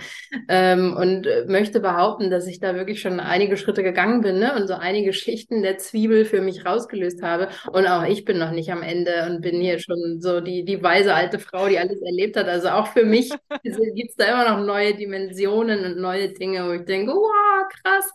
Ähm, 0.49 0.95
und 0.95 1.27
möchte 1.47 1.79
behaupten, 1.79 2.29
dass 2.29 2.47
ich 2.47 2.59
da 2.59 2.75
wirklich 2.75 3.01
schon 3.01 3.19
einige 3.19 3.57
Schritte 3.57 3.83
gegangen 3.83 4.21
bin 4.21 4.39
ne? 4.39 4.55
und 4.55 4.67
so 4.67 4.73
einige 4.73 5.13
Schichten 5.13 5.61
der 5.61 5.77
Zwiebel 5.77 6.25
für 6.25 6.41
mich 6.41 6.65
rausgelöst 6.65 7.21
habe. 7.21 7.49
Und 7.71 7.87
auch 7.87 8.03
ich 8.03 8.25
bin 8.25 8.37
noch 8.37 8.51
nicht 8.51 8.71
am 8.71 8.81
Ende 8.81 9.27
und 9.27 9.41
bin 9.41 9.61
hier 9.61 9.79
schon 9.79 10.19
so 10.19 10.41
die, 10.41 10.65
die 10.65 10.81
weise 10.81 11.13
alte 11.13 11.39
Frau, 11.39 11.67
die 11.67 11.79
alles 11.79 12.01
erlebt 12.01 12.37
hat. 12.37 12.47
Also 12.47 12.69
auch 12.69 12.87
für 12.87 13.05
mich 13.05 13.29
gibt 13.63 14.09
es 14.09 14.15
da 14.15 14.25
immer 14.25 14.57
noch 14.57 14.65
neue 14.65 14.95
Dimensionen 14.95 15.85
und 15.85 15.97
neue 15.97 16.33
Dinge, 16.33 16.67
wo 16.67 16.71
ich 16.71 16.85
denke, 16.85 17.11
wow, 17.11 17.67
krass 17.83 18.11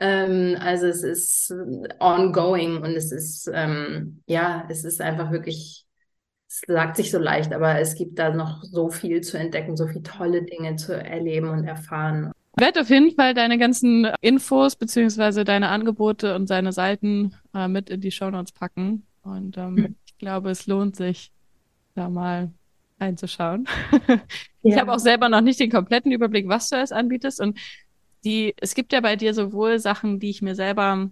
ähm, 0.00 0.56
also 0.60 0.86
es 0.86 1.02
ist 1.02 1.54
ongoing 1.98 2.82
und 2.82 2.96
es 2.96 3.12
ist, 3.12 3.50
ähm, 3.52 4.22
ja, 4.26 4.66
es 4.68 4.84
ist 4.84 5.00
einfach 5.00 5.30
wirklich, 5.32 5.86
es 6.66 6.74
sagt 6.74 6.96
sich 6.96 7.10
so 7.10 7.18
leicht, 7.18 7.52
aber 7.52 7.78
es 7.78 7.94
gibt 7.94 8.18
da 8.18 8.30
noch 8.30 8.62
so 8.62 8.90
viel 8.90 9.20
zu 9.20 9.38
entdecken, 9.38 9.76
so 9.76 9.86
viele 9.86 10.02
tolle 10.02 10.42
Dinge 10.42 10.76
zu 10.76 10.94
erleben 10.94 11.48
und 11.48 11.64
erfahren. 11.64 12.32
Ich 12.56 12.62
werde 12.62 12.80
auf 12.80 12.90
jeden 12.90 13.12
Fall 13.14 13.34
deine 13.34 13.58
ganzen 13.58 14.08
Infos 14.20 14.76
beziehungsweise 14.76 15.44
deine 15.44 15.68
Angebote 15.68 16.34
und 16.34 16.46
seine 16.46 16.72
Seiten 16.72 17.34
äh, 17.54 17.68
mit 17.68 17.90
in 17.90 18.00
die 18.00 18.10
Shownotes 18.10 18.52
packen. 18.52 19.06
Und 19.22 19.56
ähm, 19.56 19.74
mhm. 19.74 19.96
ich 20.06 20.18
glaube, 20.18 20.50
es 20.50 20.66
lohnt 20.66 20.96
sich, 20.96 21.32
da 21.94 22.08
mal 22.08 22.50
einzuschauen. 22.98 23.66
Ja. 24.62 24.74
Ich 24.74 24.78
habe 24.78 24.92
auch 24.92 24.98
selber 24.98 25.30
noch 25.30 25.40
nicht 25.40 25.58
den 25.58 25.70
kompletten 25.70 26.12
Überblick, 26.12 26.46
was 26.46 26.68
du 26.68 26.76
alles 26.76 26.92
anbietest. 26.92 27.40
Und 27.40 27.58
die, 28.24 28.54
es 28.60 28.74
gibt 28.74 28.92
ja 28.92 29.00
bei 29.00 29.16
dir 29.16 29.32
sowohl 29.32 29.78
Sachen, 29.78 30.20
die 30.20 30.28
ich 30.28 30.42
mir 30.42 30.54
selber 30.54 31.08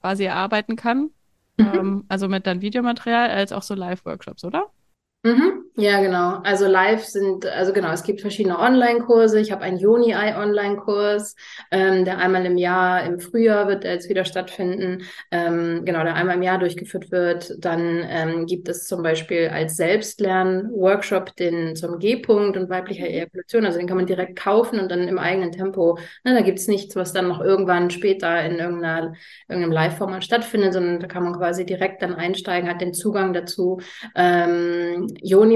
quasi 0.00 0.22
erarbeiten 0.22 0.76
kann, 0.76 1.10
mhm. 1.56 1.66
ähm, 1.74 2.04
also 2.06 2.28
mit 2.28 2.46
dann 2.46 2.60
Videomaterial, 2.60 3.28
als 3.28 3.50
auch 3.50 3.62
so 3.62 3.74
Live-Workshops, 3.74 4.44
oder? 4.44 4.70
Mhm. 5.24 5.61
Ja, 5.74 6.02
genau. 6.02 6.40
Also 6.44 6.66
live 6.66 7.02
sind, 7.02 7.46
also 7.46 7.72
genau, 7.72 7.92
es 7.92 8.02
gibt 8.02 8.20
verschiedene 8.20 8.58
Online-Kurse. 8.58 9.40
Ich 9.40 9.50
habe 9.52 9.62
einen 9.62 9.78
Juni-Eye-Online-Kurs, 9.78 11.34
ähm, 11.70 12.04
der 12.04 12.18
einmal 12.18 12.44
im 12.44 12.58
Jahr, 12.58 13.04
im 13.04 13.18
Frühjahr 13.18 13.68
wird 13.68 13.82
er 13.86 13.94
jetzt 13.94 14.10
wieder 14.10 14.26
stattfinden, 14.26 15.04
ähm, 15.30 15.86
genau, 15.86 16.04
der 16.04 16.14
einmal 16.14 16.36
im 16.36 16.42
Jahr 16.42 16.58
durchgeführt 16.58 17.10
wird. 17.10 17.54
Dann 17.58 18.04
ähm, 18.06 18.44
gibt 18.44 18.68
es 18.68 18.84
zum 18.86 19.02
Beispiel 19.02 19.48
als 19.48 19.76
Selbstlern-Workshop 19.76 21.36
den 21.36 21.74
zum 21.74 21.98
G-Punkt 21.98 22.58
und 22.58 22.68
weiblicher 22.68 23.06
Ejakulation. 23.08 23.64
Also 23.64 23.78
den 23.78 23.88
kann 23.88 23.96
man 23.96 24.06
direkt 24.06 24.38
kaufen 24.38 24.78
und 24.78 24.90
dann 24.90 25.08
im 25.08 25.18
eigenen 25.18 25.52
Tempo. 25.52 25.96
Ne, 26.22 26.34
da 26.34 26.42
gibt's 26.42 26.68
nichts, 26.68 26.96
was 26.96 27.14
dann 27.14 27.28
noch 27.28 27.40
irgendwann 27.40 27.88
später 27.88 28.44
in 28.44 28.58
irgendeiner, 28.58 29.14
irgendeinem 29.48 29.72
Live-Format 29.72 30.22
stattfindet, 30.22 30.74
sondern 30.74 31.00
da 31.00 31.06
kann 31.06 31.22
man 31.24 31.32
quasi 31.32 31.64
direkt 31.64 32.02
dann 32.02 32.14
einsteigen, 32.14 32.68
hat 32.68 32.82
den 32.82 32.92
Zugang 32.92 33.32
dazu. 33.32 33.80
Ähm, 34.14 35.08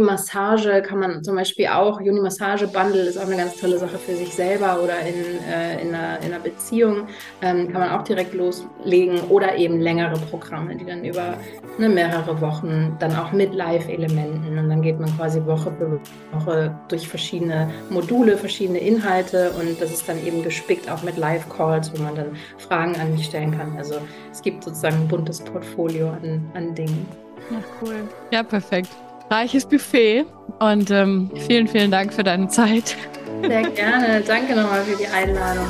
Joni-Massage 0.06 0.82
kann 0.82 1.00
man 1.00 1.24
zum 1.24 1.34
Beispiel 1.34 1.66
auch, 1.66 2.00
Joni-Massage-Bundle 2.00 3.02
ist 3.02 3.18
auch 3.18 3.26
eine 3.26 3.36
ganz 3.36 3.56
tolle 3.56 3.78
Sache 3.78 3.98
für 3.98 4.14
sich 4.14 4.32
selber 4.32 4.80
oder 4.82 5.00
in, 5.00 5.42
äh, 5.44 5.82
in, 5.82 5.94
einer, 5.94 6.18
in 6.20 6.32
einer 6.32 6.38
Beziehung, 6.38 7.08
ähm, 7.42 7.70
kann 7.72 7.80
man 7.80 7.90
auch 7.90 8.02
direkt 8.02 8.34
loslegen 8.34 9.20
oder 9.28 9.56
eben 9.56 9.80
längere 9.80 10.18
Programme, 10.30 10.76
die 10.76 10.84
dann 10.84 11.04
über 11.04 11.34
ne, 11.78 11.88
mehrere 11.88 12.40
Wochen, 12.40 12.96
dann 13.00 13.16
auch 13.16 13.32
mit 13.32 13.54
Live-Elementen 13.54 14.58
und 14.58 14.68
dann 14.68 14.82
geht 14.82 15.00
man 15.00 15.14
quasi 15.16 15.44
Woche 15.44 15.72
für 15.72 16.00
Woche 16.32 16.78
durch 16.88 17.08
verschiedene 17.08 17.68
Module, 17.90 18.36
verschiedene 18.36 18.78
Inhalte 18.78 19.50
und 19.58 19.80
das 19.80 19.90
ist 19.90 20.08
dann 20.08 20.24
eben 20.24 20.42
gespickt 20.42 20.90
auch 20.90 21.02
mit 21.02 21.16
Live-Calls, 21.16 21.92
wo 21.96 22.02
man 22.02 22.14
dann 22.14 22.36
Fragen 22.58 22.94
an 22.96 23.12
mich 23.12 23.26
stellen 23.26 23.56
kann. 23.56 23.76
Also 23.76 23.96
es 24.30 24.40
gibt 24.42 24.62
sozusagen 24.64 24.96
ein 24.96 25.08
buntes 25.08 25.40
Portfolio 25.40 26.10
an, 26.10 26.48
an 26.54 26.74
Dingen. 26.74 27.06
Ja, 27.50 27.58
cool. 27.80 27.96
Ja, 28.30 28.42
perfekt 28.42 28.88
reiches 29.30 29.66
Buffet 29.66 30.24
und 30.58 30.90
ähm, 30.90 31.30
vielen, 31.46 31.68
vielen 31.68 31.90
Dank 31.90 32.12
für 32.12 32.24
deine 32.24 32.48
Zeit. 32.48 32.96
Sehr 33.42 33.62
gerne. 33.70 34.22
Danke 34.26 34.56
nochmal 34.56 34.82
für 34.84 34.96
die 34.96 35.06
Einladung. 35.06 35.66